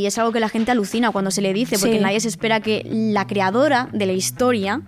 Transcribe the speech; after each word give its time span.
Y 0.00 0.06
es 0.06 0.16
algo 0.16 0.30
que 0.30 0.38
la 0.38 0.48
gente 0.48 0.70
alucina 0.70 1.10
cuando 1.10 1.32
se 1.32 1.42
le 1.42 1.52
dice, 1.52 1.76
porque 1.76 1.96
Sí. 1.96 2.00
nadie 2.00 2.20
se 2.20 2.28
espera 2.28 2.60
que 2.60 2.86
la 2.88 3.26
creadora 3.26 3.88
de 3.92 4.06
la 4.06 4.12
historia, 4.12 4.82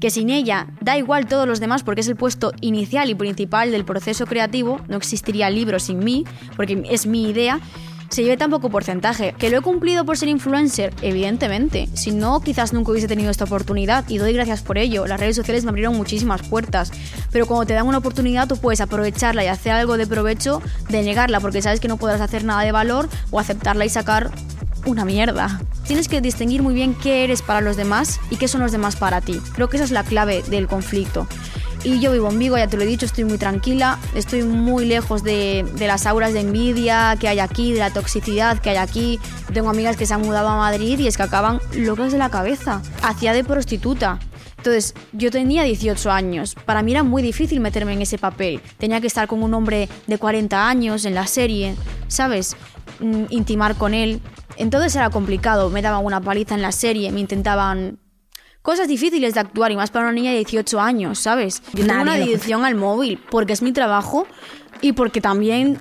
que 0.00 0.10
sin 0.10 0.28
ella 0.28 0.66
da 0.80 0.98
igual 0.98 1.26
todos 1.28 1.46
los 1.46 1.60
demás 1.60 1.84
porque 1.84 2.00
es 2.00 2.08
el 2.08 2.16
puesto 2.16 2.50
inicial 2.60 3.08
y 3.08 3.14
principal 3.14 3.70
del 3.70 3.84
proceso 3.84 4.26
creativo, 4.26 4.80
no 4.88 4.96
existiría 4.96 5.46
el 5.46 5.54
libro 5.54 5.78
sin 5.78 6.00
mí, 6.00 6.24
porque 6.56 6.82
es 6.90 7.06
mi 7.06 7.30
idea, 7.30 7.60
se 8.08 8.24
lleve 8.24 8.36
tan 8.36 8.50
poco 8.50 8.68
porcentaje. 8.68 9.36
¿Que 9.38 9.50
lo 9.50 9.58
he 9.58 9.60
cumplido 9.60 10.04
por 10.04 10.18
ser 10.18 10.28
influencer? 10.30 10.92
Evidentemente. 11.00 11.88
Si 11.94 12.10
no, 12.10 12.40
quizás 12.40 12.72
nunca 12.72 12.90
hubiese 12.90 13.06
tenido 13.06 13.30
esta 13.30 13.44
oportunidad 13.44 14.04
y 14.08 14.18
doy 14.18 14.32
gracias 14.32 14.62
por 14.62 14.78
ello. 14.78 15.06
Las 15.06 15.20
redes 15.20 15.36
sociales 15.36 15.62
me 15.62 15.70
abrieron 15.70 15.96
muchísimas 15.96 16.42
puertas. 16.42 16.90
Pero 17.30 17.46
cuando 17.46 17.66
te 17.66 17.74
dan 17.74 17.86
una 17.86 17.98
oportunidad, 17.98 18.48
tú 18.48 18.56
puedes 18.56 18.80
aprovecharla 18.80 19.44
y 19.44 19.46
hacer 19.46 19.72
algo 19.72 19.96
de 19.96 20.08
provecho 20.08 20.60
de 20.88 21.02
negarla 21.04 21.38
porque 21.38 21.62
sabes 21.62 21.78
que 21.78 21.86
no 21.86 21.98
podrás 21.98 22.20
hacer 22.20 22.42
nada 22.42 22.62
de 22.62 22.72
valor 22.72 23.08
o 23.30 23.38
aceptarla 23.38 23.84
y 23.84 23.90
sacar 23.90 24.30
una 24.86 25.04
mierda. 25.04 25.60
Tienes 25.86 26.08
que 26.08 26.20
distinguir 26.20 26.62
muy 26.62 26.74
bien 26.74 26.94
qué 26.94 27.24
eres 27.24 27.42
para 27.42 27.60
los 27.60 27.76
demás 27.76 28.20
y 28.30 28.36
qué 28.36 28.48
son 28.48 28.62
los 28.62 28.72
demás 28.72 28.96
para 28.96 29.20
ti. 29.20 29.40
Creo 29.54 29.68
que 29.68 29.76
esa 29.76 29.84
es 29.84 29.90
la 29.90 30.04
clave 30.04 30.42
del 30.48 30.66
conflicto. 30.66 31.26
Y 31.84 32.00
yo 32.00 32.10
vivo 32.10 32.28
en 32.30 32.38
Vigo, 32.38 32.56
ya 32.56 32.66
te 32.66 32.76
lo 32.76 32.82
he 32.82 32.86
dicho, 32.86 33.06
estoy 33.06 33.24
muy 33.24 33.38
tranquila, 33.38 33.98
estoy 34.14 34.42
muy 34.42 34.86
lejos 34.86 35.22
de, 35.22 35.64
de 35.74 35.86
las 35.86 36.06
auras 36.06 36.32
de 36.32 36.40
envidia 36.40 37.16
que 37.20 37.28
hay 37.28 37.38
aquí, 37.38 37.72
de 37.72 37.78
la 37.78 37.90
toxicidad 37.90 38.58
que 38.58 38.70
hay 38.70 38.76
aquí. 38.76 39.20
Tengo 39.52 39.70
amigas 39.70 39.96
que 39.96 40.06
se 40.06 40.14
han 40.14 40.22
mudado 40.22 40.48
a 40.48 40.56
Madrid 40.56 40.98
y 40.98 41.06
es 41.06 41.16
que 41.16 41.22
acaban 41.22 41.60
locas 41.76 42.10
de 42.10 42.18
la 42.18 42.28
cabeza. 42.28 42.82
Hacía 43.02 43.32
de 43.32 43.44
prostituta. 43.44 44.18
Entonces, 44.66 44.94
yo 45.12 45.30
tenía 45.30 45.62
18 45.62 46.10
años. 46.10 46.56
Para 46.64 46.82
mí 46.82 46.90
era 46.90 47.04
muy 47.04 47.22
difícil 47.22 47.60
meterme 47.60 47.92
en 47.92 48.02
ese 48.02 48.18
papel. 48.18 48.60
Tenía 48.78 49.00
que 49.00 49.06
estar 49.06 49.28
con 49.28 49.44
un 49.44 49.54
hombre 49.54 49.88
de 50.08 50.18
40 50.18 50.68
años 50.68 51.04
en 51.04 51.14
la 51.14 51.28
serie, 51.28 51.76
¿sabes? 52.08 52.56
Mm, 52.98 53.26
Intimar 53.30 53.76
con 53.76 53.94
él. 53.94 54.20
Entonces 54.56 54.96
era 54.96 55.08
complicado. 55.10 55.70
Me 55.70 55.82
daban 55.82 56.04
una 56.04 56.20
paliza 56.20 56.56
en 56.56 56.62
la 56.62 56.72
serie, 56.72 57.12
me 57.12 57.20
intentaban 57.20 58.00
cosas 58.60 58.88
difíciles 58.88 59.34
de 59.34 59.40
actuar 59.40 59.70
y 59.70 59.76
más 59.76 59.92
para 59.92 60.06
una 60.06 60.12
niña 60.12 60.32
de 60.32 60.38
18 60.38 60.80
años, 60.80 61.20
¿sabes? 61.20 61.62
Yo 61.72 61.86
tengo 61.86 62.02
Nadie 62.02 62.02
una 62.02 62.24
adicción 62.24 62.64
al 62.64 62.74
móvil 62.74 63.20
porque 63.30 63.52
es 63.52 63.62
mi 63.62 63.70
trabajo 63.70 64.26
y 64.80 64.94
porque 64.94 65.20
también 65.20 65.78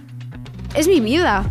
es 0.75 0.87
mi 0.87 0.99
vida. 0.99 1.43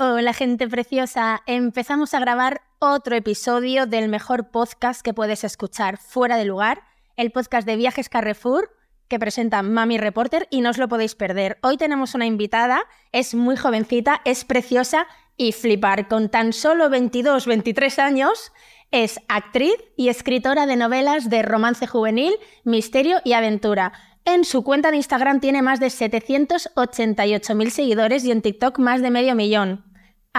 Hola 0.00 0.32
gente 0.32 0.68
preciosa, 0.68 1.42
empezamos 1.46 2.14
a 2.14 2.20
grabar 2.20 2.62
otro 2.78 3.16
episodio 3.16 3.86
del 3.86 4.08
mejor 4.08 4.52
podcast 4.52 5.02
que 5.02 5.12
puedes 5.12 5.42
escuchar 5.42 5.96
fuera 5.96 6.36
de 6.36 6.44
lugar, 6.44 6.82
el 7.16 7.32
podcast 7.32 7.66
de 7.66 7.74
Viajes 7.74 8.08
Carrefour 8.08 8.70
que 9.08 9.18
presenta 9.18 9.62
Mami 9.62 9.98
Reporter 9.98 10.46
y 10.50 10.60
no 10.60 10.70
os 10.70 10.78
lo 10.78 10.86
podéis 10.86 11.16
perder. 11.16 11.58
Hoy 11.62 11.78
tenemos 11.78 12.14
una 12.14 12.26
invitada, 12.26 12.82
es 13.10 13.34
muy 13.34 13.56
jovencita, 13.56 14.20
es 14.24 14.44
preciosa 14.44 15.08
y 15.36 15.50
flipar, 15.50 16.06
con 16.06 16.28
tan 16.28 16.52
solo 16.52 16.90
22, 16.90 17.46
23 17.46 17.98
años, 17.98 18.52
es 18.92 19.18
actriz 19.28 19.74
y 19.96 20.10
escritora 20.10 20.66
de 20.66 20.76
novelas 20.76 21.28
de 21.28 21.42
romance 21.42 21.88
juvenil, 21.88 22.34
misterio 22.62 23.18
y 23.24 23.32
aventura. 23.32 23.92
En 24.24 24.44
su 24.44 24.62
cuenta 24.62 24.90
de 24.90 24.98
Instagram 24.98 25.40
tiene 25.40 25.62
más 25.62 25.80
de 25.80 25.86
788.000 25.86 27.70
seguidores 27.70 28.24
y 28.24 28.30
en 28.30 28.42
TikTok 28.42 28.78
más 28.78 29.02
de 29.02 29.10
medio 29.10 29.34
millón. 29.34 29.87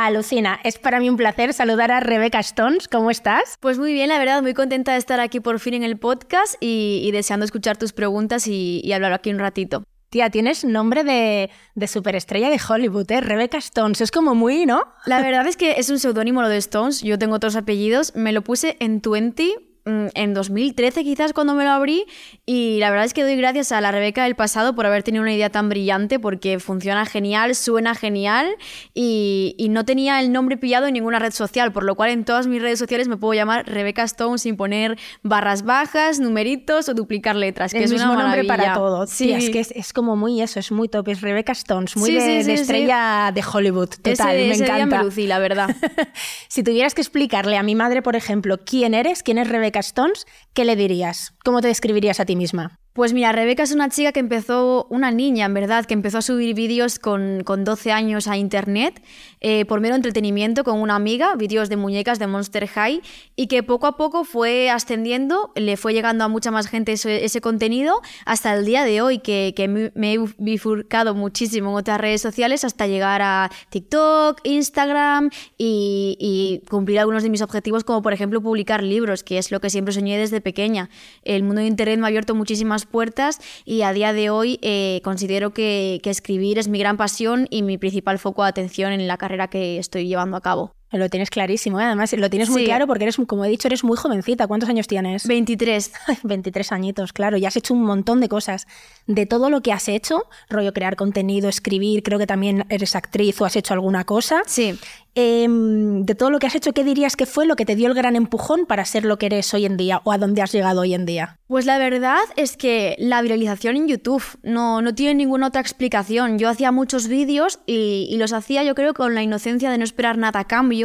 Alucina, 0.05 0.59
es 0.64 0.78
para 0.78 1.00
mí 1.00 1.09
un 1.09 1.17
placer 1.17 1.53
saludar 1.53 1.92
a 1.92 2.00
Rebeca 2.00 2.39
Stones. 2.39 2.88
¿Cómo 2.88 3.11
estás? 3.11 3.58
Pues 3.59 3.78
muy 3.78 3.94
bien, 3.94 4.09
la 4.09 4.17
verdad, 4.17 4.41
muy 4.41 4.53
contenta 4.53 4.94
de 4.94 4.97
estar 4.97 5.19
aquí 5.19 5.39
por 5.39 5.59
fin 5.59 5.73
en 5.73 5.83
el 5.83 5.97
podcast 5.97 6.56
y, 6.59 7.02
y 7.03 7.11
deseando 7.11 7.45
escuchar 7.45 7.78
tus 7.78 7.91
preguntas 7.91 8.47
y, 8.47 8.81
y 8.83 8.94
hablar 8.94 9.14
aquí 9.14 9.30
un 9.30 9.39
ratito. 9.39 9.83
Tía, 10.09 10.31
tienes 10.31 10.66
nombre 10.66 11.03
de, 11.03 11.52
de 11.75 11.88
superestrella 11.88 12.50
de 12.50 12.59
Hollywood, 12.67 13.11
¿eh? 13.11 13.22
Rebeca 13.22 13.59
Stones. 13.59 14.02
Es 14.02 14.09
como 14.09 14.33
muy, 14.33 14.66
¿no? 14.66 14.83
La 15.06 15.22
verdad 15.22 15.45
es 15.45 15.56
que 15.56 15.73
es 15.78 15.89
un 15.91 16.00
seudónimo 16.00 16.41
lo 16.41 16.50
de 16.50 16.58
Stones, 16.58 17.02
yo 17.03 17.19
tengo 17.19 17.36
otros 17.36 17.56
apellidos, 17.56 18.16
me 18.16 18.31
lo 18.31 18.41
puse 18.41 18.75
en 18.79 19.02
20 19.02 19.44
mm, 19.44 19.69
en 20.13 20.33
2013 20.33 21.03
quizás 21.03 21.33
cuando 21.33 21.53
me 21.53 21.63
lo 21.63 21.72
abrí 21.72 22.05
y 22.45 22.77
la 22.79 22.89
verdad 22.89 23.05
es 23.05 23.13
que 23.13 23.23
doy 23.23 23.35
gracias 23.35 23.72
a 23.72 23.81
la 23.81 23.91
Rebeca 23.91 24.23
del 24.23 24.35
pasado 24.35 24.75
por 24.75 24.85
haber 24.85 25.03
tenido 25.03 25.22
una 25.22 25.33
idea 25.33 25.50
tan 25.50 25.69
brillante 25.69 26.19
porque 26.19 26.59
funciona 26.59 27.05
genial, 27.05 27.55
suena 27.55 27.95
genial 27.95 28.47
y, 28.94 29.55
y 29.57 29.69
no 29.69 29.85
tenía 29.85 30.19
el 30.19 30.31
nombre 30.31 30.57
pillado 30.57 30.88
en 30.88 30.94
ninguna 30.94 31.19
red 31.19 31.33
social, 31.33 31.72
por 31.72 31.83
lo 31.83 31.95
cual 31.95 32.09
en 32.11 32.25
todas 32.25 32.47
mis 32.47 32.61
redes 32.61 32.79
sociales 32.79 33.07
me 33.07 33.17
puedo 33.17 33.33
llamar 33.33 33.67
Rebeca 33.67 34.03
Stone 34.03 34.38
sin 34.38 34.57
poner 34.57 34.97
barras 35.23 35.63
bajas, 35.63 36.19
numeritos 36.19 36.89
o 36.89 36.94
duplicar 36.94 37.35
letras, 37.35 37.72
que 37.72 37.79
el 37.79 37.83
es 37.85 37.91
mismo 37.91 38.13
una 38.13 38.23
nombre 38.23 38.44
para 38.44 38.73
todo. 38.73 39.07
Sí, 39.07 39.28
Tía, 39.28 39.38
es 39.38 39.49
que 39.49 39.59
es, 39.59 39.72
es 39.72 39.94
como 39.94 40.16
muy 40.16 40.41
eso, 40.41 40.59
es 40.59 40.72
muy 40.72 40.88
top. 40.89 41.07
Es 41.09 41.22
Rebeca 41.22 41.51
Stones, 41.53 41.95
muy 41.97 42.09
Sí, 42.09 42.16
de, 42.16 42.44
sí, 42.44 42.44
sí, 42.44 42.51
estrella 42.51 43.31
de 43.33 43.44
Hollywood. 43.44 43.89
Total, 43.89 44.11
ese, 44.11 44.47
me 44.47 44.51
ese 44.51 44.63
día 44.63 44.75
encanta. 44.75 44.97
me 44.97 45.03
lucí, 45.03 45.28
la 45.28 45.39
verdad. 45.39 45.75
si 46.47 46.63
tuvieras 46.63 46.94
que 46.94 47.01
explicarle 47.01 47.57
a 47.57 47.63
mi 47.63 47.75
madre, 47.75 48.01
por 48.01 48.16
ejemplo, 48.16 48.59
quién 48.63 48.94
eres, 48.94 49.23
quién 49.23 49.38
es 49.38 49.47
Rebeca 49.47 49.78
Stones, 49.79 50.25
¿qué 50.53 50.66
le 50.66 50.75
dirías? 50.75 51.34
¿Cómo 51.44 51.62
te 51.62 51.67
describirías 51.67 52.19
a 52.19 52.25
ti 52.25 52.35
misma? 52.35 52.79
Pues 52.94 53.13
mira, 53.13 53.31
Rebeca 53.31 53.63
es 53.63 53.72
una 53.72 53.88
chica 53.89 54.11
que 54.11 54.19
empezó, 54.19 54.88
una 54.89 55.11
niña 55.11 55.45
en 55.45 55.53
verdad, 55.53 55.85
que 55.85 55.94
empezó 55.94 56.17
a 56.17 56.22
subir 56.22 56.55
vídeos 56.55 56.97
con, 56.97 57.44
con 57.44 57.63
12 57.63 57.91
años 57.91 58.27
a 58.27 58.35
internet 58.35 59.01
eh, 59.41 59.63
por 59.66 59.79
mero 59.79 59.95
entretenimiento 59.95 60.63
con 60.63 60.81
una 60.81 60.95
amiga, 60.95 61.35
vídeos 61.35 61.69
de 61.69 61.78
muñecas 61.78 62.17
de 62.19 62.28
Monster 62.28 62.67
High, 62.67 63.01
y 63.35 63.47
que 63.47 63.63
poco 63.63 63.88
a 63.88 63.95
poco 63.95 64.23
fue 64.23 64.69
ascendiendo, 64.69 65.51
le 65.55 65.78
fue 65.78 65.94
llegando 65.94 66.23
a 66.23 66.28
mucha 66.28 66.51
más 66.51 66.67
gente 66.67 66.94
ese, 66.94 67.41
contenido, 67.41 68.01
hasta 68.25 68.53
el 68.55 68.66
día 68.66 68.83
de 68.83 69.01
hoy, 69.01 69.19
que, 69.19 69.53
que 69.55 69.67
me 69.67 69.91
me 69.95 70.13
he 70.13 70.19
bifurcado 70.38 71.13
muchísimo 71.13 71.69
en 71.72 71.75
otras 71.75 71.99
redes 71.99 72.22
sociales 72.22 72.63
hasta 72.63 72.88
llegar 72.88 73.22
a 73.22 73.51
TikTok, 73.69 74.39
Instagram 74.44 75.29
y, 75.57 76.17
y 76.19 76.67
cumplir 76.69 76.99
algunos 76.99 77.23
de 77.23 77.29
mis 77.29 77.41
objetivos, 77.41 77.83
como 77.83 78.01
por 78.01 78.13
ejemplo 78.13 78.41
publicar 78.41 78.83
libros, 78.83 79.23
que 79.23 79.38
es 79.38 79.51
lo 79.51 79.59
que 79.59 79.69
siempre 79.69 79.94
soñé 79.94 80.17
desde 80.17 80.41
pequeña. 80.41 80.89
El 81.23 81.44
mundo 81.44 81.61
de 81.61 81.67
Internet 81.67 81.99
me 81.99 82.05
ha 82.05 82.07
abierto 82.07 82.33
muchísimas 82.35 82.78
puertas 82.85 83.40
y 83.66 83.81
a 83.81 83.94
día 83.94 84.13
de 84.13 84.29
hoy 84.29 84.59
eh, 84.62 85.01
considero 85.03 85.51
que, 85.53 86.00
que 86.03 86.09
escribir 86.09 86.57
es 86.57 86.67
mi 86.67 86.79
gran 86.79 86.97
pasión 86.97 87.47
y 87.50 87.63
mi 87.63 87.78
principal 87.78 88.19
foco 88.19 88.44
de 88.44 88.50
atención 88.50 88.91
en 88.91 89.07
la 89.07 89.17
carrera 89.17 89.50
que 89.50 89.78
estoy 89.78 90.07
llevando 90.07 90.38
a 90.38 90.41
cabo. 90.41 90.78
Lo 90.91 91.07
tienes 91.09 91.29
clarísimo, 91.29 91.79
¿eh? 91.79 91.83
además 91.83 92.11
lo 92.13 92.29
tienes 92.29 92.50
muy 92.50 92.61
Sí. 92.61 92.66
claro 92.66 92.88
porque 92.88 93.03
eres, 93.03 93.17
como 93.27 93.45
he 93.45 93.50
dicho, 93.50 93.67
eres 93.67 93.83
muy 93.83 93.95
jovencita. 93.95 94.47
¿Cuántos 94.47 94.69
años 94.69 94.88
tienes? 94.88 95.27
23. 95.27 95.91
23 96.23 96.72
añitos, 96.72 97.13
claro, 97.13 97.38
y 97.38 97.45
has 97.45 97.55
hecho 97.55 97.73
un 97.73 97.83
montón 97.83 98.19
de 98.22 98.29
cosas. 98.29 98.67
De 99.05 99.25
todo 99.25 99.49
lo 99.49 99.61
que 99.61 99.72
has 99.72 99.88
hecho, 99.88 100.23
rollo 100.49 100.73
crear 100.73 100.95
contenido, 100.95 101.47
escribir, 101.49 102.01
creo 102.03 102.17
que 102.17 102.28
también 102.28 102.66
eres 102.69 102.95
actriz 102.95 103.39
o 103.41 103.45
has 103.45 103.55
hecho 103.55 103.73
alguna 103.73 104.03
cosa. 104.05 104.41
Sí. 104.47 104.78
Em, 105.16 106.05
de 106.05 106.16
todo 106.16 106.29
lo 106.29 106.39
que 106.39 106.47
has 106.47 106.55
hecho, 106.55 106.72
¿qué 106.72 106.83
dirías 106.83 107.16
que 107.16 107.25
fue 107.25 107.45
lo 107.45 107.55
que 107.55 107.66
te 107.66 107.75
dio 107.75 107.88
el 107.88 107.94
gran 107.94 108.16
empujón 108.16 108.66
para 108.66 108.85
ser 108.85 109.03
lo 109.05 109.17
que 109.17 109.25
eres 109.25 109.53
hoy 109.53 109.66
en 109.66 109.75
día 109.75 110.01
o 110.05 110.11
a 110.11 110.17
dónde 110.17 110.41
has 110.41 110.51
llegado 110.51 110.81
hoy 110.81 110.94
en 110.94 111.05
día? 111.05 111.38
Pues 111.47 111.66
la 111.66 111.78
verdad 111.78 112.19
es 112.35 112.55
que 112.55 112.95
la 112.99 113.22
viralización 113.22 113.75
en 113.75 113.88
YouTube 113.88 114.23
no, 114.44 114.81
no 114.81 114.94
tiene 114.95 115.16
ninguna 115.16 115.47
otra 115.47 115.61
explicación. 115.61 116.38
Yo 116.39 116.47
hacía 116.47 116.72
muchos 116.72 117.07
vídeos 117.07 117.59
y, 117.66 118.07
y 118.09 118.17
los 118.17 118.33
hacía 118.33 118.63
yo 118.63 118.75
creo 118.75 118.94
con 118.94 119.13
la 119.16 119.23
inocencia 119.23 119.72
de 119.72 119.78
no 119.78 119.83
esperar 119.83 120.17
nada 120.17 120.39
a 120.41 120.45
cambio, 120.47 120.78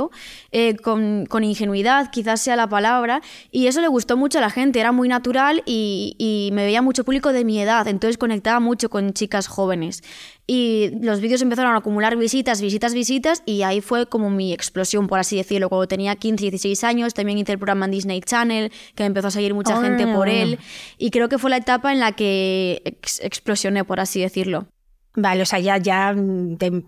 eh, 0.53 0.77
con, 0.77 1.27
con 1.27 1.45
ingenuidad, 1.45 2.11
quizás 2.11 2.41
sea 2.41 2.57
la 2.57 2.69
palabra, 2.69 3.21
y 3.51 3.67
eso 3.67 3.81
le 3.81 3.89
gustó 3.89 4.17
mucho 4.17 4.39
a 4.39 4.41
la 4.41 4.51
gente, 4.51 4.81
era 4.81 4.93
muy 4.93 5.09
natural 5.09 5.63
y, 5.67 6.15
y 6.19 6.51
me 6.53 6.65
veía 6.65 6.83
mucho 6.83 7.05
público 7.05 7.33
de 7.33 7.45
mi 7.45 7.61
edad, 7.61 7.87
entonces 7.89 8.19
conectaba 8.19 8.61
mucho 8.61 8.89
con 8.91 9.13
chicas 9.13 9.47
jóvenes. 9.47 10.03
Y 10.47 10.91
los 11.01 11.21
vídeos 11.21 11.41
empezaron 11.41 11.75
a 11.75 11.79
acumular 11.79 12.17
visitas, 12.19 12.61
visitas, 12.61 12.93
visitas, 12.93 13.43
y 13.47 13.63
ahí 13.63 13.81
fue 13.81 14.07
como 14.07 14.29
mi 14.29 14.53
explosión, 14.53 15.07
por 15.07 15.19
así 15.19 15.37
decirlo. 15.37 15.71
Cuando 15.71 15.89
tenía 15.89 16.17
15, 16.17 16.43
16 16.51 16.85
años, 16.85 17.15
también 17.15 17.39
hice 17.39 17.53
el 17.53 17.59
programa 17.59 17.87
en 17.87 17.93
Disney 17.93 18.21
Channel, 18.21 18.71
que 18.95 19.05
empezó 19.07 19.29
a 19.29 19.31
seguir 19.31 19.55
mucha 19.55 19.81
gente 19.81 20.07
por 20.07 20.29
él. 20.29 20.59
Y 20.99 21.11
creo 21.11 21.31
que 21.31 21.39
fue 21.39 21.49
la 21.49 21.57
etapa 21.57 21.93
en 21.93 22.01
la 22.01 22.13
que 22.13 22.83
ex- 22.85 23.21
explosioné, 23.25 23.85
por 23.85 24.01
así 24.01 24.21
decirlo. 24.21 24.67
Vale, 25.17 25.41
o 25.43 25.47
sea, 25.47 25.61
ya, 25.61 25.79
ya 25.79 26.15
te- 26.59 26.83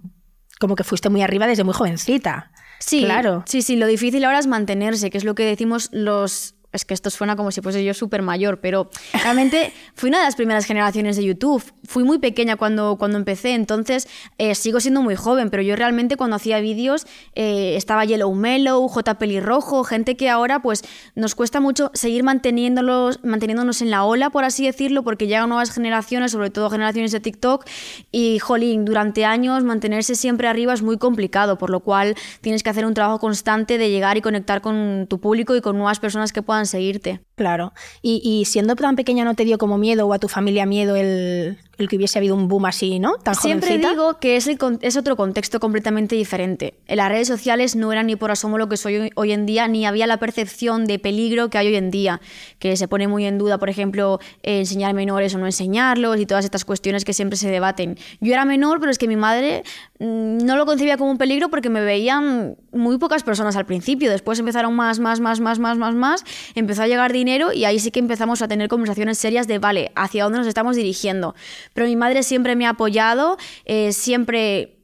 como 0.60 0.76
que 0.76 0.84
fuiste 0.84 1.08
muy 1.08 1.22
arriba 1.22 1.46
desde 1.46 1.64
muy 1.64 1.72
jovencita. 1.72 2.50
Sí, 2.78 3.04
Claro. 3.04 3.44
Sí, 3.46 3.62
sí, 3.62 3.76
lo 3.76 3.86
difícil 3.86 4.24
ahora 4.24 4.38
es 4.38 4.46
mantenerse, 4.46 5.10
que 5.10 5.18
es 5.18 5.24
lo 5.24 5.34
que 5.34 5.44
decimos 5.44 5.88
los. 5.92 6.55
Es 6.72 6.84
que 6.84 6.94
esto 6.94 7.10
suena 7.10 7.36
como 7.36 7.50
si 7.50 7.60
fuese 7.60 7.82
yo 7.84 7.94
súper 7.94 8.22
mayor, 8.22 8.60
pero 8.60 8.90
realmente 9.12 9.72
fui 9.94 10.08
una 10.08 10.18
de 10.18 10.24
las 10.24 10.36
primeras 10.36 10.66
generaciones 10.66 11.16
de 11.16 11.24
YouTube. 11.24 11.62
Fui 11.84 12.04
muy 12.04 12.18
pequeña 12.18 12.56
cuando, 12.56 12.96
cuando 12.98 13.16
empecé, 13.16 13.54
entonces 13.54 14.08
eh, 14.38 14.54
sigo 14.54 14.80
siendo 14.80 15.02
muy 15.02 15.16
joven, 15.16 15.50
pero 15.50 15.62
yo 15.62 15.76
realmente 15.76 16.16
cuando 16.16 16.36
hacía 16.36 16.60
vídeos 16.60 17.06
eh, 17.34 17.76
estaba 17.76 18.04
Yellow 18.04 18.34
Mellow, 18.34 18.88
J 18.88 19.18
Pelirrojo, 19.18 19.84
gente 19.84 20.16
que 20.16 20.28
ahora 20.28 20.60
pues 20.60 20.82
nos 21.14 21.34
cuesta 21.34 21.60
mucho 21.60 21.90
seguir 21.94 22.24
manteniéndolos, 22.24 23.24
manteniéndonos 23.24 23.80
en 23.82 23.90
la 23.90 24.04
ola, 24.04 24.30
por 24.30 24.44
así 24.44 24.66
decirlo, 24.66 25.02
porque 25.02 25.26
llegan 25.26 25.48
nuevas 25.48 25.70
generaciones, 25.70 26.32
sobre 26.32 26.50
todo 26.50 26.68
generaciones 26.70 27.12
de 27.12 27.20
TikTok, 27.20 27.64
y 28.12 28.38
jolín, 28.38 28.84
durante 28.84 29.24
años 29.24 29.64
mantenerse 29.64 30.14
siempre 30.14 30.48
arriba 30.48 30.74
es 30.74 30.82
muy 30.82 30.98
complicado, 30.98 31.58
por 31.58 31.70
lo 31.70 31.80
cual 31.80 32.14
tienes 32.40 32.62
que 32.62 32.70
hacer 32.70 32.86
un 32.86 32.94
trabajo 32.94 33.18
constante 33.18 33.78
de 33.78 33.90
llegar 33.90 34.16
y 34.16 34.20
conectar 34.20 34.60
con 34.60 35.06
tu 35.08 35.20
público 35.20 35.56
y 35.56 35.60
con 35.60 35.76
nuevas 35.76 36.00
personas 36.00 36.32
que 36.32 36.42
puedan 36.42 36.65
seguirte. 36.66 37.20
Claro. 37.34 37.72
Y, 38.02 38.44
siendo 38.46 38.76
tan 38.76 38.96
pequeña 38.96 39.24
no 39.24 39.34
te 39.34 39.44
dio 39.44 39.58
como 39.58 39.78
miedo 39.78 40.06
o 40.06 40.12
a 40.12 40.18
tu 40.18 40.28
familia 40.28 40.66
miedo 40.66 40.96
el, 40.96 41.58
que 41.76 41.96
hubiese 41.96 42.18
habido 42.18 42.34
un 42.34 42.48
boom 42.48 42.64
así, 42.64 42.98
¿no? 42.98 43.16
Tan 43.22 43.34
Siempre 43.34 43.78
digo 43.78 44.18
que 44.18 44.36
es, 44.36 44.48
es 44.80 44.96
otro 44.96 45.16
contexto 45.16 45.60
completamente 45.60 46.16
diferente. 46.16 46.74
En 46.86 46.96
las 46.96 47.10
redes 47.10 47.28
sociales 47.28 47.76
no 47.76 47.92
era 47.92 48.02
ni 48.02 48.16
por 48.16 48.30
asomo 48.30 48.56
lo 48.56 48.68
que 48.68 48.76
soy 48.76 49.10
hoy, 49.14 49.32
en 49.32 49.46
día, 49.46 49.68
ni 49.68 49.84
había 49.84 50.06
la 50.06 50.16
percepción 50.16 50.86
de 50.86 50.98
peligro 50.98 51.50
que 51.50 51.58
hay 51.58 51.68
hoy 51.68 51.76
en 51.76 51.90
día, 51.90 52.20
que 52.58 52.76
se 52.76 52.88
pone 52.88 53.08
muy 53.08 53.26
en 53.26 53.36
duda, 53.36 53.58
por 53.58 53.68
ejemplo, 53.68 54.20
enseñar 54.42 54.94
menores 54.94 55.34
o 55.34 55.38
no 55.38 55.46
enseñarlos 55.46 56.18
y 56.18 56.26
todas 56.26 56.44
estas 56.44 56.64
cuestiones 56.64 57.04
que 57.04 57.12
siempre 57.12 57.36
se 57.36 57.50
debaten. 57.50 57.98
Yo 58.20 58.32
era 58.32 58.44
menor, 58.44 58.80
pero 58.80 58.90
es 58.90 58.98
que 58.98 59.08
mi 59.08 59.16
madre 59.16 59.62
mm, 59.98 60.38
no 60.38 60.56
lo 60.56 60.64
concebía 60.64 60.96
como 60.96 61.10
un 61.10 61.18
peligro 61.18 61.50
porque 61.50 61.68
me 61.68 61.82
veían 61.82 62.56
muy 62.72 62.98
pocas 62.98 63.22
personas 63.22 63.56
al 63.56 63.66
principio. 63.66 64.10
Después 64.10 64.38
empezaron 64.38 64.74
más, 64.74 64.98
más, 64.98 65.20
más, 65.20 65.40
más, 65.40 65.58
más, 65.58 65.76
más, 65.76 65.94
más. 65.94 66.24
Empezó 66.54 66.82
a 66.82 66.86
llegar 66.86 67.12
dinero 67.12 67.52
y 67.52 67.64
ahí 67.64 67.78
sí 67.78 67.90
que 67.90 68.00
empezamos 68.00 68.40
a 68.42 68.48
tener 68.48 68.68
conversaciones 68.68 69.18
serias 69.18 69.46
de, 69.46 69.58
vale, 69.58 69.92
¿hacia 69.94 70.24
dónde 70.24 70.38
nos 70.38 70.46
estamos 70.46 70.76
dirigiendo? 70.76 71.34
Pero 71.72 71.86
mi 71.86 71.96
madre 71.96 72.22
siempre 72.22 72.56
me 72.56 72.66
ha 72.66 72.70
apoyado, 72.70 73.36
eh, 73.64 73.92
siempre 73.92 74.76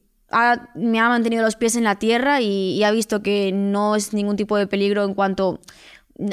me 0.74 0.98
ha 0.98 1.08
mantenido 1.08 1.42
los 1.42 1.56
pies 1.56 1.76
en 1.76 1.84
la 1.84 1.96
tierra 1.96 2.40
y, 2.40 2.82
ha 2.84 2.90
visto 2.90 3.22
que 3.22 3.52
no 3.52 3.96
es 3.96 4.14
ningún 4.14 4.36
tipo 4.36 4.56
de 4.56 4.66
peligro 4.66 5.04
en 5.04 5.14
cuanto 5.14 5.60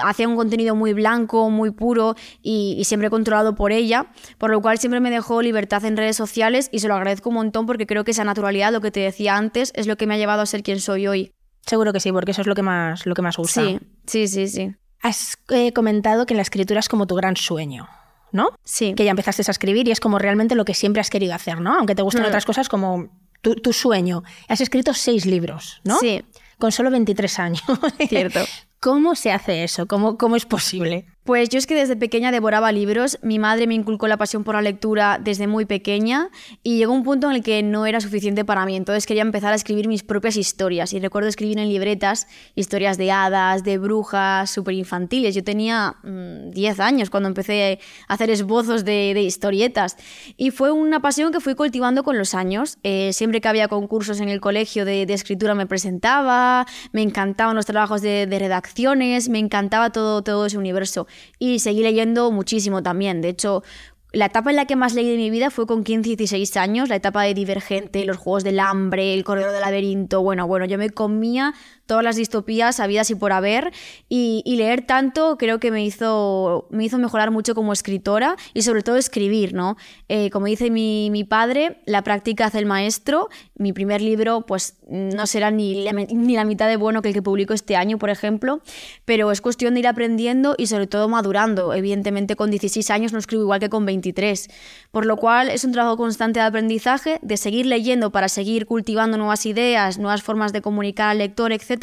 hacía 0.01 0.27
un 0.27 0.35
contenido 0.35 0.75
muy 0.75 0.93
blanco, 0.93 1.49
muy 1.49 1.71
puro 1.71 2.15
y, 2.41 2.75
y, 2.77 2.83
siempre 2.85 3.09
controlado 3.09 3.55
por 3.55 3.71
ella, 3.71 4.07
por 4.37 4.51
lo 4.51 4.61
cual 4.61 4.77
siempre 4.77 4.99
me 4.99 5.09
dejó 5.09 5.41
libertad 5.41 5.83
en 5.85 5.97
redes 5.97 6.15
sociales 6.15 6.69
y 6.71 6.79
se 6.79 6.87
lo 6.87 6.95
agradezco 6.95 7.29
un 7.29 7.35
montón 7.35 7.65
porque 7.65 7.87
creo 7.87 8.03
que 8.03 8.11
esa 8.11 8.23
naturalidad, 8.23 8.71
lo 8.71 8.81
que 8.81 8.91
te 8.91 9.01
decía 9.01 9.35
antes, 9.35 9.71
es 9.75 9.87
lo 9.87 9.97
que 9.97 10.07
me 10.07 10.13
ha 10.13 10.17
llevado 10.17 10.41
a 10.41 10.45
ser 10.45 10.63
quien 10.63 10.79
soy 10.79 11.07
hoy. 11.07 11.33
Seguro 11.65 11.93
que 11.93 11.99
sí, 11.99 12.11
porque 12.11 12.31
eso 12.31 12.41
es 12.41 12.47
lo 12.47 12.55
que 12.55 12.61
más, 12.61 13.05
lo 13.05 13.13
que 13.15 13.21
más 13.21 13.37
gusta. 13.37 13.61
Sí, 13.63 13.79
sí, 14.05 14.27
sí, 14.27 14.47
sí. 14.47 14.75
Has 15.01 15.37
eh, 15.49 15.71
comentado 15.71 16.25
que 16.25 16.33
la 16.33 16.41
escritura 16.41 16.79
es 16.79 16.89
como 16.89 17.07
tu 17.07 17.15
gran 17.15 17.37
sueño, 17.37 17.87
¿no? 18.31 18.49
Sí. 18.63 18.93
Que 18.95 19.05
ya 19.05 19.11
empezaste 19.11 19.43
a 19.47 19.51
escribir 19.51 19.87
y 19.87 19.91
es 19.91 19.99
como 19.99 20.19
realmente 20.19 20.55
lo 20.55 20.65
que 20.65 20.73
siempre 20.73 21.01
has 21.01 21.09
querido 21.09 21.33
hacer, 21.33 21.61
¿no? 21.61 21.77
Aunque 21.77 21.95
te 21.95 22.01
gusten 22.01 22.23
mm. 22.23 22.27
otras 22.27 22.45
cosas 22.45 22.69
como 22.69 23.09
tu, 23.41 23.55
tu, 23.55 23.73
sueño. 23.73 24.23
Has 24.47 24.61
escrito 24.61 24.93
seis 24.93 25.25
libros, 25.25 25.81
¿no? 25.83 25.97
Sí. 25.99 26.23
Con 26.57 26.71
solo 26.71 26.91
23 26.91 27.39
años. 27.39 27.63
Cierto. 28.07 28.39
¿Cómo 28.79 29.15
se 29.15 29.31
hace 29.31 29.63
eso? 29.63 29.87
¿Cómo, 29.87 30.17
cómo 30.17 30.37
es 30.37 30.45
posible? 30.45 31.05
Pues 31.23 31.49
yo 31.49 31.59
es 31.59 31.67
que 31.67 31.75
desde 31.75 31.95
pequeña 31.95 32.31
devoraba 32.31 32.71
libros, 32.71 33.19
mi 33.21 33.37
madre 33.37 33.67
me 33.67 33.75
inculcó 33.75 34.07
la 34.07 34.17
pasión 34.17 34.43
por 34.43 34.55
la 34.55 34.63
lectura 34.63 35.19
desde 35.21 35.45
muy 35.45 35.65
pequeña 35.65 36.29
y 36.63 36.77
llegó 36.77 36.93
un 36.93 37.03
punto 37.03 37.29
en 37.29 37.35
el 37.35 37.43
que 37.43 37.61
no 37.61 37.85
era 37.85 38.01
suficiente 38.01 38.45
para 38.45 38.65
mí, 38.65 38.75
entonces 38.75 39.05
quería 39.05 39.21
empezar 39.21 39.53
a 39.53 39.55
escribir 39.55 39.87
mis 39.87 40.01
propias 40.01 40.37
historias 40.37 40.91
y 40.93 40.99
recuerdo 40.99 41.29
escribir 41.29 41.59
en 41.59 41.69
libretas 41.69 42.27
historias 42.55 42.97
de 42.97 43.11
hadas, 43.11 43.63
de 43.63 43.77
brujas, 43.77 44.49
súper 44.49 44.73
infantiles. 44.73 45.35
Yo 45.35 45.43
tenía 45.43 45.97
10 46.03 46.77
mm, 46.77 46.81
años 46.81 47.09
cuando 47.09 47.29
empecé 47.29 47.79
a 48.07 48.13
hacer 48.13 48.31
esbozos 48.31 48.83
de, 48.83 49.19
historietas 49.19 49.97
y 50.37 50.49
fue 50.51 50.71
una 50.71 51.01
pasión 51.01 51.31
que 51.31 51.41
fui 51.41 51.53
cultivando 51.53 52.03
con 52.03 52.17
los 52.17 52.33
años. 52.33 52.79
Eh, 52.83 53.11
siempre 53.13 53.41
que 53.41 53.47
había 53.49 53.67
concursos 53.67 54.19
en 54.19 54.29
el 54.29 54.39
colegio 54.39 54.85
de, 54.85 55.03
escritura 55.03 55.53
me 55.53 55.67
presentaba, 55.67 56.65
me 56.91 57.01
encantaban 57.01 57.55
los 57.55 57.65
trabajos 57.65 58.01
de, 58.01 58.25
de 58.25 58.39
redacciones, 58.39 59.27
me 59.29 59.37
encantaba 59.37 59.91
todo, 59.91 60.23
todo 60.23 60.45
ese 60.45 60.57
universo 60.57 61.05
y 61.37 61.59
seguí 61.59 61.81
leyendo 61.81 62.31
muchísimo 62.31 62.83
también. 62.83 63.21
De 63.21 63.29
hecho, 63.29 63.63
la 64.11 64.25
etapa 64.25 64.49
en 64.49 64.55
la 64.55 64.65
que 64.65 64.75
más 64.75 64.95
leí 64.95 65.09
de 65.09 65.17
mi 65.17 65.29
vida 65.29 65.51
fue 65.51 65.67
con 65.67 65.83
15 65.83 66.09
y 66.09 66.15
16 66.15 66.57
años, 66.57 66.89
la 66.89 66.95
etapa 66.95 67.23
de 67.23 67.33
Divergente, 67.33 68.05
los 68.05 68.17
Juegos 68.17 68.43
del 68.43 68.59
Hambre, 68.59 69.13
el 69.13 69.23
Corredor 69.23 69.51
del 69.51 69.61
Laberinto. 69.61 70.23
Bueno, 70.23 70.47
bueno, 70.47 70.65
yo 70.65 70.77
me 70.77 70.89
comía 70.89 71.53
todas 71.89 72.03
las 72.03 72.15
distopías 72.17 72.79
habidas 72.79 73.09
y 73.09 73.15
por 73.15 73.33
haber 73.33 73.73
y, 74.09 74.43
leer 74.45 74.85
tanto 74.85 75.37
creo 75.37 75.59
que 75.59 75.71
me 75.71 75.83
hizo, 75.83 76.67
me 76.69 76.85
hizo 76.85 76.99
mejorar 76.99 77.31
mucho 77.31 77.55
como 77.55 77.73
escritora 77.73 78.35
y 78.53 78.61
sobre 78.61 78.83
todo 78.83 78.97
escribir, 78.97 79.55
¿no? 79.55 79.75
Eh, 80.07 80.29
como 80.29 80.45
dice 80.45 80.69
mi, 80.69 81.09
mi, 81.09 81.23
padre, 81.23 81.81
la 81.85 82.03
práctica 82.03 82.45
hace 82.45 82.59
el 82.59 82.67
maestro. 82.67 83.29
Mi 83.55 83.73
primer 83.73 84.01
libro 84.01 84.45
pues 84.45 84.77
no 84.87 85.25
será 85.25 85.49
ni 85.49 85.83
la, 85.83 85.93
ni 85.93 86.35
la 86.35 86.45
mitad 86.45 86.67
de 86.67 86.75
bueno 86.75 87.01
que 87.01 87.07
el 87.07 87.13
que 87.15 87.23
publico 87.23 87.53
este 87.53 87.75
año, 87.75 87.97
por 87.97 88.11
ejemplo, 88.11 88.61
pero 89.05 89.31
es 89.31 89.41
cuestión 89.41 89.73
de 89.73 89.79
ir 89.79 89.87
aprendiendo 89.87 90.53
y 90.59 90.67
sobre 90.67 90.85
todo 90.85 91.07
madurando. 91.07 91.73
Evidentemente 91.73 92.35
con 92.35 92.51
16 92.51 92.91
años 92.91 93.13
no 93.13 93.19
escribo 93.19 93.41
igual 93.41 93.59
que 93.59 93.69
con 93.69 93.87
23, 93.87 94.47
por 94.91 95.07
lo 95.07 95.17
cual 95.17 95.49
es 95.49 95.63
un 95.63 95.71
trabajo 95.71 95.97
constante 95.97 96.39
de 96.39 96.45
aprendizaje, 96.45 97.17
de 97.23 97.37
seguir 97.37 97.65
leyendo 97.65 98.11
para 98.11 98.29
seguir 98.29 98.67
cultivando 98.67 99.17
nuevas 99.17 99.47
ideas, 99.47 99.97
nuevas 99.97 100.21
formas 100.21 100.53
de 100.53 100.61
comunicar 100.61 101.09
al 101.09 101.17
lector, 101.17 101.51
etc 101.51 101.78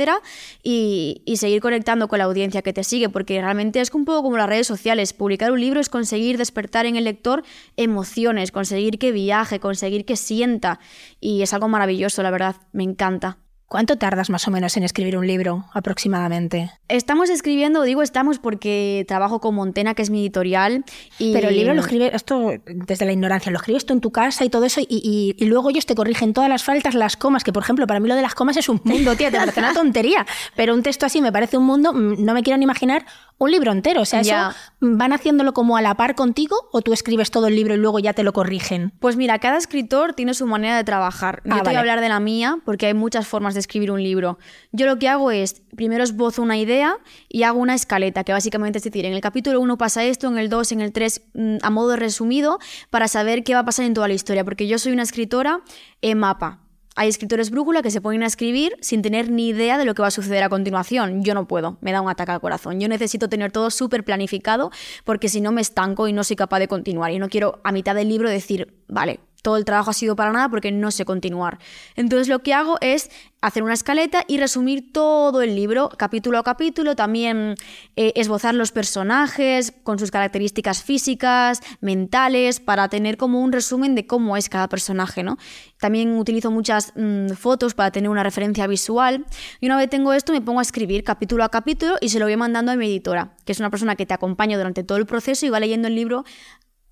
y, 0.63 1.23
seguir 1.37 1.61
conectando 1.61 2.09
con 2.09 2.19
la 2.19 2.25
audiencia 2.25 2.63
que 2.63 2.73
te 2.73 2.85
sigue, 2.85 3.09
porque 3.09 3.41
realmente 3.41 3.81
es 3.81 3.93
un 3.93 4.05
poco 4.05 4.23
como 4.23 4.37
las 4.37 4.49
redes 4.49 4.67
sociales. 4.67 5.13
Publicar 5.13 5.53
un 5.53 5.61
libro 5.61 5.81
es 5.81 5.89
conseguir 5.89 6.39
despertar 6.39 6.87
en 6.87 6.97
el 6.97 7.05
lector 7.05 7.45
emociones, 7.77 8.53
conseguir 8.53 8.99
que 8.99 9.13
viaje, 9.13 9.61
conseguir 9.61 10.05
que 10.05 10.17
sienta, 10.17 10.81
y 11.21 11.43
es 11.43 11.53
algo 11.53 11.69
maravilloso, 11.69 12.23
la 12.23 12.31
verdad, 12.31 12.57
me 12.73 12.85
encanta. 12.85 13.39
¿Cuánto 13.69 13.97
tardas 13.97 14.31
más 14.31 14.47
o 14.47 14.53
menos 14.53 14.77
en 14.77 14.85
escribir 14.85 15.17
un 15.17 15.27
libro 15.27 15.65
aproximadamente? 15.73 16.71
Estamos 16.87 17.31
escribiendo, 17.31 17.83
digo 17.83 18.03
estamos 18.03 18.39
porque 18.39 19.05
trabajo 19.09 19.41
con 19.41 19.57
Montena, 19.57 19.95
que 19.95 20.03
es 20.03 20.11
mi 20.11 20.21
editorial. 20.21 20.85
Y... 21.19 21.33
Pero 21.33 21.49
el 21.49 21.57
libro 21.57 21.75
lo 21.75 21.81
escribes, 21.81 22.15
esto 22.15 22.53
desde 22.65 23.05
la 23.07 23.13
ignorancia, 23.13 23.51
lo 23.51 23.59
escribes 23.59 23.85
tú 23.85 23.93
en 23.93 24.01
tu 24.01 24.13
casa 24.13 24.45
y 24.45 24.51
todo 24.51 24.67
eso, 24.67 24.81
y, 24.87 25.35
luego 25.41 25.71
ellos 25.71 25.85
te 25.85 25.97
corrigen 25.97 26.33
todas 26.33 26.49
las 26.49 26.63
faltas, 26.63 26.95
las 26.95 27.17
comas, 27.17 27.43
que 27.43 27.53
por 27.53 27.65
ejemplo, 27.65 27.89
para 27.89 27.99
mí 27.99 28.09
lo 28.09 28.15
de 28.15 28.23
las 28.23 28.37
comas 28.37 28.57
es 28.57 28.69
un 28.69 28.81
mundo, 28.85 29.17
tía, 29.17 29.33
te 29.33 29.37
parece 29.39 29.59
una 29.59 29.75
tontería, 29.75 30.25
pero 30.55 30.73
un 30.73 30.85
texto 30.85 31.05
así 31.05 31.21
me 31.21 31.33
parece 31.33 31.57
un 31.57 31.65
mundo, 31.65 31.93
mm, 31.93 32.25
no 32.25 32.35
me 32.35 32.45
quiero 32.45 32.59
ni 32.59 32.65
imaginar 32.65 33.05
un 33.39 33.51
libro 33.51 33.73
entero. 33.73 34.03
O 34.03 34.05
sea, 34.05 34.21
eso 34.21 34.35
van 34.81 35.13
haciéndolo 35.13 35.53
como 35.53 35.77
a 35.77 35.83
la 35.83 35.95
par 35.95 36.15
contigo 36.15 36.57
o 36.73 36.83
tú 36.83 36.93
escribes 36.93 37.31
todo 37.31 37.49
el 37.49 37.57
libro 37.57 37.75
y 37.75 37.77
luego 37.79 37.99
ya 37.99 38.13
te 38.13 38.23
lo 38.23 38.33
corrigen. 38.33 38.93
Pues 39.01 39.17
mira, 39.17 39.39
cada 39.39 39.59
escritor 39.59 40.15
tiene 40.15 40.35
su 40.35 40.47
manera 40.47 40.77
de 40.77 40.85
trabajar. 40.85 41.43
Yo 41.45 41.55
ah, 41.55 41.63
te 41.63 41.71
voy 41.71 41.77
a 41.77 41.81
hablar 41.81 42.01
de 42.01 42.09
la 42.09 42.21
mía 42.21 42.59
porque 42.65 42.87
hay 42.87 42.95
muchas 42.95 43.27
formas 43.27 43.55
de 43.55 43.61
escribir 43.61 43.91
un 43.91 44.03
libro. 44.03 44.39
Yo 44.73 44.87
lo 44.87 44.99
que 44.99 45.09
hago 45.09 45.31
es, 45.31 45.63
primero 45.77 46.05
esbozo 46.05 46.43
una 46.43 46.57
idea 46.57 46.97
y 47.29 47.43
hago 47.43 47.59
una 47.59 47.75
escaleta, 47.75 48.25
que 48.25 48.33
básicamente 48.33 48.79
es 48.79 48.85
decir, 48.85 49.05
en 49.05 49.13
el 49.13 49.21
capítulo 49.21 49.61
1 49.61 49.79
pasa 49.79 50.05
esto, 50.05 50.29
en 50.29 50.39
el 50.39 50.49
2, 50.49 50.73
en 50.73 50.81
el 50.81 50.93
3, 50.93 51.23
mm, 51.35 51.57
a 51.63 51.71
modo 51.71 51.97
resumido, 51.97 52.59
para 52.91 53.09
saber 53.09 53.45
qué 53.45 53.55
va 53.55 53.61
a 53.61 53.65
pasar 53.65 53.85
en 53.85 53.95
toda 53.95 54.09
la 54.09 54.15
historia. 54.15 54.45
Porque 54.45 54.67
yo 54.67 54.79
soy 54.79 54.93
una 54.93 55.03
escritora 55.03 55.61
en 56.03 56.19
mapa. 56.19 56.66
Hay 56.99 57.09
escritores 57.09 57.51
brújula 57.51 57.83
que 57.83 57.91
se 57.91 58.01
ponen 58.01 58.23
a 58.23 58.27
escribir 58.27 58.75
sin 58.81 59.03
tener 59.03 59.31
ni 59.31 59.49
idea 59.49 59.77
de 59.77 59.85
lo 59.85 59.95
que 59.95 60.01
va 60.01 60.09
a 60.09 60.11
suceder 60.11 60.43
a 60.43 60.49
continuación. 60.49 61.23
Yo 61.23 61.35
no 61.35 61.47
puedo, 61.47 61.77
me 61.83 61.93
da 61.93 62.01
un 62.01 62.09
ataque 62.09 62.33
al 62.33 62.41
corazón. 62.41 62.81
Yo 62.81 62.89
necesito 62.89 63.29
tener 63.29 63.53
todo 63.53 63.71
súper 63.71 64.03
planificado 64.03 64.71
porque 65.05 65.29
si 65.29 65.43
no 65.43 65.53
me 65.53 65.61
estanco 65.61 66.09
y 66.09 66.15
no 66.15 66.25
soy 66.25 66.37
capaz 66.37 66.59
de 66.59 66.69
continuar. 66.69 67.13
Y 67.13 67.19
no 67.19 67.29
quiero 67.29 67.61
a 67.65 67.73
mitad 67.73 67.95
del 67.95 68.09
libro 68.09 68.31
decir, 68.31 68.75
vale, 68.89 69.21
todo 69.43 69.57
el 69.57 69.65
trabajo 69.65 69.91
ha 69.91 69.95
sido 69.95 70.17
para 70.17 70.33
nada 70.33 70.49
porque 70.49 70.73
no 70.73 70.91
sé 70.91 71.05
continuar. 71.05 71.59
Entonces 71.95 72.29
lo 72.29 72.41
que 72.41 72.55
hago 72.55 72.79
es 72.81 73.11
hacer 73.41 73.63
una 73.63 73.75
escaleta 73.75 74.25
y 74.27 74.39
resumir 74.39 74.93
todo 74.93 75.43
el 75.43 75.55
libro, 75.55 75.89
capítulo 75.97 76.39
a 76.39 76.43
capítulo, 76.43 76.97
también 76.97 77.55
eh, 77.95 78.13
esbozar 78.17 78.55
los 78.55 78.73
personajes 78.73 79.73
con 79.85 79.99
sus 79.99 80.11
características 80.11 80.83
físicas, 80.83 81.61
mentales, 81.81 82.59
para 82.59 82.89
tener 82.89 83.17
como 83.17 83.41
un 83.41 83.53
resumen 83.53 83.95
de 83.95 84.07
cómo 84.07 84.37
es 84.37 84.49
cada 84.49 84.69
personaje, 84.69 85.23
¿no? 85.23 85.39
También 85.79 86.17
utilizo 86.17 86.51
muchas 86.51 86.93
mm, 86.97 87.31
fotos 87.31 87.75
para 87.75 87.91
tener 87.91 88.11
una 88.11 88.23
referencia 88.23 88.67
visual. 88.67 89.27
Y 89.61 89.67
una 89.67 89.77
vez 89.77 89.91
tengo 89.91 90.13
esto, 90.13 90.33
me 90.33 90.41
pongo 90.41 90.59
a 90.59 90.63
escribir 90.63 91.05
capítulo 91.05 91.45
a 91.45 91.51
capítulo 91.51 91.97
y 92.01 92.09
se 92.09 92.19
lo 92.19 92.27
voy 92.27 92.37
mandando 92.37 92.73
a 92.73 92.77
mi 92.77 92.87
editora, 92.87 93.37
que 93.45 93.53
es 93.53 93.61
una 93.61 93.71
persona 93.71 93.95
que 93.95 94.07
te 94.07 94.15
acompaña 94.15 94.57
durante 94.57 94.83
todo 94.83 94.99
el 94.99 95.07
proceso 95.07 95.47
y 95.47 95.51
va 95.51 95.61
leyendo 95.61 95.89
el 95.89 95.95
libro 95.95 96.25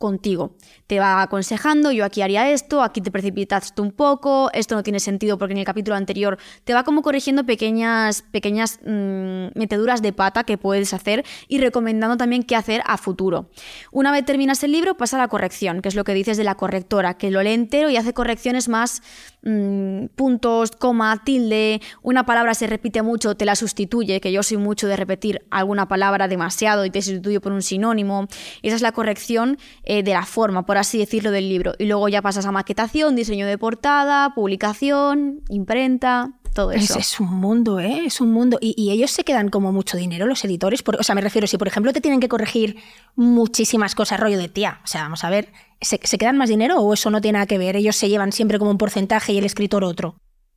contigo. 0.04 0.54
Te 0.86 1.00
va 1.00 1.22
aconsejando, 1.22 1.90
yo 1.90 2.04
aquí 2.04 2.20
haría 2.20 2.50
esto, 2.50 2.82
aquí 2.82 3.00
te 3.00 3.10
precipitaste 3.10 3.80
un 3.80 3.90
poco, 3.90 4.50
esto 4.52 4.74
no 4.74 4.82
tiene 4.82 5.00
sentido 5.00 5.38
porque 5.38 5.52
en 5.52 5.58
el 5.60 5.64
capítulo 5.64 5.96
anterior 5.96 6.36
te 6.64 6.74
va 6.74 6.84
como 6.84 7.00
corrigiendo 7.00 7.46
pequeñas, 7.46 8.20
pequeñas 8.20 8.80
mm, 8.84 9.58
meteduras 9.58 10.02
de 10.02 10.12
pata 10.12 10.44
que 10.44 10.58
puedes 10.58 10.92
hacer 10.92 11.24
y 11.48 11.56
recomendando 11.58 12.18
también 12.18 12.42
qué 12.42 12.54
hacer 12.54 12.82
a 12.84 12.98
futuro. 12.98 13.48
Una 13.92 14.12
vez 14.12 14.26
terminas 14.26 14.62
el 14.62 14.72
libro, 14.72 14.94
pasa 14.98 15.16
a 15.16 15.20
la 15.20 15.28
corrección, 15.28 15.80
que 15.80 15.88
es 15.88 15.94
lo 15.94 16.04
que 16.04 16.12
dices 16.12 16.36
de 16.36 16.44
la 16.44 16.54
correctora, 16.54 17.14
que 17.14 17.30
lo 17.30 17.42
lee 17.42 17.54
entero 17.54 17.88
y 17.88 17.96
hace 17.96 18.12
correcciones 18.12 18.68
más 18.68 19.00
mm, 19.44 20.06
puntos, 20.16 20.72
coma, 20.72 21.22
tilde, 21.24 21.80
una 22.02 22.26
palabra 22.26 22.54
se 22.54 22.66
repite 22.66 23.02
mucho, 23.02 23.36
te 23.36 23.44
la 23.44 23.56
sustituye, 23.56 24.20
que 24.20 24.32
yo 24.32 24.42
soy 24.42 24.56
mucho 24.56 24.88
de 24.88 24.96
repetir 24.96 25.44
alguna 25.50 25.88
palabra 25.88 26.28
demasiado 26.28 26.84
y 26.84 26.90
te 26.90 27.02
sustituyo 27.02 27.40
por 27.40 27.52
un 27.52 27.62
sinónimo. 27.62 28.26
Esa 28.62 28.76
es 28.76 28.82
la 28.82 28.92
corrección. 28.92 29.58
Eh, 29.84 30.02
de 30.02 30.12
la 30.12 30.24
forma, 30.24 30.66
por 30.66 30.78
así 30.78 30.98
decirlo, 30.98 31.30
del 31.30 31.48
libro. 31.48 31.74
Y 31.78 31.86
luego 31.86 32.08
ya 32.08 32.22
pasas 32.22 32.46
a 32.46 32.52
maquetación, 32.52 33.16
diseño 33.16 33.46
de 33.46 33.58
portada, 33.58 34.34
publicación, 34.34 35.42
imprenta, 35.48 36.32
todo 36.54 36.72
eso. 36.72 36.98
Es, 36.98 37.20
un 37.20 37.34
mundo, 37.34 37.80
¿eh? 37.80 38.06
Es 38.06 38.20
un 38.20 38.32
mundo. 38.32 38.58
Y, 38.60 38.90
ellos 38.90 39.10
se 39.10 39.24
quedan 39.24 39.50
como 39.50 39.72
mucho 39.72 39.96
dinero, 39.96 40.26
los 40.26 40.44
editores. 40.44 40.82
o 40.86 41.02
sea, 41.02 41.14
me 41.14 41.20
refiero, 41.20 41.46
si 41.46 41.58
por 41.58 41.68
ejemplo 41.68 41.92
te 41.92 42.00
tienen 42.00 42.20
que 42.20 42.28
corregir 42.28 42.76
muchísimas 43.16 43.94
cosas, 43.94 44.20
rollo 44.20 44.38
de 44.38 44.48
tía, 44.48 44.80
o 44.84 44.86
sea, 44.86 45.02
vamos 45.02 45.24
a 45.24 45.30
ver, 45.30 45.52
¿se, 45.80 46.00
¿se 46.02 46.16
quedan 46.16 46.38
más 46.38 46.48
dinero 46.48 46.78
o 46.78 46.94
eso 46.94 47.10
no 47.10 47.20
tiene 47.20 47.36
nada 47.36 47.46
que 47.46 47.58
ver? 47.58 47.76
Ellos 47.76 47.96
se 47.96 48.08
llevan 48.08 48.32
siempre 48.32 48.58
como 48.58 48.70
un 48.70 48.78
porcentaje 48.78 49.32
y 49.32 49.38
el 49.38 49.44
escritor 49.44 49.84
otro. 49.84 50.16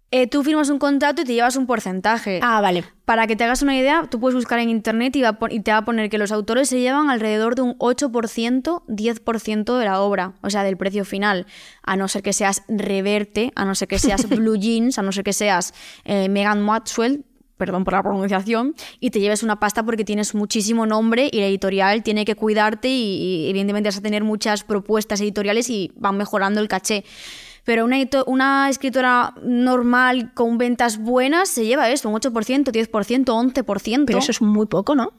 Eh, 0.10 0.26
tú 0.28 0.42
firmas 0.42 0.70
un 0.70 0.80
contrato 0.80 1.22
y 1.22 1.26
te 1.26 1.34
llevas 1.34 1.58
un 1.58 1.68
porcentaje. 1.68 2.40
Ah, 2.42 2.62
vale. 2.62 2.86
Para 3.04 3.28
que 3.28 3.36
te 3.36 3.44
hagas 3.44 3.62
una 3.62 3.76
idea, 3.78 4.08
tú 4.10 4.22
puedes 4.22 4.36
buscar 4.36 4.58
en 4.60 4.70
internet 4.70 5.14
y, 5.18 5.24
y, 5.50 5.60
te 5.60 5.72
va 5.72 5.78
a 5.78 5.86
poner 5.86 6.10
que 6.10 6.18
los 6.18 6.32
autores 6.32 6.70
se 6.70 6.80
llevan 6.80 7.10
alrededor 7.10 7.56
de 7.56 7.64
un 7.64 7.78
8%, 7.78 8.84
10% 8.88 9.78
de 9.78 9.86
la 9.86 10.02
obra, 10.02 10.34
o 10.42 10.50
sea, 10.50 10.64
del 10.64 10.78
precio 10.78 11.04
final. 11.04 11.46
A 11.84 11.98
no 11.98 12.08
ser 12.08 12.24
que 12.24 12.32
seas 12.32 12.64
Reverte, 12.70 13.52
a 13.56 13.66
no 13.66 13.76
ser 13.76 13.90
que 13.90 14.00
seas 14.00 14.30
Blue 14.30 14.56
Jeans, 14.56 14.98
a 14.98 15.02
no 15.02 15.12
ser 15.12 15.26
que 15.26 15.34
seas 15.34 15.74
eh, 16.06 16.30
Megan 16.30 16.62
Maxwell, 16.62 17.26
perdón 17.58 17.84
por 17.84 17.94
la 17.94 18.02
pronunciación, 18.04 18.76
y 19.02 19.10
te 19.10 19.20
lleves 19.20 19.44
una 19.44 19.60
pasta 19.60 19.84
porque 19.84 20.06
tienes 20.06 20.36
muchísimo 20.36 20.86
nombre 20.86 21.28
y 21.30 21.40
la 21.40 21.48
editorial 21.48 22.02
tiene 22.02 22.24
que 22.24 22.36
cuidarte 22.36 22.88
y, 22.88 23.46
y 23.46 23.50
evidentemente 23.50 23.90
vas 23.90 23.98
a 23.98 24.02
tener 24.02 24.24
muchas 24.24 24.64
propuestas 24.64 25.20
editoriales 25.20 25.70
y 25.70 25.92
van 25.96 26.16
mejorando 26.16 26.62
el 26.62 26.70
caché 26.70 27.04
pero 27.68 27.84
una, 27.84 27.98
una 28.28 28.70
escritora 28.70 29.34
normal 29.44 30.34
con 30.34 30.58
ventas 30.58 30.98
buenas 31.00 31.50
se 31.50 31.66
lleva 31.66 31.90
esto, 31.90 32.08
un 32.08 32.16
8%, 32.16 32.32
10%, 32.72 33.26
11%. 33.26 34.04
Pero 34.06 34.20
eso 34.20 34.32
es 34.32 34.42
muy 34.42 34.68
poco, 34.68 34.96
¿no? 34.96 35.12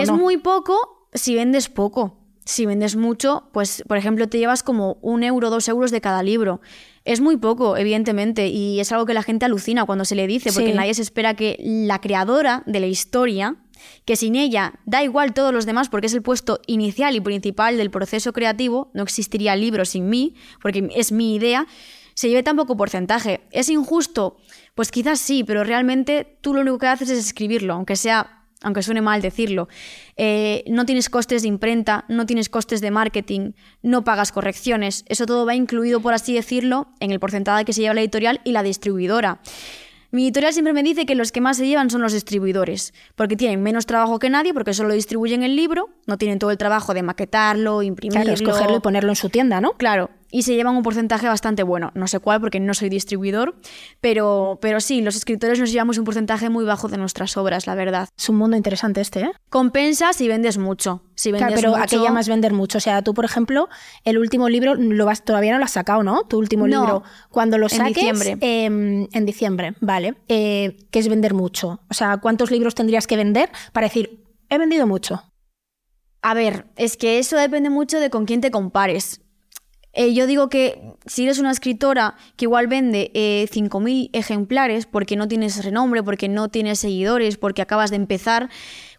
es 0.00 0.08
muy 0.12 0.36
poco 0.36 1.08
si 1.12 1.34
vendes 1.34 1.68
poco. 1.68 2.20
Si 2.44 2.66
vendes 2.66 2.94
mucho, 2.94 3.48
pues 3.52 3.82
por 3.88 3.96
ejemplo 3.96 4.28
te 4.28 4.38
llevas 4.38 4.62
como 4.62 4.98
un 5.02 5.24
euro, 5.24 5.50
dos 5.50 5.66
euros 5.66 5.90
de 5.90 6.00
cada 6.00 6.22
libro. 6.22 6.60
Es 7.04 7.20
muy 7.20 7.36
poco, 7.36 7.76
evidentemente, 7.76 8.46
y 8.46 8.78
es 8.78 8.92
algo 8.92 9.04
que 9.04 9.14
la 9.14 9.24
gente 9.24 9.44
alucina 9.44 9.84
cuando 9.84 10.04
se 10.04 10.14
le 10.14 10.28
dice, 10.28 10.52
porque 10.52 10.72
nadie 10.72 10.94
se 10.94 11.02
espera 11.02 11.34
que 11.34 11.56
la 11.64 12.00
creadora 12.00 12.62
de 12.66 12.78
la 12.78 12.86
historia 12.86 13.56
que 14.04 14.16
sin 14.16 14.36
ella 14.36 14.74
da 14.84 15.02
igual 15.02 15.34
todos 15.34 15.52
los 15.52 15.66
demás 15.66 15.88
porque 15.88 16.06
es 16.06 16.14
el 16.14 16.22
puesto 16.22 16.60
inicial 16.66 17.16
y 17.16 17.20
principal 17.20 17.76
del 17.76 17.90
proceso 17.90 18.32
creativo, 18.32 18.90
no 18.94 19.02
existiría 19.02 19.54
el 19.54 19.60
libro 19.60 19.84
sin 19.84 20.08
mí, 20.08 20.34
porque 20.60 20.88
es 20.94 21.12
mi 21.12 21.34
idea, 21.34 21.66
se 22.14 22.28
lleve 22.28 22.42
tan 22.42 22.56
poco 22.56 22.76
porcentaje. 22.76 23.40
¿Es 23.50 23.68
injusto? 23.68 24.36
Pues 24.74 24.90
quizás 24.90 25.20
sí, 25.20 25.44
pero 25.44 25.64
realmente 25.64 26.38
tú 26.40 26.54
lo 26.54 26.60
único 26.60 26.78
que 26.78 26.86
haces 26.86 27.10
es 27.10 27.18
escribirlo, 27.18 27.74
aunque 27.74 27.96
sea 27.96 28.38
aunque 28.62 28.82
suene 28.82 29.02
mal 29.02 29.20
decirlo, 29.22 29.68
eh, 30.16 30.64
no 30.68 30.86
tienes 30.86 31.10
costes 31.10 31.42
de 31.42 31.48
imprenta, 31.48 32.04
no 32.08 32.26
tienes 32.26 32.48
costes 32.48 32.80
de 32.80 32.90
marketing, 32.90 33.52
no 33.82 34.04
pagas 34.04 34.32
correcciones, 34.32 35.04
eso 35.08 35.26
todo 35.26 35.44
va 35.44 35.54
incluido, 35.54 36.00
por 36.00 36.14
así 36.14 36.34
decirlo, 36.34 36.88
en 37.00 37.10
el 37.10 37.20
porcentaje 37.20 37.64
que 37.64 37.72
se 37.72 37.80
lleva 37.80 37.94
la 37.94 38.02
editorial 38.02 38.40
y 38.44 38.52
la 38.52 38.62
distribuidora. 38.62 39.40
Mi 40.14 40.24
editorial 40.24 40.52
siempre 40.52 40.74
me 40.74 40.82
dice 40.82 41.06
que 41.06 41.14
los 41.14 41.32
que 41.32 41.40
más 41.40 41.56
se 41.56 41.66
llevan 41.66 41.88
son 41.88 42.02
los 42.02 42.12
distribuidores, 42.12 42.92
porque 43.14 43.34
tienen 43.34 43.62
menos 43.62 43.86
trabajo 43.86 44.18
que 44.18 44.28
nadie, 44.28 44.52
porque 44.52 44.74
solo 44.74 44.92
distribuyen 44.92 45.42
el 45.42 45.56
libro, 45.56 45.88
no 46.06 46.18
tienen 46.18 46.38
todo 46.38 46.50
el 46.50 46.58
trabajo 46.58 46.92
de 46.92 47.02
maquetarlo, 47.02 47.82
imprimirlo. 47.82 48.22
Claro, 48.22 48.34
escogerlo 48.34 48.76
y 48.76 48.80
ponerlo 48.80 49.12
en 49.12 49.16
su 49.16 49.30
tienda, 49.30 49.62
¿no? 49.62 49.72
Claro, 49.78 50.10
y 50.30 50.42
se 50.42 50.54
llevan 50.54 50.76
un 50.76 50.82
porcentaje 50.82 51.28
bastante 51.28 51.62
bueno. 51.62 51.92
No 51.94 52.08
sé 52.08 52.18
cuál 52.18 52.40
porque 52.40 52.60
no 52.60 52.74
soy 52.74 52.90
distribuidor, 52.90 53.54
pero, 54.02 54.58
pero 54.60 54.80
sí, 54.80 55.00
los 55.00 55.16
escritores 55.16 55.60
nos 55.60 55.70
llevamos 55.70 55.96
un 55.96 56.04
porcentaje 56.04 56.50
muy 56.50 56.64
bajo 56.64 56.88
de 56.88 56.98
nuestras 56.98 57.36
obras, 57.38 57.66
la 57.66 57.74
verdad. 57.74 58.08
Es 58.18 58.28
un 58.28 58.36
mundo 58.36 58.56
interesante 58.56 59.00
este, 59.00 59.20
¿eh? 59.20 59.32
Compensa 59.48 60.12
si 60.12 60.28
vendes 60.28 60.58
mucho. 60.58 61.02
Si 61.22 61.30
vendes 61.30 61.46
claro, 61.46 61.74
pero 61.74 61.76
¿a 61.76 61.86
qué 61.86 62.00
llamas 62.00 62.26
vender 62.28 62.52
mucho? 62.52 62.78
O 62.78 62.80
sea, 62.80 63.00
tú, 63.02 63.14
por 63.14 63.24
ejemplo, 63.24 63.68
el 64.02 64.18
último 64.18 64.48
libro 64.48 64.74
lo 64.74 65.04
vas, 65.04 65.24
todavía 65.24 65.52
no 65.52 65.58
lo 65.58 65.64
has 65.64 65.70
sacado, 65.70 66.02
¿no? 66.02 66.24
Tu 66.24 66.36
último 66.36 66.66
libro. 66.66 67.04
Cuando 67.30 67.58
lo 67.58 67.68
saques... 67.68 67.96
En 67.96 68.14
diciembre. 68.14 68.38
Em, 68.40 69.06
en 69.12 69.24
diciembre, 69.24 69.74
vale. 69.78 70.16
Eh, 70.26 70.78
¿Qué 70.90 70.98
es 70.98 71.06
vender 71.06 71.32
mucho? 71.32 71.78
O 71.88 71.94
sea, 71.94 72.16
¿cuántos 72.16 72.50
libros 72.50 72.74
tendrías 72.74 73.06
que 73.06 73.16
vender 73.16 73.50
para 73.72 73.86
decir, 73.86 74.24
he 74.48 74.58
vendido 74.58 74.88
mucho? 74.88 75.22
A 76.22 76.34
ver, 76.34 76.66
es 76.74 76.96
que 76.96 77.20
eso 77.20 77.36
depende 77.36 77.70
mucho 77.70 78.00
de 78.00 78.10
con 78.10 78.24
quién 78.24 78.40
te 78.40 78.50
compares. 78.50 79.20
Eh, 79.94 80.14
yo 80.14 80.26
digo 80.26 80.48
que 80.48 80.94
si 81.04 81.24
eres 81.24 81.38
una 81.38 81.50
escritora 81.50 82.16
que 82.36 82.46
igual 82.46 82.66
vende 82.66 83.10
eh, 83.14 83.46
5.000 83.52 84.08
ejemplares 84.14 84.86
porque 84.86 85.16
no 85.16 85.28
tienes 85.28 85.62
renombre, 85.62 86.02
porque 86.02 86.28
no 86.28 86.48
tienes 86.48 86.78
seguidores, 86.78 87.36
porque 87.36 87.60
acabas 87.60 87.90
de 87.90 87.96
empezar, 87.96 88.48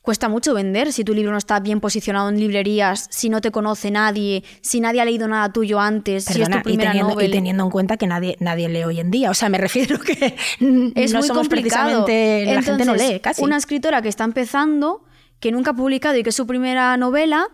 cuesta 0.03 0.27
mucho 0.27 0.53
vender 0.53 0.91
si 0.91 1.05
tu 1.05 1.13
libro 1.13 1.31
no 1.31 1.37
está 1.37 1.61
bien 1.61 1.79
posicionado 1.79 2.27
en 2.27 2.37
librerías, 2.37 3.07
si 3.09 3.29
no 3.29 3.39
te 3.39 3.51
conoce 3.51 3.89
nadie, 3.89 4.43
si 4.61 4.81
nadie 4.81 4.99
ha 4.99 5.05
leído 5.05 5.29
nada 5.29 5.51
tuyo 5.53 5.79
antes, 5.79 6.25
si 6.25 6.41
es 6.41 6.49
tu 6.49 6.61
primera 6.61 6.89
y 6.89 6.91
teniendo, 6.91 7.13
novel. 7.13 7.29
y 7.29 7.31
teniendo 7.31 7.63
en 7.63 7.69
cuenta 7.71 7.95
que 7.95 8.05
nadie, 8.05 8.35
nadie 8.41 8.67
lee 8.67 8.83
hoy 8.83 8.99
en 8.99 9.09
día. 9.11 9.31
O 9.31 9.33
sea, 9.33 9.47
me 9.47 9.57
refiero 9.57 9.97
que 9.99 10.13
es 10.95 11.13
no 11.13 11.19
muy 11.19 11.27
somos 11.27 11.47
complicado. 11.47 12.03
precisamente- 12.05 12.53
la 12.53 12.61
gente 12.61 12.85
no 12.85 12.95
lee 12.95 13.19
casi. 13.21 13.41
Una 13.41 13.55
escritora 13.55 14.01
que 14.01 14.09
está 14.09 14.25
empezando, 14.25 15.05
que 15.39 15.53
nunca 15.53 15.71
ha 15.71 15.73
publicado 15.73 16.17
y 16.17 16.23
que 16.23 16.29
es 16.29 16.35
su 16.35 16.45
primera 16.45 16.97
novela, 16.97 17.47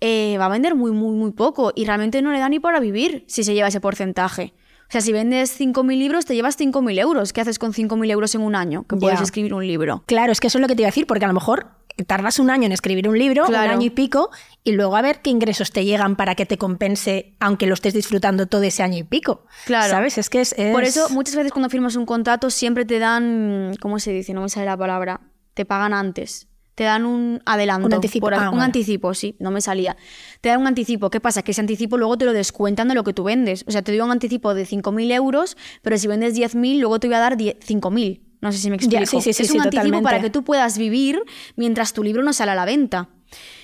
eh, 0.00 0.36
va 0.38 0.46
a 0.46 0.48
vender 0.48 0.76
muy, 0.76 0.92
muy, 0.92 1.16
muy 1.16 1.32
poco 1.32 1.72
y 1.74 1.86
realmente 1.86 2.22
no 2.22 2.30
le 2.32 2.38
da 2.38 2.48
ni 2.48 2.60
para 2.60 2.78
vivir 2.78 3.24
si 3.26 3.42
se 3.42 3.52
lleva 3.52 3.66
ese 3.66 3.80
porcentaje. 3.80 4.54
O 4.88 4.92
sea, 4.92 5.00
si 5.00 5.10
vendes 5.10 5.58
5.000 5.60 5.98
libros, 5.98 6.24
te 6.26 6.36
llevas 6.36 6.56
5.000 6.56 7.00
euros. 7.00 7.32
¿Qué 7.32 7.40
haces 7.40 7.58
con 7.58 7.72
5.000 7.72 8.08
euros 8.12 8.32
en 8.36 8.42
un 8.42 8.54
año? 8.54 8.84
Que 8.86 8.94
puedes 8.94 9.20
escribir 9.20 9.52
un 9.52 9.66
libro. 9.66 10.04
Claro, 10.06 10.30
es 10.30 10.38
que 10.38 10.46
eso 10.46 10.58
es 10.58 10.62
lo 10.62 10.68
que 10.68 10.76
te 10.76 10.82
iba 10.82 10.86
a 10.86 10.92
decir, 10.92 11.08
porque 11.08 11.24
a 11.24 11.28
lo 11.28 11.34
mejor 11.34 11.66
tardas 12.04 12.38
un 12.38 12.50
año 12.50 12.66
en 12.66 12.72
escribir 12.72 13.08
un 13.08 13.18
libro, 13.18 13.44
Claro. 13.46 13.72
un 13.72 13.78
año 13.78 13.86
y 13.86 13.90
pico, 13.90 14.30
y 14.64 14.72
luego 14.72 14.96
a 14.96 15.02
ver 15.02 15.20
qué 15.22 15.30
ingresos 15.30 15.70
te 15.70 15.84
llegan 15.84 16.16
para 16.16 16.34
que 16.34 16.44
te 16.44 16.58
compense, 16.58 17.34
aunque 17.40 17.66
lo 17.66 17.74
estés 17.74 17.94
disfrutando 17.94 18.46
todo 18.46 18.62
ese 18.62 18.82
año 18.82 18.98
y 18.98 19.02
pico. 19.04 19.44
Claro. 19.64 19.90
¿Sabes? 19.90 20.18
Es 20.18 20.28
que 20.28 20.40
es. 20.40 20.54
es- 20.58 20.72
Por 20.72 20.84
eso, 20.84 21.08
muchas 21.10 21.36
veces 21.36 21.52
cuando 21.52 21.70
firmas 21.70 21.96
un 21.96 22.04
contrato, 22.06 22.50
siempre 22.50 22.84
te 22.84 22.98
dan. 22.98 23.74
¿Cómo 23.80 23.98
se 23.98 24.12
dice? 24.12 24.34
No 24.34 24.42
me 24.42 24.48
sale 24.48 24.66
la 24.66 24.76
palabra. 24.76 25.20
Te 25.54 25.64
pagan 25.64 25.94
antes. 25.94 26.48
Te 26.74 26.84
dan 26.84 27.06
un 27.06 27.40
adelanto. 27.46 27.86
Un 27.86 27.94
anticipo. 27.94 28.26
por- 28.26 28.34
Ah, 28.34 28.50
un 28.50 28.60
anticipo, 28.60 29.14
sí, 29.14 29.34
no 29.38 29.50
me 29.50 29.62
salía. 29.62 29.96
Te 30.42 30.50
dan 30.50 30.60
un 30.60 30.66
anticipo. 30.66 31.08
¿Qué 31.08 31.20
pasa? 31.20 31.40
Que 31.42 31.52
ese 31.52 31.62
anticipo 31.62 31.96
luego 31.96 32.18
te 32.18 32.26
lo 32.26 32.34
descuentan 32.34 32.88
de 32.88 32.94
lo 32.94 33.02
que 33.02 33.14
tú 33.14 33.24
vendes. 33.24 33.64
O 33.66 33.70
sea, 33.70 33.80
te 33.80 33.92
doy 33.92 34.02
un 34.02 34.10
anticipo 34.10 34.52
de 34.52 34.66
5.000 34.66 35.10
euros, 35.12 35.56
pero 35.80 35.96
si 35.96 36.06
vendes 36.06 36.34
10.000, 36.34 36.78
luego 36.78 37.00
te 37.00 37.06
voy 37.06 37.16
a 37.16 37.20
dar 37.20 37.38
10 37.38 37.56
5.000. 37.66 38.20
No 38.40 38.52
sé 38.52 38.58
si 38.58 38.70
me 38.70 38.76
explico. 38.76 39.00
Ya, 39.00 39.06
sí, 39.06 39.20
sí, 39.20 39.32
sí, 39.32 39.42
es 39.44 39.50
un 39.50 39.60
anticipo 39.62 39.70
totalmente. 39.82 40.02
para 40.04 40.20
que 40.20 40.30
tú 40.30 40.44
puedas 40.44 40.78
vivir 40.78 41.22
mientras 41.56 41.92
tu 41.92 42.02
libro 42.02 42.22
no 42.22 42.32
sale 42.32 42.52
a 42.52 42.54
la 42.54 42.64
venta. 42.64 43.08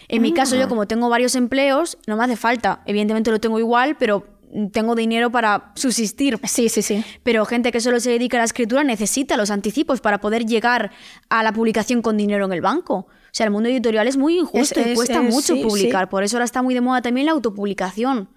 En 0.09 0.23
mi 0.23 0.33
caso, 0.35 0.57
Ah. 0.57 0.61
yo 0.61 0.69
como 0.69 0.87
tengo 0.87 1.09
varios 1.09 1.35
empleos, 1.37 1.99
no 2.07 2.17
me 2.17 2.25
hace 2.25 2.37
falta. 2.37 2.83
Evidentemente 2.87 3.31
lo 3.31 3.38
tengo 3.41 3.59
igual, 3.59 3.97
pero 3.97 4.26
tengo 4.73 4.95
dinero 4.95 5.31
para 5.31 5.73
subsistir. 5.76 6.38
Sí, 6.45 6.69
sí, 6.69 6.83
sí. 6.83 7.02
Pero 7.23 7.45
gente 7.47 7.73
que 7.73 7.81
solo 7.81 8.00
se 8.00 8.11
dedica 8.11 8.37
a 8.37 8.41
la 8.41 8.45
escritura 8.45 8.85
necesita 8.85 9.37
los 9.38 9.50
anticipos 9.50 10.00
para 10.02 10.21
poder 10.21 10.45
llegar 10.45 10.91
a 11.31 11.43
la 11.43 11.52
publicación 11.52 12.02
con 12.02 12.17
dinero 12.19 12.45
en 12.45 12.52
el 12.52 12.61
banco. 12.61 12.95
O 12.97 13.35
sea, 13.35 13.45
el 13.47 13.50
mundo 13.52 13.71
editorial 13.71 14.07
es 14.09 14.19
muy 14.19 14.38
injusto 14.38 14.79
Es- 14.81 14.87
y 14.87 14.91
es- 14.91 14.97
cuesta 14.97 15.23
es- 15.23 15.35
mucho 15.35 15.55
sí, 15.55 15.62
publicar. 15.62 16.05
sí. 16.05 16.11
Por 16.11 16.23
eso 16.25 16.37
ahora 16.37 16.45
está 16.45 16.61
muy 16.61 16.75
de 16.75 16.83
moda 16.83 17.00
también 17.00 17.26
la 17.26 17.33
autopublicación. 17.33 18.29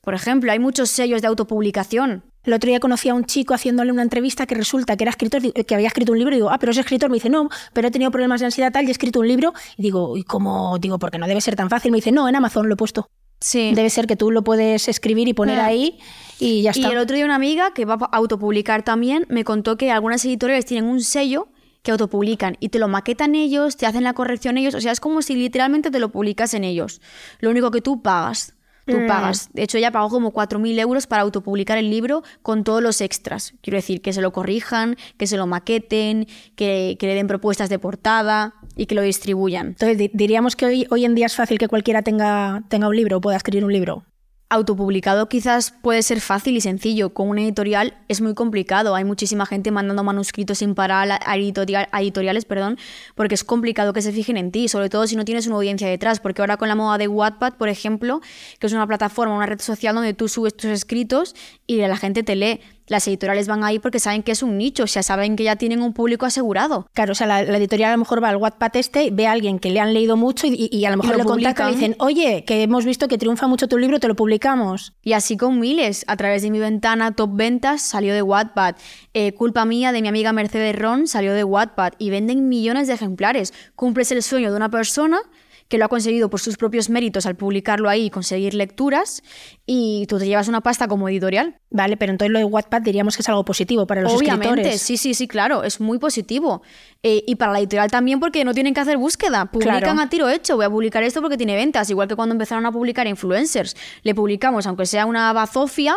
Por 0.00 0.14
ejemplo, 0.14 0.52
hay 0.52 0.60
muchos 0.60 0.90
sellos 0.90 1.22
de 1.22 1.26
autopublicación. 1.28 2.22
El 2.46 2.52
otro 2.52 2.68
día 2.68 2.80
conocí 2.80 3.08
a 3.08 3.14
un 3.14 3.24
chico 3.24 3.54
haciéndole 3.54 3.90
una 3.92 4.02
entrevista 4.02 4.46
que 4.46 4.54
resulta 4.54 4.96
que 4.96 5.04
era 5.04 5.10
escritor, 5.10 5.42
que 5.52 5.74
había 5.74 5.88
escrito 5.88 6.12
un 6.12 6.18
libro 6.18 6.32
y 6.34 6.38
digo, 6.38 6.50
ah, 6.50 6.58
pero 6.58 6.72
es 6.72 6.78
escritor. 6.78 7.10
Me 7.10 7.16
dice, 7.16 7.28
no, 7.28 7.48
pero 7.72 7.88
he 7.88 7.90
tenido 7.90 8.10
problemas 8.10 8.40
de 8.40 8.46
ansiedad 8.46 8.72
tal 8.72 8.84
y 8.84 8.88
he 8.88 8.92
escrito 8.92 9.20
un 9.20 9.28
libro. 9.28 9.52
Y 9.76 9.82
digo, 9.82 10.16
¿y 10.16 10.22
cómo? 10.22 10.78
Digo, 10.78 10.98
porque 10.98 11.18
no 11.18 11.26
debe 11.26 11.40
ser 11.40 11.56
tan 11.56 11.68
fácil. 11.68 11.90
Me 11.90 11.96
dice, 11.98 12.12
no, 12.12 12.28
en 12.28 12.36
Amazon 12.36 12.68
lo 12.68 12.74
he 12.74 12.76
puesto. 12.76 13.08
Sí. 13.40 13.72
Debe 13.74 13.90
ser 13.90 14.06
que 14.06 14.16
tú 14.16 14.30
lo 14.30 14.42
puedes 14.44 14.88
escribir 14.88 15.28
y 15.28 15.34
poner 15.34 15.58
Ah. 15.60 15.66
ahí 15.66 15.98
y 16.38 16.62
ya 16.62 16.70
Y 16.74 16.80
está. 16.80 16.92
el 16.92 16.98
otro 16.98 17.16
día 17.16 17.24
una 17.26 17.34
amiga 17.34 17.74
que 17.74 17.84
va 17.84 17.94
a 18.00 18.16
autopublicar 18.16 18.82
también 18.82 19.26
me 19.28 19.44
contó 19.44 19.76
que 19.76 19.90
algunas 19.90 20.24
editoriales 20.24 20.64
tienen 20.64 20.88
un 20.88 21.02
sello 21.02 21.48
que 21.82 21.90
autopublican 21.90 22.56
y 22.60 22.70
te 22.70 22.78
lo 22.78 22.88
maquetan 22.88 23.34
ellos, 23.34 23.76
te 23.76 23.84
hacen 23.86 24.04
la 24.04 24.14
corrección 24.14 24.56
ellos, 24.56 24.74
o 24.74 24.80
sea, 24.80 24.90
es 24.90 25.00
como 25.00 25.20
si 25.22 25.36
literalmente 25.36 25.90
te 25.90 25.98
lo 26.00 26.08
publicasen 26.10 26.64
ellos. 26.64 27.00
Lo 27.40 27.50
único 27.50 27.70
que 27.70 27.80
tú 27.82 28.00
pagas. 28.02 28.54
Tú 28.86 28.98
Mm. 29.00 29.06
pagas. 29.08 29.48
De 29.52 29.62
hecho, 29.64 29.78
ella 29.78 29.90
pagó 29.90 30.08
como 30.08 30.30
4.000 30.32 30.78
euros 30.78 31.06
para 31.08 31.22
autopublicar 31.22 31.76
el 31.76 31.90
libro 31.90 32.22
con 32.42 32.62
todos 32.64 32.80
los 32.82 33.00
extras. 33.00 33.54
Quiero 33.60 33.76
decir, 33.78 34.00
que 34.00 34.12
se 34.12 34.20
lo 34.22 34.32
corrijan, 34.32 34.96
que 35.18 35.26
se 35.26 35.36
lo 35.36 35.46
maqueten, 35.46 36.26
que, 36.54 36.96
que 36.98 37.06
le 37.06 37.14
den 37.14 37.26
propuestas 37.26 37.68
de 37.68 37.78
portada 37.80 38.54
y 38.76 38.86
que 38.86 38.94
lo 38.94 39.02
distribuyan. 39.02 39.68
Entonces, 39.68 39.98
di- 39.98 40.10
diríamos 40.14 40.54
que 40.54 40.66
hoy, 40.66 40.86
hoy 40.90 41.04
en 41.04 41.14
día 41.16 41.26
es 41.26 41.34
fácil 41.34 41.58
que 41.58 41.66
cualquiera 41.68 42.02
tenga, 42.02 42.62
tenga 42.68 42.88
un 42.88 42.94
libro 42.96 43.16
o 43.16 43.20
pueda 43.20 43.36
escribir 43.36 43.64
un 43.64 43.72
libro. 43.72 44.04
Autopublicado 44.48 45.28
quizás 45.28 45.72
puede 45.72 46.04
ser 46.04 46.20
fácil 46.20 46.56
y 46.56 46.60
sencillo, 46.60 47.12
con 47.12 47.28
una 47.28 47.42
editorial 47.42 47.98
es 48.06 48.20
muy 48.20 48.34
complicado. 48.34 48.94
Hay 48.94 49.02
muchísima 49.02 49.44
gente 49.44 49.72
mandando 49.72 50.04
manuscritos 50.04 50.58
sin 50.58 50.76
parar 50.76 51.10
a 51.10 51.18
a 51.18 51.36
editoriales, 51.36 52.44
perdón, 52.44 52.78
porque 53.16 53.34
es 53.34 53.42
complicado 53.42 53.92
que 53.92 54.02
se 54.02 54.12
fijen 54.12 54.36
en 54.36 54.52
ti, 54.52 54.68
sobre 54.68 54.88
todo 54.88 55.08
si 55.08 55.16
no 55.16 55.24
tienes 55.24 55.48
una 55.48 55.56
audiencia 55.56 55.88
detrás, 55.88 56.20
porque 56.20 56.42
ahora 56.42 56.58
con 56.58 56.68
la 56.68 56.76
moda 56.76 56.96
de 56.96 57.08
Wattpad, 57.08 57.54
por 57.54 57.68
ejemplo, 57.68 58.20
que 58.60 58.68
es 58.68 58.72
una 58.72 58.86
plataforma, 58.86 59.34
una 59.34 59.46
red 59.46 59.60
social 59.60 59.96
donde 59.96 60.14
tú 60.14 60.28
subes 60.28 60.56
tus 60.56 60.70
escritos 60.70 61.34
y 61.66 61.78
la 61.78 61.96
gente 61.96 62.22
te 62.22 62.36
lee. 62.36 62.60
Las 62.88 63.06
editoriales 63.08 63.48
van 63.48 63.64
ahí 63.64 63.78
porque 63.78 63.98
saben 63.98 64.22
que 64.22 64.32
es 64.32 64.42
un 64.42 64.58
nicho, 64.58 64.84
o 64.84 64.86
sea, 64.86 65.02
saben 65.02 65.36
que 65.36 65.44
ya 65.44 65.56
tienen 65.56 65.82
un 65.82 65.92
público 65.92 66.26
asegurado. 66.26 66.86
Claro, 66.92 67.12
o 67.12 67.14
sea, 67.14 67.26
la, 67.26 67.42
la 67.42 67.56
editorial 67.58 67.90
a 67.90 67.92
lo 67.94 67.98
mejor 67.98 68.22
va 68.22 68.28
al 68.28 68.36
Wattpad 68.36 68.76
este, 68.76 69.10
ve 69.10 69.26
a 69.26 69.32
alguien 69.32 69.58
que 69.58 69.70
le 69.70 69.80
han 69.80 69.92
leído 69.92 70.16
mucho 70.16 70.46
y, 70.46 70.68
y- 70.70 70.84
a 70.84 70.90
lo 70.90 70.98
mejor 70.98 71.12
lo 71.12 71.18
le 71.18 71.24
contacta 71.24 71.70
y 71.70 71.74
dicen, 71.74 71.96
oye, 71.98 72.44
que 72.46 72.62
hemos 72.62 72.84
visto 72.84 73.08
que 73.08 73.18
triunfa 73.18 73.46
mucho 73.48 73.66
tu 73.68 73.76
libro, 73.78 73.98
te 73.98 74.08
lo 74.08 74.14
publicamos. 74.14 74.92
Y 75.02 75.14
así 75.14 75.36
con 75.36 75.58
miles. 75.58 76.04
A 76.06 76.16
través 76.16 76.42
de 76.42 76.50
mi 76.50 76.58
ventana 76.58 77.12
Top 77.14 77.30
Ventas 77.34 77.82
salió 77.82 78.14
de 78.14 78.22
Wattpad. 78.22 78.76
Eh, 79.14 79.32
Culpa 79.34 79.64
mía 79.64 79.92
de 79.92 80.02
mi 80.02 80.08
amiga 80.08 80.32
Mercedes 80.32 80.76
Ron 80.76 81.06
salió 81.08 81.32
de 81.34 81.42
Wattpad. 81.44 81.94
Y 81.98 82.10
venden 82.10 82.48
millones 82.48 82.86
de 82.86 82.94
ejemplares. 82.94 83.52
Cumples 83.74 84.12
el 84.12 84.22
sueño 84.22 84.50
de 84.50 84.56
una 84.56 84.70
persona 84.70 85.18
que 85.68 85.78
lo 85.78 85.84
ha 85.84 85.88
conseguido 85.88 86.30
por 86.30 86.40
sus 86.40 86.56
propios 86.56 86.88
méritos 86.90 87.26
al 87.26 87.34
publicarlo 87.36 87.88
ahí 87.88 88.06
y 88.06 88.10
conseguir 88.10 88.54
lecturas, 88.54 89.22
y 89.66 90.06
tú 90.08 90.18
te 90.18 90.26
llevas 90.26 90.46
una 90.48 90.60
pasta 90.60 90.86
como 90.88 91.08
editorial. 91.08 91.58
Vale, 91.70 91.96
pero 91.96 92.12
entonces 92.12 92.32
lo 92.32 92.38
de 92.38 92.44
Wattpad 92.44 92.82
diríamos 92.82 93.16
que 93.16 93.22
es 93.22 93.28
algo 93.28 93.44
positivo 93.44 93.86
para 93.86 94.02
los 94.02 94.12
Obviamente, 94.14 94.46
escritores. 94.48 94.80
sí, 94.82 94.96
sí, 94.96 95.14
sí, 95.14 95.26
claro, 95.26 95.64
es 95.64 95.80
muy 95.80 95.98
positivo. 95.98 96.62
Eh, 97.02 97.24
y 97.26 97.34
para 97.34 97.52
la 97.52 97.58
editorial 97.58 97.90
también 97.90 98.20
porque 98.20 98.44
no 98.44 98.54
tienen 98.54 98.74
que 98.74 98.80
hacer 98.80 98.96
búsqueda, 98.96 99.46
publican 99.46 99.80
Claro. 99.80 100.00
a 100.00 100.08
tiro 100.08 100.28
hecho, 100.28 100.56
voy 100.56 100.66
a 100.66 100.70
publicar 100.70 101.02
esto 101.02 101.20
porque 101.20 101.36
tiene 101.36 101.56
ventas, 101.56 101.90
igual 101.90 102.06
que 102.08 102.14
cuando 102.16 102.34
empezaron 102.34 102.64
a 102.66 102.72
publicar 102.72 103.06
influencers, 103.06 103.76
le 104.02 104.14
publicamos, 104.14 104.66
aunque 104.66 104.86
sea 104.86 105.04
una 105.06 105.32
bazofia, 105.32 105.96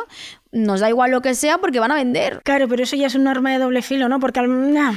nos 0.51 0.79
da 0.79 0.89
igual 0.89 1.11
lo 1.11 1.21
que 1.21 1.35
sea 1.35 1.59
porque 1.59 1.79
van 1.79 1.91
a 1.91 1.95
vender. 1.95 2.41
Claro, 2.43 2.67
pero 2.67 2.81
eso 2.83 2.95
ya 2.95 3.05
es 3.07 3.13
un 3.15 3.27
arma 3.27 3.51
de 3.51 3.59
doble 3.59 3.81
filo, 3.83 4.09
¿no? 4.09 4.19
Porque 4.19 4.39
al- 4.39 4.73
nah, 4.73 4.93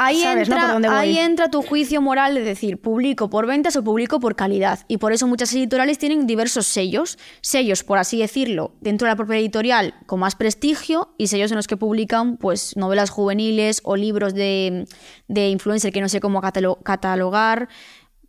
Ahí, 0.00 0.20
sabes, 0.22 0.48
¿no? 0.48 0.54
entra, 0.54 0.66
por 0.66 0.74
dónde 0.74 0.88
voy. 0.88 0.96
ahí 0.96 1.18
entra 1.18 1.50
tu 1.50 1.62
juicio 1.62 2.00
moral 2.00 2.34
de 2.34 2.42
decir, 2.42 2.80
publico 2.80 3.28
por 3.28 3.46
ventas 3.46 3.74
o 3.76 3.82
publico 3.82 4.20
por 4.20 4.36
calidad. 4.36 4.80
Y 4.88 4.98
por 4.98 5.12
eso 5.12 5.26
muchas 5.26 5.52
editoriales 5.52 5.98
tienen 5.98 6.26
diversos 6.26 6.66
sellos. 6.66 7.18
Sellos, 7.40 7.82
por 7.82 7.98
así 7.98 8.18
decirlo, 8.20 8.72
dentro 8.80 9.06
de 9.06 9.12
la 9.12 9.16
propia 9.16 9.36
editorial 9.36 9.94
con 10.06 10.20
más 10.20 10.36
prestigio 10.36 11.14
y 11.18 11.26
sellos 11.26 11.50
en 11.50 11.56
los 11.56 11.66
que 11.66 11.76
publican 11.76 12.36
pues 12.36 12.76
novelas 12.76 13.10
juveniles 13.10 13.80
o 13.84 13.96
libros 13.96 14.34
de, 14.34 14.86
de 15.26 15.48
influencer 15.48 15.92
que 15.92 16.00
no 16.00 16.08
sé 16.08 16.20
cómo 16.20 16.40
catalo- 16.40 16.82
catalogar. 16.82 17.68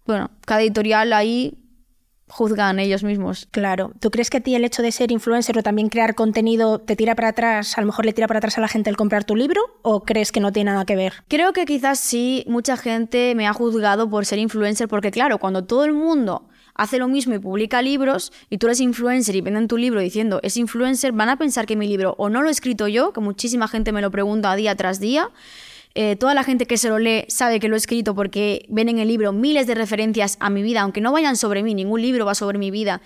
Bueno, 0.05 0.31
cada 0.45 0.61
editorial 0.61 1.13
ahí 1.13 1.53
juzgan 2.29 2.79
ellos 2.79 3.03
mismos. 3.03 3.47
Claro. 3.51 3.91
¿Tú 3.99 4.11
crees 4.11 4.29
que 4.29 4.37
a 4.37 4.41
ti 4.41 4.55
el 4.55 4.63
hecho 4.63 4.81
de 4.81 4.91
ser 4.91 5.11
influencer 5.11 5.57
o 5.57 5.63
también 5.63 5.89
crear 5.89 6.15
contenido 6.15 6.79
te 6.79 6.95
tira 6.95 7.15
para 7.15 7.29
atrás, 7.29 7.77
a 7.77 7.81
lo 7.81 7.87
mejor 7.87 8.05
le 8.05 8.13
tira 8.13 8.27
para 8.27 8.37
atrás 8.37 8.57
a 8.57 8.61
la 8.61 8.67
gente 8.67 8.89
el 8.89 8.97
comprar 8.97 9.23
tu 9.23 9.35
libro? 9.35 9.61
¿O 9.81 10.03
crees 10.03 10.31
que 10.31 10.39
no 10.39 10.51
tiene 10.51 10.71
nada 10.71 10.85
que 10.85 10.95
ver? 10.95 11.13
Creo 11.27 11.53
que 11.53 11.65
quizás 11.65 11.99
sí, 11.99 12.45
mucha 12.47 12.77
gente 12.77 13.33
me 13.35 13.47
ha 13.47 13.53
juzgado 13.53 14.09
por 14.09 14.25
ser 14.25 14.39
influencer, 14.39 14.87
porque 14.87 15.11
claro, 15.11 15.39
cuando 15.39 15.65
todo 15.65 15.85
el 15.85 15.93
mundo 15.93 16.47
hace 16.75 16.97
lo 16.97 17.07
mismo 17.07 17.33
y 17.35 17.39
publica 17.39 17.81
libros, 17.81 18.31
y 18.49 18.57
tú 18.57 18.67
eres 18.67 18.79
influencer 18.79 19.35
y 19.35 19.41
venden 19.41 19.67
tu 19.67 19.77
libro 19.77 19.99
diciendo 19.99 20.39
es 20.43 20.55
influencer, 20.55 21.11
van 21.11 21.29
a 21.29 21.37
pensar 21.37 21.65
que 21.65 21.75
mi 21.75 21.87
libro 21.87 22.15
o 22.17 22.29
no 22.29 22.41
lo 22.41 22.47
he 22.47 22.51
escrito 22.51 22.87
yo, 22.87 23.11
que 23.11 23.19
muchísima 23.19 23.67
gente 23.67 23.91
me 23.91 24.01
lo 24.01 24.11
pregunta 24.11 24.55
día 24.55 24.75
tras 24.75 24.99
día. 24.99 25.29
Eh, 25.95 26.15
toda 26.15 26.33
la 26.33 26.43
gente 26.43 26.65
que 26.65 26.77
se 26.77 26.89
lo 26.89 26.99
lee 26.99 27.25
sabe 27.29 27.59
que 27.59 27.67
lo 27.67 27.75
he 27.75 27.77
escrito 27.77 28.13
porque 28.13 28.65
ven 28.69 28.89
en 28.89 28.99
el 28.99 29.07
libro 29.07 29.31
miles 29.31 29.67
de 29.67 29.75
referencias 29.75 30.37
a 30.39 30.49
mi 30.49 30.61
vida, 30.61 30.81
aunque 30.81 31.01
no 31.01 31.11
vayan 31.11 31.35
sobre 31.35 31.63
mí, 31.63 31.73
ningún 31.73 32.01
libro 32.01 32.25
va 32.25 32.35
sobre 32.35 32.59
mi 32.59 32.71
vida. 32.71 33.01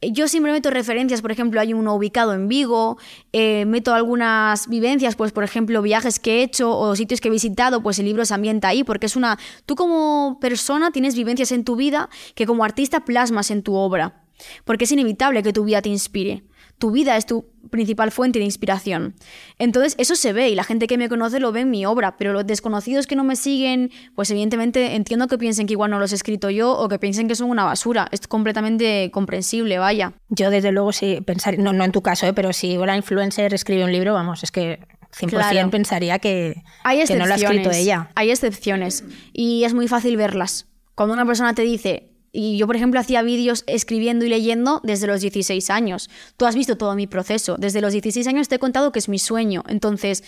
Eh, 0.00 0.10
Yo 0.12 0.26
siempre 0.26 0.50
meto 0.50 0.70
referencias, 0.70 1.20
por 1.20 1.32
ejemplo, 1.32 1.60
hay 1.60 1.74
uno 1.74 1.94
ubicado 1.94 2.32
en 2.32 2.48
Vigo, 2.48 2.96
eh, 3.32 3.66
meto 3.66 3.92
algunas 3.92 4.68
vivencias, 4.68 5.16
pues 5.16 5.32
por 5.32 5.44
ejemplo, 5.44 5.82
viajes 5.82 6.18
que 6.18 6.40
he 6.40 6.42
hecho 6.42 6.76
o 6.76 6.96
sitios 6.96 7.20
que 7.20 7.28
he 7.28 7.30
visitado, 7.30 7.82
pues 7.82 7.98
el 7.98 8.06
libro 8.06 8.24
se 8.24 8.34
ambienta 8.34 8.68
ahí, 8.68 8.84
porque 8.84 9.06
es 9.06 9.16
una... 9.16 9.38
Tú 9.66 9.74
como 9.74 10.38
persona 10.40 10.90
tienes 10.90 11.14
vivencias 11.14 11.52
en 11.52 11.64
tu 11.64 11.76
vida 11.76 12.08
que 12.34 12.46
como 12.46 12.64
artista 12.64 13.04
plasmas 13.04 13.50
en 13.50 13.62
tu 13.62 13.74
obra, 13.74 14.24
porque 14.64 14.84
es 14.84 14.92
inevitable 14.92 15.42
que 15.42 15.52
tu 15.52 15.64
vida 15.64 15.82
te 15.82 15.90
inspire. 15.90 16.44
Tu 16.78 16.90
vida 16.90 17.16
es 17.16 17.26
tu 17.26 17.53
principal 17.74 18.12
fuente 18.12 18.38
de 18.38 18.44
inspiración. 18.44 19.16
Entonces, 19.58 19.96
eso 19.98 20.14
se 20.14 20.32
ve 20.32 20.48
y 20.48 20.54
la 20.54 20.62
gente 20.62 20.86
que 20.86 20.96
me 20.96 21.08
conoce 21.08 21.40
lo 21.40 21.50
ve 21.50 21.62
en 21.62 21.70
mi 21.70 21.84
obra, 21.84 22.16
pero 22.16 22.32
los 22.32 22.46
desconocidos 22.46 23.08
que 23.08 23.16
no 23.16 23.24
me 23.24 23.34
siguen, 23.34 23.90
pues 24.14 24.30
evidentemente 24.30 24.94
entiendo 24.94 25.26
que 25.26 25.36
piensen 25.38 25.66
que 25.66 25.72
igual 25.72 25.90
no 25.90 25.98
los 25.98 26.12
he 26.12 26.14
escrito 26.14 26.50
yo 26.50 26.70
o 26.72 26.88
que 26.88 27.00
piensen 27.00 27.26
que 27.26 27.34
son 27.34 27.50
una 27.50 27.64
basura. 27.64 28.06
Es 28.12 28.28
completamente 28.28 29.10
comprensible, 29.12 29.78
vaya. 29.78 30.12
Yo 30.28 30.50
desde 30.50 30.70
luego 30.70 30.92
sí 30.92 31.20
pensaría, 31.26 31.60
no, 31.60 31.72
no 31.72 31.82
en 31.82 31.90
tu 31.90 32.00
caso, 32.00 32.26
¿eh? 32.28 32.32
pero 32.32 32.52
si 32.52 32.76
una 32.76 32.96
influencer 32.96 33.52
escribe 33.52 33.82
un 33.84 33.90
libro, 33.90 34.14
vamos, 34.14 34.44
es 34.44 34.52
que 34.52 34.78
100% 35.18 35.30
Claro. 35.30 35.70
pensaría 35.70 36.20
que, 36.20 36.62
Hay 36.84 37.04
que 37.04 37.16
no 37.16 37.26
lo 37.26 37.34
ha 37.34 37.36
escrito 37.36 37.72
ella. 37.72 38.10
Hay 38.14 38.30
excepciones 38.30 39.02
y 39.32 39.64
es 39.64 39.74
muy 39.74 39.88
fácil 39.88 40.16
verlas. 40.16 40.68
Cuando 40.94 41.12
una 41.12 41.26
persona 41.26 41.54
te 41.54 41.62
dice, 41.62 42.13
y 42.34 42.58
yo 42.58 42.66
por 42.66 42.76
ejemplo 42.76 43.00
hacía 43.00 43.22
vídeos 43.22 43.62
escribiendo 43.66 44.24
y 44.26 44.28
leyendo 44.28 44.80
desde 44.82 45.06
los 45.06 45.20
16 45.20 45.70
años. 45.70 46.10
Tú 46.36 46.44
has 46.44 46.56
visto 46.56 46.76
todo 46.76 46.94
mi 46.96 47.06
proceso. 47.06 47.56
Desde 47.58 47.80
los 47.80 47.92
16 47.92 48.26
años 48.26 48.48
te 48.48 48.56
he 48.56 48.58
contado 48.58 48.90
que 48.92 48.98
es 48.98 49.08
mi 49.08 49.20
sueño. 49.20 49.62
Entonces, 49.68 50.24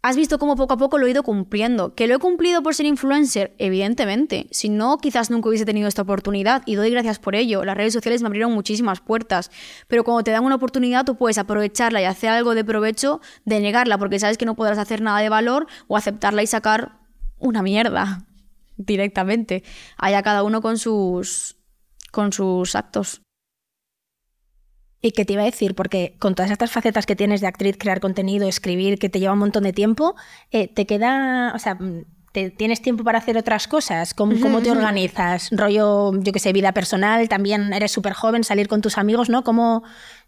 has 0.00 0.16
visto 0.16 0.38
cómo 0.38 0.56
poco 0.56 0.74
a 0.74 0.76
poco 0.78 0.96
lo 0.96 1.06
he 1.06 1.10
ido 1.10 1.22
cumpliendo. 1.22 1.94
¿Que 1.94 2.08
lo 2.08 2.14
he 2.14 2.18
cumplido 2.18 2.62
por 2.62 2.74
ser 2.74 2.86
influencer? 2.86 3.54
Evidentemente. 3.58 4.46
Si 4.50 4.70
no, 4.70 4.96
quizás 4.96 5.30
nunca 5.30 5.50
hubiese 5.50 5.66
tenido 5.66 5.86
esta 5.86 6.02
oportunidad 6.02 6.62
y 6.64 6.76
doy 6.76 6.90
gracias 6.90 7.18
por 7.18 7.34
ello. 7.36 7.62
Las 7.62 7.76
redes 7.76 7.92
sociales 7.92 8.22
me 8.22 8.28
abrieron 8.28 8.52
muchísimas 8.52 9.00
puertas. 9.00 9.50
Pero 9.86 10.02
cuando 10.02 10.24
te 10.24 10.30
dan 10.30 10.44
una 10.44 10.54
oportunidad, 10.54 11.04
tú 11.04 11.16
puedes 11.16 11.36
aprovecharla 11.36 12.00
y 12.00 12.04
hacer 12.04 12.30
algo 12.30 12.54
de 12.54 12.64
provecho 12.64 13.20
de 13.44 13.60
negarla 13.60 13.98
porque 13.98 14.18
sabes 14.18 14.38
que 14.38 14.46
no 14.46 14.54
podrás 14.54 14.78
hacer 14.78 15.02
nada 15.02 15.18
de 15.18 15.28
valor 15.28 15.66
o 15.88 15.98
aceptarla 15.98 16.42
y 16.42 16.46
sacar 16.46 16.98
una 17.38 17.62
mierda 17.62 18.24
directamente. 18.76 19.62
Allá 19.96 20.22
cada 20.22 20.42
uno 20.42 20.60
con 20.62 20.78
sus 20.78 21.56
con 22.10 22.32
sus 22.32 22.74
actos. 22.76 23.22
¿Y 25.00 25.10
qué 25.12 25.24
te 25.26 25.34
iba 25.34 25.42
a 25.42 25.46
decir? 25.46 25.74
Porque 25.74 26.16
con 26.18 26.34
todas 26.34 26.50
estas 26.50 26.70
facetas 26.70 27.04
que 27.04 27.14
tienes 27.16 27.42
de 27.42 27.46
actriz, 27.46 27.76
crear 27.78 28.00
contenido, 28.00 28.48
escribir, 28.48 28.98
que 28.98 29.10
te 29.10 29.20
lleva 29.20 29.34
un 29.34 29.38
montón 29.40 29.64
de 29.64 29.72
tiempo, 29.74 30.14
eh, 30.50 30.66
¿te 30.66 30.86
queda, 30.86 31.52
o 31.54 31.58
sea, 31.58 31.74
mm, 31.74 32.04
te- 32.32 32.50
tienes 32.50 32.80
tiempo 32.80 33.04
para 33.04 33.18
hacer 33.18 33.36
otras 33.36 33.68
cosas? 33.68 34.14
¿Cómo, 34.14 34.40
cómo 34.40 34.62
te 34.62 34.70
organizas? 34.70 35.50
Rollo, 35.52 36.12
yo 36.22 36.32
que 36.32 36.38
sé, 36.38 36.54
vida 36.54 36.72
personal, 36.72 37.28
también 37.28 37.74
eres 37.74 37.92
súper 37.92 38.14
joven, 38.14 38.44
salir 38.44 38.66
con 38.66 38.80
tus 38.80 38.96
amigos, 38.96 39.28
¿no? 39.28 39.44
¿Cómo, 39.44 39.82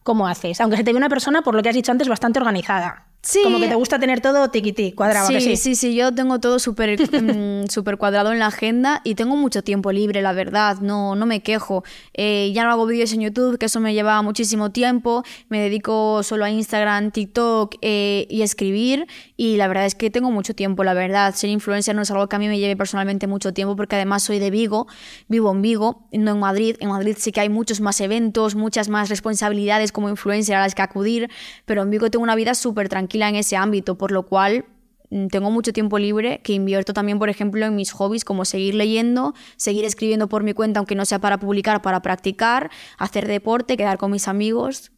¿Cómo 0.07 0.29
haces? 0.29 0.61
Aunque 0.61 0.77
se 0.77 0.85
te 0.85 0.93
ve 0.93 0.99
una 0.99 1.09
persona, 1.09 1.43
por 1.43 1.57
lo 1.57 1.65
que 1.65 1.69
has 1.69 1.75
dicho 1.75 1.91
antes, 1.91 2.07
bastante 2.07 2.39
organizada. 2.39 3.07
Sí. 3.27 3.41
Como 3.43 3.59
que 3.59 3.67
te 3.67 3.75
gusta 3.75 3.99
tener 3.99 4.21
todo 4.21 4.51
tiquití, 4.51 4.93
cuadrado. 4.93 5.27
¿a 5.27 5.31
que 5.31 5.41
Sí, 5.41 5.57
sí, 5.57 5.57
sí, 5.57 5.75
sí, 5.75 5.97
yo 5.97 6.15
tengo 6.15 6.39
todo 6.39 6.61
súper 6.61 6.97
mm, 7.01 7.67
súper 7.69 7.97
cuadrado 7.97 8.33
en 8.33 8.39
la 8.39 8.47
agenda 8.47 9.01
y 9.03 9.17
tengo 9.17 9.35
mucho 9.35 9.65
tiempo 9.65 9.91
libre, 9.91 10.23
la 10.23 10.33
verdad, 10.33 10.79
no, 10.79 11.17
no 11.17 11.27
me 11.27 11.41
quejo. 11.41 11.83
Eh, 12.15 12.53
ya 12.55 12.63
no 12.63 12.71
hago 12.71 12.87
vídeos 12.87 13.13
en 13.15 13.23
YouTube, 13.23 13.59
que 13.59 13.67
eso 13.67 13.81
me 13.81 13.95
lleva 13.95 14.23
muchísimo 14.23 14.71
tiempo, 14.71 15.25
me 15.49 15.59
dedico 15.59 16.23
solo 16.23 16.45
a 16.45 16.51
Instagram, 16.51 17.11
TikTok 17.11 17.75
eh, 17.83 18.29
y 18.31 18.43
escribir 18.43 19.09
y 19.37 19.57
la 19.57 19.67
verdad 19.67 19.87
es 19.87 19.97
que 19.97 20.09
tengo 20.09 20.31
mucho 20.31 20.55
tiempo, 20.55 20.85
la 20.85 20.95
verdad. 20.95 21.35
Ser 21.35 21.51
influencer 21.51 21.97
no 21.97 22.03
es 22.03 22.11
algo 22.13 22.29
que 22.29 22.37
a 22.37 22.39
mí 22.39 22.47
me 22.47 22.61
lleve 22.61 22.77
personalmente 22.77 23.27
mucho 23.27 23.53
tiempo 23.53 23.75
porque 23.75 23.97
además 23.97 24.23
soy 24.23 24.39
de 24.39 24.51
Vigo, 24.53 24.87
vivo 25.27 25.51
en 25.51 25.63
Vigo, 25.63 26.07
no 26.13 26.31
en 26.31 26.39
Madrid. 26.39 26.77
En 26.79 26.91
Madrid 26.91 27.17
sí 27.19 27.33
que 27.33 27.41
hay 27.41 27.49
muchos 27.49 27.81
más 27.81 28.01
eventos, 28.01 28.55
muchas 28.55 28.89
más 28.89 29.09
responsabilidades 29.09 29.91
como 29.97 30.11
influencer 30.11 30.55
a 30.55 30.61
las 30.61 30.75
que 30.75 30.83
acudir, 30.83 31.31
pero 31.65 31.83
en 31.83 31.91
Vigo 31.91 32.11
tengo 32.11 32.23
una 32.23 32.35
vida 32.35 32.55
súper 32.55 32.91
tranquila 32.91 33.31
en 33.31 33.37
ese 33.37 33.57
ámbito, 33.57 33.97
por 33.97 34.13
lo 34.13 34.27
cual 34.27 34.67
mm, 35.09 35.29
tengo 35.29 35.51
mucho 35.51 35.73
tiempo 35.73 35.99
libre 35.99 36.43
que 36.45 36.53
invierto 36.53 36.93
también, 36.93 37.19
por 37.19 37.31
ejemplo, 37.31 37.65
en 37.65 37.75
mis 37.75 37.93
hobbies 37.93 38.23
como 38.23 38.45
seguir 38.45 38.75
leyendo, 38.75 39.33
seguir 39.57 39.87
escribiendo 39.87 40.29
por 40.29 40.43
mi 40.43 40.53
cuenta, 40.53 40.81
aunque 40.81 40.95
no 40.95 41.07
sea 41.07 41.19
para 41.19 41.41
publicar, 41.41 41.81
para 41.81 42.03
practicar, 42.03 42.71
hacer 42.99 43.27
deporte, 43.27 43.79
quedar 43.79 43.97
con 43.97 44.11
mis 44.13 44.29
amigos. 44.29 44.93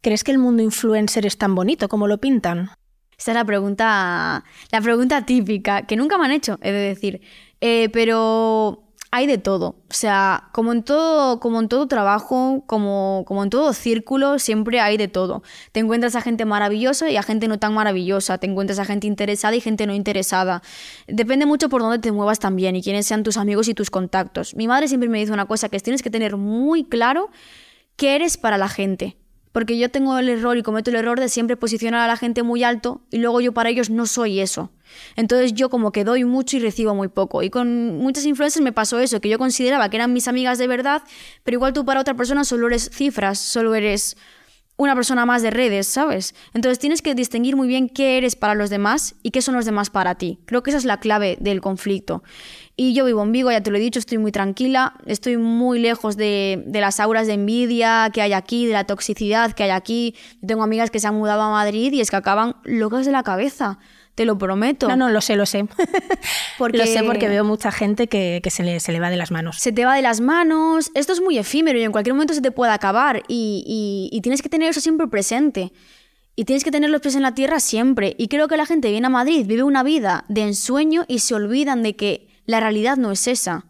¿Crees 0.00 0.24
que 0.24 0.32
el 0.32 0.38
mundo 0.38 0.64
influencer 0.64 1.24
es 1.24 1.38
tan 1.38 1.54
bonito 1.54 1.88
como 1.88 2.08
lo 2.08 2.18
pintan? 2.18 2.70
Esta 3.16 3.30
es 3.30 3.36
la 3.36 3.44
pregunta, 3.44 4.42
la 4.72 4.80
pregunta 4.80 5.24
típica, 5.24 5.82
que 5.86 5.94
nunca 5.94 6.18
me 6.18 6.24
han 6.24 6.32
hecho, 6.32 6.58
he 6.60 6.72
de 6.72 6.88
decir. 6.88 7.20
Eh, 7.60 7.88
pero 7.92 8.91
hay 9.14 9.26
de 9.26 9.36
todo. 9.36 9.76
O 9.90 9.94
sea, 9.94 10.48
como 10.52 10.72
en 10.72 10.82
todo, 10.82 11.38
como 11.38 11.60
en 11.60 11.68
todo 11.68 11.86
trabajo, 11.86 12.64
como, 12.66 13.24
como 13.26 13.44
en 13.44 13.50
todo 13.50 13.74
círculo, 13.74 14.38
siempre 14.38 14.80
hay 14.80 14.96
de 14.96 15.06
todo. 15.06 15.42
Te 15.70 15.80
encuentras 15.80 16.16
a 16.16 16.22
gente 16.22 16.46
maravillosa 16.46 17.10
y 17.10 17.18
a 17.18 17.22
gente 17.22 17.46
no 17.46 17.58
tan 17.58 17.74
maravillosa. 17.74 18.38
Te 18.38 18.46
encuentras 18.46 18.78
a 18.78 18.86
gente 18.86 19.06
interesada 19.06 19.54
y 19.54 19.60
gente 19.60 19.86
no 19.86 19.92
interesada. 19.92 20.62
Depende 21.06 21.44
mucho 21.44 21.68
por 21.68 21.82
dónde 21.82 21.98
te 21.98 22.10
muevas 22.10 22.38
también 22.38 22.74
y 22.74 22.82
quiénes 22.82 23.06
sean 23.06 23.22
tus 23.22 23.36
amigos 23.36 23.68
y 23.68 23.74
tus 23.74 23.90
contactos. 23.90 24.56
Mi 24.56 24.66
madre 24.66 24.88
siempre 24.88 25.10
me 25.10 25.18
dice 25.18 25.30
una 25.30 25.44
cosa, 25.44 25.68
que 25.68 25.76
es 25.76 25.82
tienes 25.82 26.02
que 26.02 26.08
tener 26.08 26.38
muy 26.38 26.82
claro 26.82 27.28
qué 27.96 28.16
eres 28.16 28.38
para 28.38 28.56
la 28.56 28.70
gente. 28.70 29.18
Porque 29.52 29.76
yo 29.76 29.90
tengo 29.90 30.18
el 30.18 30.30
error 30.30 30.56
y 30.56 30.62
cometo 30.62 30.88
el 30.88 30.96
error 30.96 31.20
de 31.20 31.28
siempre 31.28 31.58
posicionar 31.58 32.00
a 32.00 32.06
la 32.06 32.16
gente 32.16 32.42
muy 32.42 32.64
alto 32.64 33.02
y 33.10 33.18
luego 33.18 33.42
yo 33.42 33.52
para 33.52 33.68
ellos 33.68 33.90
no 33.90 34.06
soy 34.06 34.40
eso. 34.40 34.70
Entonces 35.16 35.54
yo 35.54 35.68
como 35.68 35.92
que 35.92 36.04
doy 36.04 36.24
mucho 36.24 36.56
y 36.56 36.60
recibo 36.60 36.94
muy 36.94 37.08
poco. 37.08 37.42
Y 37.42 37.50
con 37.50 37.98
muchas 37.98 38.24
influencers 38.24 38.62
me 38.62 38.72
pasó 38.72 38.98
eso, 38.98 39.20
que 39.20 39.28
yo 39.28 39.38
consideraba 39.38 39.88
que 39.90 39.96
eran 39.96 40.12
mis 40.12 40.28
amigas 40.28 40.58
de 40.58 40.66
verdad, 40.66 41.02
pero 41.44 41.56
igual 41.56 41.72
tú 41.72 41.84
para 41.84 42.00
otra 42.00 42.14
persona 42.14 42.44
solo 42.44 42.66
eres 42.66 42.90
cifras, 42.92 43.38
solo 43.38 43.74
eres 43.74 44.16
una 44.76 44.94
persona 44.94 45.26
más 45.26 45.42
de 45.42 45.50
redes, 45.50 45.86
¿sabes? 45.86 46.34
Entonces 46.54 46.78
tienes 46.78 47.02
que 47.02 47.14
distinguir 47.14 47.56
muy 47.56 47.68
bien 47.68 47.88
qué 47.88 48.16
eres 48.16 48.36
para 48.36 48.54
los 48.54 48.70
demás 48.70 49.14
y 49.22 49.30
qué 49.30 49.42
son 49.42 49.54
los 49.54 49.64
demás 49.64 49.90
para 49.90 50.16
ti. 50.16 50.40
Creo 50.46 50.62
que 50.62 50.70
esa 50.70 50.78
es 50.78 50.84
la 50.84 50.98
clave 50.98 51.36
del 51.40 51.60
conflicto. 51.60 52.22
Y 52.74 52.94
yo 52.94 53.04
vivo 53.04 53.22
en 53.22 53.32
Vigo, 53.32 53.50
ya 53.50 53.62
te 53.62 53.70
lo 53.70 53.76
he 53.76 53.80
dicho, 53.80 53.98
estoy 53.98 54.18
muy 54.18 54.32
tranquila, 54.32 54.94
estoy 55.06 55.36
muy 55.36 55.78
lejos 55.78 56.16
de, 56.16 56.64
de, 56.66 56.80
las 56.80 57.00
auras 57.00 57.26
de 57.26 57.34
envidia 57.34 58.10
que 58.12 58.22
hay 58.22 58.32
aquí, 58.32 58.66
de 58.66 58.72
la 58.72 58.84
toxicidad 58.84 59.52
que 59.52 59.64
hay 59.64 59.70
aquí. 59.70 60.16
Tengo 60.44 60.62
amigas 60.62 60.90
que 60.90 60.98
se 60.98 61.06
han 61.06 61.14
mudado 61.14 61.42
a 61.42 61.50
Madrid 61.50 61.92
y 61.92 62.00
es 62.00 62.10
que 62.10 62.16
acaban 62.16 62.56
locas 62.64 63.04
de 63.04 63.12
la 63.12 63.22
cabeza. 63.22 63.78
Te 64.14 64.26
lo 64.26 64.36
prometo. 64.36 64.88
No, 64.88 64.96
no, 64.96 65.08
lo 65.08 65.20
sé, 65.22 65.36
lo 65.36 65.46
sé. 65.46 65.66
porque... 66.58 66.78
Lo 66.78 66.86
sé 66.86 67.02
porque 67.02 67.28
veo 67.28 67.44
mucha 67.44 67.72
gente 67.72 68.08
que, 68.08 68.40
que 68.42 68.50
se, 68.50 68.62
le, 68.62 68.78
se, 68.78 68.92
le, 68.92 69.00
va 69.00 69.08
de 69.08 69.16
las 69.16 69.30
manos. 69.30 69.56
Se 69.58 69.72
te 69.72 69.86
va 69.86 69.96
de 69.96 70.02
las 70.02 70.20
manos. 70.20 70.90
Esto 70.94 71.14
es 71.14 71.22
muy 71.22 71.38
efímero 71.38 71.78
y 71.78 71.82
en 71.82 71.92
cualquier 71.92 72.14
momento 72.14 72.34
se 72.34 72.42
te 72.42 72.50
puede 72.50 72.72
acabar. 72.72 73.22
Y, 73.26 73.64
y, 73.66 74.14
y 74.16 74.20
tienes 74.20 74.42
que 74.42 74.50
tener 74.50 74.68
eso 74.68 74.80
siempre 74.80 75.06
presente. 75.08 75.72
Y 76.36 76.44
tienes 76.44 76.62
que 76.62 76.70
tener 76.70 76.90
los 76.90 77.00
pies 77.00 77.14
en 77.14 77.22
la 77.22 77.34
tierra 77.34 77.58
siempre. 77.58 78.14
Y 78.18 78.28
creo 78.28 78.48
que 78.48 78.56
la 78.56 78.66
gente 78.66 78.90
viene 78.90 79.06
a 79.06 79.10
Madrid, 79.10 79.46
vive 79.46 79.62
una 79.62 79.82
vida 79.82 80.24
de 80.28 80.42
ensueño 80.42 81.04
y 81.08 81.20
se 81.20 81.34
olvidan 81.34 81.82
de 81.82 81.96
que 81.96 82.28
la 82.44 82.60
realidad 82.60 82.96
no 82.96 83.12
es 83.12 83.26
esa. 83.26 83.66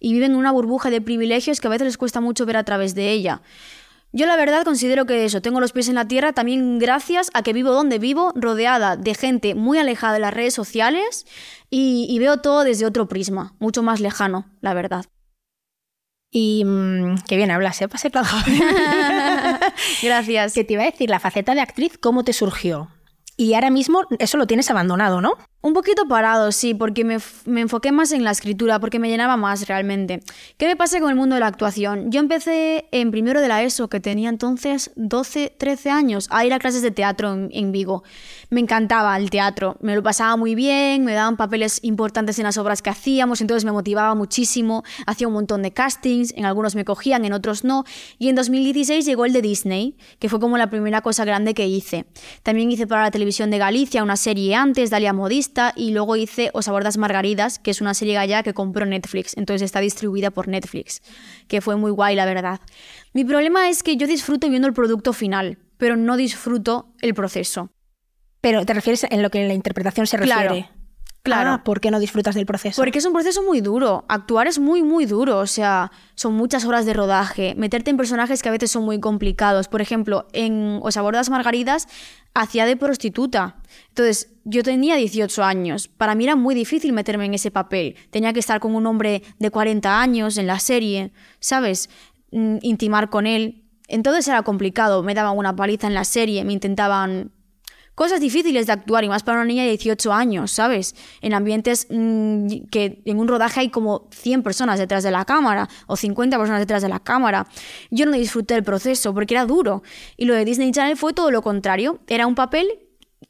y 0.00 0.12
viven 0.12 0.32
en 0.32 0.36
una 0.36 0.52
burbuja 0.52 0.90
de 0.90 1.00
privilegios 1.00 1.60
que 1.60 1.66
a 1.66 1.70
veces 1.70 1.86
les 1.86 1.96
cuesta 1.96 2.20
mucho 2.20 2.44
ver 2.44 2.56
a 2.56 2.64
través 2.64 2.94
de 2.94 3.10
ella. 3.10 3.40
Yo 4.16 4.26
la 4.26 4.36
verdad 4.36 4.62
considero 4.62 5.06
que 5.06 5.24
eso, 5.24 5.42
tengo 5.42 5.60
los 5.60 5.72
pies 5.72 5.88
en 5.88 5.96
la 5.96 6.06
tierra 6.06 6.32
también 6.32 6.78
gracias 6.78 7.32
a 7.34 7.42
que 7.42 7.52
vivo 7.52 7.72
donde 7.72 7.98
vivo, 7.98 8.32
rodeada 8.36 8.96
de 8.96 9.12
gente 9.12 9.56
muy 9.56 9.76
alejada 9.76 10.12
de 10.12 10.20
las 10.20 10.32
redes 10.32 10.54
sociales 10.54 11.26
y, 11.68 12.16
veo 12.20 12.36
todo 12.36 12.62
desde 12.62 12.86
otro 12.86 13.08
prisma, 13.08 13.56
mucho 13.58 13.82
más 13.82 13.98
lejano, 13.98 14.46
la 14.60 14.72
verdad. 14.72 15.04
Y 16.30 16.62
mm, 16.64 17.24
qué 17.26 17.36
bien 17.36 17.50
hablas, 17.50 17.82
¿eh? 17.82 17.88
Para 17.88 18.24
Gracias. 20.02 20.54
Que 20.54 20.62
te 20.62 20.74
iba 20.74 20.82
a 20.82 20.90
decir, 20.92 21.10
la 21.10 21.18
faceta 21.18 21.56
de 21.56 21.60
actriz, 21.60 21.98
¿cómo 21.98 22.22
te 22.22 22.32
surgió? 22.32 22.90
Y 23.36 23.54
ahora 23.54 23.70
mismo 23.70 24.02
eso 24.20 24.38
lo 24.38 24.46
tienes 24.46 24.70
abandonado, 24.70 25.20
¿no? 25.22 25.34
Un 25.64 25.72
poquito 25.72 26.06
parado, 26.06 26.52
sí, 26.52 26.74
porque 26.74 27.04
me, 27.04 27.16
enfoqué 27.58 27.90
más 27.90 28.12
en 28.12 28.22
la 28.22 28.32
escritura, 28.32 28.80
porque 28.80 28.98
me 28.98 29.08
llenaba 29.08 29.38
más 29.38 29.66
realmente. 29.66 30.20
¿Qué 30.58 30.66
me 30.66 30.76
pasa 30.76 31.00
con 31.00 31.08
el 31.08 31.16
mundo 31.16 31.36
de 31.36 31.40
la 31.40 31.46
actuación? 31.46 32.10
Yo 32.10 32.20
empecé 32.20 32.86
en 32.92 33.10
primero 33.10 33.40
de 33.40 33.48
la 33.48 33.62
ESO, 33.62 33.88
que 33.88 33.98
tenía 33.98 34.28
entonces 34.28 34.90
12, 34.96 35.54
13 35.56 35.88
años, 35.88 36.28
a 36.28 36.44
ir 36.44 36.52
a 36.52 36.58
clases 36.58 36.82
de 36.82 36.90
teatro 36.90 37.48
en, 37.50 37.72
Vigo. 37.72 38.04
Me 38.50 38.60
encantaba 38.60 39.16
el 39.16 39.30
teatro, 39.30 39.78
me 39.80 39.94
lo 39.94 40.02
pasaba 40.02 40.36
muy 40.36 40.54
bien, 40.54 41.02
me 41.02 41.14
daban 41.14 41.38
papeles 41.38 41.80
importantes 41.82 42.38
en 42.38 42.44
las 42.44 42.58
obras 42.58 42.82
que 42.82 42.90
hacíamos, 42.90 43.40
entonces 43.40 43.64
me 43.64 43.72
motivaba 43.72 44.14
muchísimo, 44.14 44.84
hacía 45.06 45.28
un 45.28 45.32
montón 45.32 45.62
de 45.62 45.72
castings, 45.72 46.34
en 46.36 46.44
algunos 46.44 46.74
me 46.74 46.84
cogían, 46.84 47.24
en 47.24 47.32
otros 47.32 47.64
no. 47.64 47.84
Y 48.18 48.28
en 48.28 48.34
2016 48.34 49.06
llegó 49.06 49.24
el 49.24 49.32
de 49.32 49.40
Disney, 49.40 49.96
que 50.18 50.28
fue 50.28 50.40
como 50.40 50.58
la 50.58 50.68
primera 50.68 51.00
cosa 51.00 51.24
grande 51.24 51.54
que 51.54 51.66
hice. 51.66 52.04
También 52.42 52.70
hice 52.70 52.86
para 52.86 53.04
la 53.04 53.10
televisión 53.10 53.50
de 53.50 53.56
Galicia 53.56 54.02
una 54.02 54.18
serie 54.18 54.54
antes, 54.54 54.90
Dalia 54.90 55.14
Modista, 55.14 55.53
y 55.76 55.92
luego 55.92 56.16
hice 56.16 56.50
Os 56.52 56.68
abordas 56.68 56.98
Margaridas, 56.98 57.58
que 57.58 57.70
es 57.70 57.80
una 57.80 57.94
serie 57.94 58.14
gallega 58.14 58.42
que 58.42 58.54
compró 58.54 58.84
Netflix, 58.86 59.36
entonces 59.36 59.62
está 59.62 59.80
distribuida 59.80 60.30
por 60.30 60.48
Netflix, 60.48 61.02
que 61.48 61.60
fue 61.60 61.76
muy 61.76 61.90
guay, 61.90 62.16
la 62.16 62.26
verdad. 62.26 62.60
Mi 63.12 63.24
problema 63.24 63.68
es 63.68 63.82
que 63.82 63.96
yo 63.96 64.06
disfruto 64.06 64.48
viendo 64.48 64.68
el 64.68 64.74
producto 64.74 65.12
final, 65.12 65.58
pero 65.78 65.96
no 65.96 66.16
disfruto 66.16 66.92
el 67.00 67.14
proceso. 67.14 67.70
Pero 68.40 68.66
te 68.66 68.74
refieres 68.74 69.06
en 69.08 69.22
lo 69.22 69.30
que 69.30 69.46
la 69.46 69.54
interpretación 69.54 70.06
se 70.06 70.16
refiere. 70.16 70.48
Claro. 70.48 70.83
Ah, 71.32 71.62
¿Por 71.64 71.80
qué 71.80 71.90
no 71.90 72.00
disfrutas 72.00 72.34
del 72.34 72.44
proceso? 72.44 72.80
Porque 72.80 72.98
es 72.98 73.06
un 73.06 73.12
proceso 73.12 73.42
muy 73.42 73.60
duro. 73.60 74.04
Actuar 74.08 74.46
es 74.46 74.58
muy, 74.58 74.82
muy 74.82 75.06
duro. 75.06 75.38
O 75.38 75.46
sea, 75.46 75.90
son 76.14 76.34
muchas 76.34 76.64
horas 76.66 76.84
de 76.84 76.92
rodaje. 76.92 77.54
Meterte 77.56 77.90
en 77.90 77.96
personajes 77.96 78.42
que 78.42 78.48
a 78.50 78.52
veces 78.52 78.70
son 78.70 78.84
muy 78.84 79.00
complicados. 79.00 79.68
Por 79.68 79.80
ejemplo, 79.80 80.26
en 80.32 80.80
Os 80.82 80.96
abordas 80.96 81.30
Margaridas 81.30 81.88
hacía 82.34 82.66
de 82.66 82.76
prostituta. 82.76 83.56
Entonces, 83.88 84.34
yo 84.44 84.62
tenía 84.62 84.96
18 84.96 85.42
años. 85.42 85.88
Para 85.88 86.14
mí 86.14 86.24
era 86.24 86.36
muy 86.36 86.54
difícil 86.54 86.92
meterme 86.92 87.24
en 87.24 87.34
ese 87.34 87.50
papel. 87.50 87.96
Tenía 88.10 88.32
que 88.32 88.40
estar 88.40 88.60
con 88.60 88.74
un 88.74 88.86
hombre 88.86 89.22
de 89.38 89.50
40 89.50 90.00
años 90.00 90.36
en 90.36 90.46
la 90.46 90.58
serie, 90.58 91.12
¿sabes? 91.40 91.88
Mm, 92.32 92.58
intimar 92.60 93.08
con 93.08 93.26
él. 93.26 93.64
Entonces 93.88 94.28
era 94.28 94.42
complicado. 94.42 95.02
Me 95.02 95.14
daban 95.14 95.38
una 95.38 95.56
paliza 95.56 95.86
en 95.86 95.94
la 95.94 96.04
serie, 96.04 96.44
me 96.44 96.52
intentaban 96.52 97.32
cosas 97.94 98.20
difíciles 98.20 98.66
de 98.66 98.72
actuar 98.72 99.04
y 99.04 99.08
más 99.08 99.22
para 99.22 99.38
una 99.38 99.46
niña 99.46 99.62
de 99.62 99.70
18 99.70 100.12
años, 100.12 100.50
¿sabes? 100.50 100.94
En 101.20 101.34
ambientes 101.34 101.86
mm, 101.90 102.66
que 102.70 103.02
en 103.04 103.18
un 103.18 103.28
rodaje 103.28 103.60
hay 103.60 103.68
como 103.70 104.08
100 104.10 104.42
personas 104.42 104.78
detrás 104.78 105.02
de 105.04 105.10
la 105.10 105.24
cámara 105.24 105.68
o 105.86 105.96
50 105.96 106.38
personas 106.38 106.60
detrás 106.60 106.82
de 106.82 106.88
la 106.88 107.00
cámara. 107.00 107.46
Yo 107.90 108.06
no 108.06 108.12
disfruté 108.12 108.54
el 108.54 108.64
proceso 108.64 109.14
porque 109.14 109.34
era 109.34 109.46
duro. 109.46 109.82
Y 110.16 110.24
lo 110.24 110.34
de 110.34 110.44
Disney 110.44 110.72
Channel 110.72 110.96
fue 110.96 111.12
todo 111.12 111.30
lo 111.30 111.42
contrario. 111.42 112.00
Era 112.06 112.26
un 112.26 112.34
papel 112.34 112.68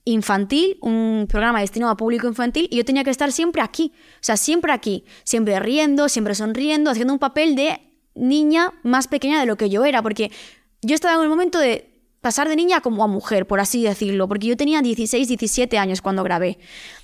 infantil, 0.04 0.78
un 0.80 1.26
programa 1.28 1.60
destinado 1.60 1.92
a 1.92 1.96
público 1.96 2.26
infantil 2.26 2.68
y 2.70 2.76
yo 2.76 2.84
tenía 2.84 3.04
que 3.04 3.10
estar 3.10 3.32
siempre 3.32 3.62
aquí, 3.62 3.92
o 3.94 4.18
sea, 4.20 4.36
siempre 4.36 4.72
aquí, 4.72 5.04
siempre 5.24 5.58
riendo, 5.60 6.08
siempre 6.08 6.34
sonriendo, 6.34 6.90
haciendo 6.90 7.12
un 7.12 7.18
papel 7.18 7.54
de 7.56 7.80
niña 8.14 8.72
más 8.82 9.08
pequeña 9.08 9.40
de 9.40 9.46
lo 9.46 9.56
que 9.56 9.70
yo 9.70 9.84
era, 9.84 10.02
porque 10.02 10.30
yo 10.82 10.94
estaba 10.94 11.16
en 11.16 11.22
el 11.22 11.28
momento 11.28 11.58
de 11.58 11.93
pasar 12.24 12.48
de 12.48 12.56
niña 12.56 12.80
como 12.80 13.04
a 13.04 13.06
mujer, 13.06 13.46
por 13.46 13.60
así 13.60 13.82
decirlo, 13.82 14.26
porque 14.26 14.46
yo 14.46 14.56
tenía 14.56 14.80
16, 14.80 15.28
17 15.28 15.76
años 15.76 16.00
cuando 16.00 16.22
grabé. 16.22 16.58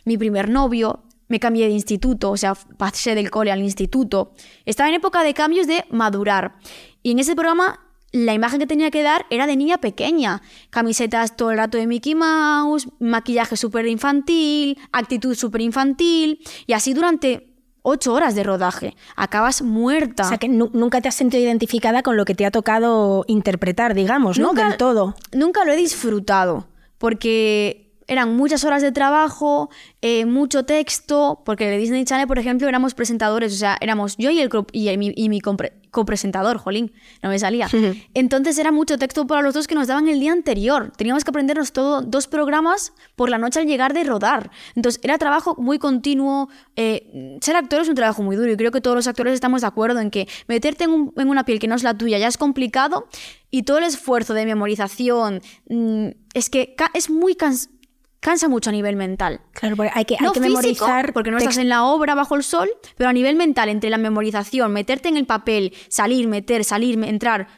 Mi 0.06 0.16
primer 0.16 0.48
novio, 0.48 1.04
me 1.28 1.38
cambié 1.38 1.66
de 1.66 1.74
instituto, 1.74 2.30
o 2.30 2.38
sea, 2.38 2.54
pasé 2.54 3.14
del 3.14 3.30
cole 3.30 3.52
al 3.52 3.60
instituto. 3.60 4.32
Estaba 4.64 4.88
en 4.88 4.94
época 4.94 5.22
de 5.22 5.34
cambios 5.34 5.66
de 5.66 5.84
madurar. 5.90 6.56
Y 7.02 7.10
en 7.10 7.18
ese 7.18 7.36
programa 7.36 7.80
la 8.12 8.32
imagen 8.32 8.58
que 8.58 8.66
tenía 8.66 8.90
que 8.90 9.02
dar 9.02 9.26
era 9.28 9.46
de 9.46 9.56
niña 9.56 9.76
pequeña. 9.78 10.40
Camisetas 10.70 11.36
todo 11.36 11.50
el 11.50 11.58
rato 11.58 11.76
de 11.76 11.86
Mickey 11.86 12.14
Mouse, 12.14 12.88
maquillaje 12.98 13.58
súper 13.58 13.86
infantil, 13.86 14.78
actitud 14.90 15.34
súper 15.34 15.60
infantil. 15.60 16.40
Y 16.66 16.72
así 16.72 16.94
durante 16.94 17.49
ocho 17.82 18.12
horas 18.12 18.34
de 18.34 18.42
rodaje. 18.42 18.96
Acabas 19.16 19.62
muerta. 19.62 20.24
O 20.24 20.28
sea 20.28 20.38
que 20.38 20.48
nunca 20.48 21.00
te 21.00 21.08
has 21.08 21.14
sentido 21.14 21.42
identificada 21.42 22.02
con 22.02 22.16
lo 22.16 22.24
que 22.24 22.34
te 22.34 22.46
ha 22.46 22.50
tocado 22.50 23.24
interpretar, 23.26 23.94
digamos, 23.94 24.38
¿no? 24.38 24.52
Del 24.52 24.76
todo. 24.76 25.14
Nunca 25.32 25.64
lo 25.64 25.72
he 25.72 25.76
disfrutado. 25.76 26.66
Porque 26.98 27.90
eran 28.10 28.36
muchas 28.36 28.64
horas 28.64 28.82
de 28.82 28.90
trabajo, 28.90 29.70
eh, 30.02 30.26
mucho 30.26 30.64
texto, 30.64 31.42
porque 31.44 31.66
de 31.66 31.78
Disney 31.78 32.04
Channel, 32.04 32.26
por 32.26 32.40
ejemplo, 32.40 32.68
éramos 32.68 32.92
presentadores, 32.92 33.54
o 33.54 33.56
sea, 33.56 33.78
éramos 33.80 34.16
yo 34.18 34.30
y, 34.30 34.40
el, 34.40 34.50
y, 34.72 34.96
mi, 34.98 35.12
y 35.14 35.28
mi 35.28 35.40
copresentador, 35.90 36.58
jolín, 36.58 36.92
no 37.22 37.28
me 37.28 37.38
salía. 37.38 37.68
Entonces 38.14 38.58
era 38.58 38.72
mucho 38.72 38.98
texto 38.98 39.26
para 39.26 39.42
los 39.42 39.54
dos 39.54 39.66
que 39.66 39.74
nos 39.74 39.88
daban 39.88 40.08
el 40.08 40.20
día 40.20 40.32
anterior. 40.32 40.92
Teníamos 40.96 41.24
que 41.24 41.30
aprendernos 41.30 41.72
todo, 41.72 42.02
dos 42.02 42.26
programas 42.26 42.92
por 43.16 43.30
la 43.30 43.38
noche 43.38 43.60
al 43.60 43.66
llegar 43.66 43.92
de 43.92 44.04
rodar. 44.04 44.50
Entonces 44.74 45.00
era 45.02 45.18
trabajo 45.18 45.56
muy 45.58 45.78
continuo. 45.78 46.48
Eh, 46.76 47.38
ser 47.40 47.56
actor 47.56 47.82
es 47.82 47.88
un 47.88 47.94
trabajo 47.94 48.22
muy 48.22 48.36
duro 48.36 48.50
y 48.50 48.56
creo 48.56 48.70
que 48.70 48.80
todos 48.80 48.96
los 48.96 49.06
actores 49.06 49.34
estamos 49.34 49.60
de 49.62 49.66
acuerdo 49.66 50.00
en 50.00 50.10
que 50.10 50.28
meterte 50.46 50.84
en, 50.84 51.10
una 51.16 51.44
piel 51.44 51.58
que 51.58 51.68
no 51.68 51.74
es 51.74 51.82
la 51.82 51.96
tuya 51.96 52.18
ya 52.18 52.28
es 52.28 52.38
complicado 52.38 53.06
y 53.50 53.62
todo 53.62 53.78
el 53.78 53.84
esfuerzo 53.84 54.34
de 54.34 54.46
memorización 54.46 55.42
mm, 55.68 56.08
es 56.34 56.50
que 56.50 56.74
es 56.94 57.10
muy 57.10 57.34
cansado 57.34 57.79
cansa 58.20 58.48
mucho 58.48 58.70
a 58.70 58.72
nivel 58.72 58.96
mental. 58.96 59.40
Claro, 59.52 59.76
porque 59.76 59.90
hay 59.94 60.04
que, 60.04 60.16
hay 60.20 60.30
que 60.32 60.40
memorizar. 60.40 61.12
Porque 61.12 61.30
no 61.30 61.38
estás 61.38 61.56
en 61.56 61.68
la 61.68 61.84
obra 61.84 62.14
bajo 62.14 62.36
el 62.36 62.42
sol, 62.42 62.70
pero 62.96 63.10
a 63.10 63.12
nivel 63.12 63.36
mental, 63.36 63.68
entre 63.68 63.90
la 63.90 63.98
memorización, 63.98 64.72
meterte 64.72 65.08
en 65.08 65.16
el 65.16 65.26
papel, 65.26 65.74
salir, 65.88 66.28
meter, 66.28 66.64
salir, 66.64 67.02
entrar. 67.02 67.48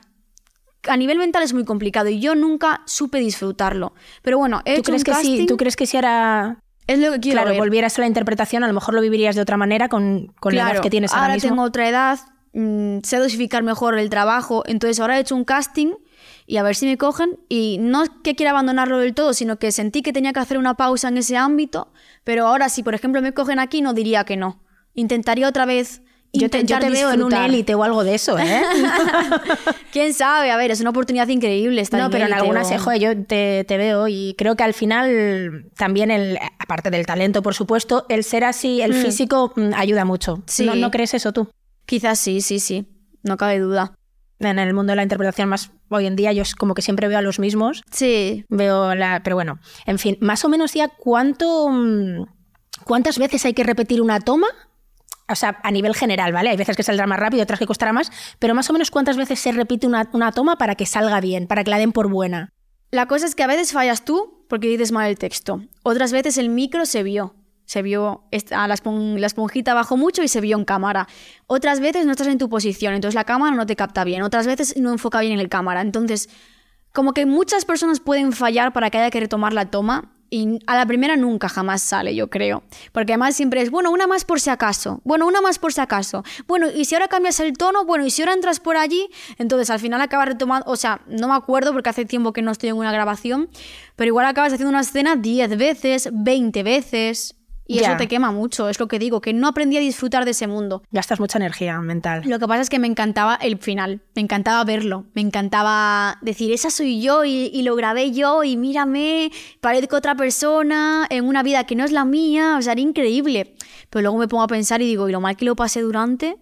A 0.89 0.97
nivel 0.97 1.19
mental 1.19 1.43
es 1.43 1.53
muy 1.53 1.65
complicado 1.65 2.09
y 2.09 2.21
yo 2.21 2.35
nunca 2.35 2.83
supe 2.87 3.19
disfrutarlo. 3.19 3.93
Pero 4.23 4.39
bueno, 4.39 4.63
he 4.65 4.75
¿Tú 4.75 4.81
hecho 4.81 4.91
crees 4.91 5.05
que 5.05 5.11
casting, 5.13 5.47
¿Tú 5.47 5.57
crees 5.57 5.77
que 5.77 5.87
si 5.87 5.97
ahora 5.97 6.63
es 6.87 6.99
lo 6.99 7.13
que 7.13 7.21
quiero 7.21 7.43
Claro, 7.43 7.57
volvieras 7.57 7.97
a 7.99 8.01
la 8.01 8.09
interpretación, 8.09 8.65
a 8.65 8.67
lo 8.67 8.73
mejor 8.73 8.95
lo 8.95 9.01
vivirías 9.01 9.37
de 9.37 9.43
otra 9.43 9.57
manera 9.57 9.89
con, 9.89 10.33
con 10.41 10.55
la 10.55 10.73
edad 10.73 10.83
que 10.83 10.91
tienes 10.91 11.13
ahora, 11.13 11.25
ahora 11.25 11.35
mismo. 11.35 11.51
tengo 11.51 11.63
otra 11.63 11.89
edad, 11.89 12.19
mm, 12.53 12.99
sé 13.05 13.19
dosificar 13.19 13.63
mejor 13.63 13.97
el 13.99 14.11
trabajo, 14.11 14.65
entonces 14.67 14.99
ahora 14.99 15.19
he 15.19 15.21
hecho 15.21 15.37
un 15.37 15.45
casting 15.45 15.93
y 16.53 16.59
a 16.59 16.63
ver 16.63 16.77
si 16.77 16.85
me 16.85 16.99
cogen. 16.99 17.39
Y 17.49 17.79
no 17.81 18.03
es 18.03 18.11
que 18.23 18.35
quiera 18.35 18.51
abandonarlo 18.51 18.99
del 18.99 19.15
todo, 19.15 19.33
sino 19.33 19.59
que 19.59 19.73
sentí 19.73 20.03
que 20.03 20.13
tenía 20.13 20.35
que 20.35 20.41
hacer 20.41 20.59
una 20.59 20.75
pausa 20.75 21.09
en 21.09 21.17
ese 21.17 21.39
ámbito, 21.39 21.91
pero 22.25 22.47
ahora 22.47 22.69
si 22.69 22.83
por 22.83 22.95
ejemplo 22.95 23.23
me 23.23 23.33
cogen 23.33 23.59
aquí 23.59 23.81
no 23.81 23.95
diría 23.95 24.25
que 24.25 24.37
no. 24.37 24.63
Intentaría 24.93 25.49
otra 25.49 25.65
vez 25.65 26.03
yo 26.35 26.51
te, 26.51 26.63
yo 26.65 26.79
te 26.79 26.91
veo 26.91 27.11
en 27.11 27.23
un 27.23 27.33
élite 27.33 27.75
o 27.75 27.83
algo 27.83 28.05
de 28.05 28.17
eso, 28.17 28.39
¿eh? 28.39 28.63
¿Quién 29.93 30.13
sabe? 30.13 30.51
A 30.51 30.59
ver, 30.59 30.71
es 30.71 30.83
una 30.83 30.91
oportunidad 30.91 31.27
increíble 31.29 31.81
estar 31.81 31.99
No, 31.99 32.11
pero 32.11 32.27
en 32.27 32.35
algunas, 32.35 32.71
o... 32.71 32.95
yo 32.97 33.17
te, 33.25 33.65
te, 33.65 33.77
veo 33.79 34.07
y 34.09 34.35
creo 34.37 34.55
que 34.55 34.63
al 34.63 34.75
final 34.75 35.71
también, 35.79 36.11
el, 36.11 36.39
aparte 36.59 36.91
del 36.91 37.07
talento, 37.07 37.43
por 37.43 37.55
supuesto, 37.55 38.05
el 38.11 38.25
ser 38.25 38.45
así, 38.45 38.83
el 38.83 38.93
mm. 38.93 39.03
físico, 39.03 39.55
mm, 39.57 39.73
ayuda 39.75 40.05
mucho. 40.05 40.43
Sí. 40.47 40.67
¿No, 40.67 40.75
¿No 40.75 40.91
crees 40.91 41.15
eso 41.15 41.33
tú? 41.33 41.49
Quizás 41.87 42.19
sí, 42.19 42.43
sí, 42.43 42.61
sí. 42.61 42.87
No 43.23 43.39
cabe 43.39 43.59
duda 43.59 43.95
en 44.51 44.59
el 44.59 44.75
mundo 44.75 44.93
de 44.93 44.97
la 44.97 45.03
interpretación 45.03 45.49
más 45.49 45.71
hoy 45.89 46.07
en 46.07 46.17
día 46.17 46.33
yo 46.33 46.43
como 46.59 46.75
que 46.75 46.83
siempre 46.83 47.09
veo 47.09 47.19
a 47.19 47.23
los 47.23 47.39
mismos. 47.39 47.83
Sí. 47.91 48.45
Veo 48.49 48.95
la, 48.95 49.23
pero 49.23 49.37
bueno, 49.37 49.59
en 49.87 49.99
fin, 49.99 50.19
más 50.21 50.45
o 50.45 50.49
menos 50.49 50.75
ya 50.75 50.89
cuánto 50.89 51.69
mm, 51.69 52.25
cuántas 52.85 53.19
veces 53.19 53.45
hay 53.45 53.55
que 53.55 53.65
repetir 53.65 54.01
una 54.03 54.21
toma? 54.21 54.49
O 55.29 55.35
sea, 55.35 55.61
a 55.63 55.71
nivel 55.71 55.95
general, 55.95 56.33
¿vale? 56.33 56.51
Hay 56.51 56.57
veces 56.57 56.77
que 56.77 56.83
saldrá 56.83 57.07
más 57.07 57.19
rápido, 57.19 57.43
otras 57.43 57.59
que 57.59 57.67
costará 57.67 57.93
más, 57.93 58.11
pero 58.39 58.55
más 58.55 58.69
o 58.69 58.73
menos 58.73 58.91
cuántas 58.91 59.17
veces 59.17 59.39
se 59.39 59.53
repite 59.53 59.87
una, 59.87 60.11
una 60.13 60.33
toma 60.33 60.57
para 60.57 60.75
que 60.75 60.85
salga 60.85 61.21
bien, 61.21 61.47
para 61.47 61.65
que 61.65 61.71
la 61.71 61.79
den 61.79 61.93
por 61.93 62.09
buena. 62.09 62.53
La 62.91 63.07
cosa 63.07 63.25
es 63.25 63.35
que 63.35 63.43
a 63.43 63.47
veces 63.47 63.73
fallas 63.73 64.05
tú 64.05 64.45
porque 64.49 64.69
dices 64.69 64.93
mal 64.93 65.09
el 65.09 65.17
texto. 65.17 65.63
Otras 65.83 66.13
veces 66.13 66.37
el 66.37 66.51
micro 66.51 66.85
se 66.85 67.03
vio 67.03 67.35
se 67.73 67.81
vio, 67.81 68.25
la, 68.51 68.75
esponjita 68.75 69.73
bajó 69.73 69.97
mucho 69.97 70.23
y 70.23 70.29
se 70.29 70.43
vio 70.43 70.59
en 70.59 70.67
cámara. 70.67 71.09
Otras 71.47 71.81
veces 71.81 72.05
no 72.05 72.11
estás 72.13 72.27
en 72.27 72.37
tu 72.37 72.51
posición, 72.51 72.93
entonces 72.93 73.15
la 73.15 73.25
cámara 73.25 73.57
no 73.57 73.65
te 73.65 73.77
capta 73.77 74.05
bien. 74.05 74.21
Otras 74.21 74.47
veces 74.47 74.77
no 74.77 74.93
enfoca 74.93 75.21
bien 75.21 75.33
en 75.33 75.41
el 75.41 75.49
cámara. 75.49 75.81
Entonces, 75.81 76.29
como 76.93 77.15
que 77.15 77.25
muchas 77.25 77.65
personas 77.65 77.99
pueden 77.99 78.35
fallar 78.35 78.75
para 78.75 78.91
que 78.91 78.99
haya 78.99 79.11
que 79.11 79.21
retomar 79.21 79.55
la 79.55 79.71
toma 79.71 80.13
y 80.29 80.59
a 80.67 80.77
la 80.77 80.85
primera 80.85 81.17
nunca 81.17 81.49
jamás 81.49 81.81
sale, 81.81 82.15
yo 82.15 82.29
creo. 82.29 82.63
Porque 82.93 83.15
además 83.15 83.37
siempre 83.37 83.63
es, 83.63 83.71
bueno, 83.71 83.91
una 83.91 84.07
más 84.07 84.27
por 84.27 84.39
si 84.39 84.51
acaso. 84.51 85.01
Bueno, 85.05 85.27
una 85.27 85.41
más 85.41 85.59
por 85.59 85.73
si 85.73 85.81
acaso. 85.81 86.25
Bueno, 86.47 86.69
y 86.71 86.85
si 86.85 86.95
ahora 86.95 87.09
cambias 87.09 87.41
el 87.41 87.55
tono, 87.55 87.87
bueno, 87.87 88.05
y 88.05 88.11
si 88.11 88.21
ahora 88.21 88.35
entras 88.35 88.61
por 88.61 88.77
allí, 88.77 89.09
entonces 89.39 89.71
al 89.71 89.81
final 89.81 90.03
acabas 90.03 90.29
retomando, 90.29 90.71
o 90.71 90.77
sea, 90.77 91.01
no 91.07 91.29
me 91.29 91.35
acuerdo 91.35 91.73
porque 91.73 91.89
hace 91.89 92.05
tiempo 92.05 92.35
que 92.35 92.43
no 92.43 92.51
estoy 92.51 92.69
en 92.69 92.77
una 92.77 92.93
grabación, 92.93 93.49
pero 93.97 94.09
igual 94.09 94.27
acabas 94.27 94.53
haciendo 94.53 94.69
una 94.69 94.81
escena 94.81 95.17
10 95.17 95.57
veces, 95.57 96.11
20 96.13 96.63
veces. 96.63 97.35
Y 97.67 97.79
eso 97.79 97.97
te 97.97 98.09
quema 98.09 98.33
mucho, 98.33 98.69
es 98.69 98.79
lo 98.81 98.89
que 98.89 98.99
digo, 98.99 99.21
que 99.21 99.33
no 99.33 99.49
aprendí 99.49 99.77
a 99.77 99.81
disfrutar 99.81 100.25
de 100.25 100.33
ese 100.33 100.47
mundo. 100.47 100.83
Gastas 100.91 101.21
mucha 101.21 101.39
energía 101.39 101.81
mental. 101.81 102.23
Lo 102.27 102.39
que 102.39 102.49
pasa 102.49 102.63
es 102.63 102.71
que 102.71 102.79
me 102.79 102.87
encantaba 102.87 103.37
el 103.37 103.59
final, 103.59 104.03
me 104.15 104.23
encantaba 104.23 104.65
verlo, 104.65 105.07
me 105.15 105.23
encantaba 105.23 106.19
decir, 106.23 106.53
esa 106.53 106.71
soy 106.71 107.01
yo 107.01 107.25
y, 107.25 107.63
lo 107.63 107.77
grabé 107.77 108.11
yo 108.11 108.43
y 108.43 108.57
mírame, 108.57 109.31
parezco 109.61 109.97
otra 109.97 110.17
persona 110.17 111.07
en 111.11 111.25
una 111.25 111.43
vida 111.43 111.65
que 111.65 111.77
no 111.77 111.85
es 111.85 111.93
la 111.93 112.05
mía, 112.05 112.57
o 112.59 112.63
sea, 112.63 112.73
era 112.73 112.81
increíble. 112.81 113.55
Pero 113.89 114.03
luego 114.03 114.19
me 114.19 114.29
pongo 114.29 114.43
a 114.43 114.49
pensar 114.49 114.83
y 114.83 114.87
digo, 114.87 115.09
y 115.09 115.13
lo 115.13 115.21
mal 115.21 115.37
que 115.37 115.45
lo 115.45 115.55
pasé 115.55 115.81
durante, 115.81 116.39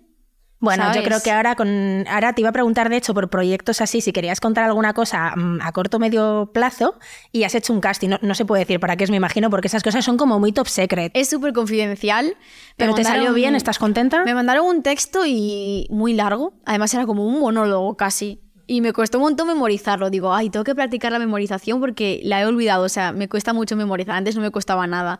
bueno, 0.60 0.94
yo 0.94 1.02
creo 1.02 1.22
que 1.22 1.30
ahora 1.30 1.56
con 1.56 2.04
ahora 2.06 2.34
te 2.34 2.42
iba 2.42 2.50
a 2.50 2.52
preguntar 2.52 2.90
de 2.90 2.96
hecho 2.96 3.14
por 3.14 3.30
proyectos 3.30 3.80
así 3.80 4.02
si 4.02 4.12
querías 4.12 4.40
contar 4.40 4.64
alguna 4.64 4.92
cosa 4.92 5.34
mm, 5.34 5.60
a 5.62 5.72
corto 5.72 5.96
o 5.96 6.00
medio 6.00 6.50
plazo 6.52 6.98
y 7.32 7.44
has 7.44 7.54
hecho 7.54 7.72
un 7.72 7.80
casting, 7.80 8.10
no, 8.20 8.34
se 8.34 8.44
puede 8.44 8.60
decir 8.60 8.78
para 8.78 8.96
qué 8.96 9.04
es 9.04 9.10
me 9.10 9.16
imagino 9.16 9.48
porque 9.48 9.68
esas 9.68 9.82
cosas 9.82 10.04
son 10.04 10.18
como 10.18 10.38
muy 10.38 10.52
top 10.52 10.68
secret. 10.68 11.12
Es 11.14 11.30
súper 11.30 11.54
confidencial. 11.54 12.36
Pero 12.76 12.94
te 12.94 13.04
salió 13.04 13.32
bien, 13.32 13.54
¿estás 13.54 13.78
contenta? 13.78 14.22
Me 14.24 14.34
mandaron 14.34 14.66
un 14.66 14.82
texto 14.82 15.24
y 15.26 15.86
muy 15.90 16.12
largo, 16.12 16.52
además 16.66 16.92
era 16.92 17.06
como 17.06 17.26
un 17.26 17.40
monólogo 17.40 17.96
casi. 17.96 18.40
Y 18.70 18.82
me 18.82 18.92
costó 18.92 19.18
un 19.18 19.24
montón 19.24 19.48
memorizarlo. 19.48 20.10
Digo, 20.10 20.32
ay, 20.32 20.48
tengo 20.48 20.62
que 20.62 20.76
practicar 20.76 21.10
la 21.10 21.18
memorización 21.18 21.80
porque 21.80 22.20
la 22.22 22.40
he 22.40 22.46
olvidado. 22.46 22.84
O 22.84 22.88
sea, 22.88 23.10
me 23.10 23.28
cuesta 23.28 23.52
mucho 23.52 23.74
memorizar. 23.74 24.14
Antes 24.14 24.36
no 24.36 24.42
me 24.42 24.52
costaba 24.52 24.86
nada. 24.86 25.18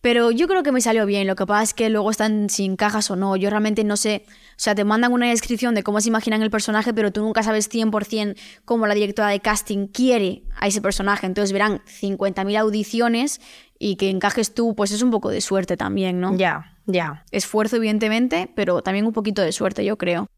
Pero 0.00 0.30
yo 0.30 0.46
creo 0.46 0.62
que 0.62 0.72
me 0.72 0.80
salió 0.80 1.06
bien. 1.06 1.26
Lo 1.26 1.36
que 1.36 1.46
pasa 1.46 1.62
es 1.62 1.74
que 1.74 1.90
luego 1.90 2.10
están 2.10 2.48
sin 2.50 2.76
cajas 2.76 3.10
o 3.10 3.16
no. 3.16 3.36
Yo 3.36 3.50
realmente 3.50 3.84
no 3.84 3.96
sé. 3.96 4.24
O 4.28 4.58
sea, 4.58 4.74
te 4.74 4.84
mandan 4.84 5.12
una 5.12 5.28
descripción 5.28 5.74
de 5.74 5.82
cómo 5.82 6.00
se 6.00 6.08
imaginan 6.08 6.42
el 6.42 6.50
personaje, 6.50 6.94
pero 6.94 7.12
tú 7.12 7.22
nunca 7.22 7.42
sabes 7.42 7.70
100% 7.70 8.36
cómo 8.64 8.86
la 8.86 8.94
directora 8.94 9.28
de 9.28 9.40
casting 9.40 9.86
quiere 9.88 10.42
a 10.58 10.66
ese 10.66 10.80
personaje. 10.80 11.26
Entonces 11.26 11.52
verán 11.52 11.80
50.000 11.86 12.56
audiciones 12.58 13.40
y 13.78 13.96
que 13.96 14.10
encajes 14.10 14.54
tú, 14.54 14.74
pues 14.74 14.92
es 14.92 15.02
un 15.02 15.10
poco 15.10 15.30
de 15.30 15.40
suerte 15.40 15.76
también, 15.76 16.20
¿no? 16.20 16.36
Ya, 16.36 16.76
ya. 16.86 17.24
Esfuerzo, 17.30 17.76
evidentemente, 17.76 18.50
pero 18.54 18.82
también 18.82 19.06
un 19.06 19.12
poquito 19.12 19.42
de 19.42 19.52
suerte, 19.52 19.84
yo 19.84 19.98
creo. 19.98 20.28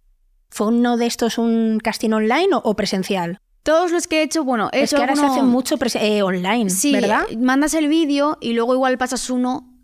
¿Fue 0.50 0.68
uno 0.68 0.96
de 0.96 1.06
estos 1.06 1.38
un 1.38 1.78
casting 1.82 2.10
online 2.10 2.48
o, 2.52 2.74
presencial? 2.74 3.40
Todos 3.62 3.90
los 3.92 4.06
que 4.06 4.20
he 4.20 4.22
hecho, 4.22 4.44
bueno, 4.44 4.70
he 4.72 4.82
es 4.82 4.90
que 4.90 4.96
ahora 4.96 5.14
se 5.14 5.26
hace 5.26 5.42
mucho 5.42 5.76
eh, 6.00 6.22
online, 6.22 6.70
sí, 6.70 6.92
¿verdad? 6.92 7.24
Mandas 7.38 7.74
el 7.74 7.88
vídeo 7.88 8.38
y 8.40 8.54
luego 8.54 8.74
igual 8.74 8.96
pasas 8.98 9.28
uno 9.28 9.74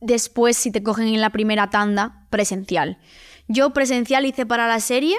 después 0.00 0.56
si 0.56 0.70
te 0.70 0.82
cogen 0.82 1.08
en 1.08 1.20
la 1.20 1.30
primera 1.30 1.70
tanda 1.70 2.26
presencial. 2.30 2.98
Yo 3.48 3.70
presencial 3.70 4.26
hice 4.26 4.46
para 4.46 4.68
la 4.68 4.80
serie 4.80 5.16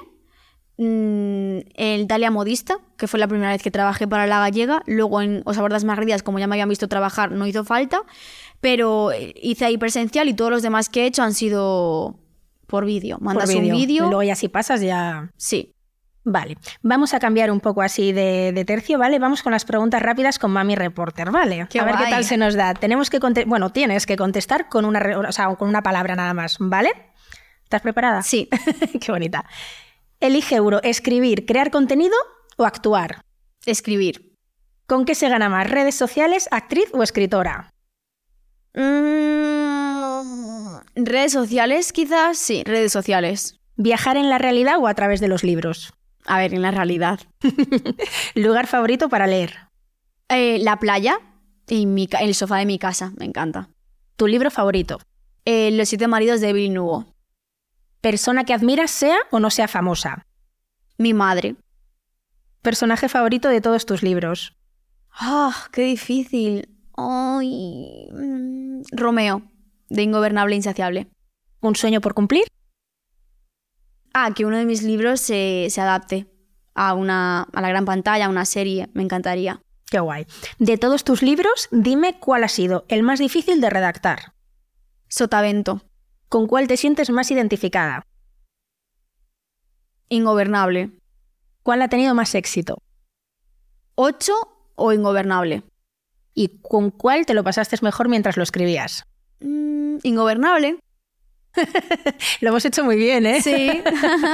mm, 0.78 1.60
el 1.76 2.08
Dalia 2.08 2.32
Modista, 2.32 2.78
que 2.98 3.08
fue 3.08 3.20
la 3.20 3.28
primera 3.28 3.52
vez 3.52 3.62
que 3.62 3.72
trabajé 3.72 4.08
para 4.08 4.28
La 4.28 4.40
Gallega. 4.40 4.84
Luego 4.86 5.22
en 5.22 5.42
Os 5.46 5.58
Abordas 5.58 5.84
Más 5.84 6.00
como 6.24 6.40
ya 6.40 6.48
me 6.48 6.56
habían 6.56 6.70
visto 6.70 6.88
trabajar, 6.88 7.32
no 7.32 7.46
hizo 7.48 7.64
falta. 7.64 8.04
Pero 8.60 9.12
hice 9.42 9.66
ahí 9.66 9.78
presencial 9.78 10.30
y 10.30 10.34
todos 10.34 10.52
los 10.52 10.62
demás 10.62 10.90
que 10.90 11.04
he 11.04 11.06
hecho 11.08 11.24
han 11.24 11.34
sido 11.34 12.20
por 12.68 12.86
vídeo. 12.86 13.18
Mandas 13.20 13.54
un 13.54 13.70
vídeo. 13.70 14.06
Y 14.06 14.08
luego 14.08 14.24
ya 14.24 14.36
si 14.36 14.48
pasas 14.48 14.82
ya... 14.82 15.32
Sí. 15.36 15.76
Vale, 16.24 16.58
vamos 16.84 17.16
a 17.16 17.20
cambiar 17.20 17.50
un 17.50 17.60
poco 17.60 17.82
así 17.82 18.12
de, 18.12 18.64
tercio, 18.66 19.00
¿vale? 19.00 19.18
Vamos 19.18 19.42
con 19.42 19.52
las 19.52 19.66
preguntas 19.66 20.02
rápidas 20.02 20.38
con 20.38 20.52
Mami 20.52 20.76
Reporter, 20.76 21.32
¿vale? 21.32 21.62
a 21.62 21.66
ver 21.84 21.96
qué 21.96 22.10
tal 22.10 22.24
se 22.24 22.38
nos 22.38 22.54
da. 22.54 22.76
Tenemos 22.76 23.10
que 23.10 23.20
bueno, 23.46 23.72
tienes 23.72 24.06
que 24.06 24.18
contestar 24.18 24.70
con 24.70 24.86
una, 24.86 25.02
o 25.50 25.58
con 25.58 25.68
una 25.68 25.82
palabra 25.82 26.16
nada 26.16 26.36
más, 26.36 26.58
¿vale? 26.60 26.92
¿Estás 27.64 27.82
preparada? 27.82 28.22
Sí. 28.22 28.50
qué 29.02 29.12
bonita. 29.12 29.46
Elige 30.20 30.56
euro, 30.56 30.80
escribir, 30.84 31.48
crear 31.48 31.72
contenido 31.72 32.16
o 32.58 32.66
actuar. 32.66 33.24
Escribir. 33.66 34.38
¿Con 34.86 35.06
qué 35.06 35.16
se 35.16 35.30
gana 35.30 35.50
más? 35.50 35.72
¿Redes 35.72 35.96
sociales, 35.96 36.48
actriz 36.52 36.90
o 36.94 37.02
escritora? 37.02 37.72
Mm, 38.76 38.92
redes 40.96 41.32
sociales, 41.32 41.92
quizás, 41.94 42.38
sí, 42.38 42.64
redes 42.64 42.92
sociales. 42.92 43.60
¿Viajar 43.76 44.18
en 44.18 44.30
la 44.30 44.38
realidad 44.38 44.76
o 44.80 44.88
a 44.88 44.94
través 44.94 45.20
de 45.20 45.28
los 45.28 45.44
libros? 45.44 45.94
A 46.26 46.38
ver, 46.38 46.54
en 46.54 46.62
la 46.62 46.72
realidad. 46.72 47.20
¿Lugar 48.36 48.68
favorito 48.68 49.10
para 49.10 49.28
leer? 49.28 49.56
Eh, 50.30 50.60
la 50.60 50.78
playa 50.78 51.20
y 51.68 51.88
el 52.20 52.36
sofá 52.36 52.58
de 52.58 52.66
mi 52.66 52.78
casa, 52.78 53.14
me 53.18 53.26
encanta. 53.26 53.70
¿Tu 54.18 54.28
libro 54.28 54.52
favorito? 54.52 55.00
Eh, 55.46 55.72
los 55.72 55.90
siete 55.90 56.08
maridos 56.08 56.42
de 56.42 56.50
Evelyn 56.50 56.78
Hugo. 56.78 57.06
¿Persona 58.02 58.44
que 58.44 58.54
admiras 58.54 58.92
sea 58.92 59.18
o 59.32 59.40
no 59.40 59.50
sea 59.50 59.68
famosa? 59.68 60.26
Mi 60.98 61.14
madre. 61.14 61.56
¿Personaje 62.62 63.10
favorito 63.10 63.50
de 63.50 63.62
todos 63.62 63.86
tus 63.86 64.04
libros? 64.04 64.56
¡Ah, 65.12 65.68
qué 65.72 65.84
difícil! 65.84 66.70
Ay, 66.96 68.08
mm, 68.12 68.82
Romeo, 68.92 69.44
de 69.90 70.04
Ingobernable 70.04 70.54
e 70.54 70.58
Insaciable. 70.58 71.08
¿Un 71.62 71.76
sueño 71.76 72.02
por 72.02 72.14
cumplir? 72.14 72.46
Ah, 74.14 74.34
que 74.34 74.46
uno 74.46 74.58
de 74.58 74.66
mis 74.66 74.84
libros 74.84 75.22
se, 75.22 75.68
adapte 75.78 76.28
a, 76.74 76.94
una, 76.94 77.44
a 77.54 77.62
la 77.62 77.70
gran 77.70 77.86
pantalla, 77.86 78.26
a 78.26 78.30
una 78.30 78.46
serie. 78.46 78.90
Me 78.94 79.04
encantaría. 79.04 79.62
Qué 79.90 80.00
guay. 80.00 80.26
De 80.60 80.78
todos 80.78 81.04
tus 81.04 81.22
libros, 81.22 81.68
dime 81.72 82.20
cuál 82.20 82.44
ha 82.44 82.50
sido 82.50 82.86
el 82.88 83.04
más 83.04 83.20
difícil 83.20 83.62
de 83.62 83.70
redactar. 83.70 84.34
Sotavento. 85.08 85.82
¿Con 86.30 86.48
cuál 86.48 86.68
te 86.68 86.78
sientes 86.78 87.10
más 87.10 87.30
identificada? 87.32 88.04
Ingobernable. 90.08 90.92
¿Cuál 91.64 91.82
ha 91.82 91.90
tenido 91.90 92.16
más 92.16 92.36
éxito? 92.36 92.78
¿Ocho 93.96 94.34
o 94.76 94.94
Ingobernable? 94.94 95.64
¿Y 96.34 96.62
con 96.62 96.92
cuál 96.92 97.26
te 97.26 97.34
lo 97.34 97.44
pasaste 97.44 97.78
mejor 97.82 98.10
mientras 98.10 98.38
lo 98.38 98.44
escribías? 98.44 99.04
Mm, 99.42 99.98
ingobernable. 100.04 100.80
Lo 102.42 102.50
hemos 102.50 102.66
hecho 102.66 102.84
muy 102.84 102.96
bien, 102.96 103.26
¿eh? 103.26 103.42
Sí. 103.42 103.82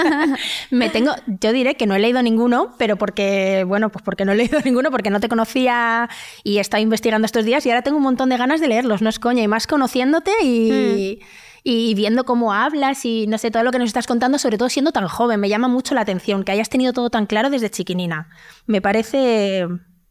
Me 0.71 0.89
tengo, 0.89 1.13
yo 1.41 1.51
diré 1.51 1.75
que 1.75 1.87
no 1.87 1.95
he 1.95 1.99
leído 1.99 2.21
ninguno, 2.21 2.75
pero 2.77 2.95
porque, 2.95 3.63
bueno, 3.67 3.89
pues 3.89 4.03
porque 4.03 4.25
no 4.25 4.33
he 4.33 4.35
leído 4.35 4.59
ninguno, 4.65 4.91
porque 4.91 5.09
no 5.09 5.19
te 5.19 5.29
conocía 5.29 6.09
y 6.43 6.57
he 6.57 6.61
estado 6.61 6.83
investigando 6.83 7.25
estos 7.25 7.45
días 7.45 7.65
y 7.65 7.69
ahora 7.69 7.81
tengo 7.81 7.97
un 7.97 8.03
montón 8.03 8.29
de 8.29 8.37
ganas 8.37 8.61
de 8.61 8.67
leerlos, 8.67 9.01
no 9.01 9.09
es 9.09 9.19
coña, 9.19 9.43
y 9.43 9.47
más 9.47 9.67
conociéndote 9.67 10.31
y, 10.43 11.19
mm. 11.21 11.25
y 11.63 11.93
viendo 11.95 12.23
cómo 12.25 12.53
hablas 12.53 13.03
y 13.05 13.27
no 13.27 13.37
sé, 13.37 13.51
todo 13.51 13.63
lo 13.63 13.71
que 13.71 13.79
nos 13.79 13.87
estás 13.87 14.07
contando, 14.07 14.37
sobre 14.37 14.57
todo 14.57 14.69
siendo 14.69 14.91
tan 14.91 15.07
joven, 15.07 15.39
me 15.39 15.49
llama 15.49 15.67
mucho 15.67 15.95
la 15.95 16.01
atención 16.01 16.43
que 16.43 16.51
hayas 16.51 16.69
tenido 16.69 16.93
todo 16.93 17.09
tan 17.09 17.25
claro 17.25 17.49
desde 17.49 17.69
chiquinina. 17.69 18.29
Me 18.65 18.81
parece, 18.81 19.67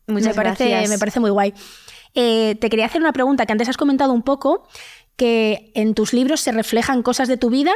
me 0.07 0.35
parece, 0.35 0.88
me 0.88 0.99
parece 0.99 1.21
muy 1.21 1.31
guay. 1.31 1.55
Eh, 2.19 2.57
te 2.59 2.71
quería 2.71 2.87
hacer 2.87 3.03
una 3.03 3.12
pregunta 3.12 3.45
que 3.45 3.53
antes 3.53 3.69
has 3.69 3.77
comentado 3.77 4.14
un 4.14 4.23
poco 4.23 4.66
que 5.16 5.72
en 5.74 5.94
tus 5.94 6.12
libros 6.12 6.40
se 6.40 6.52
reflejan 6.52 7.02
cosas 7.02 7.29
de 7.29 7.37
tu 7.37 7.50
vida, 7.50 7.72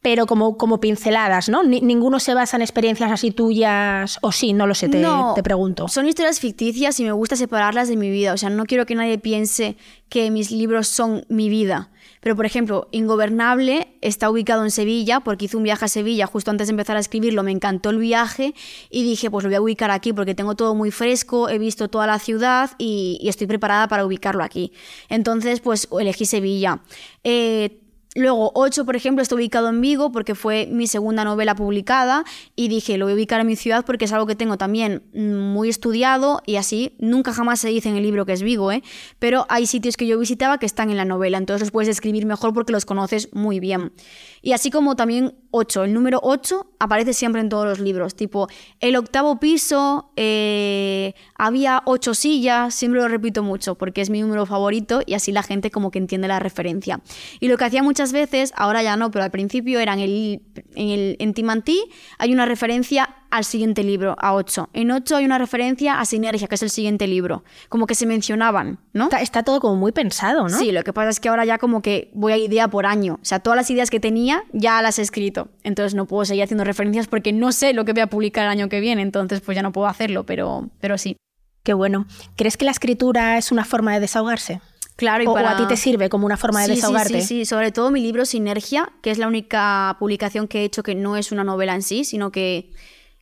pero 0.00 0.26
como, 0.26 0.56
como 0.56 0.80
pinceladas, 0.80 1.48
¿no? 1.48 1.64
ninguno 1.64 2.20
se 2.20 2.32
basa 2.34 2.56
en 2.56 2.62
experiencias 2.62 3.10
así 3.10 3.30
tuyas, 3.32 4.18
o 4.22 4.30
sí, 4.30 4.52
no 4.52 4.66
lo 4.66 4.74
sé, 4.74 4.88
te, 4.88 5.04
te 5.34 5.42
pregunto. 5.42 5.88
Son 5.88 6.06
historias 6.06 6.38
ficticias 6.38 7.00
y 7.00 7.04
me 7.04 7.12
gusta 7.12 7.34
separarlas 7.34 7.88
de 7.88 7.96
mi 7.96 8.08
vida. 8.10 8.32
O 8.32 8.36
sea, 8.36 8.48
no 8.48 8.64
quiero 8.64 8.86
que 8.86 8.94
nadie 8.94 9.18
piense 9.18 9.76
que 10.08 10.30
mis 10.30 10.50
libros 10.50 10.86
son 10.86 11.24
mi 11.28 11.48
vida. 11.48 11.90
Pero, 12.20 12.36
por 12.36 12.46
ejemplo, 12.46 12.88
Ingobernable 12.90 13.88
está 14.00 14.30
ubicado 14.30 14.64
en 14.64 14.70
Sevilla 14.70 15.20
porque 15.20 15.46
hice 15.46 15.56
un 15.56 15.62
viaje 15.62 15.84
a 15.84 15.88
Sevilla 15.88 16.26
justo 16.26 16.50
antes 16.50 16.68
de 16.68 16.72
empezar 16.72 16.96
a 16.96 17.00
escribirlo. 17.00 17.42
Me 17.42 17.52
encantó 17.52 17.90
el 17.90 17.98
viaje 17.98 18.54
y 18.90 19.02
dije, 19.02 19.30
pues 19.30 19.44
lo 19.44 19.50
voy 19.50 19.56
a 19.56 19.60
ubicar 19.60 19.90
aquí 19.90 20.12
porque 20.12 20.34
tengo 20.34 20.54
todo 20.54 20.74
muy 20.74 20.90
fresco, 20.90 21.48
he 21.48 21.58
visto 21.58 21.88
toda 21.88 22.06
la 22.06 22.18
ciudad 22.18 22.70
y, 22.78 23.18
estoy 23.28 23.46
preparada 23.46 23.88
para 23.88 24.06
ubicarlo 24.06 24.42
aquí. 24.42 24.72
Entonces, 25.08 25.60
pues 25.60 25.86
elegí 25.92 26.24
Sevilla. 26.24 26.80
Eh, 27.24 27.82
Luego, 28.14 28.52
8, 28.54 28.86
por 28.86 28.96
ejemplo, 28.96 29.22
está 29.22 29.34
ubicado 29.34 29.68
en 29.68 29.82
Vigo 29.82 30.10
porque 30.10 30.34
fue 30.34 30.66
mi 30.70 30.86
segunda 30.86 31.24
novela 31.24 31.54
publicada 31.54 32.24
y 32.56 32.68
dije, 32.68 32.96
lo 32.96 33.04
voy 33.04 33.12
a 33.12 33.14
ubicar 33.14 33.40
en 33.40 33.46
mi 33.46 33.54
ciudad 33.54 33.84
porque 33.84 34.06
es 34.06 34.12
algo 34.12 34.26
que 34.26 34.34
tengo 34.34 34.56
también 34.56 35.02
muy 35.12 35.68
estudiado 35.68 36.40
y 36.46 36.56
así 36.56 36.96
nunca 36.98 37.34
jamás 37.34 37.60
se 37.60 37.68
dice 37.68 37.90
en 37.90 37.96
el 37.96 38.02
libro 38.02 38.24
que 38.24 38.32
es 38.32 38.42
Vigo, 38.42 38.72
¿eh? 38.72 38.82
pero 39.18 39.44
hay 39.50 39.66
sitios 39.66 39.98
que 39.98 40.06
yo 40.06 40.18
visitaba 40.18 40.58
que 40.58 40.64
están 40.64 40.88
en 40.88 40.96
la 40.96 41.04
novela, 41.04 41.36
entonces 41.36 41.60
los 41.60 41.70
puedes 41.70 41.88
escribir 41.90 42.24
mejor 42.24 42.54
porque 42.54 42.72
los 42.72 42.86
conoces 42.86 43.28
muy 43.32 43.60
bien. 43.60 43.92
Y 44.40 44.52
así 44.52 44.70
como 44.70 44.96
también 44.96 45.34
8, 45.50 45.84
el 45.84 45.92
número 45.92 46.20
8 46.22 46.66
aparece 46.78 47.12
siempre 47.12 47.42
en 47.42 47.50
todos 47.50 47.66
los 47.66 47.78
libros, 47.78 48.14
tipo 48.14 48.48
el 48.80 48.96
octavo 48.96 49.38
piso, 49.38 50.12
eh, 50.16 51.14
había 51.34 51.82
8 51.84 52.14
sillas, 52.14 52.74
siempre 52.74 53.02
lo 53.02 53.08
repito 53.08 53.42
mucho 53.42 53.74
porque 53.74 54.00
es 54.00 54.08
mi 54.08 54.22
número 54.22 54.46
favorito 54.46 55.02
y 55.04 55.12
así 55.12 55.30
la 55.30 55.42
gente 55.42 55.70
como 55.70 55.90
que 55.90 55.98
entiende 55.98 56.26
la 56.26 56.40
referencia. 56.40 57.00
Y 57.38 57.48
lo 57.48 57.58
que 57.58 57.64
hacía 57.64 57.82
muchas 57.98 58.12
veces, 58.12 58.52
ahora 58.54 58.80
ya 58.80 58.96
no, 58.96 59.10
pero 59.10 59.24
al 59.24 59.32
principio 59.32 59.80
era 59.80 59.92
en 59.92 59.98
el, 59.98 60.42
en 60.76 60.88
el 60.88 61.16
en 61.18 61.34
Timantí 61.34 61.82
hay 62.18 62.32
una 62.32 62.46
referencia 62.46 63.08
al 63.28 63.44
siguiente 63.44 63.82
libro, 63.82 64.14
a 64.20 64.34
8. 64.34 64.70
En 64.72 64.92
8 64.92 65.16
hay 65.16 65.24
una 65.24 65.36
referencia 65.36 65.98
a 65.98 66.04
Sinergia, 66.04 66.46
que 66.46 66.54
es 66.54 66.62
el 66.62 66.70
siguiente 66.70 67.08
libro. 67.08 67.42
Como 67.68 67.88
que 67.88 67.96
se 67.96 68.06
mencionaban, 68.06 68.78
¿no? 68.92 69.08
Está, 69.20 69.42
todo 69.42 69.58
como 69.58 69.74
muy 69.74 69.90
pensado, 69.90 70.44
¿no? 70.44 70.56
Sí, 70.56 70.70
lo 70.70 70.84
que 70.84 70.92
pasa 70.92 71.10
es 71.10 71.18
que 71.18 71.28
ahora 71.28 71.44
ya 71.44 71.58
como 71.58 71.82
que 71.82 72.12
voy 72.14 72.32
a 72.34 72.36
idea 72.36 72.68
por 72.68 72.86
año. 72.86 73.14
O 73.14 73.24
sea, 73.24 73.40
todas 73.40 73.56
las 73.56 73.68
ideas 73.68 73.90
que 73.90 73.98
tenía 73.98 74.44
ya 74.52 74.80
las 74.80 75.00
he 75.00 75.02
escrito. 75.02 75.48
Entonces 75.64 75.96
no 75.96 76.06
puedo 76.06 76.24
seguir 76.24 76.44
haciendo 76.44 76.62
referencias 76.62 77.08
porque 77.08 77.32
no 77.32 77.50
sé 77.50 77.72
lo 77.72 77.84
que 77.84 77.94
voy 77.94 78.02
a 78.02 78.06
publicar 78.06 78.44
el 78.44 78.50
año 78.50 78.68
que 78.68 78.78
viene. 78.78 79.02
Entonces 79.02 79.40
pues 79.40 79.56
ya 79.56 79.62
no 79.62 79.72
puedo 79.72 79.88
hacerlo, 79.88 80.24
pero, 80.24 80.70
pero 80.80 80.98
sí. 80.98 81.16
Qué 81.64 81.74
bueno. 81.74 82.06
¿Crees 82.36 82.56
que 82.56 82.64
la 82.64 82.70
escritura 82.70 83.38
es 83.38 83.50
una 83.50 83.64
forma 83.64 83.92
de 83.92 83.98
desahogarse? 83.98 84.60
Claro, 84.98 85.22
y 85.22 85.26
o, 85.28 85.36
a 85.36 85.56
ti 85.56 85.62
te 85.68 85.76
sirve 85.76 86.08
como 86.08 86.26
una 86.26 86.36
forma 86.36 86.60
de 86.60 86.66
Sí, 86.66 86.72
sí, 86.72 86.76
desahogarte. 86.76 87.20
Sí, 87.20 87.26
sí, 87.26 87.44
sobre 87.44 87.70
todo 87.70 87.92
mi 87.92 88.02
libro 88.02 88.24
Sinergia, 88.24 88.90
que 89.00 89.12
es 89.12 89.18
la 89.18 89.28
única 89.28 89.96
publicación 90.00 90.48
que 90.48 90.62
he 90.62 90.64
hecho 90.64 90.82
que 90.82 90.96
no 90.96 91.16
es 91.16 91.30
una 91.30 91.44
novela 91.44 91.76
en 91.76 91.82
sí, 91.82 92.02
sino 92.02 92.32
que 92.32 92.72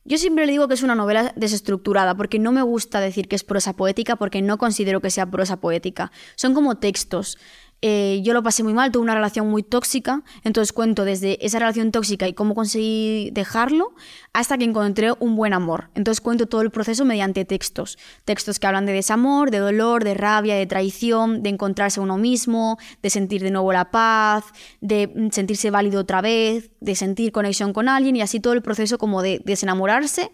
yo 0.03 0.17
siempre 0.17 0.47
le 0.47 0.53
digo 0.53 0.67
que 0.67 0.73
es 0.73 0.81
una 0.81 0.95
novela 0.95 1.33
desestructurada, 1.35 2.15
porque 2.15 2.39
no 2.39 2.51
me 2.51 2.63
gusta 2.63 2.99
decir 2.99 3.27
que 3.27 3.35
es 3.35 3.43
prosa 3.43 3.73
poética, 3.73 4.15
porque 4.15 4.41
no 4.41 4.57
considero 4.57 5.01
que 5.01 5.11
sea 5.11 5.29
prosa 5.29 5.57
poética. 5.57 6.11
Son 6.35 6.55
como 6.55 6.77
textos. 6.79 7.37
Eh, 7.83 8.21
yo 8.23 8.33
lo 8.33 8.41
pasé 8.41 8.63
muy 8.63 8.73
mal, 8.73 8.91
tuve 8.91 9.03
una 9.03 9.13
relación 9.13 9.47
muy 9.47 9.61
tóxica, 9.61 10.23
entonces 10.43 10.73
cuento 10.73 11.05
desde 11.05 11.45
esa 11.45 11.59
relación 11.59 11.91
tóxica 11.91 12.27
y 12.27 12.33
cómo 12.33 12.55
conseguí 12.55 13.29
dejarlo 13.33 13.93
hasta 14.33 14.57
que 14.57 14.63
encontré 14.63 15.11
un 15.19 15.35
buen 15.35 15.53
amor. 15.53 15.89
Entonces 15.93 16.19
cuento 16.19 16.47
todo 16.47 16.61
el 16.61 16.71
proceso 16.71 17.05
mediante 17.05 17.45
textos. 17.45 17.99
Textos 18.25 18.57
que 18.57 18.65
hablan 18.65 18.87
de 18.87 18.93
desamor, 18.93 19.51
de 19.51 19.59
dolor, 19.59 20.03
de 20.03 20.15
rabia, 20.15 20.55
de 20.55 20.65
traición, 20.65 21.43
de 21.43 21.49
encontrarse 21.49 21.99
uno 21.99 22.17
mismo, 22.17 22.79
de 23.03 23.11
sentir 23.11 23.43
de 23.43 23.51
nuevo 23.51 23.71
la 23.71 23.91
paz, 23.91 24.45
de 24.81 25.11
mm, 25.13 25.29
sentirse 25.29 25.69
válido 25.69 26.01
otra 26.01 26.21
vez, 26.21 26.71
de 26.79 26.95
sentir 26.95 27.31
conexión 27.31 27.73
con 27.73 27.89
alguien 27.89 28.15
y 28.15 28.21
así 28.21 28.39
todo 28.39 28.53
el 28.53 28.63
proceso 28.63 28.97
como 28.97 29.21
de 29.21 29.39
desenamorarse 29.45 30.31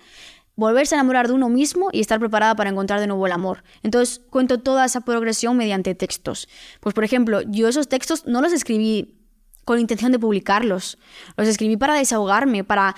volverse 0.55 0.95
a 0.95 0.99
enamorar 0.99 1.27
de 1.27 1.33
uno 1.33 1.49
mismo 1.49 1.89
y 1.91 1.99
estar 1.99 2.19
preparada 2.19 2.55
para 2.55 2.69
encontrar 2.69 2.99
de 2.99 3.07
nuevo 3.07 3.25
el 3.25 3.31
amor. 3.31 3.63
Entonces 3.81 4.21
cuento 4.29 4.59
toda 4.59 4.85
esa 4.85 5.01
progresión 5.01 5.57
mediante 5.57 5.95
textos. 5.95 6.47
Pues 6.79 6.93
por 6.93 7.03
ejemplo, 7.03 7.41
yo 7.41 7.67
esos 7.67 7.87
textos 7.87 8.25
no 8.25 8.41
los 8.41 8.53
escribí 8.53 9.19
con 9.65 9.79
intención 9.79 10.11
de 10.11 10.19
publicarlos, 10.19 10.97
los 11.37 11.47
escribí 11.47 11.77
para 11.77 11.95
desahogarme, 11.95 12.63
para 12.63 12.95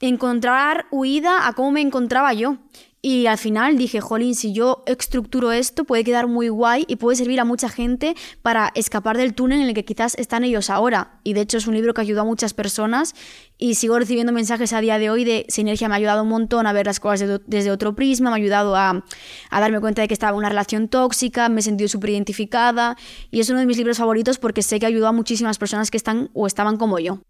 encontrar 0.00 0.86
huida 0.90 1.48
a 1.48 1.52
cómo 1.54 1.72
me 1.72 1.80
encontraba 1.80 2.32
yo. 2.32 2.58
Y 3.00 3.26
al 3.26 3.38
final 3.38 3.78
dije, 3.78 4.00
jolín, 4.00 4.34
si 4.34 4.52
yo 4.52 4.82
estructuro 4.86 5.52
esto 5.52 5.84
puede 5.84 6.02
quedar 6.02 6.26
muy 6.26 6.48
guay 6.48 6.84
y 6.88 6.96
puede 6.96 7.16
servir 7.16 7.38
a 7.38 7.44
mucha 7.44 7.68
gente 7.68 8.16
para 8.42 8.72
escapar 8.74 9.16
del 9.16 9.34
túnel 9.34 9.60
en 9.60 9.68
el 9.68 9.74
que 9.74 9.84
quizás 9.84 10.16
están 10.16 10.42
ellos 10.42 10.68
ahora. 10.68 11.20
Y 11.22 11.32
de 11.34 11.42
hecho 11.42 11.58
es 11.58 11.68
un 11.68 11.74
libro 11.74 11.94
que 11.94 12.00
ayudó 12.00 12.22
a 12.22 12.24
muchas 12.24 12.54
personas 12.54 13.14
y 13.56 13.76
sigo 13.76 13.96
recibiendo 14.00 14.32
mensajes 14.32 14.72
a 14.72 14.80
día 14.80 14.98
de 14.98 15.10
hoy 15.10 15.24
de 15.24 15.46
Sinergia 15.48 15.88
me 15.88 15.94
ha 15.94 15.98
ayudado 15.98 16.24
un 16.24 16.28
montón 16.28 16.66
a 16.66 16.72
ver 16.72 16.86
las 16.86 16.98
cosas 16.98 17.20
de- 17.28 17.40
desde 17.46 17.70
otro 17.70 17.94
prisma, 17.94 18.30
me 18.30 18.34
ha 18.34 18.42
ayudado 18.42 18.74
a, 18.74 19.04
a 19.50 19.60
darme 19.60 19.78
cuenta 19.80 20.02
de 20.02 20.08
que 20.08 20.14
estaba 20.14 20.32
en 20.32 20.38
una 20.38 20.48
relación 20.48 20.88
tóxica, 20.88 21.48
me 21.48 21.60
he 21.60 21.62
sentido 21.62 21.86
súper 21.86 22.10
identificada 22.10 22.96
y 23.30 23.38
es 23.38 23.48
uno 23.48 23.60
de 23.60 23.66
mis 23.66 23.76
libros 23.76 23.98
favoritos 23.98 24.38
porque 24.38 24.62
sé 24.62 24.80
que 24.80 24.86
ayudó 24.86 25.06
a 25.06 25.12
muchísimas 25.12 25.56
personas 25.58 25.92
que 25.92 25.96
están 25.96 26.30
o 26.34 26.48
estaban 26.48 26.76
como 26.76 26.98
yo. 26.98 27.20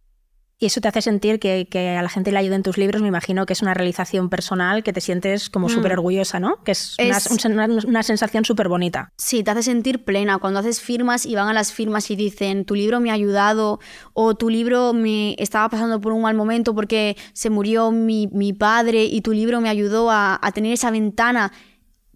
Y 0.60 0.66
eso 0.66 0.80
te 0.80 0.88
hace 0.88 1.02
sentir 1.02 1.38
que, 1.38 1.68
que 1.70 1.90
a 1.90 2.02
la 2.02 2.08
gente 2.08 2.32
le 2.32 2.38
ayuden 2.38 2.64
tus 2.64 2.78
libros, 2.78 3.00
me 3.00 3.06
imagino 3.06 3.46
que 3.46 3.52
es 3.52 3.62
una 3.62 3.74
realización 3.74 4.28
personal 4.28 4.82
que 4.82 4.92
te 4.92 5.00
sientes 5.00 5.50
como 5.50 5.68
súper 5.68 5.92
orgullosa, 5.92 6.40
¿no? 6.40 6.64
Que 6.64 6.72
es, 6.72 6.96
una- 6.98 7.16
Es- 7.16 7.44
una, 7.44 7.66
una 7.66 8.02
sensación 8.02 8.44
súper 8.44 8.68
bonita. 8.68 9.12
Sí, 9.16 9.44
te 9.44 9.52
hace 9.52 9.62
sentir 9.62 10.04
plena. 10.04 10.38
Cuando 10.38 10.58
haces 10.58 10.80
firmas 10.80 11.26
y 11.26 11.36
van 11.36 11.46
a 11.46 11.52
las 11.52 11.72
firmas 11.72 12.10
y 12.10 12.16
dicen, 12.16 12.64
tu 12.64 12.74
libro 12.74 12.98
me 12.98 13.10
ha 13.10 13.14
ayudado 13.14 13.78
o 14.14 14.34
tu 14.34 14.50
libro 14.50 14.92
me 14.94 15.36
estaba 15.38 15.68
pasando 15.68 16.00
por 16.00 16.12
un 16.12 16.22
mal 16.22 16.34
momento 16.34 16.74
porque 16.74 17.16
se 17.34 17.50
murió 17.50 17.92
mi, 17.92 18.26
mi 18.32 18.52
padre 18.52 19.04
y 19.04 19.20
tu 19.20 19.32
libro 19.32 19.60
me 19.60 19.68
ayudó 19.68 20.10
a, 20.10 20.40
a 20.42 20.50
tener 20.50 20.72
esa 20.72 20.90
ventana 20.90 21.52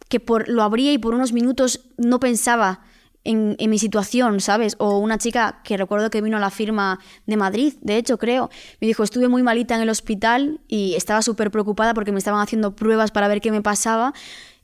que 0.09 0.18
por, 0.18 0.48
lo 0.48 0.64
abría 0.64 0.92
y 0.92 0.98
por 0.98 1.14
unos 1.14 1.33
minutos 1.33 1.88
no 1.96 2.18
pensaba 2.18 2.81
en, 3.24 3.56
mi 3.70 3.78
situación, 3.78 4.40
¿sabes? 4.40 4.74
O 4.78 4.98
una 4.98 5.18
chica 5.18 5.61
que 5.64 5.76
recuerdo 5.76 6.11
que 6.11 6.20
vino 6.20 6.37
a 6.37 6.40
la 6.40 6.50
firma 6.50 6.98
de 7.26 7.37
Madrid, 7.37 7.74
de 7.80 7.96
hecho 7.96 8.18
creo, 8.18 8.50
me 8.80 8.87
dijo, 8.87 9.02
estuve 9.02 9.28
muy 9.28 9.42
malita 9.42 9.74
en 9.74 9.82
el 9.82 9.90
hospital 9.90 10.61
y 10.68 10.94
estaba 10.94 11.22
súper 11.22 11.50
preocupada 11.50 11.94
porque 11.94 12.12
me 12.12 12.18
estaban 12.18 12.40
haciendo 12.40 12.74
pruebas 12.74 13.11
para 13.11 13.28
ver 13.28 13.40
qué 13.40 13.50
me 13.50 13.62
pasaba. 13.62 14.12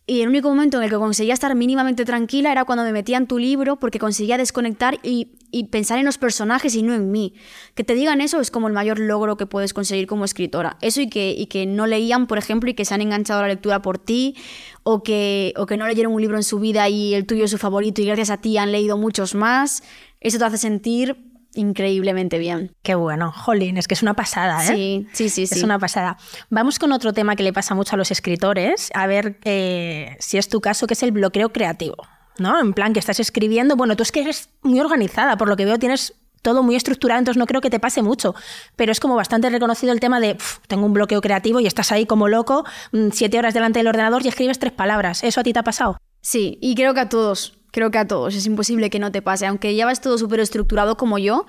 Y 0.07 0.23
el 0.23 0.29
único 0.29 0.49
momento 0.49 0.79
en 0.79 0.85
el 0.85 0.91
que 0.91 0.97
conseguía 0.97 1.35
estar 1.35 1.55
mínimamente 1.55 2.07
tranquila 2.07 2.51
era 2.51 2.65
cuando 2.65 2.83
me 2.83 2.93
metía 2.93 3.19
en 3.19 3.27
tu 3.27 3.39
libro 3.39 3.77
porque 3.77 3.99
conseguía 3.99 4.39
desconectar 4.39 4.99
y, 5.03 5.33
y 5.51 5.65
pensar 5.65 5.99
en 5.99 6.05
los 6.05 6.19
personajes 6.19 6.75
y 6.75 6.83
no 6.83 6.95
en 6.95 7.11
mí. 7.11 7.35
Que 7.75 7.85
te 7.85 7.95
digan 7.95 8.21
eso 8.21 8.41
es 8.41 8.51
como 8.51 8.69
el 8.69 8.73
mayor 8.73 8.99
logro 8.99 9.37
que 9.37 9.47
puedes 9.47 9.73
conseguir 9.73 10.07
como 10.07 10.25
escritora. 10.25 10.77
Eso 10.81 11.01
y 11.01 11.09
que, 11.09 11.31
y 11.31 11.47
que 11.47 11.67
no 11.67 11.87
leían, 11.87 12.27
por 12.27 12.39
ejemplo, 12.39 12.71
y 12.71 12.75
que 12.75 12.85
se 12.85 12.95
han 12.95 13.01
enganchado 13.01 13.41
a 13.41 13.43
la 13.43 13.49
lectura 13.49 13.83
por 13.83 13.99
ti, 13.99 14.37
o 14.83 15.03
que, 15.03 15.55
o 15.57 15.67
que 15.67 15.77
no 15.77 15.87
leyeron 15.87 16.13
un 16.13 16.21
libro 16.21 16.37
en 16.37 16.43
su 16.43 16.59
vida 16.59 16.89
y 16.89 17.15
el 17.15 17.27
tuyo 17.27 17.45
es 17.45 17.51
su 17.51 17.59
favorito 17.59 18.01
y 18.03 18.07
gracias 18.07 18.31
a 18.31 18.39
ti 18.39 18.59
han 18.59 18.73
leído 18.73 18.97
muchos 18.97 19.35
más. 19.35 19.83
Eso 20.21 20.39
te 20.39 20.45
hace 20.45 20.59
sentir 20.59 21.29
increíblemente 21.55 22.39
bien. 22.39 22.75
Qué 22.83 22.95
bueno, 22.95 23.33
jolín, 23.33 23.77
es 23.79 23.89
que 23.89 23.95
es 23.95 24.03
una 24.03 24.15
pasada, 24.15 24.65
¿eh? 24.65 24.67
Sí, 24.67 25.07
sí, 25.13 25.29
sí, 25.29 25.47
sí. 25.47 25.59
Es 25.59 25.65
una 25.65 25.79
pasada. 25.79 26.17
Vamos 26.51 26.79
con 26.79 26.93
otro 26.93 27.13
tema 27.13 27.37
que 27.37 27.43
le 27.43 27.53
pasa 27.53 27.75
mucho 27.75 27.95
a 27.95 27.99
los 27.99 28.11
escritores, 28.11 28.91
a 28.95 29.07
ver 29.07 29.39
eh, 29.45 30.17
si 30.21 30.39
es 30.39 30.49
tu 30.49 30.61
caso, 30.61 30.87
que 30.87 30.95
es 30.95 31.03
el 31.03 31.13
bloqueo 31.13 31.51
creativo. 31.51 31.97
¿No? 32.39 32.61
En 32.61 32.73
plan, 32.73 32.93
que 32.93 33.01
estás 33.01 33.21
escribiendo. 33.21 33.77
Bueno, 33.77 33.97
tú 33.97 34.03
es 34.03 34.13
que 34.13 34.21
eres 34.21 34.49
muy 34.63 34.81
organizada, 34.81 35.37
por 35.37 35.49
lo 35.49 35.57
que 35.57 35.65
veo 35.65 35.79
tienes 35.79 36.15
todo 36.43 36.63
muy 36.63 36.77
estructurado, 36.77 37.19
entonces 37.19 37.39
no 37.39 37.47
creo 37.47 37.61
que 37.61 37.69
te 37.69 37.81
pase 37.81 38.01
mucho. 38.01 38.35
Pero 38.77 38.93
es 38.93 39.01
como 39.01 39.17
bastante 39.17 39.51
reconocido 39.51 39.93
el 39.93 40.01
tema 40.01 40.21
de 40.21 40.35
"Pf, 40.37 40.61
tengo 40.69 40.87
un 40.87 40.93
bloqueo 40.93 41.21
creativo 41.21 41.61
y 41.61 41.67
estás 41.67 41.91
ahí 41.93 42.07
como 42.07 42.29
loco, 42.29 42.65
mm, 42.93 43.09
siete 43.13 43.39
horas 43.39 43.55
delante 43.55 43.81
del 43.81 43.89
ordenador 43.89 44.25
y 44.25 44.29
escribes 44.29 44.59
tres 44.59 44.73
palabras. 44.73 45.25
¿Eso 45.25 45.41
a 45.41 45.43
ti 45.43 45.53
te 45.53 45.59
ha 45.59 45.65
pasado? 45.65 45.99
Sí, 46.21 46.59
y 46.61 46.75
creo 46.75 46.95
que 46.95 47.01
a 47.01 47.09
todos, 47.09 47.59
creo 47.73 47.91
que 47.91 47.99
a 47.99 48.07
todos, 48.07 48.35
es 48.35 48.47
imposible 48.47 48.89
que 48.91 48.99
no 48.99 49.11
te 49.13 49.21
pase, 49.23 49.47
aunque 49.47 49.75
llevas 49.75 50.01
todo 50.01 50.17
súper 50.17 50.41
estructurado 50.41 50.97
como 50.97 51.19
yo, 51.19 51.47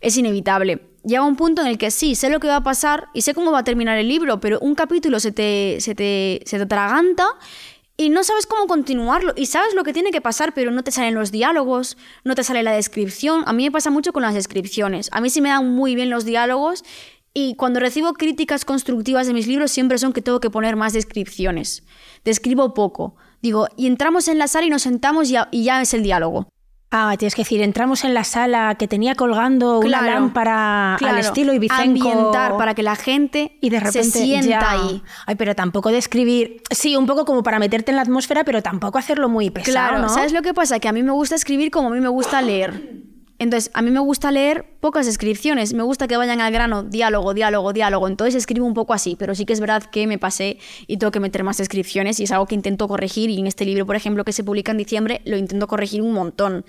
es 0.00 0.16
inevitable. 0.16 0.82
Llega 1.04 1.22
un 1.22 1.36
punto 1.36 1.62
en 1.62 1.68
el 1.68 1.78
que 1.78 1.90
sí, 1.90 2.14
sé 2.14 2.30
lo 2.30 2.40
que 2.40 2.48
va 2.48 2.56
a 2.56 2.62
pasar 2.62 3.08
y 3.12 3.22
sé 3.22 3.34
cómo 3.34 3.52
va 3.52 3.60
a 3.60 3.64
terminar 3.64 3.98
el 3.98 4.08
libro, 4.08 4.40
pero 4.40 4.58
un 4.60 4.74
capítulo 4.74 5.20
se 5.20 5.32
te, 5.32 5.76
se 5.80 5.94
te, 5.94 6.40
se 6.46 6.56
te 6.56 6.62
atraganta 6.64 7.26
y 7.96 8.08
no 8.10 8.24
sabes 8.24 8.46
cómo 8.46 8.66
continuarlo 8.66 9.32
y 9.36 9.46
sabes 9.46 9.74
lo 9.74 9.84
que 9.84 9.92
tiene 9.92 10.10
que 10.10 10.20
pasar, 10.20 10.52
pero 10.52 10.70
no 10.70 10.82
te 10.82 10.90
salen 10.90 11.14
los 11.14 11.30
diálogos, 11.30 11.96
no 12.24 12.34
te 12.34 12.42
sale 12.42 12.62
la 12.62 12.72
descripción. 12.72 13.44
A 13.46 13.52
mí 13.52 13.64
me 13.64 13.70
pasa 13.70 13.90
mucho 13.90 14.12
con 14.12 14.22
las 14.22 14.34
descripciones. 14.34 15.08
A 15.12 15.20
mí 15.20 15.30
sí 15.30 15.40
me 15.40 15.50
dan 15.50 15.74
muy 15.74 15.94
bien 15.94 16.10
los 16.10 16.24
diálogos 16.24 16.84
y 17.32 17.54
cuando 17.56 17.80
recibo 17.80 18.14
críticas 18.14 18.64
constructivas 18.64 19.26
de 19.26 19.34
mis 19.34 19.46
libros 19.46 19.70
siempre 19.70 19.98
son 19.98 20.12
que 20.12 20.22
tengo 20.22 20.40
que 20.40 20.50
poner 20.50 20.76
más 20.76 20.92
descripciones. 20.92 21.84
Describo 22.24 22.74
poco. 22.74 23.16
Digo, 23.42 23.68
y 23.76 23.86
entramos 23.86 24.28
en 24.28 24.38
la 24.38 24.48
sala 24.48 24.66
y 24.66 24.70
nos 24.70 24.82
sentamos 24.82 25.28
y 25.28 25.32
ya, 25.32 25.48
y 25.50 25.64
ya 25.64 25.82
es 25.82 25.94
el 25.94 26.02
diálogo. 26.02 26.48
Ah, 26.96 27.12
tienes 27.18 27.34
que 27.34 27.42
decir, 27.42 27.60
entramos 27.60 28.04
en 28.04 28.14
la 28.14 28.22
sala 28.22 28.76
que 28.76 28.86
tenía 28.86 29.16
colgando 29.16 29.80
una 29.80 29.88
Claro, 29.98 30.06
lámpara 30.06 30.92
al 30.92 30.98
claro. 30.98 31.18
estilo 31.18 31.52
Ibicenco. 31.52 31.82
Ambientar 32.08 32.56
para 32.56 32.74
que 32.74 32.84
la 32.84 32.94
gente 32.94 33.58
y 33.60 33.70
de 33.70 33.80
repente 33.80 34.04
se 34.04 34.22
sienta 34.22 34.48
ya. 34.48 34.70
ahí. 34.70 35.02
Ay, 35.26 35.34
pero 35.34 35.56
tampoco 35.56 35.88
de 35.90 35.98
escribir, 35.98 36.62
sí, 36.70 36.94
un 36.96 37.06
poco 37.06 37.24
como 37.24 37.42
para 37.42 37.58
meterte 37.58 37.90
en 37.90 37.96
la 37.96 38.02
atmósfera, 38.02 38.44
pero 38.44 38.62
tampoco 38.62 38.98
hacerlo 38.98 39.28
muy 39.28 39.50
pesado, 39.50 39.72
Claro, 39.72 39.98
¿no? 40.02 40.08
¿sabes 40.08 40.32
lo 40.32 40.42
que 40.42 40.54
pasa? 40.54 40.78
Que 40.78 40.86
a 40.86 40.92
mí 40.92 41.02
me 41.02 41.10
gusta 41.10 41.34
escribir 41.34 41.72
como 41.72 41.88
a 41.88 41.90
mí 41.90 42.00
me 42.00 42.08
gusta 42.08 42.40
leer. 42.40 42.80
Entonces, 43.44 43.70
a 43.74 43.82
mí 43.82 43.90
me 43.90 44.00
gusta 44.00 44.30
leer 44.30 44.64
pocas 44.80 45.04
descripciones, 45.04 45.74
me 45.74 45.82
gusta 45.82 46.08
que 46.08 46.16
vayan 46.16 46.40
al 46.40 46.50
grano, 46.50 46.82
diálogo, 46.82 47.34
diálogo, 47.34 47.74
diálogo. 47.74 48.08
Entonces 48.08 48.36
escribo 48.36 48.66
un 48.66 48.72
poco 48.72 48.94
así, 48.94 49.16
pero 49.18 49.34
sí 49.34 49.44
que 49.44 49.52
es 49.52 49.60
verdad 49.60 49.82
que 49.82 50.06
me 50.06 50.16
pasé 50.16 50.56
y 50.86 50.96
tengo 50.96 51.10
que 51.10 51.20
meter 51.20 51.44
más 51.44 51.58
descripciones 51.58 52.18
y 52.20 52.24
es 52.24 52.32
algo 52.32 52.46
que 52.46 52.54
intento 52.54 52.88
corregir 52.88 53.28
y 53.28 53.38
en 53.38 53.46
este 53.46 53.66
libro, 53.66 53.84
por 53.84 53.96
ejemplo, 53.96 54.24
que 54.24 54.32
se 54.32 54.44
publica 54.44 54.72
en 54.72 54.78
diciembre, 54.78 55.20
lo 55.26 55.36
intento 55.36 55.66
corregir 55.66 56.00
un 56.00 56.14
montón. 56.14 56.64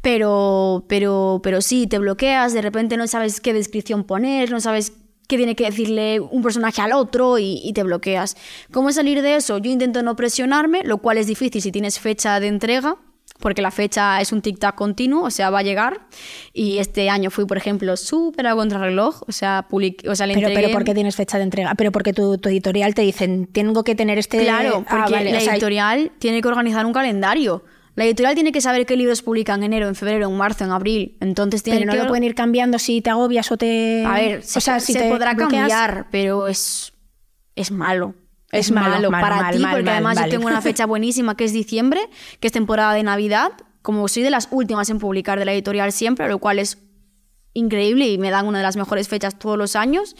Pero, 0.00 0.86
pero, 0.88 1.40
pero 1.42 1.60
sí, 1.60 1.86
te 1.86 1.98
bloqueas, 1.98 2.54
de 2.54 2.62
repente 2.62 2.96
no 2.96 3.06
sabes 3.08 3.42
qué 3.42 3.52
descripción 3.52 4.04
poner, 4.04 4.50
no 4.50 4.60
sabes 4.62 4.94
qué 5.28 5.36
tiene 5.36 5.54
que 5.54 5.64
decirle 5.66 6.20
un 6.20 6.42
personaje 6.42 6.80
al 6.80 6.94
otro 6.94 7.38
y, 7.38 7.60
y 7.62 7.74
te 7.74 7.82
bloqueas. 7.82 8.38
¿Cómo 8.72 8.90
salir 8.90 9.20
de 9.20 9.36
eso? 9.36 9.58
Yo 9.58 9.70
intento 9.70 10.02
no 10.02 10.16
presionarme, 10.16 10.82
lo 10.82 10.96
cual 10.96 11.18
es 11.18 11.26
difícil 11.26 11.60
si 11.60 11.72
tienes 11.72 12.00
fecha 12.00 12.40
de 12.40 12.46
entrega, 12.46 12.96
porque 13.40 13.62
la 13.62 13.70
fecha 13.70 14.20
es 14.20 14.32
un 14.32 14.42
tic-tac 14.42 14.74
continuo, 14.74 15.24
o 15.24 15.30
sea, 15.30 15.50
va 15.50 15.60
a 15.60 15.62
llegar. 15.62 16.06
Y 16.52 16.78
este 16.78 17.10
año 17.10 17.30
fui, 17.30 17.44
por 17.46 17.56
ejemplo, 17.56 17.96
súper 17.96 18.46
a 18.46 18.54
contrarreloj, 18.54 19.22
o 19.26 19.32
sea, 19.32 19.66
public- 19.68 20.08
o 20.08 20.14
sea 20.14 20.26
le 20.26 20.34
Pero, 20.34 20.48
entregué... 20.48 20.66
pero 20.68 20.78
¿por 20.78 20.84
qué 20.84 20.94
tienes 20.94 21.16
fecha 21.16 21.38
de 21.38 21.44
entrega? 21.44 21.74
Pero 21.74 21.92
porque 21.92 22.12
tu, 22.12 22.38
tu 22.38 22.48
editorial 22.48 22.94
te 22.94 23.02
dicen, 23.02 23.46
tengo 23.52 23.84
que 23.84 23.94
tener 23.94 24.18
este... 24.18 24.38
Claro, 24.42 24.84
Ah, 24.88 24.96
porque 24.98 25.12
vale, 25.12 25.32
la 25.32 25.38
o 25.38 25.40
sea, 25.40 25.52
editorial 25.54 26.12
tiene 26.18 26.40
que 26.42 26.48
organizar 26.48 26.84
un 26.86 26.92
calendario. 26.92 27.64
La 27.94 28.04
editorial 28.04 28.34
tiene 28.34 28.52
que 28.52 28.60
saber 28.60 28.84
qué 28.84 28.94
libros 28.94 29.22
publican 29.22 29.60
en 29.62 29.72
enero, 29.72 29.88
en 29.88 29.94
febrero, 29.94 30.28
en 30.28 30.36
marzo, 30.36 30.64
en 30.64 30.70
abril. 30.70 31.16
Entonces 31.20 31.62
tiene 31.62 31.78
pero 31.80 31.86
no 31.86 31.92
que... 31.94 32.02
lo 32.02 32.08
pueden 32.08 32.24
ir 32.24 32.34
cambiando 32.34 32.78
si 32.78 33.00
te 33.00 33.08
agobias 33.08 33.50
o 33.50 33.56
te... 33.56 34.04
A 34.04 34.12
ver, 34.14 34.38
o 34.40 34.60
sea, 34.60 34.80
si 34.80 34.92
se 34.92 34.98
te 35.00 35.08
podrá 35.08 35.32
bloqueas- 35.34 35.48
cambiar, 35.68 36.06
pero 36.10 36.46
es, 36.46 36.92
es 37.54 37.70
malo. 37.70 38.14
Es 38.58 38.66
Es, 38.66 38.72
malo, 38.72 38.90
malo, 38.90 39.10
mal, 39.10 39.20
para 39.22 39.36
mal, 39.42 39.56
ti, 39.56 39.62
mal, 39.62 39.70
porque 39.72 39.84
mal, 39.84 39.94
además 39.94 40.16
vale. 40.16 40.30
yo 40.30 40.38
tengo 40.38 40.48
una 40.48 40.62
fecha 40.62 40.86
buenísima 40.86 41.36
que 41.36 41.44
es 41.44 41.52
diciembre, 41.52 42.00
que 42.40 42.46
es 42.48 42.52
temporada 42.52 42.92
de 42.94 43.02
Navidad. 43.02 43.52
Como 43.82 44.08
soy 44.08 44.22
de 44.22 44.30
las 44.30 44.48
últimas 44.50 44.90
en 44.90 44.98
publicar 44.98 45.38
de 45.38 45.44
la 45.44 45.52
editorial 45.52 45.92
siempre, 45.92 46.28
lo 46.28 46.38
cual 46.38 46.58
es 46.58 46.78
increíble 47.52 48.08
y 48.08 48.18
me 48.18 48.30
dan 48.30 48.46
una 48.46 48.58
de 48.58 48.64
las 48.64 48.76
mejores 48.76 49.08
fechas 49.08 49.38
todos 49.38 49.56
los 49.56 49.76
años. 49.76 50.16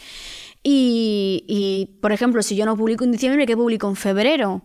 Y, 0.63 1.43
y, 1.47 1.97
por 2.01 2.11
ejemplo, 2.11 2.41
si 2.41 2.55
yo 2.55 2.65
no 2.65 2.75
publico 2.75 3.03
en 3.03 3.11
diciembre, 3.11 3.45
¿qué 3.45 3.55
publico 3.55 3.87
en 3.87 3.95
febrero? 3.95 4.63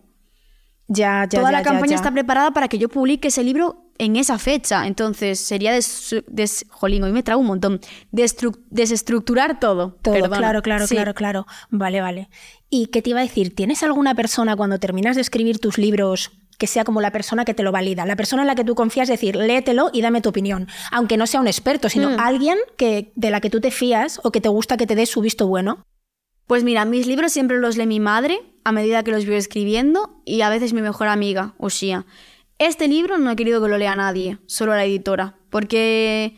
Ya, 0.93 1.27
ya, 1.29 1.39
Toda 1.39 1.51
ya, 1.51 1.57
la 1.57 1.63
campaña 1.63 1.95
está 1.95 2.11
preparada 2.11 2.51
para 2.51 2.67
que 2.67 2.77
yo 2.77 2.89
publique 2.89 3.27
ese 3.29 3.43
libro 3.43 3.85
en 3.97 4.15
esa 4.15 4.37
fecha. 4.39 4.85
Entonces 4.87 5.39
sería 5.39 5.71
des, 5.73 6.15
des- 6.27 6.65
jolín, 6.69 7.03
hoy 7.03 7.11
me 7.11 7.23
trago 7.23 7.41
un 7.41 7.47
montón. 7.47 7.79
Destru- 8.11 8.59
desestructurar 8.69 9.59
todo. 9.59 9.97
Todo, 10.01 10.13
Perdona. 10.15 10.37
claro, 10.37 10.61
claro, 10.61 10.87
Sí. 10.87 10.95
claro, 10.95 11.13
claro. 11.13 11.45
Vale, 11.69 12.01
vale. 12.01 12.29
¿Y 12.69 12.87
qué 12.87 13.01
te 13.01 13.11
iba 13.11 13.19
a 13.19 13.23
decir? 13.23 13.55
¿Tienes 13.55 13.83
alguna 13.83 14.15
persona 14.15 14.55
cuando 14.55 14.79
terminas 14.79 15.15
de 15.15 15.21
escribir 15.21 15.59
tus 15.59 15.77
libros 15.77 16.31
que 16.57 16.67
sea 16.67 16.83
como 16.83 17.01
la 17.01 17.11
persona 17.11 17.45
que 17.45 17.53
te 17.55 17.63
lo 17.63 17.71
valida, 17.71 18.05
la 18.05 18.15
persona 18.15 18.43
en 18.43 18.47
la 18.47 18.55
que 18.55 18.63
tú 18.63 18.75
confías, 18.75 19.07
decir, 19.07 19.35
léetelo 19.35 19.89
y 19.91 20.01
dame 20.01 20.21
tu 20.21 20.29
opinión, 20.29 20.67
aunque 20.91 21.17
no 21.17 21.25
sea 21.27 21.39
un 21.41 21.47
experto, 21.47 21.89
sino 21.89 22.11
Mm. 22.11 22.19
alguien 22.19 22.57
que, 22.77 23.11
de 23.15 23.31
la 23.31 23.41
que 23.41 23.49
tú 23.49 23.59
te 23.59 23.71
fías 23.71 24.19
o 24.23 24.31
que 24.31 24.39
te 24.39 24.49
gusta 24.49 24.77
que 24.77 24.85
te 24.87 24.95
dé 24.95 25.05
su 25.07 25.19
visto 25.21 25.47
bueno. 25.47 25.83
Pues 26.53 26.63
mira, 26.63 26.85
mis 26.85 27.07
libros 27.07 27.31
siempre 27.31 27.57
los 27.57 27.77
lee 27.77 27.87
mi 27.87 27.99
madre 27.99 28.39
a 28.63 28.71
medida 28.71 29.01
que 29.01 29.09
los 29.09 29.25
voy 29.25 29.37
escribiendo 29.37 30.21
y 30.23 30.41
a 30.41 30.49
veces 30.49 30.71
mi 30.71 30.83
mejor 30.83 31.07
amiga, 31.07 31.55
Ushia. 31.57 32.05
Este 32.59 32.87
libro 32.87 33.17
no 33.17 33.31
he 33.31 33.35
querido 33.35 33.59
que 33.59 33.67
lo 33.69 33.79
lea 33.79 33.95
nadie, 33.95 34.37
solo 34.45 34.75
la 34.75 34.85
editora, 34.85 35.35
porque... 35.49 36.37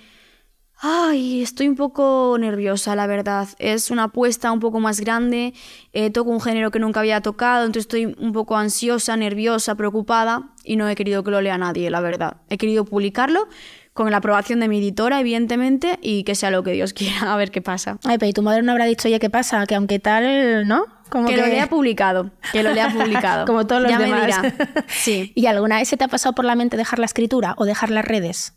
Ay, 0.78 1.42
estoy 1.42 1.68
un 1.68 1.76
poco 1.76 2.38
nerviosa, 2.40 2.96
la 2.96 3.08
verdad. 3.08 3.50
Es 3.60 3.92
una 3.92 4.04
apuesta 4.06 4.54
un 4.54 4.62
poco 4.62 4.80
más 4.80 5.02
grande, 5.02 5.54
eh, 5.92 6.12
toco 6.12 6.30
un 6.30 6.40
género 6.40 6.72
que 6.72 6.80
nunca 6.80 7.02
había 7.02 7.20
tocado, 7.20 7.66
entonces 7.66 7.84
estoy 7.84 8.16
un 8.18 8.32
poco 8.32 8.56
ansiosa, 8.56 9.18
nerviosa, 9.18 9.76
preocupada 9.76 10.54
y 10.64 10.78
no 10.78 10.88
he 10.88 10.96
querido 10.96 11.26
que 11.26 11.32
lo 11.32 11.42
lea 11.42 11.58
nadie, 11.58 11.90
la 11.90 12.00
verdad. 12.00 12.38
He 12.50 12.58
querido 12.58 12.86
publicarlo 12.86 13.50
con 13.96 14.12
la 14.12 14.18
aprobación 14.18 14.60
de 14.60 14.68
mi 14.68 14.80
editora, 14.80 15.22
evidentemente, 15.22 15.98
y 16.02 16.26
que 16.26 16.36
sea 16.36 16.52
lo 16.52 16.64
que 16.64 16.74
Dios 16.74 16.92
quiera, 16.92 17.18
a 17.34 17.38
ver 17.38 17.50
qué 17.50 17.62
pasa. 17.62 17.98
Ay, 18.04 18.18
pero 18.18 18.30
¿y 18.30 18.34
tu 18.34 18.42
madre 18.42 18.62
no 18.62 18.74
habrá 18.74 18.84
dicho, 18.86 19.08
oye, 19.08 19.20
¿qué 19.20 19.30
pasa? 19.30 19.66
Que 19.66 19.74
aunque 19.74 20.00
tal, 20.00 20.68
¿no? 20.68 20.86
Como 21.10 21.30
que, 21.30 21.38
lo 21.38 21.46
lea 21.46 21.70
publicado, 21.70 22.30
que 22.52 22.62
lo 22.62 22.74
lea 22.74 22.90
publicado. 22.94 23.46
Como 23.46 23.66
todos 23.66 23.82
los 23.82 23.90
ya 23.92 23.98
demás. 23.98 24.42
Me 24.42 24.52
dirá. 24.52 24.86
Sí. 24.90 25.32
¿Y 25.34 25.46
alguna 25.46 25.78
vez 25.78 25.88
se 25.88 25.96
te 25.96 26.04
ha 26.04 26.10
pasado 26.10 26.36
por 26.36 26.44
la 26.44 26.56
mente 26.56 26.76
dejar 26.76 27.00
la 27.00 27.06
escritura 27.06 27.56
o 27.58 27.64
dejar 27.64 27.90
las 27.90 28.04
redes? 28.04 28.54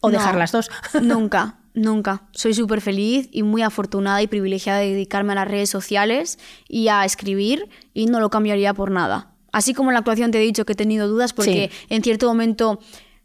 ¿O 0.00 0.10
No, 0.10 0.18
dejar 0.18 0.36
las 0.36 0.52
dos? 0.52 0.70
Nunca, 1.02 1.56
nunca. 1.74 2.28
Soy 2.30 2.54
súper 2.54 2.80
feliz 2.80 3.28
y 3.32 3.42
muy 3.42 3.62
afortunada 3.62 4.22
y 4.22 4.28
privilegiada 4.28 4.78
de 4.78 4.92
dedicarme 4.92 5.32
a 5.32 5.36
las 5.36 5.48
redes 5.48 5.70
sociales 5.70 6.38
y 6.68 6.86
a 6.86 7.04
escribir 7.04 7.68
y 7.94 8.06
no 8.06 8.20
lo 8.20 8.30
cambiaría 8.30 8.74
por 8.74 8.92
nada. 8.92 9.32
Así 9.50 9.74
como 9.74 9.90
en 9.90 9.94
la 9.94 10.00
actuación 10.00 10.30
te 10.30 10.38
he 10.38 10.42
dicho 10.42 10.64
que 10.64 10.74
he 10.74 10.76
tenido 10.76 11.08
dudas 11.08 11.32
porque 11.32 11.72
en 11.88 12.04
cierto 12.04 12.28
momento 12.28 12.78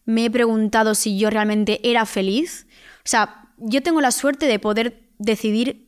me 0.05 0.25
he 0.25 0.31
preguntado 0.31 0.95
si 0.95 1.17
yo 1.17 1.29
realmente 1.29 1.79
era 1.83 2.05
feliz. 2.05 2.67
O 2.99 3.05
sea, 3.07 3.49
yo 3.57 3.81
tengo 3.81 4.01
la 4.01 4.11
suerte 4.11 4.45
de 4.45 4.59
poder 4.59 5.09
decidir 5.17 5.87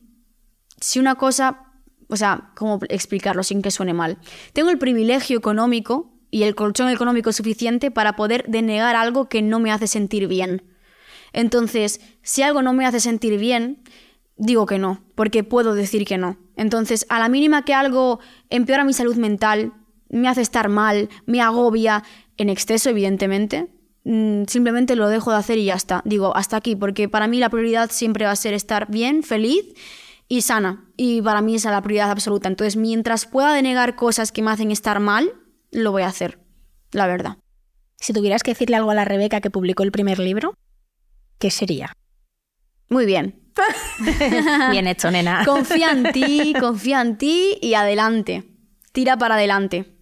si 0.80 0.98
una 0.98 1.16
cosa, 1.16 1.72
o 2.08 2.16
sea, 2.16 2.50
cómo 2.54 2.80
explicarlo 2.88 3.42
sin 3.42 3.62
que 3.62 3.70
suene 3.70 3.94
mal. 3.94 4.18
Tengo 4.52 4.70
el 4.70 4.78
privilegio 4.78 5.38
económico 5.38 6.12
y 6.30 6.42
el 6.42 6.54
colchón 6.54 6.88
económico 6.88 7.32
suficiente 7.32 7.90
para 7.90 8.16
poder 8.16 8.44
denegar 8.48 8.96
algo 8.96 9.28
que 9.28 9.42
no 9.42 9.60
me 9.60 9.72
hace 9.72 9.86
sentir 9.86 10.28
bien. 10.28 10.62
Entonces, 11.32 12.00
si 12.22 12.42
algo 12.42 12.62
no 12.62 12.72
me 12.72 12.86
hace 12.86 13.00
sentir 13.00 13.38
bien, 13.38 13.82
digo 14.36 14.66
que 14.66 14.78
no, 14.78 15.02
porque 15.14 15.44
puedo 15.44 15.74
decir 15.74 16.04
que 16.04 16.18
no. 16.18 16.38
Entonces, 16.56 17.06
a 17.08 17.18
la 17.18 17.28
mínima 17.28 17.64
que 17.64 17.74
algo 17.74 18.20
empeora 18.50 18.84
mi 18.84 18.92
salud 18.92 19.16
mental, 19.16 19.72
me 20.08 20.28
hace 20.28 20.40
estar 20.40 20.68
mal, 20.68 21.08
me 21.26 21.40
agobia, 21.40 22.04
en 22.36 22.48
exceso, 22.48 22.90
evidentemente, 22.90 23.68
simplemente 24.46 24.94
lo 24.94 25.08
dejo 25.08 25.32
de 25.32 25.38
hacer 25.38 25.58
y 25.58 25.64
ya 25.64 25.74
está. 25.74 26.02
Digo, 26.04 26.36
hasta 26.36 26.56
aquí, 26.56 26.76
porque 26.76 27.08
para 27.08 27.26
mí 27.26 27.38
la 27.38 27.50
prioridad 27.50 27.90
siempre 27.90 28.24
va 28.24 28.30
a 28.30 28.36
ser 28.36 28.54
estar 28.54 28.88
bien, 28.88 29.22
feliz 29.22 29.64
y 30.28 30.42
sana. 30.42 30.84
Y 30.96 31.22
para 31.22 31.42
mí 31.42 31.56
esa 31.56 31.70
es 31.70 31.72
la 31.72 31.82
prioridad 31.82 32.10
absoluta. 32.10 32.48
Entonces, 32.48 32.76
mientras 32.76 33.26
pueda 33.26 33.52
denegar 33.52 33.96
cosas 33.96 34.30
que 34.30 34.42
me 34.42 34.52
hacen 34.52 34.70
estar 34.70 35.00
mal, 35.00 35.32
lo 35.72 35.90
voy 35.90 36.02
a 36.02 36.08
hacer, 36.08 36.38
la 36.92 37.06
verdad. 37.06 37.38
Si 37.98 38.12
tuvieras 38.12 38.42
que 38.42 38.52
decirle 38.52 38.76
algo 38.76 38.90
a 38.90 38.94
la 38.94 39.04
Rebeca 39.04 39.40
que 39.40 39.50
publicó 39.50 39.82
el 39.82 39.90
primer 39.90 40.18
libro, 40.18 40.54
¿qué 41.38 41.50
sería? 41.50 41.92
Muy 42.88 43.06
bien. 43.06 43.42
Bien 44.70 44.86
hecho, 44.86 45.10
nena. 45.10 45.44
Confía 45.44 45.90
en 45.90 46.12
ti, 46.12 46.54
confía 46.60 47.00
en 47.00 47.16
ti 47.18 47.58
y 47.60 47.74
adelante. 47.74 48.44
Tira 48.92 49.16
para 49.16 49.34
adelante. 49.34 49.95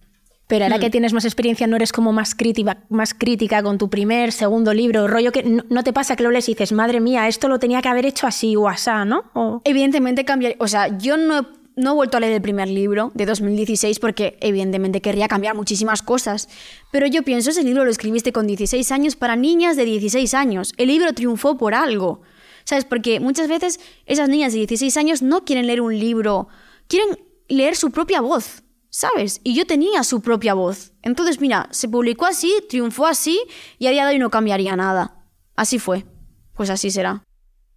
Pero 0.47 0.65
ahora 0.65 0.77
que 0.79 0.89
tienes 0.91 1.11
más 1.13 1.25
experiencia, 1.25 1.65
¿no 1.65 1.75
eres 1.75 1.91
como 1.91 2.13
más 2.13 2.35
crítica, 2.35 2.77
más 2.89 3.13
crítica 3.15 3.63
con 3.63 3.77
tu 3.79 3.89
primer, 3.89 4.31
segundo 4.31 4.73
libro? 4.73 5.07
Rollo 5.07 5.31
que 5.31 5.41
no, 5.43 5.63
no 5.69 5.83
te 5.83 5.91
pasa 5.91 6.15
que 6.15 6.21
lo 6.23 6.29
lees 6.29 6.47
y 6.49 6.53
dices, 6.53 6.71
madre 6.71 6.99
mía, 6.99 7.27
esto 7.27 7.47
lo 7.47 7.57
tenía 7.57 7.81
que 7.81 7.87
haber 7.89 8.05
hecho 8.05 8.27
así 8.27 8.55
o 8.55 8.67
asá, 8.69 9.05
¿no? 9.05 9.23
O- 9.33 9.61
Evidentemente 9.63 10.23
cambiar, 10.23 10.55
o 10.59 10.67
sea, 10.67 10.95
yo 10.99 11.17
no, 11.17 11.39
he- 11.39 11.47
no 11.77 11.91
he 11.91 11.95
vuelto 11.95 12.17
a 12.17 12.19
leer 12.19 12.33
el 12.33 12.41
primer 12.43 12.67
libro 12.67 13.11
de 13.15 13.25
2016 13.25 13.97
porque 13.99 14.37
evidentemente 14.39 15.01
querría 15.01 15.27
cambiar 15.27 15.55
muchísimas 15.55 16.03
cosas, 16.03 16.47
pero 16.91 17.07
yo 17.07 17.23
pienso, 17.23 17.49
ese 17.49 17.63
libro 17.63 17.83
lo 17.83 17.89
escribiste 17.89 18.31
con 18.31 18.45
16 18.45 18.91
años 18.91 19.15
para 19.15 19.35
niñas 19.35 19.75
de 19.75 19.85
16 19.85 20.33
años. 20.35 20.73
El 20.77 20.89
libro 20.89 21.11
triunfó 21.13 21.57
por 21.57 21.73
algo. 21.73 22.21
¿Sabes? 22.67 22.83
Porque 22.85 23.19
muchas 23.19 23.47
veces 23.47 23.79
esas 24.07 24.27
niñas 24.27 24.51
de 24.53 24.57
16 24.59 24.97
años 24.97 25.21
no 25.21 25.43
quieren 25.45 25.67
leer 25.67 25.81
un 25.81 25.99
libro, 25.99 26.47
quieren 26.87 27.17
leer 27.47 27.75
su 27.75 27.91
propia 27.91 28.21
voz. 28.21 28.63
¿Sabes? 28.97 29.41
Y 29.43 29.55
yo 29.55 29.67
tenía 29.67 30.05
su 30.05 30.21
propia 30.21 30.53
voz. 30.53 30.93
Entonces, 31.01 31.41
mira, 31.41 31.67
se 31.71 31.89
publicó 31.89 32.25
así, 32.27 32.53
triunfó 32.69 33.07
así 33.07 33.37
y 33.77 33.87
a 33.87 33.91
día 33.91 34.05
de 34.05 34.13
hoy 34.13 34.19
no 34.19 34.29
cambiaría 34.29 34.77
nada. 34.77 35.25
Así 35.57 35.79
fue. 35.79 36.05
Pues 36.53 36.69
así 36.69 36.89
será. 36.91 37.21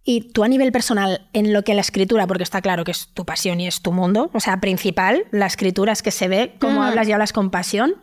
Y 0.05 0.31
tú 0.31 0.45
a 0.45 0.47
nivel 0.47 0.71
personal, 0.71 1.27
en 1.33 1.51
lo 1.51 1.63
que 1.63 1.73
la 1.73 1.81
escritura, 1.81 2.25
porque 2.25 2.43
está 2.43 2.61
claro 2.61 2.85
que 2.85 2.91
es 2.91 3.09
tu 3.13 3.25
pasión 3.25 3.59
y 3.59 3.67
es 3.67 3.81
tu 3.81 3.91
mundo, 3.91 4.31
o 4.33 4.39
sea, 4.39 4.61
principal, 4.61 5.25
la 5.31 5.45
escritura 5.45 5.91
es 5.91 6.01
que 6.01 6.11
se 6.11 6.29
ve 6.29 6.55
cómo 6.57 6.79
Mm. 6.79 6.83
hablas 6.83 7.07
y 7.09 7.11
hablas 7.11 7.33
con 7.33 7.49
pasión. 7.51 7.95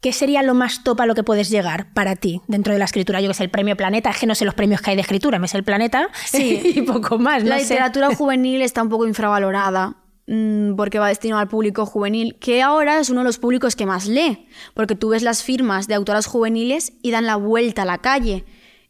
¿Qué 0.00 0.12
sería 0.12 0.42
lo 0.42 0.54
más 0.54 0.82
top 0.82 1.00
a 1.02 1.06
lo 1.06 1.14
que 1.14 1.22
puedes 1.22 1.50
llegar 1.50 1.92
para 1.94 2.16
ti 2.16 2.42
dentro 2.48 2.72
de 2.72 2.80
la 2.80 2.86
escritura? 2.86 3.20
Yo 3.20 3.28
que 3.28 3.34
sé, 3.34 3.44
el 3.44 3.50
premio 3.50 3.76
Planeta, 3.76 4.10
es 4.10 4.18
que 4.18 4.26
no 4.26 4.34
sé 4.34 4.44
los 4.44 4.54
premios 4.54 4.80
que 4.80 4.90
hay 4.90 4.96
de 4.96 5.02
escritura, 5.02 5.38
me 5.38 5.46
sé 5.46 5.58
el 5.58 5.64
Planeta 5.64 6.08
Sí. 6.26 6.60
y 6.74 6.82
poco 6.82 7.20
más. 7.20 7.44
La 7.44 7.54
no 7.54 7.62
sé. 7.62 7.68
literatura 7.68 8.12
juvenil 8.16 8.62
está 8.62 8.82
un 8.82 8.88
poco 8.88 9.06
infravalorada 9.06 9.94
porque 10.76 10.98
va 10.98 11.08
destinado 11.08 11.40
al 11.40 11.48
público 11.48 11.86
juvenil, 11.86 12.36
que 12.38 12.62
ahora 12.62 13.00
es 13.00 13.08
uno 13.10 13.20
de 13.20 13.24
los 13.24 13.38
públicos 13.38 13.74
que 13.76 13.86
más 13.86 14.06
lee, 14.06 14.46
porque 14.74 14.94
tú 14.94 15.08
ves 15.10 15.22
las 15.22 15.42
firmas 15.42 15.88
de 15.88 15.94
autoras 15.94 16.26
juveniles 16.26 16.92
y 17.02 17.10
dan 17.10 17.26
la 17.26 17.36
vuelta 17.36 17.82
a 17.82 17.86
la 17.86 17.98
calle. 17.98 18.44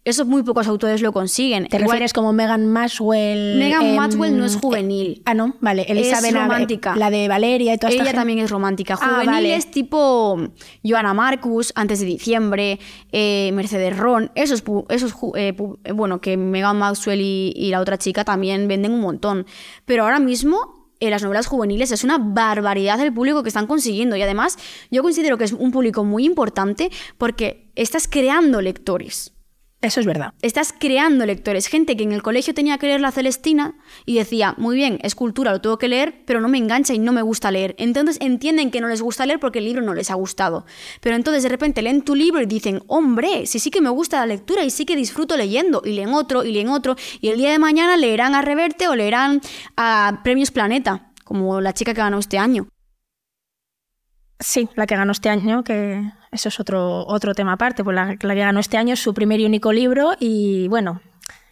Eso 0.05 0.25
muy 0.25 0.43
pocos 0.43 0.67
autores 0.69 1.03
lo 1.03 1.13
consiguen. 1.13 1.67
¿Te 1.67 1.77
Igual- 1.77 1.83
refieres 1.91 2.13
como 2.15 2.33
Megan 2.33 2.67
Maxwell? 2.67 3.59
Megan 3.59 3.85
em, 3.85 3.97
Maxwell 3.97 4.39
no 4.39 4.47
es 4.47 4.57
juvenil. 4.57 5.21
Ah, 5.27 5.35
no, 5.35 5.55
vale. 5.61 5.83
Elizabeth, 5.83 6.31
es 6.35 6.41
romántica. 6.41 6.97
La 6.97 7.11
de 7.11 7.29
Valeria 7.29 7.75
y 7.75 7.79
toda 7.79 7.91
esta 7.91 8.03
Ella 8.03 8.11
gente. 8.13 8.19
también 8.19 8.39
es 8.39 8.51
romántica. 8.51 8.95
Ah, 8.99 9.07
Juvenil 9.07 9.27
vale. 9.27 9.55
es 9.57 9.71
tipo 9.71 10.39
Joana 10.83 11.13
Marcus, 11.13 11.73
antes 11.75 12.01
de 12.01 12.07
diciembre, 12.07 12.79
eh, 13.13 13.51
Mercedes 13.53 13.99
Ron. 13.99 14.31
Esos, 14.35 14.63
esos 14.89 15.13
eh, 15.37 15.55
eh, 15.85 15.93
bueno, 15.93 16.21
que 16.23 16.39
Megan 16.39 16.79
Maxwell 16.79 17.21
y, 17.21 17.53
y 17.55 17.71
la 17.71 17.81
otra 17.81 17.99
chica 17.99 18.25
también 18.25 18.67
venden 18.67 18.93
un 18.93 19.01
montón. 19.01 19.45
Pero 19.85 20.05
ahora 20.05 20.21
mismo, 20.21 20.78
en 21.01 21.11
las 21.11 21.23
novelas 21.23 21.47
juveniles 21.47 21.93
es 21.93 22.05
una 22.05 22.19
barbaridad 22.19 23.01
el 23.01 23.13
público 23.13 23.43
que 23.43 23.49
están 23.49 23.67
consiguiendo. 23.67 24.17
Y 24.17 24.23
además, 24.23 24.59
yo 24.91 25.03
considero 25.03 25.39
que 25.39 25.45
es 25.45 25.53
un 25.53 25.71
público 25.71 26.05
muy 26.05 26.25
importante 26.25 26.91
porque 27.17 27.71
estás 27.75 28.09
creando 28.09 28.61
lectores. 28.61 29.33
Eso 29.81 30.01
es 30.01 30.07
verdad. 30.07 30.35
Estás 30.43 30.75
creando 30.77 31.25
lectores, 31.25 31.69
gente 31.69 31.97
que 31.97 32.03
en 32.03 32.11
el 32.11 32.21
colegio 32.21 32.53
tenía 32.53 32.79
que 32.79 32.89
leer 32.89 33.01
La 33.01 33.13
Celestina 33.13 33.77
y 34.05 34.19
decía, 34.19 34.57
muy 34.59 34.75
bien, 34.75 34.99
es 35.05 35.15
cultura, 35.15 35.53
lo 35.53 35.61
tengo 35.61 35.79
que 35.79 35.87
leer, 35.87 36.25
pero 36.27 36.41
no 36.41 36.49
me 36.49 36.59
engancha 36.59 36.95
y 36.95 36.99
no 36.99 37.13
me 37.13 37.23
gusta 37.23 37.53
leer. 37.53 37.77
Entonces 37.79 38.19
entienden 38.21 38.73
que 38.73 38.81
no 38.81 38.89
les 38.89 39.03
gusta 39.03 39.25
leer 39.25 39.39
porque 39.39 39.61
el 39.61 39.67
libro 39.67 39.83
no 39.83 39.95
les 39.95 40.11
ha 40.11 40.15
gustado. 40.15 40.67
Pero 41.01 41.15
entonces 41.15 41.45
de 41.45 41.49
repente 41.49 41.81
leen 41.81 42.03
tu 42.03 42.17
libro 42.17 42.43
y 42.43 42.47
dicen, 42.47 42.83
hombre, 42.89 43.47
sí, 43.47 43.61
sí 43.61 43.71
que 43.71 43.81
me 43.81 43.91
gusta 43.91 44.19
la 44.19 44.27
lectura 44.27 44.65
y 44.65 44.71
sí 44.71 44.85
que 44.85 44.97
disfruto 44.97 45.37
leyendo. 45.37 45.81
Y 45.85 45.93
leen 45.93 46.13
otro, 46.13 46.43
y 46.43 46.51
leen 46.51 46.71
otro. 46.71 46.97
Y 47.21 47.29
el 47.29 47.39
día 47.39 47.53
de 47.53 47.61
mañana 47.61 47.97
leerán 47.97 48.35
a 48.35 48.43
Reverte 48.43 48.89
o 48.89 48.97
leerán 48.97 49.41
a 49.77 50.23
Premios 50.25 50.51
Planeta, 50.51 51.13
como 51.23 51.61
la 51.61 51.73
chica 51.73 51.95
que 51.95 52.01
ganó 52.01 52.19
este 52.19 52.37
año. 52.37 52.67
Sí, 54.41 54.69
la 54.75 54.87
que 54.87 54.97
ganó 54.97 55.13
este 55.13 55.29
año, 55.29 55.63
que 55.63 56.03
eso 56.33 56.49
es 56.49 56.61
otro, 56.61 57.07
otro 57.07 57.35
tema 57.35 57.53
aparte. 57.55 57.85
Pues 57.85 57.95
la, 57.95 58.07
la 58.21 58.35
que 58.35 58.41
ganó 58.41 58.61
este 58.61 58.77
año 58.77 58.95
es 58.95 59.01
su 59.01 59.15
primer 59.15 59.41
y 59.41 59.47
único 59.47 59.73
libro 59.73 60.13
y 60.19 60.69
bueno. 60.69 61.01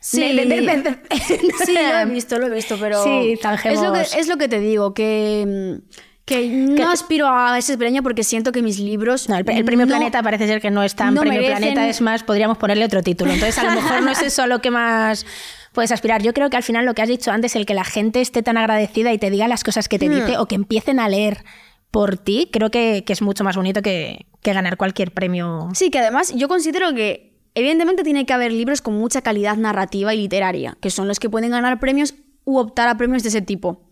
Sí. 0.00 0.20
de- 0.20 0.46
de- 0.46 0.60
de- 0.60 0.82
de- 0.82 0.98
Sí, 1.66 1.74
lo 1.74 1.98
he 1.98 2.04
visto, 2.06 2.38
lo 2.38 2.46
he 2.46 2.50
visto, 2.50 2.76
pero 2.78 3.02
Sí, 3.02 3.38
es 3.64 3.80
lo, 3.82 3.92
que, 3.92 4.00
es 4.02 4.28
lo 4.28 4.36
que 4.36 4.46
te 4.48 4.60
digo, 4.60 4.94
que, 4.94 5.80
mm, 5.82 5.88
que 6.24 6.48
no 6.48 6.90
aspiro 6.92 7.26
a 7.28 7.58
ese 7.58 7.76
premio 7.76 8.02
porque 8.04 8.22
siento 8.22 8.52
que 8.52 8.62
mis 8.62 8.78
libros... 8.78 9.28
No, 9.28 9.36
el, 9.36 9.48
el 9.50 9.64
premio 9.64 9.84
no- 9.86 9.90
Planeta 9.90 10.22
parece 10.22 10.46
ser 10.46 10.60
que 10.60 10.70
no 10.70 10.84
es 10.84 10.94
tan 10.94 11.14
no 11.14 11.22
premio 11.22 11.40
merecen- 11.40 11.56
Planeta, 11.56 11.88
es 11.88 12.00
más, 12.00 12.22
podríamos 12.22 12.56
ponerle 12.58 12.84
otro 12.84 13.02
título. 13.02 13.32
Entonces, 13.32 13.58
a 13.58 13.64
lo 13.64 13.70
mejor 13.80 14.02
no 14.02 14.10
es 14.12 14.22
eso 14.22 14.42
a 14.42 14.46
lo 14.46 14.60
que 14.60 14.70
más 14.70 15.26
puedes 15.72 15.90
aspirar. 15.90 16.22
Yo 16.22 16.32
creo 16.32 16.50
que 16.50 16.56
al 16.56 16.62
final 16.62 16.84
lo 16.86 16.94
que 16.94 17.02
has 17.02 17.08
dicho 17.08 17.32
antes, 17.32 17.56
el 17.56 17.66
que 17.66 17.74
la 17.74 17.84
gente 17.84 18.20
esté 18.20 18.42
tan 18.42 18.56
agradecida 18.58 19.12
y 19.12 19.18
te 19.18 19.30
diga 19.30 19.48
las 19.48 19.64
cosas 19.64 19.88
que 19.88 19.98
te 19.98 20.08
Hmm. 20.08 20.14
dice 20.14 20.38
o 20.38 20.46
que 20.46 20.54
empiecen 20.54 21.00
a 21.00 21.08
leer 21.08 21.42
por 21.90 22.18
ti, 22.18 22.48
creo 22.52 22.70
que, 22.70 23.04
que 23.06 23.12
es 23.12 23.22
mucho 23.22 23.44
más 23.44 23.56
bonito 23.56 23.82
que, 23.82 24.26
que 24.42 24.52
ganar 24.52 24.76
cualquier 24.76 25.12
premio. 25.12 25.68
Sí, 25.74 25.90
que 25.90 25.98
además 25.98 26.34
yo 26.34 26.48
considero 26.48 26.94
que 26.94 27.36
evidentemente 27.54 28.04
tiene 28.04 28.26
que 28.26 28.32
haber 28.32 28.52
libros 28.52 28.82
con 28.82 28.94
mucha 28.94 29.22
calidad 29.22 29.56
narrativa 29.56 30.14
y 30.14 30.18
literaria, 30.18 30.76
que 30.80 30.90
son 30.90 31.08
los 31.08 31.18
que 31.18 31.30
pueden 31.30 31.50
ganar 31.50 31.80
premios 31.80 32.14
u 32.44 32.58
optar 32.58 32.88
a 32.88 32.96
premios 32.96 33.22
de 33.22 33.30
ese 33.30 33.42
tipo. 33.42 33.90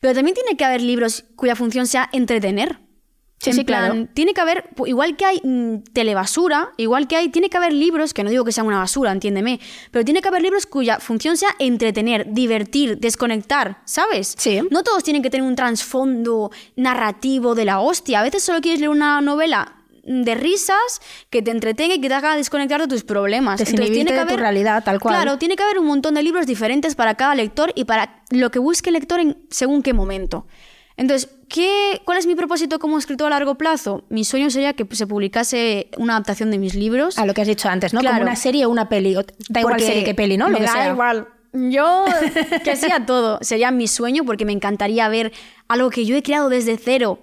Pero 0.00 0.14
también 0.14 0.34
tiene 0.34 0.56
que 0.56 0.64
haber 0.64 0.82
libros 0.82 1.24
cuya 1.36 1.56
función 1.56 1.86
sea 1.86 2.08
entretener. 2.12 2.78
Sí, 3.40 3.50
En 3.50 3.56
sí, 3.56 3.64
plan, 3.64 3.90
claro. 3.92 4.08
Tiene 4.14 4.34
que 4.34 4.40
haber, 4.40 4.70
igual 4.86 5.16
que 5.16 5.24
hay 5.24 5.40
mm, 5.44 5.84
telebasura, 5.92 6.72
igual 6.76 7.06
que 7.06 7.16
hay, 7.16 7.28
tiene 7.28 7.48
que 7.48 7.56
haber 7.56 7.72
libros, 7.72 8.12
que 8.12 8.24
no 8.24 8.30
digo 8.30 8.44
que 8.44 8.50
sean 8.50 8.66
una 8.66 8.78
basura, 8.78 9.12
entiéndeme, 9.12 9.60
pero 9.92 10.04
tiene 10.04 10.20
que 10.20 10.28
haber 10.28 10.42
libros 10.42 10.66
cuya 10.66 10.98
función 10.98 11.36
sea 11.36 11.50
entretener, 11.60 12.32
divertir, 12.32 12.98
desconectar, 12.98 13.80
¿sabes? 13.84 14.34
Sí. 14.36 14.60
No 14.70 14.82
todos 14.82 15.04
tienen 15.04 15.22
que 15.22 15.30
tener 15.30 15.46
un 15.46 15.54
trasfondo 15.54 16.50
narrativo 16.74 17.54
de 17.54 17.64
la 17.64 17.80
hostia. 17.80 18.20
A 18.20 18.22
veces 18.24 18.42
solo 18.42 18.60
quieres 18.60 18.80
leer 18.80 18.90
una 18.90 19.20
novela 19.20 19.76
de 20.08 20.34
risas, 20.34 21.00
que 21.30 21.42
te 21.42 21.50
entretenga 21.50 21.94
y 21.94 22.00
que 22.00 22.08
te 22.08 22.14
haga 22.14 22.34
desconectar 22.34 22.80
de 22.80 22.88
tus 22.88 23.04
problemas. 23.04 23.60
Entonces, 23.60 23.92
tiene 23.92 24.10
que 24.10 24.18
haber, 24.18 24.36
tu 24.36 24.40
realidad, 24.40 24.82
tal 24.82 25.00
cual. 25.00 25.14
Claro, 25.14 25.38
tiene 25.38 25.54
que 25.54 25.62
haber 25.62 25.78
un 25.78 25.86
montón 25.86 26.14
de 26.14 26.22
libros 26.22 26.46
diferentes 26.46 26.94
para 26.94 27.14
cada 27.14 27.34
lector 27.34 27.72
y 27.74 27.84
para 27.84 28.22
lo 28.30 28.50
que 28.50 28.58
busque 28.58 28.88
el 28.88 28.94
lector 28.94 29.20
en 29.20 29.36
según 29.50 29.82
qué 29.82 29.92
momento. 29.92 30.46
Entonces, 30.98 31.30
¿qué, 31.48 32.02
¿cuál 32.04 32.18
es 32.18 32.26
mi 32.26 32.34
propósito 32.34 32.80
como 32.80 32.98
escritor 32.98 33.28
a 33.28 33.30
largo 33.30 33.54
plazo? 33.54 34.04
Mi 34.10 34.24
sueño 34.24 34.50
sería 34.50 34.72
que 34.74 34.84
se 34.90 35.06
publicase 35.06 35.88
una 35.96 36.14
adaptación 36.14 36.50
de 36.50 36.58
mis 36.58 36.74
libros. 36.74 37.18
A 37.18 37.24
lo 37.24 37.34
que 37.34 37.40
has 37.40 37.48
dicho 37.48 37.68
antes, 37.68 37.94
¿no? 37.94 38.02
Como 38.02 38.20
una 38.20 38.36
serie 38.36 38.66
o 38.66 38.68
una 38.68 38.88
peli. 38.88 39.16
Da 39.48 39.60
igual 39.60 39.80
serie 39.80 40.04
que 40.04 40.14
peli, 40.14 40.36
¿no? 40.36 40.50
Lo 40.50 40.58
da 40.58 40.88
igual. 40.88 41.28
Yo, 41.52 42.04
que 42.64 42.76
sea 42.76 43.06
todo, 43.06 43.38
sería 43.40 43.70
mi 43.70 43.88
sueño 43.88 44.24
porque 44.24 44.44
me 44.44 44.52
encantaría 44.52 45.08
ver 45.08 45.32
algo 45.66 45.88
que 45.88 46.04
yo 46.04 46.14
he 46.14 46.22
creado 46.22 46.50
desde 46.50 46.76
cero 46.76 47.20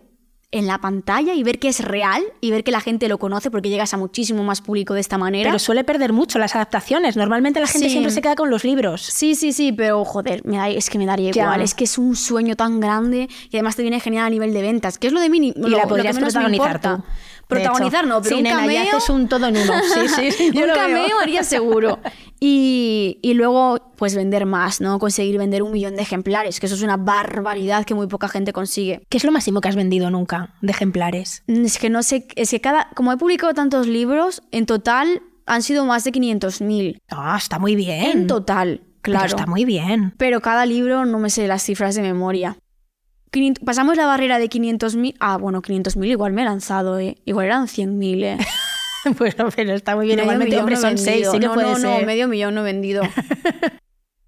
en 0.55 0.67
la 0.67 0.77
pantalla 0.77 1.33
y 1.33 1.43
ver 1.43 1.59
que 1.59 1.67
es 1.67 1.81
real 1.81 2.23
y 2.39 2.49
ver 2.49 2.63
que 2.63 2.71
la 2.71 2.79
gente 2.79 3.09
lo 3.09 3.17
conoce 3.17 3.51
porque 3.51 3.67
llegas 3.67 3.93
a 3.93 3.97
muchísimo 3.97 4.41
más 4.45 4.61
público 4.61 4.93
de 4.93 5.01
esta 5.01 5.17
manera. 5.17 5.49
Pero 5.49 5.59
suele 5.59 5.83
perder 5.83 6.13
mucho 6.13 6.39
las 6.39 6.55
adaptaciones. 6.55 7.17
Normalmente 7.17 7.59
la 7.59 7.67
gente 7.67 7.89
siempre 7.89 8.09
se 8.09 8.21
queda 8.21 8.35
con 8.35 8.49
los 8.49 8.63
libros. 8.63 9.01
Sí, 9.01 9.35
sí, 9.35 9.51
sí, 9.51 9.73
pero 9.73 10.05
joder, 10.05 10.45
me 10.45 10.55
da, 10.55 10.69
es 10.69 10.89
que 10.89 10.97
me 10.97 11.05
daría 11.05 11.31
igual. 11.31 11.59
Es 11.59 11.73
que 11.73 11.83
es 11.83 11.97
un 11.97 12.15
sueño 12.15 12.55
tan 12.55 12.79
grande 12.79 13.27
y 13.49 13.57
además 13.57 13.75
te 13.75 13.81
viene 13.81 13.99
genial 13.99 14.27
a 14.27 14.29
nivel 14.29 14.53
de 14.53 14.61
ventas, 14.61 14.97
que 14.97 15.07
es 15.07 15.13
lo 15.13 15.19
de 15.19 15.29
mí. 15.29 15.53
Y 15.53 15.69
la 15.69 15.87
podrías 15.87 16.17
protagonizar 16.17 16.79
tú. 16.79 17.03
Protagonizar 17.47 18.07
no, 18.07 18.21
pero 18.21 18.37
un 18.37 18.43
cameo... 18.43 18.81
haces 18.81 19.09
un 19.09 19.27
todo 19.27 19.47
en 19.47 19.57
uno. 19.57 19.73
Sí, 20.15 20.31
sí, 20.31 20.47
un 20.49 20.69
cameo 20.73 21.19
haría 21.19 21.43
seguro. 21.43 21.99
Y, 22.39 23.19
y, 23.21 23.33
luego, 23.33 23.93
pues 23.95 24.15
vender 24.15 24.45
más, 24.45 24.81
¿no? 24.81 24.99
Conseguir 24.99 25.37
vender 25.37 25.63
un 25.63 25.71
millón 25.71 25.95
de 25.95 26.01
ejemplares, 26.01 26.59
que 26.59 26.65
eso 26.65 26.75
es 26.75 26.81
una 26.81 26.97
barbaridad 26.97 27.85
que 27.85 27.93
muy 27.93 28.07
poca 28.07 28.27
gente 28.27 28.51
consigue. 28.51 29.01
¿Qué 29.09 29.17
es 29.17 29.23
lo 29.23 29.31
máximo 29.31 29.61
que 29.61 29.69
has 29.69 29.75
vendido 29.75 30.09
nunca 30.09 30.53
de 30.61 30.71
ejemplares? 30.71 31.43
Es 31.47 31.77
que 31.77 31.89
no 31.89 32.03
sé, 32.03 32.27
es 32.35 32.51
que 32.51 32.61
cada, 32.61 32.89
como 32.95 33.11
he 33.11 33.17
publicado 33.17 33.53
tantos 33.53 33.87
libros, 33.87 34.41
en 34.51 34.65
total 34.65 35.21
han 35.45 35.61
sido 35.61 35.85
más 35.85 36.03
de 36.03 36.11
500.000. 36.11 36.99
Ah, 37.09 37.35
está 37.37 37.59
muy 37.59 37.75
bien. 37.75 38.11
En 38.11 38.27
total, 38.27 38.81
claro. 39.01 39.27
está 39.27 39.45
muy 39.45 39.65
bien. 39.65 40.13
Pero 40.17 40.41
cada 40.41 40.65
libro 40.65 41.05
no 41.05 41.19
me 41.19 41.29
sé 41.29 41.47
las 41.47 41.63
cifras 41.63 41.95
de 41.95 42.01
memoria 42.01 42.57
pasamos 43.63 43.97
la 43.97 44.05
barrera 44.05 44.39
de 44.39 44.49
500.000. 44.49 45.15
Ah, 45.19 45.37
bueno, 45.37 45.61
500.000 45.61 46.07
igual 46.07 46.33
me 46.33 46.41
he 46.41 46.45
lanzado, 46.45 46.99
¿eh? 46.99 47.17
Igual 47.25 47.47
eran 47.47 47.67
100.000, 47.67 48.23
¿eh? 48.23 48.37
bueno, 49.17 49.49
pero 49.55 49.73
está 49.73 49.95
muy 49.95 50.07
bien. 50.07 50.19
Igualmente, 50.19 50.57
hombre, 50.57 50.75
son 50.75 50.97
6, 50.97 51.27
sí 51.31 51.39
que 51.39 51.47
no, 51.47 51.53
puede 51.53 51.71
no, 51.71 51.77
ser. 51.77 52.01
no, 52.01 52.05
medio 52.05 52.27
millón 52.27 52.55
no 52.55 52.61
he 52.61 52.65
vendido. 52.65 53.03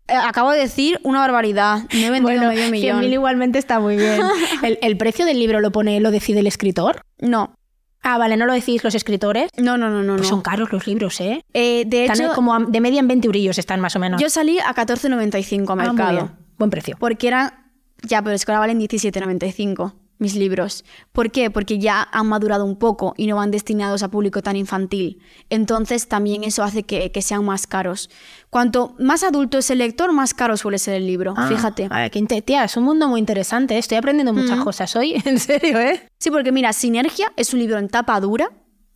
Eh, 0.09 0.13
acabo 0.13 0.51
de 0.51 0.59
decir 0.59 1.01
una 1.03 1.19
barbaridad. 1.19 1.79
No 1.91 1.99
he 1.99 2.09
vendido 2.09 2.47
medio 2.47 2.71
millón. 2.71 3.03
100.000 3.03 3.11
igualmente 3.11 3.59
está 3.59 3.81
muy 3.81 3.97
bien. 3.97 4.21
¿El, 4.63 4.79
¿El, 4.81 4.95
precio 4.95 5.25
del 5.25 5.37
libro 5.37 5.59
lo 5.59 5.73
pone, 5.73 5.99
lo 5.99 6.11
decide 6.11 6.39
el 6.39 6.47
escritor? 6.47 7.01
No. 7.19 7.57
Ah, 8.01 8.17
vale, 8.17 8.37
¿no 8.37 8.45
lo 8.45 8.53
decís 8.53 8.85
los 8.85 8.95
escritores? 8.95 9.49
No, 9.57 9.77
no, 9.77 9.89
no, 9.89 10.03
no. 10.03 10.15
Pues 10.15 10.29
son 10.29 10.41
caros 10.41 10.71
los 10.71 10.87
libros, 10.87 11.19
¿eh? 11.19 11.43
eh 11.53 11.83
de 11.85 12.05
hecho, 12.05 12.31
como 12.33 12.57
de 12.57 12.79
media 12.79 13.01
en 13.01 13.09
20 13.09 13.27
eurillos 13.27 13.57
están 13.57 13.81
más 13.81 13.97
o 13.97 13.99
menos. 13.99 14.21
Yo 14.21 14.29
salí 14.29 14.59
a 14.59 14.73
14.95 14.73 15.69
a 15.69 15.75
mercado. 15.75 16.29
Ah, 16.31 16.37
Buen 16.57 16.69
precio. 16.69 16.95
Porque 16.97 17.27
era 17.27 17.66
ya, 18.03 18.21
pero 18.21 18.35
es 18.35 18.45
que 18.45 18.51
ahora 18.51 18.59
valen 18.59 18.79
17,95 18.79 19.93
mis 20.19 20.35
libros. 20.35 20.83
¿Por 21.11 21.31
qué? 21.31 21.51
Porque 21.51 21.79
ya 21.79 22.07
han 22.11 22.27
madurado 22.27 22.65
un 22.65 22.77
poco 22.77 23.13
y 23.17 23.27
no 23.27 23.35
van 23.35 23.51
destinados 23.51 24.03
a 24.03 24.09
público 24.09 24.41
tan 24.41 24.55
infantil. 24.55 25.21
Entonces 25.49 26.07
también 26.07 26.43
eso 26.43 26.63
hace 26.63 26.83
que, 26.83 27.11
sean 27.21 27.45
más 27.45 27.67
caros. 27.67 28.09
Cuanto 28.49 28.95
más 28.99 29.23
adulto 29.23 29.57
es 29.57 29.69
el 29.69 29.79
lector, 29.79 30.11
más 30.13 30.33
caro 30.33 30.57
suele 30.57 30.79
ser 30.79 30.95
el 30.95 31.05
libro. 31.05 31.33
Ah, 31.37 31.47
Fíjate. 31.47 31.87
A 31.89 31.99
ver, 31.99 32.43
tía, 32.43 32.63
es 32.63 32.77
un 32.77 32.83
mundo 32.83 33.07
muy 33.07 33.19
interesante. 33.19 33.75
¿eh? 33.75 33.79
Estoy 33.79 33.97
aprendiendo 33.97 34.33
muchas 34.33 34.59
cosas 34.61 34.95
hoy. 34.95 35.21
En 35.27 35.39
serio, 35.39 35.79
¿eh? 35.79 36.07
Sí, 36.19 36.31
porque 36.31 36.51
mira, 36.51 36.71
Sinergia 36.73 37.33
es 37.35 37.53
un 37.53 37.59
libro 37.59 37.77
en 37.77 37.89
tapa 37.89 38.19
dura 38.19 38.49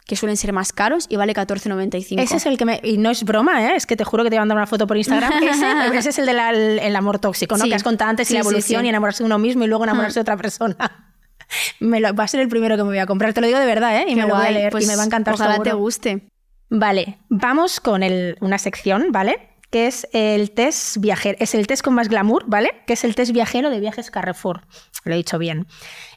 que 0.05 0.15
suelen 0.15 0.37
ser 0.37 0.51
más 0.53 0.73
caros 0.73 1.05
y 1.09 1.15
vale 1.15 1.33
14,95. 1.33 2.21
Ese 2.21 2.37
es 2.37 2.45
el 2.45 2.57
que 2.57 2.65
me... 2.65 2.79
Y 2.83 2.97
no 2.97 3.11
es 3.11 3.23
broma, 3.23 3.65
¿eh? 3.69 3.75
Es 3.75 3.85
que 3.85 3.95
te 3.95 4.03
juro 4.03 4.23
que 4.23 4.29
te 4.29 4.35
voy 4.35 4.39
a 4.39 4.41
mandar 4.41 4.57
una 4.57 4.67
foto 4.67 4.87
por 4.87 4.97
Instagram. 4.97 5.31
ese, 5.93 6.09
es 6.09 6.19
el 6.19 6.25
del 6.25 6.95
amor 6.95 7.19
tóxico, 7.19 7.57
¿no? 7.57 7.65
Que 7.65 7.75
has 7.75 7.83
contado 7.83 8.09
antes 8.09 8.29
y 8.31 8.33
la 8.33 8.41
evolución 8.41 8.85
y 8.85 8.89
enamorarse 8.89 9.23
de 9.23 9.27
uno 9.27 9.39
mismo 9.39 9.63
y 9.63 9.67
luego 9.67 9.83
enamorarse 9.83 10.19
de 10.19 10.21
otra 10.21 10.37
persona. 10.37 10.75
me 11.79 11.99
lo, 11.99 12.13
va 12.13 12.23
a 12.23 12.27
ser 12.27 12.39
el 12.39 12.49
primero 12.49 12.77
que 12.77 12.83
me 12.83 12.89
voy 12.89 12.97
a 12.99 13.05
comprar, 13.05 13.33
te 13.33 13.41
lo 13.41 13.47
digo 13.47 13.59
de 13.59 13.65
verdad, 13.65 13.97
¿eh? 13.97 14.05
Y 14.07 14.15
me 14.15 14.23
lo 14.23 14.35
voy 14.35 14.45
a 14.45 14.51
leer 14.51 14.67
y 14.67 14.71
pues 14.71 14.87
me 14.87 14.95
va 14.95 15.03
a 15.03 15.05
encantar 15.05 15.35
Ojalá 15.35 15.59
te 15.61 15.73
guste. 15.73 16.27
Vale, 16.69 17.17
vamos 17.29 17.79
con 17.79 18.01
el, 18.01 18.37
una 18.39 18.57
sección, 18.57 19.11
¿vale? 19.11 19.51
que 19.71 19.87
es 19.87 20.05
el 20.11 20.51
test 20.51 20.97
viajero, 20.97 21.37
es 21.39 21.55
el 21.55 21.65
test 21.65 21.81
con 21.81 21.93
más 21.93 22.09
glamour, 22.09 22.43
¿vale? 22.45 22.83
Que 22.85 22.93
es 22.93 23.05
el 23.05 23.15
test 23.15 23.31
viajero 23.31 23.69
de 23.69 23.79
viajes 23.79 24.11
Carrefour. 24.11 24.61
Lo 25.05 25.13
he 25.13 25.17
dicho 25.17 25.39
bien. 25.39 25.65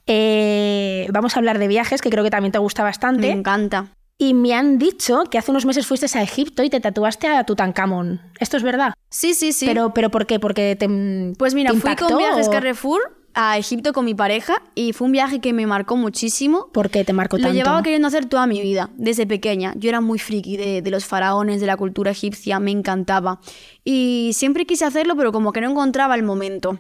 Eh, 0.06 1.06
vamos 1.12 1.36
a 1.36 1.38
hablar 1.38 1.58
de 1.58 1.68
viajes, 1.68 2.00
que 2.00 2.10
creo 2.10 2.24
que 2.24 2.30
también 2.30 2.52
te 2.52 2.58
gusta 2.58 2.82
bastante. 2.82 3.28
Me 3.28 3.32
encanta. 3.32 3.88
Y 4.16 4.32
me 4.32 4.54
han 4.54 4.78
dicho 4.78 5.24
que 5.30 5.38
hace 5.38 5.50
unos 5.50 5.66
meses 5.66 5.86
fuiste 5.86 6.06
a 6.16 6.22
Egipto 6.22 6.62
y 6.62 6.70
te 6.70 6.80
tatuaste 6.80 7.26
a 7.26 7.44
Tutankamón. 7.44 8.20
¿Esto 8.38 8.56
es 8.56 8.62
verdad? 8.62 8.94
Sí, 9.10 9.34
sí, 9.34 9.52
sí. 9.52 9.66
Pero, 9.66 9.92
pero 9.92 10.10
¿por 10.10 10.26
qué? 10.26 10.38
Porque 10.38 10.76
te. 10.76 10.88
Pues 11.36 11.54
mira, 11.54 11.72
fui 11.72 11.96
con 11.96 12.16
viajes 12.16 12.48
Carrefour 12.48 13.00
a 13.34 13.58
Egipto 13.58 13.92
con 13.92 14.04
mi 14.04 14.14
pareja 14.14 14.62
y 14.76 14.92
fue 14.92 15.06
un 15.06 15.12
viaje 15.12 15.40
que 15.40 15.52
me 15.52 15.66
marcó 15.66 15.96
muchísimo. 15.96 16.68
¿Por 16.72 16.90
qué 16.90 17.04
te 17.04 17.12
marcó 17.12 17.36
tanto? 17.36 17.48
Lo 17.48 17.54
llevaba 17.54 17.82
queriendo 17.82 18.06
hacer 18.06 18.26
toda 18.26 18.46
mi 18.46 18.60
vida, 18.60 18.90
desde 18.96 19.26
pequeña. 19.26 19.74
Yo 19.76 19.88
era 19.88 20.00
muy 20.00 20.20
friki 20.20 20.56
de, 20.56 20.82
de, 20.82 20.90
los 20.92 21.04
faraones, 21.04 21.60
de 21.60 21.66
la 21.66 21.76
cultura 21.76 22.12
egipcia, 22.12 22.60
me 22.60 22.70
encantaba. 22.70 23.40
Y 23.82 24.30
siempre 24.34 24.64
quise 24.64 24.84
hacerlo, 24.84 25.16
pero 25.16 25.32
como 25.32 25.52
que 25.52 25.60
no 25.60 25.70
encontraba 25.70 26.14
el 26.14 26.22
momento. 26.22 26.78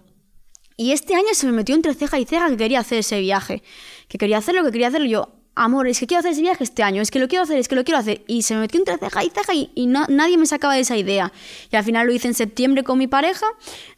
Y 0.76 0.92
este 0.92 1.14
año 1.14 1.28
se 1.32 1.46
me 1.46 1.52
metió 1.52 1.74
entre 1.74 1.94
ceja 1.94 2.18
y 2.18 2.24
ceja 2.24 2.48
que 2.48 2.56
quería 2.56 2.80
hacer 2.80 2.98
ese 2.98 3.20
viaje. 3.20 3.62
Que 4.08 4.18
quería 4.18 4.38
hacerlo, 4.38 4.64
que 4.64 4.72
quería 4.72 4.88
hacerlo. 4.88 5.06
Yo, 5.06 5.28
amor, 5.54 5.86
es 5.86 6.00
que 6.00 6.06
quiero 6.06 6.18
hacer 6.18 6.32
ese 6.32 6.40
viaje 6.40 6.64
este 6.64 6.82
año, 6.82 7.00
es 7.00 7.10
que 7.10 7.20
lo 7.20 7.28
quiero 7.28 7.44
hacer, 7.44 7.58
es 7.58 7.68
que 7.68 7.76
lo 7.76 7.84
quiero 7.84 7.98
hacer. 7.98 8.24
Y 8.26 8.42
se 8.42 8.54
me 8.54 8.60
metió 8.60 8.78
entre 8.78 8.98
ceja 8.98 9.24
y 9.24 9.30
ceja 9.30 9.54
y, 9.54 9.86
nadie 9.86 10.36
me 10.36 10.46
sacaba 10.46 10.74
de 10.74 10.80
esa 10.80 10.96
idea. 10.96 11.32
Y 11.70 11.76
al 11.76 11.84
final 11.84 12.06
lo 12.06 12.12
hice 12.12 12.28
en 12.28 12.34
septiembre 12.34 12.82
con 12.82 12.98
mi 12.98 13.06
pareja 13.06 13.46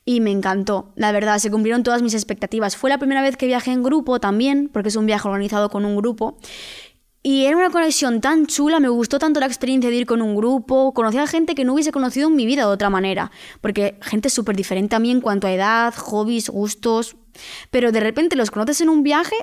y 0.05 0.21
me 0.21 0.31
encantó. 0.31 0.93
La 0.97 1.13
verdad, 1.13 1.39
se 1.39 1.51
cumplieron 1.51 1.83
todas 1.83 2.03
mis 2.03 2.15
expectativas. 2.15 2.77
Fue 2.77 2.91
la 2.91 2.99
primera 2.99 3.23
vez 3.23 3.37
que 3.37 3.47
viajé 3.47 3.73
en 3.73 3.83
grupo 3.83 4.21
también, 4.21 4.69
porque 4.69 4.91
es 4.91 4.97
un 4.97 5.07
viaje 5.07 5.27
organizado 5.29 5.71
con 5.71 5.85
un 5.85 5.97
grupo. 5.97 6.37
Y 7.29 7.47
era 7.47 7.57
una 7.57 7.71
conexión 7.71 8.21
tan 8.21 8.47
chula, 8.47 8.79
me 8.79 8.89
gustó 8.89 9.19
tanto 9.19 9.41
la 9.41 9.47
experiencia 9.47 9.91
de 9.91 9.97
ir 9.97 10.07
con 10.07 10.23
un 10.23 10.37
grupo, 10.37 10.95
conocí 10.95 11.19
a 11.19 11.27
gente 11.27 11.57
que 11.57 11.65
no 11.65 11.75
hubiese 11.75 11.91
conocido 11.91 12.29
en 12.29 12.37
mi 12.37 12.47
vida 12.47 12.63
de 12.63 12.69
otra 12.69 12.89
manera, 12.89 13.33
porque 13.61 13.99
gente 14.01 14.31
súper 14.31 14.55
diferente 14.55 14.95
a 14.95 15.01
mí 15.01 15.11
en 15.11 15.21
cuanto 15.21 15.49
a 15.49 15.53
edad, 15.53 15.93
hobbies, 15.97 16.51
gustos, 16.51 17.17
pero 17.73 17.91
de 17.91 17.99
repente 17.99 18.37
los 18.37 18.53
conoces 18.53 18.81
en 18.81 18.91
un 18.91 19.03
viaje 19.03 19.35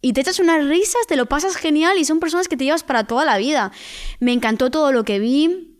y 0.00 0.14
te 0.14 0.22
echas 0.22 0.40
unas 0.40 0.66
risas, 0.66 1.06
te 1.06 1.14
lo 1.14 1.26
pasas 1.26 1.54
genial 1.54 1.96
y 1.96 2.04
son 2.04 2.18
personas 2.18 2.48
que 2.48 2.56
te 2.56 2.64
llevas 2.64 2.82
para 2.82 3.04
toda 3.04 3.24
la 3.24 3.38
vida. 3.38 3.70
Me 4.18 4.32
encantó 4.32 4.72
todo 4.72 4.90
lo 4.90 5.04
que 5.04 5.20
vi, 5.20 5.76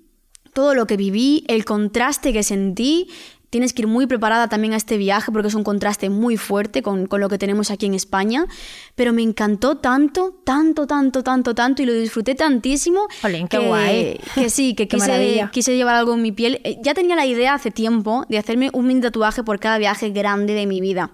todo 0.55 0.77
lo 0.77 0.87
que 0.87 0.97
viví, 0.97 1.45
el 1.49 1.65
contraste 1.65 2.33
que 2.33 2.45
sentí. 2.45 3.11
Tienes 3.51 3.73
que 3.73 3.83
ir 3.83 3.89
muy 3.89 4.07
preparada 4.07 4.49
también 4.49 4.75
a 4.75 4.77
este 4.77 4.97
viaje 4.99 5.33
porque 5.33 5.49
es 5.49 5.55
un 5.55 5.65
contraste 5.65 6.11
muy 6.11 6.37
fuerte 6.37 6.83
con, 6.83 7.09
lo 7.11 7.29
que 7.29 7.39
tenemos 7.39 7.71
aquí 7.71 7.87
en 7.87 7.95
España. 7.95 8.47
Pero 8.95 9.13
me 9.13 9.23
encantó 9.23 9.79
tanto, 9.79 10.41
tanto, 10.45 10.87
tanto, 10.87 11.23
tanto, 11.23 11.55
tanto 11.55 11.83
y 11.83 11.87
lo 11.87 11.93
disfruté 11.93 12.35
tantísimo. 12.35 13.07
qué 13.23 13.47
que, 13.49 13.59
guay. 13.59 14.21
Que 14.35 14.51
sí, 14.51 14.75
que 14.75 14.89
quise, 14.89 15.49
quise, 15.53 15.77
llevar 15.77 15.95
algo 15.95 16.15
en 16.15 16.23
mi 16.23 16.33
piel. 16.33 16.61
Eh, 16.65 16.79
ya 16.83 16.95
tenía 16.95 17.17
la 17.17 17.27
idea 17.27 17.55
hace 17.55 17.71
tiempo 17.71 18.25
de 18.29 18.39
hacerme 18.39 18.71
un 18.73 18.87
mini 18.87 19.01
tatuaje 19.01 19.43
por 19.43 19.59
cada 19.59 19.79
viaje 19.79 20.11
grande 20.11 20.55
de 20.55 20.67
mi 20.67 20.81
vida, 20.81 21.11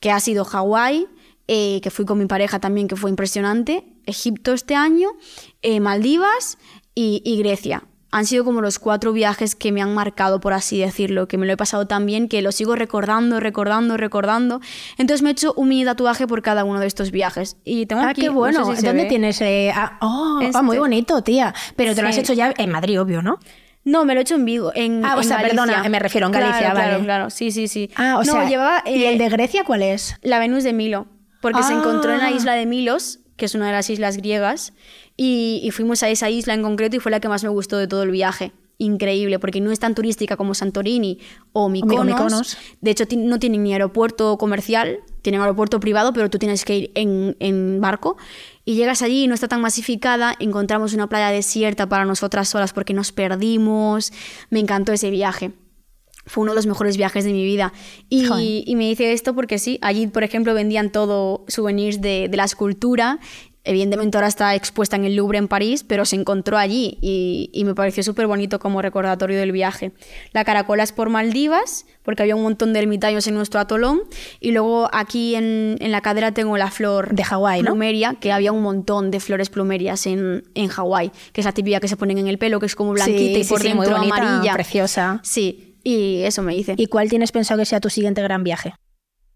que 0.00 0.10
ha 0.10 0.20
sido 0.20 0.44
Hawái, 0.44 1.06
eh, 1.52 1.80
que 1.82 1.90
fui 1.90 2.04
con 2.04 2.16
mi 2.16 2.26
pareja 2.26 2.60
también, 2.60 2.86
que 2.86 2.94
fue 2.94 3.10
impresionante, 3.10 3.84
Egipto 4.06 4.52
este 4.52 4.76
año, 4.76 5.08
eh, 5.62 5.80
Maldivas 5.80 6.58
y, 6.94 7.36
Grecia. 7.38 7.82
Han 8.12 8.26
sido 8.26 8.44
como 8.44 8.60
los 8.60 8.78
cuatro 8.78 9.12
viajes 9.12 9.54
que 9.54 9.72
me 9.72 9.82
han 9.82 9.94
marcado, 9.94 10.40
por 10.40 10.52
así 10.52 10.80
decirlo, 10.80 11.28
que 11.28 11.38
me 11.38 11.46
lo 11.46 11.52
he 11.52 11.56
pasado 11.56 11.86
tan 11.86 12.06
bien 12.06 12.28
que 12.28 12.42
lo 12.42 12.52
sigo 12.52 12.74
recordando, 12.76 13.38
recordando, 13.40 13.96
recordando. 13.96 14.60
Entonces 14.98 15.22
me 15.22 15.30
he 15.30 15.32
hecho 15.32 15.52
un 15.54 15.68
mini 15.68 15.84
tatuaje 15.84 16.26
por 16.26 16.42
cada 16.42 16.64
uno 16.64 16.80
de 16.80 16.86
estos 16.86 17.10
viajes. 17.10 17.56
Y 17.64 17.86
tengo 17.86 18.02
ah, 18.02 18.10
aquí, 18.10 18.22
qué 18.22 18.28
bueno. 18.28 18.64
¿Dónde 18.64 19.04
tienes? 19.04 19.40
Eh, 19.40 19.72
ah, 19.74 19.98
oh, 20.00 20.40
ah, 20.54 20.62
muy 20.62 20.76
este. 20.76 20.80
bonito, 20.80 21.22
tía. 21.22 21.54
Pero 21.76 21.94
te 21.94 22.02
lo 22.02 22.08
has 22.08 22.18
hecho 22.18 22.32
ya 22.32 22.52
en 22.56 22.70
Madrid, 22.70 23.00
obvio, 23.00 23.22
¿no? 23.22 23.38
No, 23.84 24.04
me 24.04 24.14
lo 24.14 24.20
he 24.20 24.22
hecho 24.22 24.34
en 24.34 24.44
Vigo, 24.44 24.72
en 24.74 25.04
Ah, 25.04 25.16
o 25.16 25.22
sea, 25.22 25.40
perdona, 25.40 25.88
me 25.88 25.98
refiero 25.98 26.26
en 26.26 26.32
Galicia, 26.32 26.74
vale. 26.74 26.88
Claro, 26.88 27.04
claro, 27.04 27.30
sí, 27.30 27.50
sí, 27.50 27.66
sí. 27.66 27.90
Ah, 27.96 28.18
o 28.18 28.24
sea, 28.24 28.46
llevaba, 28.46 28.82
¿y 28.86 29.04
el 29.04 29.16
de 29.16 29.28
Grecia 29.30 29.64
cuál 29.64 29.82
es? 29.82 30.16
La 30.22 30.38
Venus 30.38 30.64
de 30.64 30.72
Milo 30.72 31.06
porque 31.40 31.62
se 31.62 31.72
encontró 31.72 32.12
en 32.12 32.18
la 32.18 32.26
Ah. 32.26 32.30
isla 32.32 32.52
de 32.52 32.66
Milos, 32.66 33.20
que 33.40 33.46
es 33.46 33.54
una 33.54 33.68
de 33.68 33.72
las 33.72 33.88
islas 33.88 34.18
griegas, 34.18 34.74
y, 35.16 35.70
fuimos 35.72 36.02
a 36.02 36.10
esa 36.10 36.28
isla 36.28 36.52
en 36.52 36.62
concreto 36.62 36.96
y 36.96 37.00
fue 37.00 37.10
la 37.10 37.20
que 37.20 37.28
más 37.28 37.42
me 37.42 37.48
gustó 37.48 37.78
de 37.78 37.88
todo 37.88 38.02
el 38.02 38.10
viaje. 38.10 38.52
Increíble, 38.76 39.38
porque 39.38 39.62
no 39.62 39.72
es 39.72 39.78
tan 39.78 39.94
turística 39.94 40.36
como 40.36 40.54
Santorini 40.54 41.18
o 41.52 41.70
Mykonos. 41.70 42.58
De 42.82 42.90
hecho, 42.90 43.04
no 43.16 43.38
tienen 43.38 43.62
ni 43.62 43.72
aeropuerto 43.72 44.36
comercial, 44.36 45.00
tienen 45.22 45.40
aeropuerto 45.40 45.80
privado, 45.80 46.12
pero 46.12 46.28
tú 46.28 46.38
tienes 46.38 46.64
que 46.66 46.76
ir 46.76 46.90
en, 46.94 47.36
en 47.40 47.80
barco. 47.80 48.18
Y 48.66 48.74
llegas 48.74 49.00
allí 49.00 49.24
y 49.24 49.26
no 49.26 49.34
está 49.34 49.48
tan 49.48 49.62
masificada, 49.62 50.34
encontramos 50.38 50.92
una 50.92 51.08
playa 51.08 51.30
desierta 51.30 51.88
para 51.88 52.04
nosotras 52.04 52.48
solas 52.48 52.74
porque 52.74 52.92
nos 52.92 53.12
perdimos. 53.12 54.12
Me 54.50 54.60
encantó 54.60 54.92
ese 54.92 55.10
viaje 55.10 55.52
fue 56.30 56.42
uno 56.42 56.52
de 56.52 56.56
los 56.56 56.66
mejores 56.66 56.96
viajes 56.96 57.24
de 57.24 57.32
mi 57.32 57.44
vida. 57.44 57.72
Y, 58.08 58.74
me 58.76 58.88
dice 58.88 59.12
esto 59.12 59.34
porque 59.34 59.58
sí, 59.58 59.78
allí, 59.82 60.06
por 60.06 60.22
ejemplo, 60.22 60.54
vendían 60.54 60.90
todo 60.90 61.44
souvenirs 61.48 62.00
de, 62.00 62.28
de, 62.30 62.36
la 62.36 62.44
escultura 62.44 63.18
Evidentemente 63.62 64.16
ahora 64.16 64.28
está 64.28 64.54
expuesta 64.54 64.96
en 64.96 65.04
el 65.04 65.16
Louvre 65.16 65.36
en 65.36 65.46
París, 65.46 65.84
pero 65.86 66.06
se 66.06 66.16
encontró 66.16 66.56
allí 66.56 66.96
y, 67.02 67.50
y 67.52 67.64
me 67.64 67.74
pareció 67.74 68.02
súper 68.02 68.26
bonito 68.26 68.58
como 68.58 68.80
recordatorio 68.80 69.38
del 69.38 69.52
viaje. 69.52 69.92
La 70.32 70.46
caracola 70.46 70.82
es 70.82 70.92
por 70.92 71.10
Maldivas, 71.10 71.84
porque 72.02 72.22
había 72.22 72.36
un 72.36 72.42
montón 72.42 72.72
de 72.72 72.78
ermitaños 72.78 73.26
en 73.26 73.34
nuestro 73.34 73.60
atolón. 73.60 74.00
Y 74.40 74.52
luego 74.52 74.88
aquí 74.94 75.34
en, 75.34 75.76
en 75.78 75.92
la 75.92 76.00
cadera 76.00 76.32
tengo 76.32 76.56
la 76.56 76.70
flor 76.70 77.14
De 77.14 77.22
Hawái, 77.22 77.60
¿no? 77.60 77.72
plumeria, 77.72 78.14
que 78.18 78.32
había 78.32 78.50
un 78.50 78.62
montón 78.62 79.10
de 79.10 79.20
flores 79.20 79.50
plumerias 79.50 80.06
en, 80.06 80.42
en 80.54 80.68
Hawái, 80.68 81.12
que 81.34 81.42
es 81.42 81.44
la 81.44 81.52
típica 81.52 81.80
que 81.80 81.88
se 81.88 81.98
ponen 81.98 82.16
en 82.16 82.28
el 82.28 82.38
pelo, 82.38 82.60
que 82.60 82.66
es 82.66 82.74
como 82.74 82.92
blanquita 82.92 83.38
y 83.40 83.44
sí, 83.44 83.50
por 83.50 83.60
sí, 83.60 83.74
muy 83.74 83.84
dentro 83.84 83.98
bonita, 83.98 84.16
amarilla. 84.16 84.54
preciosa. 84.54 85.20
Sí, 85.22 85.69
y 85.82 86.22
eso 86.22 86.42
me 86.42 86.54
hice. 86.56 86.74
¿Y 86.76 86.86
cuál 86.86 87.08
tienes 87.08 87.32
pensado 87.32 87.58
que 87.60 87.66
sea 87.66 87.80
tu 87.80 87.90
siguiente 87.90 88.22
gran 88.22 88.44
viaje? 88.44 88.74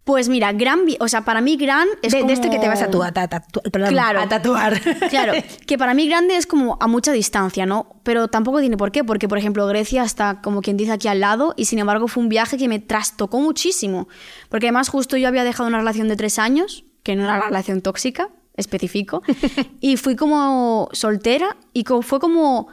Pues 0.05 0.29
mira, 0.29 0.53
gran, 0.53 0.85
vi- 0.85 0.99
o 1.01 1.09
sea, 1.09 1.25
para 1.25 1.41
mí 1.41 1.57
gran 1.57 1.89
es 2.03 2.13
de, 2.13 2.19
como... 2.19 2.29
de 2.29 2.35
este 2.35 2.51
que 2.51 2.59
te 2.59 2.69
vas 2.69 2.83
a, 2.83 2.91
tu- 2.91 3.03
a 3.03 3.11
ta- 3.13 3.27
tatu- 3.27 3.63
perdón, 3.71 3.89
Claro. 3.89 4.21
a 4.21 4.29
tatuar. 4.29 4.79
Claro, 5.09 5.33
que 5.67 5.79
para 5.79 5.95
mí 5.95 6.07
grande 6.07 6.37
es 6.37 6.47
como 6.47 6.77
a 6.79 6.87
mucha 6.89 7.11
distancia, 7.13 7.65
¿no? 7.65 8.01
Pero 8.03 8.29
tampoco 8.29 8.61
tiene 8.61 8.77
por 8.77 8.93
qué, 8.93 9.03
porque 9.03 9.29
por 9.29 9.39
ejemplo 9.39 9.67
Grecia 9.67 10.03
está 10.05 10.43
como 10.43 10.61
quien 10.61 10.77
dice 10.77 10.93
aquí 10.93 11.09
al 11.09 11.21
lado 11.21 11.55
y 11.57 11.65
sin 11.65 11.79
embargo 11.79 12.07
fue 12.07 12.23
un 12.23 12.29
viaje 12.29 12.59
que 12.59 12.69
me 12.69 12.81
trastocó 12.81 13.41
muchísimo, 13.41 14.07
porque 14.51 14.67
además 14.67 14.91
justo 14.91 15.17
yo 15.17 15.27
había 15.27 15.43
dejado 15.43 15.71
una 15.71 15.79
relación 15.79 16.09
de 16.09 16.17
tres 16.17 16.39
años, 16.39 16.85
que 17.03 17.17
no 17.17 17.25
era 17.25 17.39
la 17.39 17.47
relación 17.47 17.81
tóxica, 17.81 18.29
especifico, 18.59 19.23
y 19.81 19.97
fui 19.97 20.17
como 20.17 20.91
soltera 20.93 21.57
y 21.73 21.85
fue 22.03 22.21
como 22.21 22.69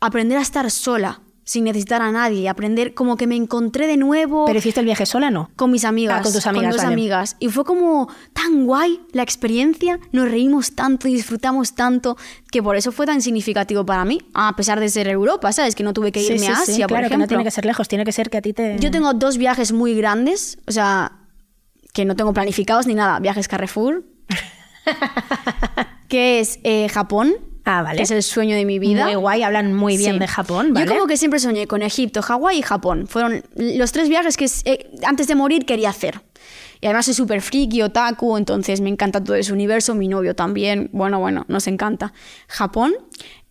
aprender 0.00 0.38
a 0.38 0.42
estar 0.42 0.70
sola, 0.70 1.21
sin 1.44 1.64
necesitar 1.64 2.02
a 2.02 2.12
nadie, 2.12 2.48
aprender 2.48 2.94
como 2.94 3.16
que 3.16 3.26
me 3.26 3.34
encontré 3.36 3.86
de 3.86 3.96
nuevo 3.96 4.44
¿Pero 4.46 4.58
hiciste 4.58 4.80
el 4.80 4.86
viaje 4.86 5.06
sola 5.06 5.30
no? 5.30 5.50
con 5.56 5.70
mis 5.70 5.84
amigas. 5.84 6.20
Ah, 6.20 6.22
con 6.22 6.32
tus 6.32 6.46
amigas, 6.46 6.72
dos 6.74 6.82
vale. 6.82 6.92
amigas. 6.92 7.36
Y 7.40 7.48
fue 7.48 7.64
como 7.64 8.08
tan 8.32 8.64
guay 8.64 9.00
la 9.12 9.22
experiencia. 9.22 9.98
Nos 10.12 10.30
reímos 10.30 10.74
tanto 10.74 11.08
y 11.08 11.14
disfrutamos 11.14 11.74
tanto 11.74 12.16
que 12.50 12.62
por 12.62 12.76
eso 12.76 12.92
fue 12.92 13.06
tan 13.06 13.20
significativo 13.22 13.84
para 13.84 14.04
mí. 14.04 14.20
A 14.34 14.54
pesar 14.54 14.78
de 14.78 14.88
ser 14.88 15.08
Europa, 15.08 15.52
¿sabes? 15.52 15.74
Que 15.74 15.82
no 15.82 15.92
tuve 15.92 16.12
que 16.12 16.20
Sí, 16.20 16.26
irme 16.34 16.38
sí, 16.38 16.46
a 16.46 16.56
sí, 16.56 16.72
Asia, 16.72 16.86
por 16.86 16.96
claro, 16.98 17.08
que 17.08 17.16
no 17.16 17.24
ejemplo. 17.24 17.28
tiene 17.28 17.44
que 17.44 17.50
ser 17.50 17.64
lejos, 17.64 17.88
tiene 17.88 18.04
que 18.04 18.12
ser 18.12 18.30
que 18.30 18.38
a 18.38 18.42
ti 18.42 18.52
te... 18.52 18.78
Yo 18.78 18.90
tengo 18.90 19.12
dos 19.12 19.36
viajes 19.36 19.72
muy 19.72 19.94
grandes. 19.94 20.58
O 20.66 20.72
sea, 20.72 21.12
que 21.92 22.04
no 22.04 22.14
tengo 22.16 22.32
planificados 22.32 22.86
ni 22.86 22.94
nada. 22.94 23.18
Viajes 23.18 23.48
Carrefour. 23.48 24.04
que 26.08 26.40
es 26.40 26.60
eh, 26.62 26.88
Japón. 26.88 27.34
Ah, 27.64 27.82
vale. 27.82 27.98
Que 27.98 28.02
es 28.02 28.10
el 28.10 28.22
sueño 28.22 28.56
de 28.56 28.64
mi 28.64 28.78
vida. 28.78 29.04
Muy 29.04 29.14
guay, 29.14 29.42
hablan 29.42 29.72
muy 29.74 29.96
bien 29.96 30.14
Sí. 30.14 30.18
de 30.18 30.26
Japón, 30.28 30.72
¿vale? 30.74 30.86
Yo 30.86 30.92
como 30.94 31.06
que 31.06 31.16
siempre 31.16 31.38
soñé 31.38 31.66
con 31.66 31.82
Egipto, 31.82 32.20
Hawái 32.22 32.58
y 32.58 32.62
Japón. 32.62 33.06
Fueron 33.06 33.44
los 33.54 33.92
tres 33.92 34.08
viajes 34.08 34.36
que 34.36 34.46
eh, 34.64 34.90
antes 35.04 35.28
de 35.28 35.34
morir 35.34 35.64
quería 35.64 35.90
hacer. 35.90 36.20
Y 36.80 36.86
además 36.86 37.04
soy 37.04 37.14
súper 37.14 37.40
friki, 37.40 37.82
otaku, 37.82 38.36
entonces 38.36 38.80
me 38.80 38.88
encanta 38.88 39.22
todo 39.22 39.36
ese 39.36 39.52
universo, 39.52 39.94
mi 39.94 40.08
novio 40.08 40.34
también, 40.34 40.90
bueno, 40.92 41.20
bueno, 41.20 41.44
nos 41.46 41.68
encanta. 41.68 42.12
Japón 42.48 42.94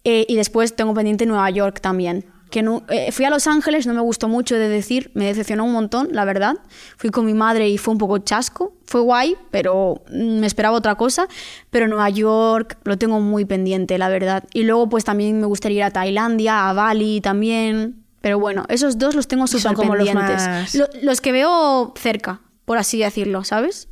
eh, 0.04 0.26
y 0.28 0.36
después 0.36 0.76
tengo 0.76 0.94
pendiente 0.94 1.26
Nueva 1.26 1.50
York 1.50 1.80
también. 1.80 2.26
Que 2.52 2.62
no- 2.62 2.84
eh, 2.90 3.12
fui 3.12 3.26
a 3.26 3.30
Los 3.32 3.48
Ángeles, 3.48 3.88
no 3.88 3.94
me 3.96 4.02
gustó 4.02 4.28
mucho 4.28 4.56
de 4.56 4.70
decir, 4.70 5.10
me 5.16 5.26
decepcionó 5.26 5.64
un 5.66 5.72
montón, 5.72 6.10
la 6.12 6.26
verdad. 6.26 6.58
Fui 6.98 7.10
con 7.10 7.26
mi 7.26 7.34
madre 7.34 7.68
y 7.70 7.78
fue 7.80 7.94
un 7.94 7.98
poco 7.98 8.20
chasco. 8.20 8.74
Fue 8.86 9.02
guay, 9.02 9.36
pero 9.50 10.04
mm, 10.12 10.40
me 10.40 10.46
esperaba 10.48 10.76
otra 10.78 10.96
cosa. 10.96 11.28
Pero 11.72 11.88
Nueva 11.88 12.10
York 12.10 12.78
lo 12.84 12.98
tengo 12.98 13.20
muy 13.22 13.46
pendiente, 13.46 13.98
la 13.98 14.10
verdad. 14.10 14.44
Y 14.54 14.64
luego 14.64 14.88
pues 14.90 15.04
también 15.04 15.40
me 15.40 15.48
gustaría 15.48 15.78
ir 15.78 15.84
a 15.86 15.92
Tailandia, 15.92 16.70
a 16.70 16.74
Bali 16.74 17.22
también. 17.22 18.04
Pero 18.22 18.38
bueno, 18.38 18.66
esos 18.70 19.00
dos 19.00 19.16
los 19.16 19.28
tengo 19.28 19.48
súper 19.48 19.72
los 19.98 20.08
pendientes. 20.10 20.48
más- 20.48 20.76
Lo- 20.76 20.90
los 21.02 21.22
que 21.22 21.32
veo 21.32 21.94
cerca, 21.98 22.42
por 22.66 22.78
así 22.78 23.00
decirlo, 23.00 23.44
¿sabes? 23.44 23.88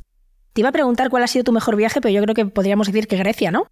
Te 0.52 0.60
iba 0.60 0.68
a 0.68 0.72
preguntar 0.72 1.10
cuál 1.10 1.22
ha 1.22 1.26
sido 1.26 1.44
tu 1.44 1.52
mejor 1.52 1.76
viaje, 1.76 2.00
pero 2.00 2.12
yo 2.12 2.22
creo 2.22 2.34
que 2.34 2.44
podríamos 2.46 2.86
decir 2.88 3.08
que 3.08 3.16
Grecia, 3.16 3.50
¿no? 3.50 3.66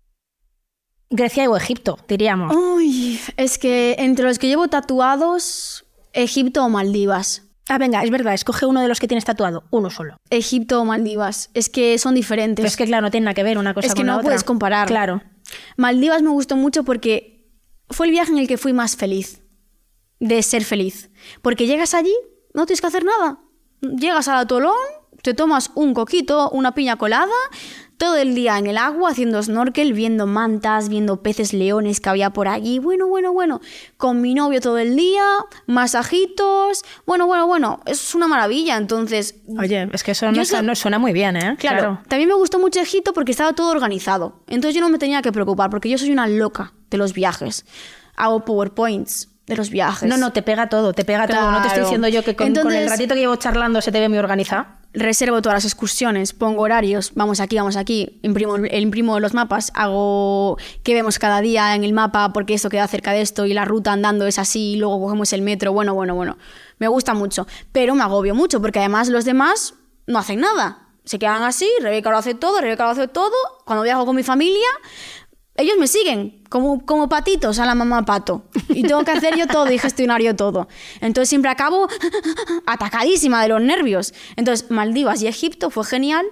Grecia 1.11 1.49
o 1.49 1.57
Egipto, 1.57 1.99
diríamos. 2.09 2.55
Uy, 2.55 3.19
es 3.37 3.59
que 3.59 3.97
entre 3.99 4.27
los 4.27 4.39
que 4.39 4.47
llevo 4.49 4.69
tatuados, 4.69 5.87
Egipto 6.13 6.65
o 6.65 6.69
Maldivas. 6.69 7.45
Ah, 7.71 7.79
venga, 7.79 8.03
es 8.03 8.11
verdad, 8.11 8.35
escoge 8.35 8.67
uno 8.67 8.81
de 8.81 8.89
los 8.89 8.99
que 8.99 9.09
tienes 9.09 9.25
tatuado, 9.25 9.65
uno 9.71 9.91
solo. 9.91 10.17
Egipto 10.31 10.81
o 10.81 10.85
Maldivas. 10.85 11.51
Es 11.55 11.69
que 11.69 11.99
son 11.99 12.15
diferentes. 12.15 12.63
Pero 12.63 12.69
es 12.69 12.77
que, 12.77 12.87
claro, 12.87 13.03
no 13.03 13.11
tiene 13.11 13.27
nada 13.27 13.35
que 13.35 13.43
ver 13.43 13.59
una 13.59 13.75
cosa 13.75 13.87
Es 13.89 13.95
que 13.95 14.01
con 14.01 14.07
la 14.07 14.13
no 14.13 14.19
otra. 14.19 14.29
puedes 14.29 14.45
comparar. 14.45 14.89
Claro. 14.89 15.23
Maldivas 15.77 16.23
me 16.23 16.31
gustó 16.31 16.57
mucho 16.57 16.85
porque 16.85 17.51
fue 17.91 18.07
el 18.07 18.13
viaje 18.13 18.33
en 18.33 18.39
el 18.39 18.49
que 18.49 18.59
fui 18.59 18.73
más 18.73 18.97
feliz. 18.97 19.43
De 20.21 20.43
ser 20.43 20.65
feliz. 20.65 21.11
Porque 21.43 21.67
llegas 21.67 21.95
allí, 21.95 22.15
no 22.55 22.67
tienes 22.67 22.81
que 22.81 22.87
hacer 22.87 23.05
nada. 23.05 23.39
Llegas 23.81 24.29
al 24.29 24.39
atolón, 24.39 24.75
te 25.23 25.35
tomas 25.35 25.71
un 25.75 25.95
coquito, 25.95 26.51
una 26.51 26.75
piña 26.75 26.97
colada, 26.97 27.33
todo 27.99 28.17
el 28.17 28.35
día 28.35 28.57
en 28.59 28.69
el 28.69 28.79
agua 28.79 29.11
haciendo 29.11 29.43
snorkel, 29.43 29.93
viendo 29.93 30.27
mantas, 30.27 30.89
viendo 30.89 31.21
peces 31.21 31.53
leones 31.53 32.01
que 32.01 32.09
había 32.09 32.31
por 32.31 32.49
allí. 32.49 32.79
Bueno, 32.79 33.09
bueno, 33.09 33.33
bueno. 33.33 33.61
Con 33.97 34.21
mi 34.21 34.35
novio 34.35 34.61
todo 34.61 34.79
el 34.79 34.97
día, 34.97 35.27
masajitos. 35.67 36.85
Bueno, 37.07 37.27
bueno, 37.27 37.47
bueno. 37.47 37.81
Es 37.87 38.15
una 38.15 38.29
maravilla. 38.29 38.77
Entonces, 38.77 39.35
Oye, 39.59 39.89
es 39.93 40.03
que 40.05 40.13
eso 40.13 40.31
no 40.31 40.75
suena 40.75 40.99
muy 40.99 41.13
bien, 41.13 41.37
¿eh? 41.37 41.57
Claro. 41.59 42.01
También 42.09 42.29
me 42.29 42.37
gustó 42.37 42.59
mucho 42.59 42.81
Egipto 42.81 43.13
porque 43.13 43.33
estaba 43.33 43.53
todo 43.53 43.71
organizado. 43.71 44.41
Entonces 44.47 44.75
yo 44.75 44.81
no 44.81 44.89
me 44.89 44.99
tenía 44.99 45.21
que 45.21 45.33
preocupar 45.33 45.69
porque 45.69 45.91
yo 45.91 45.99
soy 45.99 46.13
una 46.13 46.29
loca 46.29 46.73
de 46.91 46.99
los 46.99 47.13
viajes. 47.13 47.67
Hago 48.15 48.45
PowerPoints 48.45 49.29
de 49.49 49.57
los 49.57 49.71
viajes. 49.71 50.09
No, 50.09 50.19
no, 50.19 50.31
te 50.31 50.43
pega 50.43 50.69
todo, 50.69 50.93
te 50.93 51.05
pega 51.05 51.27
todo. 51.27 51.51
No 51.51 51.63
te 51.63 51.69
estoy 51.69 51.83
diciendo 51.83 52.07
yo 52.07 52.23
que 52.23 52.37
con, 52.37 52.55
con 52.55 52.73
el 52.73 52.89
ratito 52.89 53.15
que 53.15 53.21
llevo 53.21 53.37
charlando 53.37 53.81
se 53.81 53.91
te 53.91 53.99
ve 53.99 54.09
muy 54.09 54.19
organizado. 54.19 54.67
Reservo 54.93 55.43
todas 55.43 55.57
las 55.57 55.65
excursiones, 55.65 56.33
pongo 56.33 56.63
horarios, 56.63 57.13
vamos 57.15 57.41
aquí, 57.41 57.57
vamos 57.57 57.77
aquí, 57.77 58.21
imprimo, 58.23 58.57
imprimo 58.59 59.21
los 59.21 59.35
mapas, 59.35 59.71
hago 59.75 60.57
qué 60.83 60.95
vemos 60.95 61.19
cada 61.19 61.41
día 61.41 61.75
en 61.75 61.85
el 61.85 61.93
mapa 61.93 62.33
porque 62.33 62.55
esto 62.55 62.71
queda 62.71 62.87
cerca 62.89 63.13
de 63.13 63.21
esto 63.21 63.47
y 63.47 63.55
la 63.55 63.65
ruta 63.65 63.93
andando 63.93 64.27
es 64.27 64.39
así 64.39 64.73
y 64.73 64.77
luego 64.77 65.01
cogemos 65.01 65.33
el 65.33 65.43
metro. 65.43 65.73
Bueno, 65.73 65.95
bueno, 65.95 66.15
bueno. 66.15 66.37
Me 66.79 66.89
gusta 66.89 67.15
mucho, 67.15 67.47
pero 67.73 67.95
me 67.95 68.03
agobio 68.03 68.35
mucho 68.35 68.61
porque 68.61 68.79
además 68.79 69.09
los 69.09 69.25
demás 69.25 69.75
no 70.07 70.19
hacen 70.19 70.41
nada. 70.41 70.89
Se 71.05 71.19
quedan 71.19 71.43
así, 71.43 71.71
Rebeca 71.81 72.11
lo 72.11 72.19
hace 72.19 72.35
todo, 72.35 72.61
Rebeca 72.61 72.85
lo 72.85 72.91
hace 72.91 73.09
todo. 73.09 73.33
Cuando 73.65 73.83
viajo 73.83 74.05
con 74.05 74.15
mi 74.15 74.23
familia, 74.23 74.69
ellos 75.59 75.77
me 75.77 75.89
siguen 75.89 76.41
como, 76.49 76.87
como 76.87 77.09
patitos 77.09 77.59
a 77.59 77.67
la 77.67 77.75
mamá 77.75 78.05
pato. 78.05 78.45
Y 78.69 78.83
tengo 78.85 79.05
que 79.05 79.11
hacer 79.11 79.37
yo 79.37 79.47
todo 79.49 79.71
y 79.71 79.79
gestionar 79.79 80.23
yo 80.23 80.35
todo. 80.37 80.69
Entonces 81.01 81.29
siempre 81.29 81.51
acabo 81.51 81.89
atacadísima 82.67 83.43
de 83.43 83.49
los 83.49 83.61
nervios. 83.61 84.15
Entonces 84.37 84.71
Maldivas 84.71 85.21
y 85.21 85.27
Egipto 85.27 85.69
fue 85.69 85.85
genial 85.85 86.25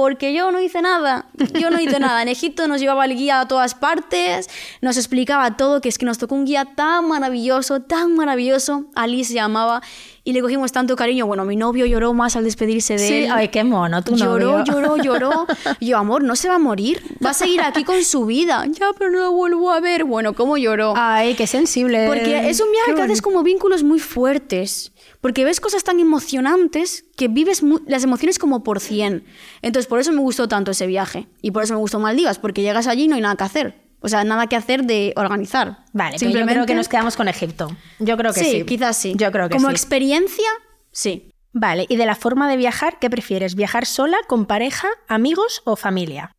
porque 0.00 0.32
yo 0.32 0.50
no 0.50 0.60
hice 0.60 0.80
nada. 0.80 1.26
Yo 1.60 1.70
no 1.70 1.78
hice 1.80 2.00
nada. 2.00 2.22
En 2.22 2.28
Egipto 2.36 2.66
nos 2.68 2.80
llevaba 2.80 3.04
el 3.04 3.14
guía 3.16 3.40
a 3.40 3.48
todas 3.48 3.74
partes, 3.74 4.48
nos 4.80 4.96
explicaba 4.96 5.56
todo, 5.58 5.80
que 5.82 5.88
es 5.90 5.98
que 5.98 6.06
nos 6.06 6.16
tocó 6.18 6.34
un 6.34 6.46
guía 6.46 6.64
tan 6.74 7.06
maravilloso, 7.06 7.80
tan 7.82 8.14
maravilloso. 8.16 8.86
Ali 8.94 9.24
se 9.24 9.34
llamaba 9.34 9.82
y 10.24 10.32
le 10.32 10.40
cogimos 10.42 10.72
tanto 10.72 10.96
cariño. 10.96 11.26
Bueno, 11.26 11.44
mi 11.44 11.56
novio 11.56 11.84
lloró 11.86 12.14
más 12.14 12.34
al 12.36 12.44
despedirse 12.44 12.94
de 12.94 12.98
Sí, 13.08 13.14
él. 13.24 13.30
ay, 13.32 13.48
qué 13.48 13.62
mono, 13.62 14.02
tu 14.02 14.16
Lloró, 14.16 14.58
novio. 14.58 14.64
lloró, 14.74 14.96
lloró. 14.96 15.46
Y 15.80 15.86
yo, 15.90 15.98
amor, 15.98 16.22
no 16.24 16.34
se 16.36 16.48
va 16.48 16.54
a 16.54 16.58
morir. 16.58 17.02
Va 17.24 17.30
a 17.30 17.34
seguir 17.34 17.60
aquí 17.60 17.84
con 17.84 18.02
su 18.04 18.24
vida. 18.26 18.64
Ya, 18.68 18.86
pero 18.98 19.10
no 19.10 19.18
lo 19.18 19.32
vuelvo 19.32 19.70
a 19.70 19.80
ver. 19.80 20.04
Bueno, 20.04 20.32
¿cómo 20.34 20.56
lloró? 20.56 20.94
Ay, 20.96 21.34
qué 21.34 21.46
sensible. 21.46 22.06
Porque 22.06 22.48
es 22.48 22.60
un 22.60 22.70
viaje 22.72 22.90
Qué 22.92 22.94
que 22.96 23.02
haces 23.02 23.20
bonito. 23.20 23.22
como 23.24 23.42
vínculos 23.42 23.82
muy 23.82 23.98
fuertes. 23.98 24.92
Porque 25.20 25.44
ves 25.44 25.60
cosas 25.60 25.84
tan 25.84 26.00
emocionantes 26.00 27.04
que 27.16 27.28
vives 27.28 27.62
las 27.86 28.04
emociones 28.04 28.38
como 28.38 28.62
por 28.62 28.80
cien. 28.80 29.24
Entonces, 29.60 29.86
por 29.86 30.00
eso 30.00 30.12
me 30.12 30.20
gustó 30.20 30.48
tanto 30.48 30.70
ese 30.70 30.86
viaje. 30.86 31.28
Y 31.42 31.50
por 31.50 31.62
eso 31.62 31.74
me 31.74 31.80
gustó 31.80 31.98
Maldivas, 31.98 32.38
porque 32.38 32.62
llegas 32.62 32.86
allí 32.86 33.04
y 33.04 33.08
no 33.08 33.16
hay 33.16 33.20
nada 33.20 33.36
que 33.36 33.44
hacer. 33.44 33.90
O 34.00 34.08
sea, 34.08 34.24
nada 34.24 34.46
que 34.46 34.56
hacer 34.56 34.84
de 34.84 35.12
organizar. 35.16 35.84
Vale, 35.92 36.16
pero 36.18 36.30
yo 36.30 36.46
creo 36.46 36.66
que 36.66 36.74
nos 36.74 36.88
quedamos 36.88 37.16
con 37.16 37.28
Egipto. 37.28 37.68
Yo 37.98 38.16
creo 38.16 38.32
que 38.32 38.40
sí. 38.40 38.50
sí, 38.50 38.64
quizás 38.64 38.96
sí. 38.96 39.12
Yo 39.16 39.30
creo 39.30 39.48
que 39.48 39.56
como 39.56 39.68
sí. 39.68 39.72
experiencia, 39.72 40.48
sí. 40.90 41.30
Vale, 41.52 41.84
y 41.88 41.96
de 41.96 42.06
la 42.06 42.14
forma 42.14 42.48
de 42.48 42.56
viajar, 42.56 42.98
¿qué 42.98 43.10
prefieres? 43.10 43.56
¿Viajar 43.56 43.84
sola, 43.84 44.16
con 44.26 44.46
pareja, 44.46 44.88
amigos 45.08 45.62
o 45.64 45.76
familia? 45.76 46.34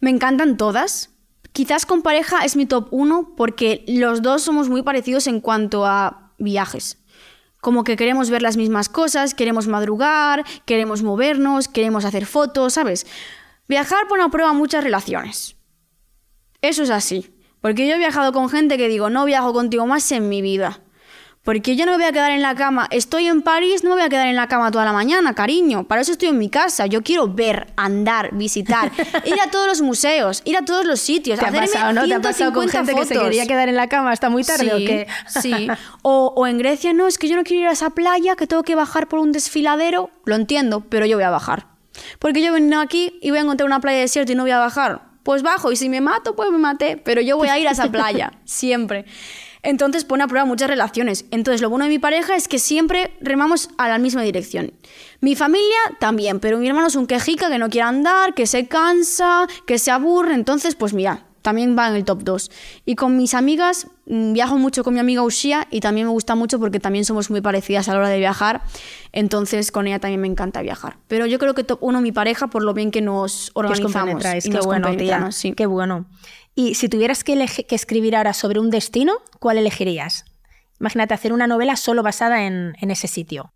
Me 0.00 0.10
encantan 0.10 0.56
todas. 0.56 1.10
Quizás 1.52 1.84
con 1.84 2.02
pareja 2.02 2.44
es 2.44 2.56
mi 2.56 2.66
top 2.66 2.88
uno 2.92 3.34
porque 3.36 3.84
los 3.88 4.22
dos 4.22 4.42
somos 4.42 4.68
muy 4.68 4.82
parecidos 4.82 5.26
en 5.26 5.40
cuanto 5.40 5.86
a 5.86 6.32
viajes. 6.38 6.99
Como 7.60 7.84
que 7.84 7.96
queremos 7.96 8.30
ver 8.30 8.42
las 8.42 8.56
mismas 8.56 8.88
cosas, 8.88 9.34
queremos 9.34 9.66
madrugar, 9.66 10.44
queremos 10.64 11.02
movernos, 11.02 11.68
queremos 11.68 12.04
hacer 12.04 12.26
fotos, 12.26 12.74
¿sabes? 12.74 13.06
Viajar 13.68 14.08
pone 14.08 14.22
a 14.22 14.28
prueba 14.28 14.52
muchas 14.52 14.82
relaciones. 14.82 15.56
Eso 16.62 16.82
es 16.82 16.90
así. 16.90 17.34
Porque 17.60 17.86
yo 17.86 17.94
he 17.94 17.98
viajado 17.98 18.32
con 18.32 18.48
gente 18.48 18.78
que 18.78 18.88
digo, 18.88 19.10
no 19.10 19.24
viajo 19.24 19.52
contigo 19.52 19.86
más 19.86 20.10
en 20.12 20.28
mi 20.28 20.40
vida. 20.42 20.80
Porque 21.42 21.74
yo 21.74 21.86
no 21.86 21.92
me 21.92 21.98
voy 21.98 22.06
a 22.06 22.12
quedar 22.12 22.32
en 22.32 22.42
la 22.42 22.54
cama. 22.54 22.86
Estoy 22.90 23.26
en 23.26 23.40
París, 23.40 23.82
no 23.82 23.90
me 23.90 23.96
voy 23.96 24.04
a 24.04 24.08
quedar 24.10 24.26
en 24.28 24.36
la 24.36 24.46
cama 24.46 24.70
toda 24.70 24.84
la 24.84 24.92
mañana, 24.92 25.34
cariño. 25.34 25.84
Para 25.84 26.02
eso 26.02 26.12
estoy 26.12 26.28
en 26.28 26.36
mi 26.36 26.50
casa. 26.50 26.84
Yo 26.84 27.02
quiero 27.02 27.28
ver, 27.28 27.68
andar, 27.76 28.34
visitar, 28.34 28.92
ir 29.24 29.40
a 29.40 29.50
todos 29.50 29.66
los 29.66 29.80
museos, 29.80 30.42
ir 30.44 30.58
a 30.58 30.64
todos 30.66 30.84
los 30.84 31.00
sitios. 31.00 31.40
¿Te 31.40 31.46
ha 31.46 31.50
pasado, 31.50 31.94
no? 31.94 32.06
¿Te 32.06 32.14
ha 32.14 32.20
pasado 32.20 32.52
con 32.52 32.68
150 32.68 32.84
gente 32.84 32.94
que 32.94 33.14
se 33.14 33.24
quería 33.24 33.46
quedar 33.46 33.70
en 33.70 33.76
la 33.76 33.88
cama 33.88 34.12
hasta 34.12 34.28
muy 34.28 34.44
tarde 34.44 34.64
sí, 34.64 34.70
o 34.70 34.76
qué? 34.76 35.06
Sí. 35.26 35.68
O, 36.02 36.32
o 36.34 36.46
en 36.46 36.58
Grecia, 36.58 36.92
no, 36.92 37.06
es 37.06 37.18
que 37.18 37.28
yo 37.28 37.36
no 37.36 37.44
quiero 37.44 37.62
ir 37.62 37.68
a 37.68 37.72
esa 37.72 37.90
playa, 37.90 38.34
que 38.34 38.46
tengo 38.46 38.62
que 38.62 38.74
bajar 38.74 39.08
por 39.08 39.18
un 39.18 39.32
desfiladero. 39.32 40.10
Lo 40.24 40.34
entiendo, 40.34 40.80
pero 40.88 41.04
yo 41.04 41.16
voy 41.16 41.24
a 41.24 41.30
bajar. 41.30 41.66
Porque 42.18 42.40
yo 42.40 42.48
he 42.48 42.50
venido 42.52 42.80
aquí 42.80 43.18
y 43.20 43.30
voy 43.30 43.38
a 43.38 43.42
encontrar 43.42 43.66
una 43.66 43.80
playa 43.80 44.00
desierta 44.00 44.32
y 44.32 44.34
no 44.34 44.42
voy 44.42 44.50
a 44.52 44.58
bajar. 44.58 45.02
Pues 45.22 45.42
bajo 45.42 45.72
y 45.72 45.76
si 45.76 45.88
me 45.88 46.00
mato, 46.00 46.34
pues 46.34 46.50
me 46.50 46.58
maté, 46.58 46.96
pero 46.96 47.20
yo 47.20 47.36
voy 47.36 47.48
a 47.48 47.58
ir 47.58 47.68
a 47.68 47.72
esa 47.72 47.90
playa, 47.90 48.32
siempre. 48.44 49.04
Entonces 49.62 50.04
pone 50.04 50.24
a 50.24 50.28
prueba 50.28 50.44
muchas 50.44 50.68
relaciones. 50.68 51.26
Entonces 51.30 51.60
lo 51.60 51.70
bueno 51.70 51.84
de 51.84 51.90
mi 51.90 51.98
pareja 51.98 52.36
es 52.36 52.48
que 52.48 52.58
siempre 52.58 53.12
remamos 53.20 53.70
a 53.78 53.88
la 53.88 53.98
misma 53.98 54.22
dirección. 54.22 54.72
Mi 55.20 55.36
familia 55.36 55.78
también, 55.98 56.40
pero 56.40 56.58
mi 56.58 56.68
hermano 56.68 56.88
es 56.88 56.96
un 56.96 57.06
quejica 57.06 57.50
que 57.50 57.58
no 57.58 57.68
quiere 57.68 57.88
andar, 57.88 58.34
que 58.34 58.46
se 58.46 58.66
cansa, 58.66 59.46
que 59.66 59.78
se 59.78 59.90
aburre. 59.90 60.34
Entonces, 60.34 60.74
pues 60.74 60.94
mira, 60.94 61.24
también 61.42 61.76
va 61.76 61.88
en 61.88 61.96
el 61.96 62.04
top 62.04 62.22
2. 62.22 62.50
Y 62.84 62.94
con 62.96 63.16
mis 63.16 63.34
amigas, 63.34 63.86
mm, 64.06 64.32
viajo 64.32 64.58
mucho 64.58 64.84
con 64.84 64.94
mi 64.94 65.00
amiga 65.00 65.22
Ushia 65.22 65.66
y 65.70 65.80
también 65.80 66.06
me 66.06 66.12
gusta 66.12 66.34
mucho 66.34 66.58
porque 66.58 66.80
también 66.80 67.04
somos 67.04 67.30
muy 67.30 67.40
parecidas 67.40 67.88
a 67.88 67.94
la 67.94 68.00
hora 68.00 68.08
de 68.08 68.18
viajar. 68.18 68.62
Entonces 69.12 69.72
con 69.72 69.86
ella 69.86 69.98
también 69.98 70.20
me 70.20 70.28
encanta 70.28 70.62
viajar. 70.62 70.96
Pero 71.08 71.26
yo 71.26 71.38
creo 71.38 71.54
que 71.54 71.64
top 71.64 71.78
1 71.82 72.00
mi 72.00 72.12
pareja 72.12 72.48
por 72.48 72.62
lo 72.62 72.74
bien 72.74 72.90
que 72.90 73.00
nos 73.00 73.50
organizamos. 73.54 74.22
Que 74.22 74.38
y 74.44 74.50
qué 74.50 74.60
bueno, 74.60 74.96
tía. 74.96 75.32
Sí. 75.32 75.52
Qué 75.52 75.66
bueno. 75.66 76.06
Y 76.54 76.74
si 76.74 76.88
tuvieras 76.88 77.24
que, 77.24 77.46
que, 77.66 77.74
escribir 77.74 78.16
ahora 78.16 78.32
sobre 78.32 78.60
un 78.60 78.70
destino, 78.70 79.14
¿cuál 79.38 79.58
elegirías? 79.58 80.24
Imagínate 80.78 81.14
hacer 81.14 81.32
una 81.32 81.46
novela 81.46 81.76
solo 81.76 82.02
basada 82.02 82.46
en, 82.46 82.74
en 82.80 82.90
ese 82.90 83.06
sitio. 83.06 83.52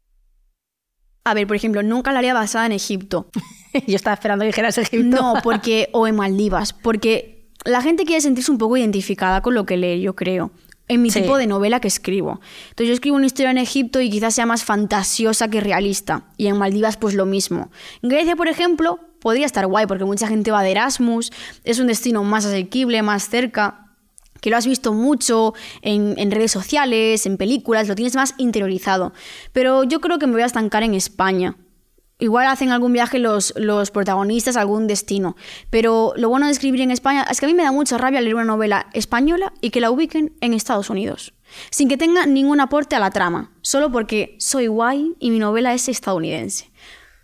A 1.24 1.34
ver, 1.34 1.47
por 1.47 1.57
ejemplo, 1.57 1.82
nunca 1.82 2.12
la 2.12 2.18
haría 2.18 2.34
basada 2.34 2.66
en 2.66 2.72
Egipto. 2.72 3.30
Yo 3.86 3.97
estaba 3.97 4.14
esperando 4.14 4.42
que 4.42 4.49
dijeras 4.49 4.78
Egipto. 4.78 5.16
No, 5.16 5.34
porque 5.42 5.88
o 5.92 6.07
en 6.07 6.16
Maldivas, 6.16 6.72
porque 6.72 7.34
la 7.64 7.80
gente 7.80 8.05
quiere 8.05 8.20
sentirse 8.20 8.51
un 8.51 8.59
poco 8.59 8.76
identificada 8.76 9.40
con 9.40 9.55
lo 9.55 9.64
que 9.64 9.76
lee, 9.76 10.01
yo 10.03 10.14
creo. 10.14 10.51
En 10.86 11.01
mi 11.01 11.09
tipo 11.09 11.38
de 11.38 11.47
novela 11.47 11.80
que 11.80 11.88
escribo. 11.88 12.40
Entonces 12.64 12.88
yo 12.88 12.92
escribo 12.92 13.16
una 13.16 13.24
historia 13.24 13.51
en 13.51 13.57
Egipto 13.57 14.03
y 14.03 14.11
quizás 14.11 14.34
sea 14.34 14.45
más 14.45 14.64
fantasiosa 14.64 15.49
que 15.49 15.61
realista. 15.62 16.26
Y 16.36 16.49
en 16.49 16.59
Maldivas 16.59 16.99
pues 16.99 17.14
lo 17.14 17.24
mismo. 17.24 17.70
En 18.03 18.11
Grecia, 18.11 18.36
por 18.36 18.49
ejemplo, 18.49 19.01
podría 19.25 19.47
estar 19.47 19.66
guay 19.66 19.87
porque 19.87 20.05
mucha 20.05 20.29
gente 20.29 20.51
va 20.51 20.62
de 20.62 20.70
Erasmus. 20.70 21.33
Es 21.64 21.79
un 21.79 21.87
destino 21.87 22.22
más 22.22 22.45
asequible, 22.45 23.01
más 23.01 23.31
cerca 23.31 23.81
que 24.43 24.51
lo 24.51 24.59
has 24.59 24.66
visto 24.66 24.93
mucho 24.93 25.55
en, 25.81 26.14
en, 26.18 26.31
redes 26.31 26.53
sociales, 26.53 27.25
en 27.25 27.39
películas, 27.39 27.89
lo 27.89 27.95
tienes 27.95 28.14
más 28.14 28.35
interiorizado. 28.37 29.14
Pero 29.55 29.85
yo 29.85 30.03
creo 30.03 30.18
que 30.18 30.27
me 30.27 30.35
voy 30.35 30.43
a 30.43 30.47
estancar 30.47 30.83
en 30.83 30.93
España. 30.93 31.57
Igual 32.18 32.47
hacen 32.49 32.70
algún 32.70 32.93
viaje 32.93 33.18
los, 33.18 33.55
los 33.57 33.91
protagonistas 33.91 34.59
algún 34.59 34.87
destino. 34.87 35.35
Pero 35.70 36.12
lo 36.16 36.29
bueno 36.29 36.45
de 36.45 36.53
escribir 36.53 36.83
en 36.83 36.91
España 36.91 37.25
es 37.31 37.41
que 37.41 37.47
a 37.47 37.49
mí 37.49 37.55
me 37.55 37.62
da 37.62 37.72
mucha 37.72 37.97
rabia 37.97 38.20
leer 38.20 38.35
una 38.35 38.45
novela 38.45 38.91
española 38.93 39.55
y 39.62 39.70
que 39.70 39.81
la 39.81 39.91
ubiquen 39.91 40.37
en 40.43 40.53
Estados 40.53 40.91
Unidos. 40.91 41.33
Sin 41.70 41.89
que 41.89 41.97
tenga 41.97 42.27
ningún 42.27 42.61
aporte 42.61 42.97
a 42.97 43.01
la 43.01 43.11
trama. 43.12 43.51
Solo 43.62 43.91
porque 43.91 44.37
soy 44.39 44.66
guay 44.66 45.14
y 45.18 45.31
mi 45.31 45.39
novela 45.39 45.72
es 45.72 45.89
estadounidense. 45.89 46.70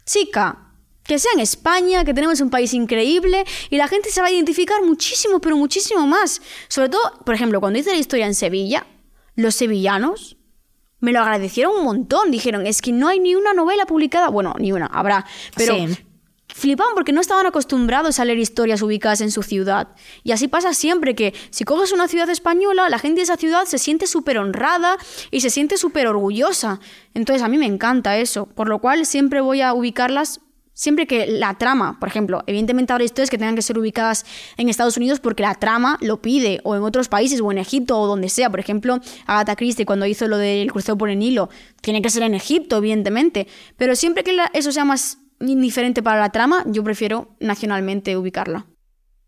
Chica, 0.07 0.70
que 1.11 1.19
sea 1.19 1.33
en 1.35 1.41
España, 1.41 2.05
que 2.05 2.15
tenemos 2.15 2.41
un 2.41 2.51
país 2.51 2.73
increíble 2.73 3.45
y 3.69 3.77
la 3.79 3.89
gente 3.89 4.11
se 4.11 4.21
va 4.21 4.29
a 4.29 4.31
identificar 4.31 4.81
muchísimo, 4.85 5.41
pero 5.41 5.57
muchísimo 5.57 6.07
más. 6.07 6.41
Sobre 6.69 6.89
todo, 6.89 7.03
por 7.25 7.35
ejemplo, 7.35 7.59
cuando 7.59 7.81
hice 7.81 7.91
la 7.91 7.99
historia 7.99 8.27
en 8.27 8.37
Sevilla, 8.37 8.87
los 9.35 9.57
sevillanos 9.57 10.37
me 11.01 11.11
lo 11.11 11.19
agradecieron 11.19 11.75
un 11.75 11.83
montón. 11.83 12.31
Dijeron, 12.31 12.65
es 12.65 12.81
que 12.81 12.93
no 12.93 13.09
hay 13.09 13.19
ni 13.19 13.35
una 13.35 13.55
novela 13.55 13.87
publicada. 13.87 14.29
Bueno, 14.29 14.55
ni 14.61 14.71
una, 14.71 14.87
habrá. 14.87 15.27
Pero 15.57 15.75
flipaban 16.55 16.95
porque 16.95 17.13
no 17.13 17.21
estaban 17.21 17.45
acostumbrados 17.47 18.21
a 18.21 18.25
leer 18.25 18.39
historias 18.39 18.81
ubicadas 18.81 19.21
en 19.21 19.33
su 19.33 19.43
ciudad. 19.43 19.89
Y 20.23 20.31
así 20.31 20.47
pasa 20.47 20.75
siempre 20.75 21.17
que 21.17 21.35
si 21.51 21.65
coges 21.65 21.91
una 21.91 22.07
ciudad 22.07 22.31
española, 22.31 22.89
la 22.89 23.01
gente 23.01 23.17
de 23.17 23.23
esa 23.25 23.37
ciudad 23.37 23.65
se 23.65 23.79
siente 23.79 24.07
súper 24.07 24.39
honrada 24.39 24.97
y 25.33 25.41
se 25.41 25.51
siente 25.51 25.77
súper 25.77 26.07
orgullosa. 26.07 26.79
Entonces 27.15 27.43
a 27.43 27.49
mí 27.49 27.59
me 27.59 27.67
encanta 27.67 28.17
eso. 28.17 28.47
Por 28.47 28.69
lo 28.69 28.79
cual 28.79 29.07
siempre 29.07 29.41
voy 29.41 29.61
a 29.61 29.75
ubicarlas 29.75 30.41
Siempre 30.81 31.07
que 31.07 31.27
la 31.27 31.59
trama, 31.59 32.01
por 32.01 32.09
ejemplo, 32.09 32.43
evidentemente 32.47 32.95
habrá 32.95 33.05
historias 33.05 33.29
que 33.29 33.37
tengan 33.37 33.55
que 33.55 33.61
ser 33.61 33.79
ubicadas 33.79 34.25
en 34.57 34.71
Estados 34.71 34.97
Unidos 34.97 35.21
porque 35.21 35.43
la 35.43 35.55
trama 35.55 35.99
lo 36.01 36.23
pide, 36.23 36.63
o 36.65 36.75
en 36.75 36.83
otros 36.83 37.09
países, 37.09 37.43
o 37.43 37.53
en 37.53 37.59
Egipto, 37.59 38.01
o 38.01 38.07
donde 38.07 38.31
sea. 38.31 38.49
Por 38.49 38.61
ejemplo, 38.61 38.99
Agatha 39.27 39.57
Christie, 39.57 39.85
cuando 39.85 40.07
hizo 40.07 40.27
lo 40.27 40.39
del 40.39 40.73
crucero 40.73 40.97
por 40.97 41.11
el 41.11 41.19
Nilo, 41.19 41.51
tiene 41.83 42.01
que 42.01 42.09
ser 42.09 42.23
en 42.23 42.33
Egipto, 42.33 42.79
evidentemente. 42.79 43.47
Pero 43.77 43.95
siempre 43.95 44.25
que 44.25 44.35
eso 44.55 44.73
sea 44.73 44.87
más 44.87 45.19
indiferente 45.41 46.03
para 46.03 46.19
la 46.19 46.31
trama, 46.31 46.65
yo 46.67 46.83
prefiero 46.83 47.37
nacionalmente 47.41 48.17
ubicarla. 48.17 48.65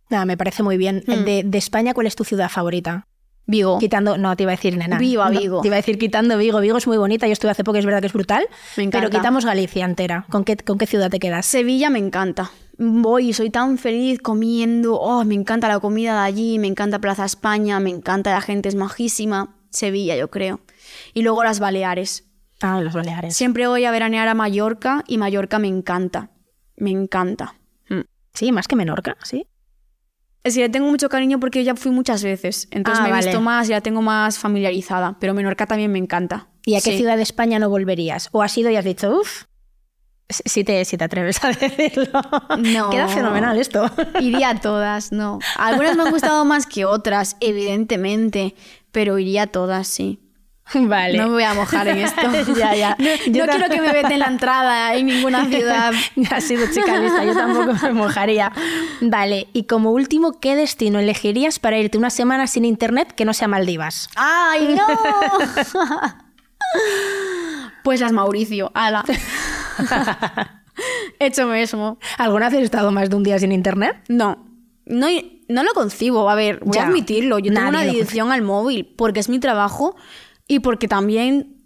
Nada, 0.08 0.24
me 0.24 0.38
parece 0.38 0.62
muy 0.62 0.78
bien. 0.78 1.04
Hmm. 1.06 1.24
De, 1.26 1.42
de 1.44 1.58
España, 1.58 1.92
¿cuál 1.92 2.06
es 2.06 2.16
tu 2.16 2.24
ciudad 2.24 2.48
favorita? 2.48 3.08
Vigo. 3.46 3.78
Quitando, 3.78 4.16
no, 4.18 4.36
te 4.36 4.44
iba 4.44 4.52
a 4.52 4.56
decir 4.56 4.76
nena. 4.76 4.98
Viva 4.98 5.28
Vigo. 5.30 5.60
te 5.60 5.68
iba 5.68 5.76
a 5.76 5.80
decir 5.80 5.98
quitando 5.98 6.38
Vigo. 6.38 6.60
Vigo 6.60 6.78
es 6.78 6.86
muy 6.86 6.96
bonita, 6.96 7.26
yo 7.26 7.32
estuve 7.32 7.50
hace 7.50 7.64
poco, 7.64 7.78
es 7.78 7.84
verdad 7.84 8.00
que 8.00 8.06
es 8.06 8.12
brutal. 8.12 8.44
Me 8.76 8.84
encanta. 8.84 9.08
Pero 9.08 9.18
quitamos 9.18 9.44
Galicia 9.44 9.84
entera. 9.84 10.26
¿Con 10.30 10.44
qué, 10.44 10.56
¿Con 10.56 10.78
qué 10.78 10.86
ciudad 10.86 11.10
te 11.10 11.18
quedas? 11.18 11.46
Sevilla 11.46 11.90
me 11.90 11.98
encanta. 11.98 12.50
Voy 12.78 13.32
soy 13.32 13.50
tan 13.50 13.78
feliz 13.78 14.20
comiendo. 14.20 14.98
Oh, 14.98 15.24
me 15.24 15.34
encanta 15.34 15.68
la 15.68 15.80
comida 15.80 16.14
de 16.14 16.26
allí, 16.26 16.58
me 16.58 16.68
encanta 16.68 17.00
Plaza 17.00 17.24
España, 17.24 17.80
me 17.80 17.90
encanta 17.90 18.30
la 18.32 18.40
gente, 18.40 18.68
es 18.68 18.74
majísima. 18.74 19.56
Sevilla, 19.70 20.16
yo 20.16 20.30
creo. 20.30 20.60
Y 21.14 21.22
luego 21.22 21.44
las 21.44 21.60
Baleares. 21.60 22.28
Ah, 22.60 22.80
las 22.80 22.94
Baleares. 22.94 23.36
Siempre 23.36 23.66
voy 23.66 23.84
a 23.84 23.90
veranear 23.90 24.28
a 24.28 24.34
Mallorca 24.34 25.04
y 25.06 25.18
Mallorca 25.18 25.58
me 25.58 25.68
encanta. 25.68 26.30
Me 26.76 26.90
encanta. 26.90 27.54
Sí, 28.34 28.50
más 28.50 28.66
que 28.66 28.76
Menorca, 28.76 29.16
sí. 29.22 29.46
Decir, 30.44 30.62
le 30.62 30.68
tengo 30.68 30.88
mucho 30.88 31.08
cariño 31.08 31.38
porque 31.38 31.62
ya 31.62 31.76
fui 31.76 31.92
muchas 31.92 32.24
veces. 32.24 32.66
Entonces 32.72 33.04
ah, 33.04 33.08
me 33.08 33.14
he 33.14 33.16
visto 33.16 33.40
más 33.40 33.68
y 33.68 33.72
la 33.72 33.80
tengo 33.80 34.02
más 34.02 34.38
familiarizada. 34.38 35.16
Pero 35.20 35.34
Menorca 35.34 35.66
también 35.66 35.92
me 35.92 35.98
encanta. 35.98 36.48
¿Y 36.64 36.74
a 36.74 36.80
qué 36.80 36.96
ciudad 36.96 37.16
de 37.16 37.22
España 37.22 37.58
no 37.58 37.70
volverías? 37.70 38.28
¿O 38.32 38.42
has 38.42 38.56
ido 38.58 38.70
y 38.70 38.76
has 38.76 38.84
dicho, 38.84 39.10
uff? 39.20 39.44
Si 40.28 40.64
te, 40.64 40.84
si 40.84 40.96
te 40.96 41.04
atreves 41.04 41.44
a 41.44 41.48
decirlo. 41.52 42.20
No. 42.58 42.90
Queda 42.90 43.08
fenomenal 43.08 43.56
esto. 43.58 43.88
Iría 44.20 44.50
a 44.50 44.60
todas, 44.60 45.12
no. 45.12 45.38
Algunas 45.56 45.96
me 45.96 46.04
han 46.04 46.10
gustado 46.10 46.44
más 46.44 46.66
que 46.66 46.84
otras, 46.84 47.36
evidentemente. 47.40 48.54
Pero 48.90 49.18
iría 49.18 49.42
a 49.42 49.46
todas, 49.46 49.86
sí. 49.86 50.20
Vale. 50.88 51.18
No 51.18 51.24
me 51.28 51.32
voy 51.34 51.42
a 51.42 51.54
mojar 51.54 51.88
en 51.88 51.98
esto. 51.98 52.22
ya, 52.56 52.74
ya. 52.74 52.96
No, 52.98 53.44
quiero 53.46 53.68
que 53.68 53.80
me 53.80 53.92
vete 53.92 54.14
en 54.14 54.20
la 54.20 54.26
entrada 54.26 54.94
en 54.94 55.06
ninguna 55.06 55.44
ciudad. 55.48 55.92
ha 56.30 56.40
sido 56.40 56.66
chica 56.72 56.98
lista, 56.98 57.24
yo 57.24 57.34
tampoco 57.34 57.74
me 57.82 57.92
mojaría. 57.92 58.52
Vale, 59.00 59.48
y 59.52 59.64
como 59.64 59.90
último, 59.90 60.40
¿qué 60.40 60.56
destino 60.56 60.98
elegirías 60.98 61.58
para 61.58 61.78
irte 61.78 61.98
una 61.98 62.10
semana 62.10 62.46
sin 62.46 62.64
internet 62.64 63.12
que 63.12 63.24
no 63.24 63.34
sea 63.34 63.48
Maldivas? 63.48 64.08
¡Ay, 64.16 64.74
no! 64.76 64.86
pues 67.84 68.00
las 68.00 68.12
Mauricio, 68.12 68.70
ala. 68.74 69.04
Hecho 71.18 71.46
mismo. 71.46 71.98
¿Alguna 72.18 72.48
vez 72.48 72.58
has 72.58 72.64
estado 72.64 72.92
más 72.92 73.10
de 73.10 73.16
un 73.16 73.22
día 73.22 73.38
sin 73.38 73.52
internet? 73.52 73.96
No. 74.08 74.46
No, 74.86 75.06
no 75.48 75.62
lo 75.62 75.72
concibo. 75.74 76.28
A 76.30 76.34
ver, 76.34 76.60
voy 76.64 76.78
a 76.78 76.86
admitirlo. 76.86 77.38
Yo 77.38 77.52
tengo 77.52 77.68
una 77.68 77.80
adicción 77.80 78.32
al 78.32 78.42
móvil 78.42 78.92
porque 78.96 79.20
es 79.20 79.28
mi 79.28 79.38
trabajo 79.38 79.96
y 80.48 80.60
porque 80.60 80.88
también 80.88 81.62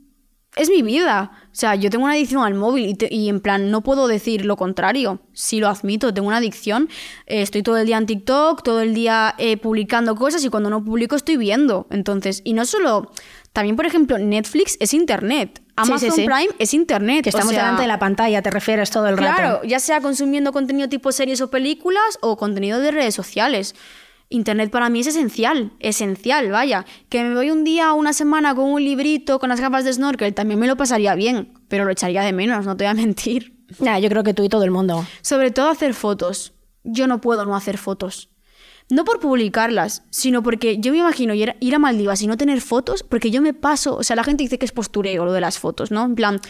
es 0.57 0.70
mi 0.70 0.83
vida. 0.83 1.31
O 1.45 1.55
sea, 1.59 1.74
yo 1.74 1.91
tengo 1.91 2.05
una 2.05 2.14
adicción 2.14 2.43
al 2.43 2.55
móvil 2.55 2.97
y, 3.11 3.29
en 3.29 3.41
plan 3.41 3.70
no 3.70 3.83
puedo 3.83 4.09
decir 4.09 4.45
lo 4.45 4.57
contrario. 4.57 5.20
Sí 5.33 5.61
lo 5.61 5.68
admito, 5.68 6.12
tengo 6.12 6.29
una 6.29 6.39
adicción. 6.39 6.89
Eh, 7.27 7.43
estoy 7.43 7.62
todo 7.62 7.77
el 7.77 7.87
día 7.87 7.99
en 7.99 8.07
TikTok, 8.07 8.62
todo 8.62 8.81
el 8.81 8.95
día 8.95 9.35
eh, 9.39 9.59
publicando 9.59 10.16
cosas 10.16 10.43
y 10.45 10.49
cuando 10.49 10.70
no 10.70 10.83
publico 10.83 11.14
estoy 11.14 11.37
viendo. 11.37 11.87
Entonces, 11.91 12.41
y 12.45 12.55
no 12.55 12.64
solo, 12.64 13.12
también 13.53 13.77
por 13.77 13.85
ejemplo, 13.87 14.18
Netflix 14.18 14.79
es 14.81 14.95
internet. 14.95 15.62
Amazon 15.77 16.14
Prime 16.14 16.49
es 16.59 16.72
internet. 16.72 17.22
Que 17.22 17.29
estamos 17.29 17.53
delante 17.53 17.83
de 17.83 17.89
la 17.89 17.99
pantalla, 17.99 18.41
te 18.41 18.51
refieres 18.51 18.91
todo 18.91 19.07
el 19.09 19.18
rato. 19.18 19.37
Claro, 19.37 19.64
ya 19.64 19.79
sea 19.79 20.01
consumiendo 20.01 20.53
contenido 20.53 20.89
tipo 20.89 21.12
series 21.12 21.43
o 21.43 21.51
películas 21.51 22.18
o 22.22 22.39
contenido 22.39 22.81
de 22.81 22.93
redes 22.93 23.14
sociales. 23.14 23.74
Internet 24.29 24.70
para 24.70 24.91
mí 24.91 25.01
es 25.01 25.07
esencial, 25.07 25.72
esencial, 25.79 26.51
vaya. 26.51 26.85
Que 27.09 27.22
me 27.22 27.35
voy 27.35 27.51
un 27.51 27.62
día, 27.62 27.93
una 27.93 28.12
semana 28.12 28.55
con 28.55 28.70
un 28.70 28.83
librito, 28.83 29.39
con 29.39 29.49
las 29.49 29.61
gafas 29.61 29.85
de 29.85 29.93
snorkel, 29.93 30.35
también 30.35 30.59
me 30.59 30.66
lo 30.66 30.77
pasaría 30.77 31.14
bien, 31.14 31.53
pero 31.68 31.85
lo 31.85 31.93
echaría 31.93 32.22
de 32.22 32.33
menos, 32.33 32.66
no 32.66 32.77
te 32.77 32.85
voy 32.85 32.91
a 32.91 32.95
mentir. 33.03 33.57
Nah, 33.79 33.99
yo 33.99 34.09
creo 34.09 34.24
que 34.24 34.35
tú 34.35 34.43
y 34.45 34.49
todo 34.49 34.64
el 34.64 34.70
mundo. 34.70 35.05
Sobre 35.22 35.51
todo 35.51 35.68
hacer 35.70 35.95
fotos. 35.95 36.55
Yo 36.85 37.07
no 37.07 37.20
puedo 37.20 37.45
no 37.45 37.57
hacer 37.57 37.79
fotos. 37.79 38.31
No 38.89 39.05
por 39.05 39.18
publicarlas, 39.18 40.05
sino 40.11 40.45
porque 40.45 40.79
yo 40.79 40.93
me 40.93 40.99
imagino 40.99 41.35
ir, 41.35 41.51
a 41.51 41.79
Maldivas 41.79 42.22
y 42.22 42.29
no 42.29 42.37
tener 42.37 42.61
fotos, 42.61 43.03
porque 43.03 43.33
yo 43.33 43.43
me 43.43 43.53
paso, 43.53 43.97
o 43.97 44.05
sea, 44.05 44.14
la 44.14 44.22
gente 44.22 44.45
dice 44.45 44.59
que 44.59 44.66
es 44.66 44.70
postureo 44.70 45.24
lo 45.24 45.33
de 45.33 45.41
las 45.41 45.59
fotos, 45.59 45.91
¿no? 45.91 46.05
En 46.05 46.14
plan, 46.14 46.41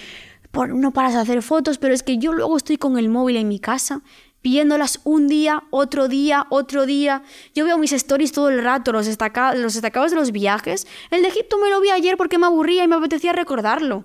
por, 0.51 0.69
no 0.69 0.93
paras 0.93 1.15
de 1.15 1.21
hacer 1.21 1.41
fotos, 1.41 1.79
pero 1.79 1.95
es 1.95 2.03
que 2.03 2.19
yo 2.19 2.35
luego 2.35 2.59
estoy 2.59 2.77
con 2.77 2.99
el 2.99 3.09
móvil 3.09 3.37
en 3.37 3.49
mi 3.49 3.59
casa 3.59 4.03
viéndolas 4.47 5.01
un 5.03 5.27
día, 5.27 5.65
otro 5.71 6.07
día, 6.07 6.47
otro 6.51 6.87
día. 6.87 7.25
Yo 7.53 7.65
veo 7.65 7.79
mis 7.79 7.93
stories 7.93 8.31
todo 8.31 8.49
el 8.49 8.63
rato, 8.63 8.93
los, 8.93 9.07
los 9.09 9.75
destacados 9.75 10.11
de 10.13 10.17
los 10.17 10.31
viajes. 10.31 10.87
El 11.11 11.23
de 11.23 11.29
Egipto 11.29 11.59
me 11.59 11.69
lo 11.69 11.81
vi 11.81 11.91
ayer 11.91 12.17
porque 12.17 12.39
me 12.39 12.47
aburría 12.47 12.85
y 12.85 12.87
me 12.87 12.95
apetecía 12.95 13.33
recordarlo. 13.33 14.05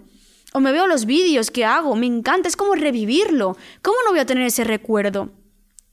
O 0.53 0.59
me 0.59 0.71
veo 0.71 0.87
los 0.87 1.05
vídeos 1.05 1.51
que 1.51 1.63
hago, 1.63 1.95
me 1.95 2.07
encanta, 2.07 2.47
es 2.47 2.55
como 2.55 2.73
revivirlo. 2.73 3.55
¿Cómo 3.83 3.97
no 4.03 4.11
voy 4.13 4.19
a 4.19 4.25
tener 4.25 4.47
ese 4.47 4.63
recuerdo? 4.63 5.29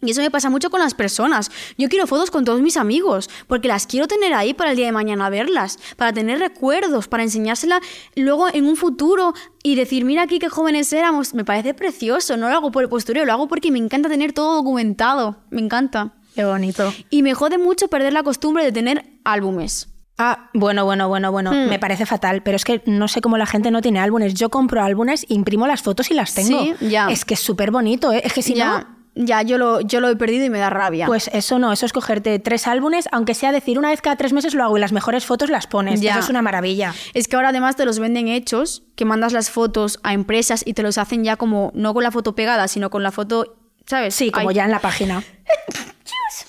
Y 0.01 0.13
eso 0.13 0.21
me 0.21 0.31
pasa 0.31 0.49
mucho 0.49 0.71
con 0.71 0.81
las 0.81 0.95
personas. 0.95 1.51
Yo 1.77 1.89
quiero 1.89 2.07
fotos 2.07 2.31
con 2.31 2.45
todos 2.45 2.61
mis 2.61 2.77
amigos, 2.77 3.29
porque 3.49 3.67
las 3.67 3.87
quiero 3.87 4.07
tener 4.07 4.33
ahí 4.33 4.55
para 4.55 4.71
el 4.71 4.77
día 4.77 4.87
de 4.87 4.93
mañana 4.93 5.29
verlas, 5.29 5.79
para 5.97 6.13
tener 6.13 6.39
recuerdos, 6.39 7.09
para 7.09 7.25
enseñársela 7.25 7.81
luego 8.15 8.47
en 8.53 8.67
un 8.67 8.77
futuro 8.77 9.35
y 9.63 9.75
decir, 9.75 10.05
mira 10.05 10.23
aquí 10.23 10.39
qué 10.39 10.49
jóvenes 10.49 10.93
éramos. 10.93 11.35
Me 11.35 11.45
parece 11.45 11.75
precioso, 11.75 12.37
no 12.37 12.49
lo 12.49 12.55
hago 12.55 12.71
por 12.71 12.85
el 12.85 12.89
postureo, 12.89 13.25
lo 13.25 13.33
hago 13.33 13.49
porque 13.49 13.73
me 13.73 13.79
encanta 13.79 14.09
tener 14.09 14.33
todo 14.33 14.55
documentado. 14.55 15.39
Me 15.51 15.61
encanta. 15.61 16.15
Qué 16.35 16.45
bonito. 16.45 16.93
Y 17.11 17.23
me 17.23 17.35
jode 17.35 17.59
mucho 17.59 17.89
perder 17.89 18.13
la 18.13 18.23
costumbre 18.23 18.65
de 18.65 18.71
tener 18.71 19.05
álbumes. 19.25 19.89
Ah, 20.17 20.51
bueno, 20.55 20.85
bueno, 20.85 21.09
bueno, 21.09 21.33
bueno. 21.33 21.53
Hmm. 21.53 21.69
Me 21.69 21.79
parece 21.79 22.07
fatal, 22.07 22.43
pero 22.43 22.57
es 22.57 22.65
que 22.65 22.83
no 22.87 23.09
sé 23.09 23.21
cómo 23.21 23.37
la 23.37 23.47
gente 23.47 23.71
no 23.71 23.83
tiene 23.83 24.01
álbumes. 24.01 24.35
Yo 24.35 24.49
compro 24.49 24.83
álbumes, 24.83 25.25
imprimo 25.29 25.67
las 25.67 25.83
fotos 25.83 26.11
y 26.11 26.15
las 26.15 26.35
tengo. 26.35 26.61
Sí, 26.61 26.89
ya. 26.89 27.09
Es 27.09 27.25
que 27.25 27.35
es 27.35 27.41
súper 27.41 27.71
bonito, 27.71 28.13
¿eh? 28.13 28.23
Es 28.25 28.33
que 28.33 28.43
si 28.43 28.55
ya, 28.55 28.81
no, 28.81 28.98
ya 29.19 29.43
yo, 29.43 29.59
lo, 29.59 29.81
yo 29.81 30.01
lo 30.01 30.09
he 30.09 30.17
perdido 30.17 30.45
y 30.45 30.51
me 30.51 30.59
da 30.59 30.71
rabia. 30.71 31.07
pues 31.07 31.29
eso 31.33 31.59
no, 31.59 31.73
eso 31.73 31.85
es 31.85 31.93
cogerte 31.93 32.39
tres 32.39 32.67
álbumes, 32.67 33.09
aunque 33.13 33.35
sea 33.35 33.53
decir 33.53 33.79
una 33.79 33.91
vez 33.91 34.01
cada 34.01 34.17
tres 34.17 34.33
meses 34.33 34.55
lo 34.55 34.65
hago 34.65 34.77
y 34.79 34.81
las 34.81 34.93
mejores 34.93 35.27
fotos 35.27 35.51
las 35.51 35.67
pones. 35.67 36.01
Ya. 36.01 36.13
Eso 36.13 36.21
es 36.21 36.29
una 36.29 36.43
maravilla. 36.43 36.95
Es 37.15 37.29
que 37.29 37.37
ahora 37.37 37.49
además 37.49 37.77
te 37.77 37.85
los 37.85 37.99
venden 37.99 38.29
hechos, 38.29 38.85
que 38.95 39.05
mandas 39.05 39.33
las 39.33 39.51
fotos 39.51 39.99
a 40.03 40.15
empresas 40.15 40.63
y 40.65 40.75
te 40.75 40.83
los 40.83 40.99
hacen 40.99 41.25
ya 41.25 41.37
como, 41.37 41.73
no 41.75 41.95
con 41.95 42.03
la 42.03 42.11
foto 42.11 42.35
pegada, 42.35 42.69
sino 42.69 42.91
con 42.91 43.03
la 43.03 43.11
foto, 43.11 43.57
¿sabes? 43.87 44.15
Sí, 44.15 44.31
como 44.31 44.51
Ay, 44.51 44.57
ya 44.57 44.65
en 44.65 44.71
la 44.71 44.81
página. 44.81 45.23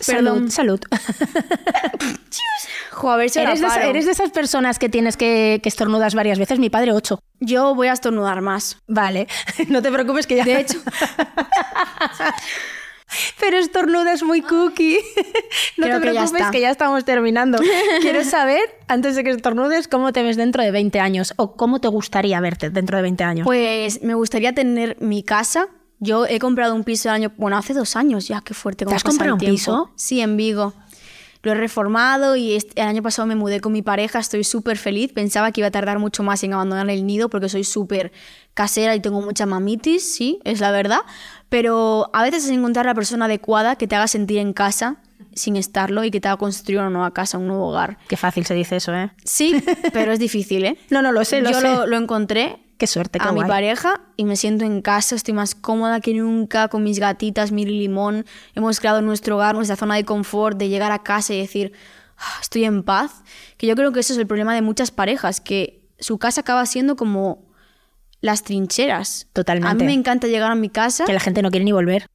Perdón. 0.05 0.49
Salud, 0.49 0.79
salud. 0.79 0.99
Jo, 2.91 3.11
a 3.11 3.17
ver 3.17 3.29
si 3.29 3.39
¿Eres 3.39 3.61
de, 3.61 3.67
eres 3.89 4.05
de 4.05 4.11
esas 4.11 4.31
personas 4.31 4.77
que 4.79 4.89
tienes 4.89 5.15
que, 5.15 5.59
que 5.63 5.69
estornudas 5.69 6.15
varias 6.15 6.37
veces? 6.37 6.59
Mi 6.59 6.69
padre, 6.69 6.91
ocho. 6.91 7.21
Yo 7.39 7.73
voy 7.75 7.87
a 7.87 7.93
estornudar 7.93 8.41
más. 8.41 8.77
Vale, 8.87 9.27
no 9.69 9.81
te 9.81 9.91
preocupes 9.91 10.27
que 10.27 10.35
ya... 10.35 10.43
De 10.43 10.59
hecho, 10.59 10.79
Pero 13.39 13.57
estornudas 13.57 14.21
muy 14.21 14.41
cookie. 14.41 14.99
No 15.77 15.87
Creo 15.87 15.99
te 15.99 16.07
que 16.07 16.13
ya 16.13 16.21
preocupes 16.21 16.51
que 16.51 16.61
ya 16.61 16.69
estamos 16.69 17.05
terminando. 17.05 17.57
Quiero 18.01 18.23
saber, 18.23 18.61
antes 18.87 19.15
de 19.15 19.23
que 19.23 19.31
estornudes, 19.31 19.87
cómo 19.87 20.13
te 20.13 20.21
ves 20.21 20.37
dentro 20.37 20.61
de 20.61 20.71
20 20.71 20.99
años 20.99 21.33
o 21.37 21.55
cómo 21.55 21.79
te 21.81 21.87
gustaría 21.87 22.39
verte 22.39 22.69
dentro 22.69 22.97
de 22.97 23.03
20 23.03 23.23
años. 23.23 23.45
pues 23.45 24.03
me 24.03 24.13
gustaría 24.13 24.53
tener 24.53 24.97
mi 24.99 25.23
casa. 25.23 25.69
Yo 25.99 26.25
he 26.25 26.39
comprado 26.39 26.75
un 26.75 26.83
piso 26.83 27.09
el 27.09 27.15
año, 27.15 27.31
bueno, 27.37 27.57
hace 27.57 27.73
dos 27.73 27.95
años 27.95 28.27
ya, 28.27 28.41
qué 28.41 28.53
fuerte. 28.53 28.85
cómo 28.85 28.95
has 28.95 29.03
comprado 29.03 29.33
un 29.33 29.39
tiempo. 29.39 29.55
piso? 29.55 29.91
Sí, 29.95 30.21
en 30.21 30.37
Vigo. 30.37 30.73
Lo 31.41 31.53
he 31.53 31.55
reformado 31.55 32.35
y 32.35 32.53
este- 32.53 32.81
el 32.81 32.87
año 32.87 33.01
pasado 33.01 33.25
me 33.25 33.35
mudé 33.35 33.61
con 33.61 33.71
mi 33.71 33.81
pareja, 33.81 34.19
estoy 34.19 34.43
súper 34.43 34.77
feliz. 34.77 35.13
Pensaba 35.13 35.51
que 35.53 35.61
iba 35.61 35.69
a 35.69 35.71
tardar 35.71 35.97
mucho 35.97 36.21
más 36.21 36.43
en 36.43 36.53
abandonar 36.53 36.89
el 36.89 37.05
nido 37.05 37.29
porque 37.29 37.47
soy 37.47 37.63
súper 37.63 38.11
casera 38.53 38.93
y 38.95 38.99
tengo 38.99 39.21
mucha 39.21 39.45
mamitis, 39.45 40.03
sí, 40.15 40.39
es 40.43 40.59
la 40.59 40.71
verdad. 40.71 40.99
Pero 41.47 42.09
a 42.13 42.23
veces 42.23 42.43
es 42.45 42.49
encontrar 42.51 42.85
la 42.85 42.93
persona 42.93 43.25
adecuada 43.25 43.77
que 43.77 43.87
te 43.87 43.95
haga 43.95 44.07
sentir 44.07 44.39
en 44.39 44.51
casa 44.51 44.97
sin 45.33 45.55
estarlo 45.55 46.03
y 46.03 46.11
que 46.11 46.19
te 46.19 46.27
haga 46.27 46.35
construir 46.37 46.79
una 46.79 46.89
nueva 46.89 47.11
casa, 47.13 47.37
un 47.37 47.47
nuevo 47.47 47.67
hogar. 47.69 47.97
Qué 48.09 48.17
fácil 48.17 48.45
se 48.45 48.53
dice 48.53 48.75
eso, 48.75 48.93
¿eh? 48.93 49.11
Sí, 49.23 49.55
pero 49.93 50.11
es 50.11 50.19
difícil, 50.19 50.65
¿eh? 50.65 50.77
No, 50.89 51.01
no, 51.01 51.13
lo 51.13 51.23
sé, 51.23 51.41
lo 51.41 51.51
Yo 51.51 51.61
sé. 51.61 51.67
Lo, 51.67 51.85
lo 51.87 51.95
encontré 51.97 52.59
Qué 52.79 52.87
suerte, 52.87 53.19
qué 53.19 53.27
a 53.27 53.33
mi 53.33 53.43
pareja 53.43 53.99
y 54.15 54.23
me 54.23 54.37
siento 54.37 54.63
en 54.63 54.81
casa, 54.81 55.13
estoy 55.13 55.33
más 55.33 55.53
cómoda 55.53 55.99
que 55.99 56.13
nunca 56.13 56.69
con 56.69 56.81
mis 56.81 56.97
gatitas, 56.97 57.51
y 57.51 57.65
Limón. 57.65 58.25
Hemos 58.55 58.79
creado 58.79 59.01
nuestro 59.01 59.35
hogar, 59.35 59.53
nuestra 59.53 59.75
zona 59.75 59.95
de 59.95 60.05
confort, 60.05 60.57
de 60.57 60.69
llegar 60.69 60.93
a 60.93 61.03
casa 61.03 61.33
y 61.33 61.39
decir, 61.39 61.73
"Ah, 62.17 62.37
estoy 62.41 62.63
en 62.63 62.83
paz. 62.83 63.23
Que 63.57 63.67
yo 63.67 63.75
creo 63.75 63.91
que 63.91 63.99
eso 63.99 64.13
es 64.13 64.19
el 64.19 64.27
problema 64.27 64.55
de 64.55 64.61
muchas 64.61 64.91
parejas, 64.91 65.41
que 65.41 65.89
su 65.99 66.17
casa 66.19 66.39
acaba 66.39 66.65
siendo 66.65 66.95
como 66.95 67.49
las 68.21 68.43
trincheras. 68.43 69.27
Totalmente. 69.33 69.69
A 69.69 69.73
mí 69.75 69.83
me 69.83 69.93
encanta 69.93 70.27
llegar 70.27 70.49
a 70.49 70.55
mi 70.55 70.69
casa, 70.69 71.03
Que 71.03 71.13
la 71.13 71.19
gente 71.19 71.41
no 71.41 71.51
quiere 71.51 71.65
ni 71.65 71.73
volver. 71.73 72.07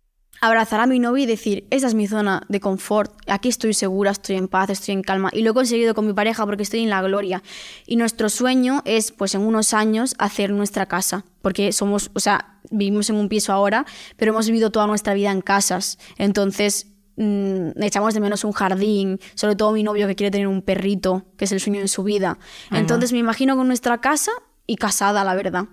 Abrazar 0.47 0.81
a 0.81 0.87
mi 0.87 0.99
novio 0.99 1.25
y 1.25 1.27
decir, 1.27 1.67
esta 1.71 1.89
es 1.89 1.95
mi 1.95 2.07
zona 2.07 2.43
de 2.49 2.61
confort, 2.61 3.13
aquí 3.27 3.49
estoy 3.49 3.73
segura, 3.75 4.11
estoy 4.11 4.37
en 4.37 4.49
paz, 4.49 4.71
estoy 4.71 4.95
en 4.95 5.03
calma. 5.03 5.31
Y 5.33 5.43
lo 5.43 5.53
he 5.53 5.55
conseguido 5.55 5.95
con 5.95 6.07
mi 6.07 6.13
pareja 6.13 6.45
porque 6.45 6.63
estoy 6.63 6.83
en 6.83 6.91
la 6.91 7.03
gloria. 7.03 7.43
Y 7.87 7.97
nuestro 7.97 8.29
sueño 8.29 8.83
es, 8.85 9.13
pues 9.13 9.35
en 9.35 9.41
unos 9.41 9.73
años, 9.75 10.15
hacer 10.19 10.51
nuestra 10.51 10.87
casa. 10.87 11.25
Porque 11.41 11.73
somos, 11.73 12.11
o 12.15 12.21
sea, 12.21 12.59
vivimos 12.71 13.11
en 13.11 13.17
un 13.17 13.29
piso 13.29 13.53
ahora, 13.53 13.87
pero 14.17 14.33
hemos 14.33 14.47
vivido 14.47 14.71
toda 14.71 14.87
nuestra 14.87 15.15
vida 15.15 15.31
en 15.31 15.41
casas. 15.41 15.99
Entonces, 16.19 16.89
mm, 17.17 17.83
echamos 17.83 18.15
de 18.15 18.21
menos 18.21 18.45
un 18.45 18.53
jardín, 18.53 19.21
sobre 19.35 19.57
todo 19.57 19.73
mi 19.73 19.83
novio 19.83 20.07
que 20.07 20.15
quiere 20.15 20.31
tener 20.31 20.47
un 20.47 20.63
perrito, 20.63 21.25
que 21.37 21.47
es 21.47 21.53
el 21.53 21.61
sueño 21.61 21.81
de 21.81 21.89
su 21.89 22.03
vida. 22.03 22.39
Entonces, 22.71 23.13
me 23.13 23.19
imagino 23.19 23.57
con 23.57 23.67
nuestra 23.67 24.01
casa 24.01 24.33
y 24.67 24.77
casada, 24.77 25.25
la 25.25 25.35
verdad. 25.35 25.67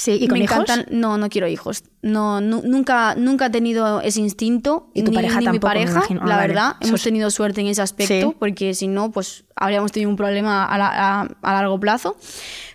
Sí, 0.00 0.12
¿y 0.20 0.28
con 0.28 0.38
me 0.38 0.44
hijos? 0.44 0.58
encantan. 0.60 0.86
No, 0.92 1.18
no 1.18 1.28
quiero 1.28 1.48
hijos. 1.48 1.82
No, 2.02 2.40
nu- 2.40 2.62
nunca, 2.64 3.16
nunca 3.16 3.46
he 3.46 3.50
tenido 3.50 4.00
ese 4.00 4.20
instinto. 4.20 4.90
¿Y 4.94 5.02
tu 5.02 5.10
ni, 5.10 5.16
pareja 5.16 5.40
ni 5.40 5.46
mi 5.48 5.58
tampoco, 5.58 5.66
me 5.74 5.84
pareja? 5.86 6.02
Ah, 6.08 6.14
la 6.24 6.36
vale. 6.36 6.46
verdad. 6.48 6.76
Hemos 6.80 7.02
tenido 7.02 7.28
suerte 7.32 7.62
en 7.62 7.66
ese 7.66 7.82
aspecto, 7.82 8.30
Sí. 8.30 8.36
porque 8.38 8.74
si 8.74 8.86
no, 8.86 9.10
pues 9.10 9.44
habríamos 9.56 9.90
tenido 9.90 10.08
un 10.08 10.16
problema 10.16 10.64
a, 10.66 10.78
la- 10.78 11.20
a- 11.22 11.28
a 11.42 11.52
largo 11.52 11.80
plazo. 11.80 12.16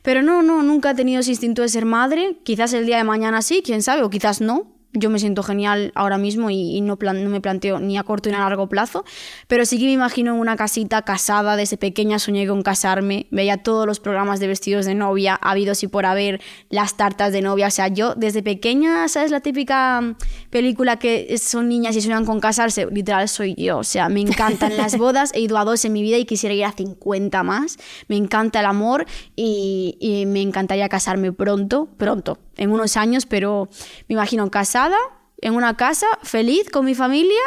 Pero 0.01 0.21
no, 0.21 0.43
no, 0.43 0.63
nunca 0.63 0.91
he 0.91 0.95
tenido 0.95 1.21
ese 1.21 1.29
instinto 1.31 1.61
de 1.61 1.69
ser 1.69 1.85
madre. 1.85 2.39
Quizás 2.43 2.73
el 2.73 2.85
día 2.85 2.97
de 2.97 3.05
mañana 3.05 3.41
sí, 3.41 3.61
quién 3.63 3.81
sabe, 3.83 4.03
o 4.03 4.09
quizás 4.09 4.41
no. 4.41 4.67
Yo 4.93 5.09
me 5.09 5.17
siento 5.19 5.41
genial 5.43 5.91
ahora 5.95 6.17
mismo 6.17 6.49
y, 6.49 6.77
y 6.77 6.81
no, 6.81 6.97
plan- 6.97 7.23
no 7.23 7.29
me 7.29 7.41
planteo 7.41 7.79
ni 7.79 7.97
a 7.97 8.03
corto 8.03 8.29
ni 8.29 8.35
a 8.35 8.39
largo 8.39 8.67
plazo. 8.69 9.03
Pero 9.47 9.65
sí 9.65 9.77
que 9.79 9.85
me 9.85 9.91
imagino 9.93 10.33
en 10.33 10.39
una 10.39 10.55
casita 10.55 11.01
casada. 11.01 11.55
Desde 11.55 11.77
pequeña 11.77 12.19
soñé 12.19 12.47
con 12.47 12.61
casarme. 12.61 13.25
Veía 13.31 13.57
todos 13.57 13.87
los 13.87 13.99
programas 13.99 14.39
de 14.39 14.47
vestidos 14.47 14.85
de 14.85 14.93
novia, 14.95 15.35
habidos 15.41 15.81
y 15.83 15.87
por 15.87 16.05
haber, 16.05 16.41
las 16.69 16.95
tartas 16.95 17.33
de 17.33 17.41
novia. 17.41 17.67
O 17.67 17.71
sea, 17.71 17.87
yo 17.87 18.13
desde 18.15 18.43
pequeña, 18.43 19.07
¿sabes? 19.07 19.31
La 19.31 19.39
típica 19.39 19.99
mm, 20.01 20.15
película 20.49 20.97
que 20.99 21.37
son 21.37 21.69
niñas 21.69 21.95
y 21.95 22.01
sueñan 22.01 22.25
con 22.25 22.39
casarse. 22.39 22.85
Literal, 22.91 23.27
soy 23.29 23.55
yo. 23.55 23.79
O 23.79 23.83
sea, 23.83 24.09
me 24.09 24.21
encantan 24.21 24.77
las 24.77 24.97
bodas. 24.97 25.31
He 25.33 25.39
ido 25.41 25.57
a 25.57 25.65
dos 25.65 25.83
en 25.85 25.93
mi 25.93 26.01
vida 26.01 26.17
y 26.17 26.25
quisiera 26.25 26.53
ir 26.53 26.65
a 26.65 26.71
50 26.71 27.41
más. 27.43 27.77
Me 28.07 28.15
encanta 28.17 28.59
el 28.59 28.65
amor 28.67 29.05
y, 29.35 29.97
y 29.99 30.25
me 30.25 30.41
encantaría 30.41 30.87
casarme 30.89 31.31
pronto, 31.31 31.87
pronto, 31.97 32.37
en 32.57 32.71
unos 32.71 32.97
años, 32.97 33.25
pero 33.25 33.69
me 34.07 34.13
imagino 34.13 34.49
casada, 34.51 34.97
en 35.41 35.55
una 35.55 35.75
casa, 35.75 36.07
feliz 36.23 36.69
con 36.69 36.85
mi 36.85 36.95
familia. 36.95 37.39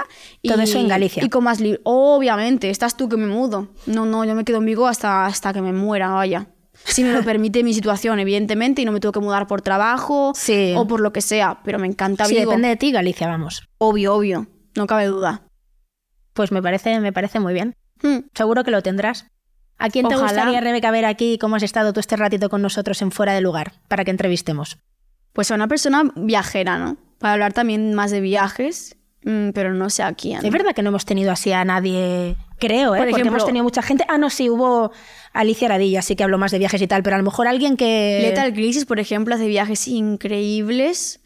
Y, 0.43 0.49
Todo 0.49 0.61
eso 0.63 0.79
en 0.79 0.89
Galicia. 0.89 1.25
Y 1.25 1.29
con 1.31 1.45
más 1.45 1.61
libre. 1.61 1.81
Obviamente, 1.85 2.69
estás 2.71 2.97
tú 2.97 3.09
que 3.09 3.17
me 3.17 3.27
mudo. 3.27 3.69
No, 3.87 4.05
no, 4.05 4.25
yo 4.25 4.35
me 4.35 4.45
quedo 4.45 4.59
en 4.59 4.67
Vigo 4.67 4.87
hasta, 4.87 5.25
hasta 5.27 5.53
que 5.55 5.63
me 5.63 5.73
muera, 5.73 6.11
vaya. 6.11 6.49
Si 6.85 7.03
me 7.05 7.13
lo 7.13 7.23
permite 7.25 7.65
mi 7.65 7.73
situación, 7.73 8.19
evidentemente, 8.19 8.83
y 8.83 8.85
no 8.85 8.93
me 8.93 9.01
tengo 9.01 9.13
que 9.13 9.21
mudar 9.21 9.47
por 9.47 9.63
trabajo 9.63 10.33
Sí. 10.35 10.75
o 10.77 10.87
por 10.87 11.01
lo 11.01 11.13
que 11.13 11.23
sea, 11.23 11.61
pero 11.65 11.79
me 11.79 11.87
encanta 11.87 12.27
Sí, 12.27 12.35
Vigo. 12.35 12.51
depende 12.51 12.69
de 12.69 12.77
ti, 12.77 12.93
Galicia, 12.93 13.29
vamos. 13.29 13.67
Obvio, 13.79 14.15
obvio, 14.15 14.47
no 14.75 14.87
cabe 14.87 15.07
duda. 15.07 15.43
Pues 16.35 16.53
me 16.53 16.61
parece, 16.63 17.01
me 17.01 17.15
parece 17.15 17.41
muy 17.41 17.55
bien. 17.55 17.75
Hmm. 18.03 18.19
Seguro 18.35 18.63
que 18.63 18.71
lo 18.71 18.83
tendrás. 18.83 19.27
¿A 19.79 19.89
quién 19.89 20.07
te 20.09 20.15
Ojalá. 20.17 20.33
gustaría, 20.33 20.61
Rebeca, 20.61 20.91
ver 20.91 21.07
aquí 21.07 21.39
cómo 21.39 21.57
has 21.57 21.63
estado 21.63 21.95
tú 21.95 22.01
este 22.01 22.17
ratito 22.17 22.51
con 22.51 22.61
nosotros 22.61 23.01
en 23.01 23.11
Fuera 23.11 23.33
de 23.33 23.41
Lugar 23.41 23.73
para 23.89 24.05
que 24.05 24.11
entrevistemos? 24.11 24.79
Pues 25.37 25.51
a 25.51 25.55
una 25.55 25.69
persona 25.69 26.03
viajera, 26.17 26.79
¿no? 26.79 26.97
Para 27.19 27.35
hablar 27.35 27.53
también 27.53 27.93
más 27.95 28.11
de 28.11 28.21
viajes, 28.23 28.97
mm, 29.23 29.51
pero 29.51 29.75
no 29.75 29.91
sé 29.91 30.03
a 30.03 30.15
quién. 30.15 30.45
Es 30.45 30.51
verdad 30.51 30.75
que 30.75 30.83
no 30.83 30.89
hemos 30.89 31.05
tenido 31.05 31.31
así 31.31 31.53
a 31.53 31.63
nadie, 31.65 32.37
creo, 32.59 32.95
¿eh? 32.95 32.99
Por 32.99 33.09
porque 33.09 33.21
ejemplo- 33.21 33.33
hemos 33.37 33.45
tenido 33.47 33.63
mucha 33.63 33.83
gente. 33.83 34.05
Ah, 34.09 34.17
no, 34.17 34.31
sí, 34.31 34.49
hubo 34.49 34.91
Alicia 35.35 35.67
Aradilla, 35.69 36.01
sí 36.01 36.17
que 36.17 36.25
habló 36.25 36.39
más 36.39 36.53
de 36.53 36.59
viajes 36.59 36.81
y 36.81 36.87
tal, 36.87 37.03
pero 37.03 37.17
a 37.17 37.19
lo 37.19 37.25
mejor 37.25 37.47
alguien 37.49 37.77
que... 37.77 38.19
Lethal 38.23 38.55
Crisis, 38.55 38.87
por 38.87 38.99
ejemplo, 38.99 39.35
hace 39.35 39.47
viajes 39.47 39.87
increíbles, 39.89 41.21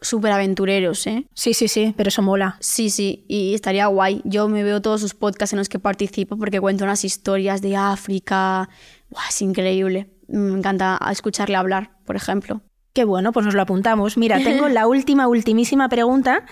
súper 0.00 0.30
aventureros, 0.30 1.04
¿eh? 1.08 1.26
Sí, 1.34 1.52
sí, 1.52 1.66
sí, 1.66 1.94
pero 1.96 2.08
eso 2.08 2.22
mola. 2.22 2.56
Sí, 2.60 2.90
sí, 2.90 3.24
y 3.28 3.54
estaría 3.54 3.86
guay. 3.88 4.22
Yo 4.24 4.48
me 4.48 4.62
veo 4.62 4.80
todos 4.80 5.00
sus 5.00 5.14
podcasts 5.14 5.52
en 5.52 5.58
los 5.58 5.68
que 5.68 5.80
participo 5.80 6.36
porque 6.36 6.60
cuenta 6.60 6.84
unas 6.84 7.04
historias 7.04 7.60
de 7.60 7.74
África. 7.76 8.68
Buah, 9.10 9.28
es 9.28 9.42
increíble. 9.42 10.10
Me 10.28 10.56
encanta 10.56 10.96
escucharle 11.10 11.56
hablar, 11.56 11.90
por 12.06 12.14
ejemplo. 12.14 12.62
Qué 12.98 13.04
bueno, 13.04 13.30
pues 13.30 13.46
nos 13.46 13.54
lo 13.54 13.62
apuntamos. 13.62 14.16
Mira, 14.16 14.38
tengo 14.42 14.68
la 14.68 14.88
última, 14.88 15.28
ultimísima 15.28 15.88
pregunta 15.88 16.42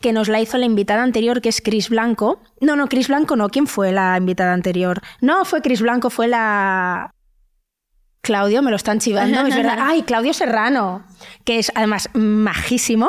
que 0.00 0.12
nos 0.12 0.26
la 0.26 0.40
hizo 0.40 0.58
la 0.58 0.66
invitada 0.66 1.04
anterior, 1.04 1.40
que 1.40 1.48
es 1.48 1.60
Cris 1.60 1.90
Blanco. 1.90 2.42
No, 2.60 2.74
no, 2.74 2.88
Cris 2.88 3.06
Blanco 3.06 3.36
no. 3.36 3.48
¿Quién 3.50 3.68
fue 3.68 3.92
la 3.92 4.16
invitada 4.18 4.52
anterior? 4.52 5.00
No, 5.20 5.44
fue 5.44 5.62
Cris 5.62 5.80
Blanco, 5.80 6.10
fue 6.10 6.26
la... 6.26 7.14
Claudio, 8.20 8.62
me 8.62 8.70
lo 8.70 8.76
están 8.76 8.98
chivando, 8.98 9.46
es 9.46 9.54
verdad. 9.54 9.78
Ay, 9.80 10.02
Claudio 10.02 10.32
Serrano, 10.32 11.04
que 11.44 11.60
es 11.60 11.70
además 11.76 12.08
majísimo. 12.14 13.08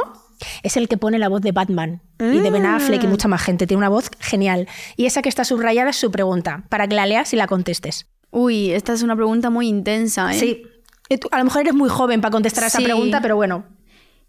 Es 0.62 0.78
el 0.78 0.88
que 0.88 0.98
pone 0.98 1.18
la 1.18 1.30
voz 1.30 1.42
de 1.42 1.52
Batman 1.52 2.04
y 2.20 2.42
de 2.42 2.52
Ben 2.52 2.68
Affleck 2.68 3.04
y 3.04 3.08
mucha 3.08 3.28
más 3.28 3.42
gente. 3.42 3.66
Tiene 3.66 3.80
una 3.80 3.90
voz 3.90 4.12
genial. 4.20 4.68
Y 4.98 5.08
esa 5.08 5.24
que 5.24 5.30
está 5.30 5.46
subrayada 5.46 5.90
es 5.90 5.96
su 5.96 6.12
pregunta, 6.12 6.66
para 6.70 6.88
que 6.88 6.94
la 6.94 7.08
leas 7.08 7.34
y 7.34 7.38
la 7.38 7.48
contestes. 7.48 8.06
Uy, 8.30 8.70
esta 8.70 8.94
es 8.94 9.02
una 9.02 9.16
pregunta 9.16 9.50
muy 9.50 9.68
intensa, 9.68 10.32
¿eh? 10.32 10.40
Sí. 10.40 10.64
Eh, 11.10 11.20
A 11.32 11.38
lo 11.40 11.44
mejor 11.46 11.62
eres 11.62 11.74
muy 11.74 11.90
joven 11.90 12.22
para 12.22 12.32
contestar 12.32 12.64
a 12.64 12.68
esa 12.68 12.78
Sí. 12.80 12.84
pregunta, 12.84 13.22
pero 13.22 13.36
bueno, 13.36 13.66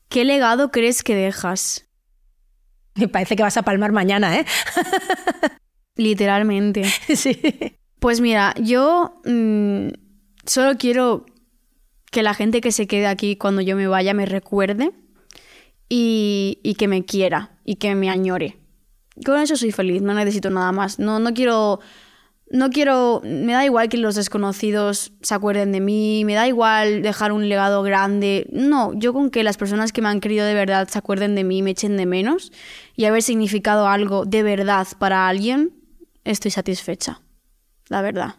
¿Qué 0.08 0.24
legado 0.24 0.70
crees 0.70 1.02
que 1.02 1.14
dejas? 1.14 1.86
me 2.94 3.08
parece 3.08 3.34
que 3.36 3.42
vas 3.42 3.56
a 3.56 3.62
palmar 3.62 3.90
mañana, 3.90 4.38
¿eh? 4.38 4.44
Literalmente. 5.96 6.84
sí. 7.14 7.40
Pues 8.00 8.20
mira, 8.20 8.54
yo 8.60 9.20
mm, 9.24 9.88
solo 10.44 10.76
quiero 10.78 11.24
que 12.10 12.22
la 12.22 12.34
gente 12.34 12.60
que 12.60 12.70
se 12.72 12.86
quede 12.86 13.06
aquí 13.06 13.36
cuando 13.36 13.62
yo 13.62 13.76
me 13.76 13.86
vaya 13.86 14.12
me 14.14 14.26
recuerde 14.26 14.92
y, 15.88 16.58
y 16.62 16.74
que 16.74 16.86
me 16.88 17.04
quiera 17.04 17.58
y 17.64 17.76
que 17.76 17.94
me 17.94 18.10
añore. 18.10 18.58
Con 19.24 19.38
eso 19.40 19.56
soy 19.56 19.72
feliz, 19.72 20.02
no 20.02 20.12
necesito 20.14 20.50
nada 20.50 20.70
más. 20.72 20.98
No, 20.98 21.18
no 21.18 21.32
quiero 21.34 21.80
no 22.51 22.70
quiero, 22.70 23.22
me 23.24 23.53
da 23.53 23.64
igual 23.64 23.88
que 23.88 23.97
los 23.97 24.14
desconocidos 24.14 25.12
se 25.22 25.34
acuerden 25.34 25.72
de 25.72 25.80
mí, 25.80 26.24
me 26.24 26.34
da 26.34 26.47
igual 26.47 27.03
dejar 27.03 27.32
un 27.32 27.49
legado 27.49 27.82
grande. 27.82 28.47
No, 28.53 28.92
yo 28.95 29.12
con 29.12 29.30
que 29.30 29.42
las 29.42 29.57
personas 29.57 29.92
que 29.92 30.03
me 30.03 30.09
han 30.09 30.20
querido 30.20 30.47
de 30.47 30.55
verdad 30.55 30.88
se 30.88 30.99
acuerden 30.99 31.34
de 31.34 31.45
mí, 31.45 31.62
me 31.62 31.70
echen 31.70 31.97
de 31.97 32.07
menos 32.07 32.53
y 32.97 33.07
haber 33.07 33.22
significado 33.22 33.88
algo 33.88 34.24
de 34.26 34.42
verdad 34.42 34.86
para 34.99 35.26
alguien, 35.26 35.72
estoy 36.24 36.51
satisfecha. 36.51 37.20
La 37.88 38.03
verdad. 38.03 38.36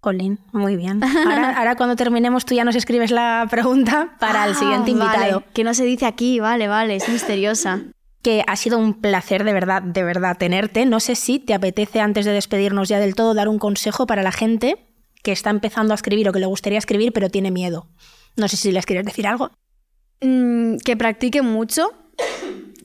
Colin, 0.00 0.40
muy 0.52 0.76
bien. 0.76 1.00
Ahora, 1.56 1.76
cuando 1.76 1.96
terminemos 1.96 2.44
tú 2.44 2.54
ya 2.54 2.64
nos 2.64 2.74
escribes 2.74 3.10
la 3.12 3.46
pregunta 3.48 4.16
para 4.18 4.46
el 4.46 4.56
siguiente 4.56 4.90
ah, 4.90 4.94
invitado. 4.94 5.44
que 5.54 5.64
no 5.64 5.74
se 5.74 5.84
dice 5.84 6.06
aquí, 6.06 6.40
vale, 6.40 6.68
vale, 6.68 6.96
es 6.96 7.08
misteriosa. 7.08 7.82
Que 8.22 8.44
ha 8.46 8.56
sido 8.56 8.78
un 8.78 9.00
placer 9.00 9.44
de 9.44 9.52
verdad, 9.52 9.82
de 9.82 10.04
verdad 10.04 10.38
tenerte. 10.38 10.86
No 10.86 11.00
sé 11.00 11.16
si 11.16 11.38
te 11.38 11.54
apetece 11.54 12.00
antes 12.00 12.24
de 12.24 12.32
despedirnos 12.32 12.88
ya 12.88 13.00
del 13.00 13.14
todo 13.14 13.34
dar 13.34 13.48
un 13.48 13.58
consejo 13.58 14.06
para 14.06 14.22
la 14.22 14.32
gente 14.32 14.76
que 15.22 15.32
está 15.32 15.50
empezando 15.50 15.92
a 15.92 15.96
escribir 15.96 16.28
o 16.28 16.32
que 16.32 16.40
le 16.40 16.46
gustaría 16.46 16.78
escribir 16.78 17.12
pero 17.12 17.30
tiene 17.30 17.50
miedo. 17.50 17.88
No 18.36 18.48
sé 18.48 18.56
si 18.56 18.72
les 18.72 18.86
quieres 18.86 19.04
decir 19.04 19.26
algo. 19.26 19.50
Mm, 20.20 20.76
que 20.84 20.96
practiquen 20.96 21.44
mucho, 21.44 21.90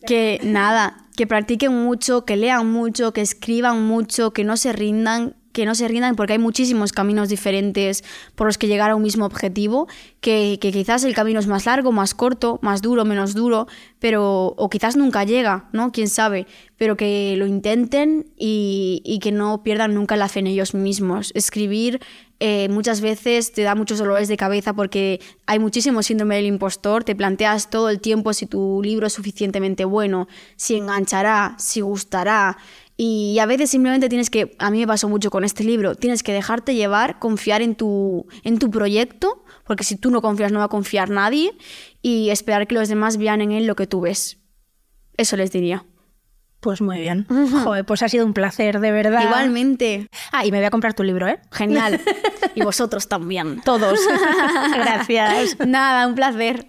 que 0.07 0.39
nada, 0.43 1.07
que 1.15 1.27
practiquen 1.27 1.73
mucho, 1.73 2.25
que 2.25 2.35
lean 2.35 2.71
mucho, 2.71 3.13
que 3.13 3.21
escriban 3.21 3.83
mucho, 3.83 4.31
que 4.31 4.43
no 4.43 4.57
se 4.57 4.73
rindan, 4.73 5.35
que 5.57 5.65
no 5.65 5.73
se 5.73 5.87
rindan 5.87 6.15
porque 6.15 6.33
hay 6.33 6.39
muchísimos 6.39 6.91
caminos 6.91 7.29
diferentes 7.29 8.03
por 8.35 8.45
los 8.45 8.59
que 8.59 8.67
llegar 8.67 8.91
a 8.91 8.95
un 8.95 9.01
mismo 9.01 9.25
objetivo, 9.25 9.87
que, 10.21 10.59
quizás 10.61 11.03
el 11.03 11.15
camino 11.15 11.39
es 11.39 11.47
más 11.47 11.65
largo, 11.65 11.91
más 11.91 12.13
corto, 12.13 12.59
más 12.61 12.83
duro, 12.83 13.05
menos 13.05 13.33
duro, 13.33 13.65
pero 13.97 14.53
o 14.55 14.69
quizás 14.69 14.95
nunca 14.95 15.23
llega, 15.23 15.67
¿no? 15.71 15.91
Quién 15.91 16.09
sabe, 16.09 16.45
pero 16.77 16.95
que 16.95 17.33
lo 17.37 17.47
intenten 17.47 18.27
y, 18.37 19.19
que 19.19 19.31
no 19.31 19.63
pierdan 19.63 19.95
nunca 19.95 20.15
la 20.15 20.29
fe 20.29 20.41
en 20.41 20.47
ellos 20.47 20.75
mismos. 20.75 21.31
Escribir 21.33 22.01
eh, 22.39 22.69
muchas 22.69 23.01
veces 23.01 23.51
te 23.51 23.63
da 23.63 23.73
muchos 23.73 23.97
dolores 23.97 24.27
de 24.27 24.37
cabeza 24.37 24.73
porque 24.73 25.19
hay 25.47 25.57
muchísimo 25.57 26.03
síndrome 26.03 26.35
del 26.35 26.45
impostor, 26.45 27.03
te 27.03 27.15
planteas 27.15 27.71
todo 27.71 27.89
el 27.89 27.99
tiempo 27.99 28.31
si 28.33 28.45
tu 28.45 28.83
libro 28.83 29.07
es 29.07 29.13
suficientemente 29.13 29.85
bueno, 29.85 30.27
si 30.55 30.75
enganchará, 30.75 31.55
si 31.57 31.81
gustará. 31.81 32.59
Y 32.99 33.37
a 33.37 33.45
veces 33.45 33.69
simplemente 33.69 34.09
tienes 34.09 34.31
que, 34.31 34.55
a 34.57 34.71
mí 34.71 34.79
me 34.79 34.87
pasó 34.87 35.07
mucho 35.07 35.29
con 35.29 35.43
este 35.43 35.63
libro, 35.63 35.93
tienes 35.93 36.23
que 36.23 36.33
dejarte 36.33 36.73
llevar, 36.73 37.19
confiar 37.19 37.61
en 37.61 37.75
tu, 37.75 38.25
en 38.43 38.57
tu 38.57 38.71
proyecto, 38.71 39.43
porque 39.65 39.83
si 39.83 39.97
tú 39.97 40.09
no 40.09 40.23
confías 40.23 40.51
no 40.51 40.59
va 40.59 40.65
a 40.65 40.69
confiar 40.69 41.11
nadie, 41.11 41.55
y 42.01 42.31
esperar 42.31 42.67
que 42.67 42.73
los 42.73 42.89
demás 42.89 43.17
vean 43.17 43.41
en 43.41 43.51
él 43.51 43.67
lo 43.67 43.75
que 43.75 43.85
tú 43.85 44.01
ves. 44.01 44.39
Eso 45.15 45.37
les 45.37 45.51
diría. 45.51 45.85
Pues 46.59 46.81
muy 46.81 46.99
bien. 46.99 47.27
Joder, 47.63 47.85
pues 47.85 48.01
ha 48.01 48.09
sido 48.09 48.25
un 48.25 48.33
placer, 48.33 48.79
de 48.79 48.91
verdad. 48.91 49.23
Igualmente. 49.23 50.07
Ah, 50.31 50.45
y 50.45 50.51
me 50.51 50.57
voy 50.57 50.65
a 50.65 50.71
comprar 50.71 50.95
tu 50.95 51.03
libro, 51.03 51.27
¿eh? 51.27 51.39
Genial. 51.51 52.01
y 52.55 52.61
vosotros 52.63 53.07
también. 53.07 53.61
Todos. 53.61 53.99
Gracias. 54.73 55.57
Nada, 55.65 56.07
un 56.07 56.15
placer. 56.15 56.67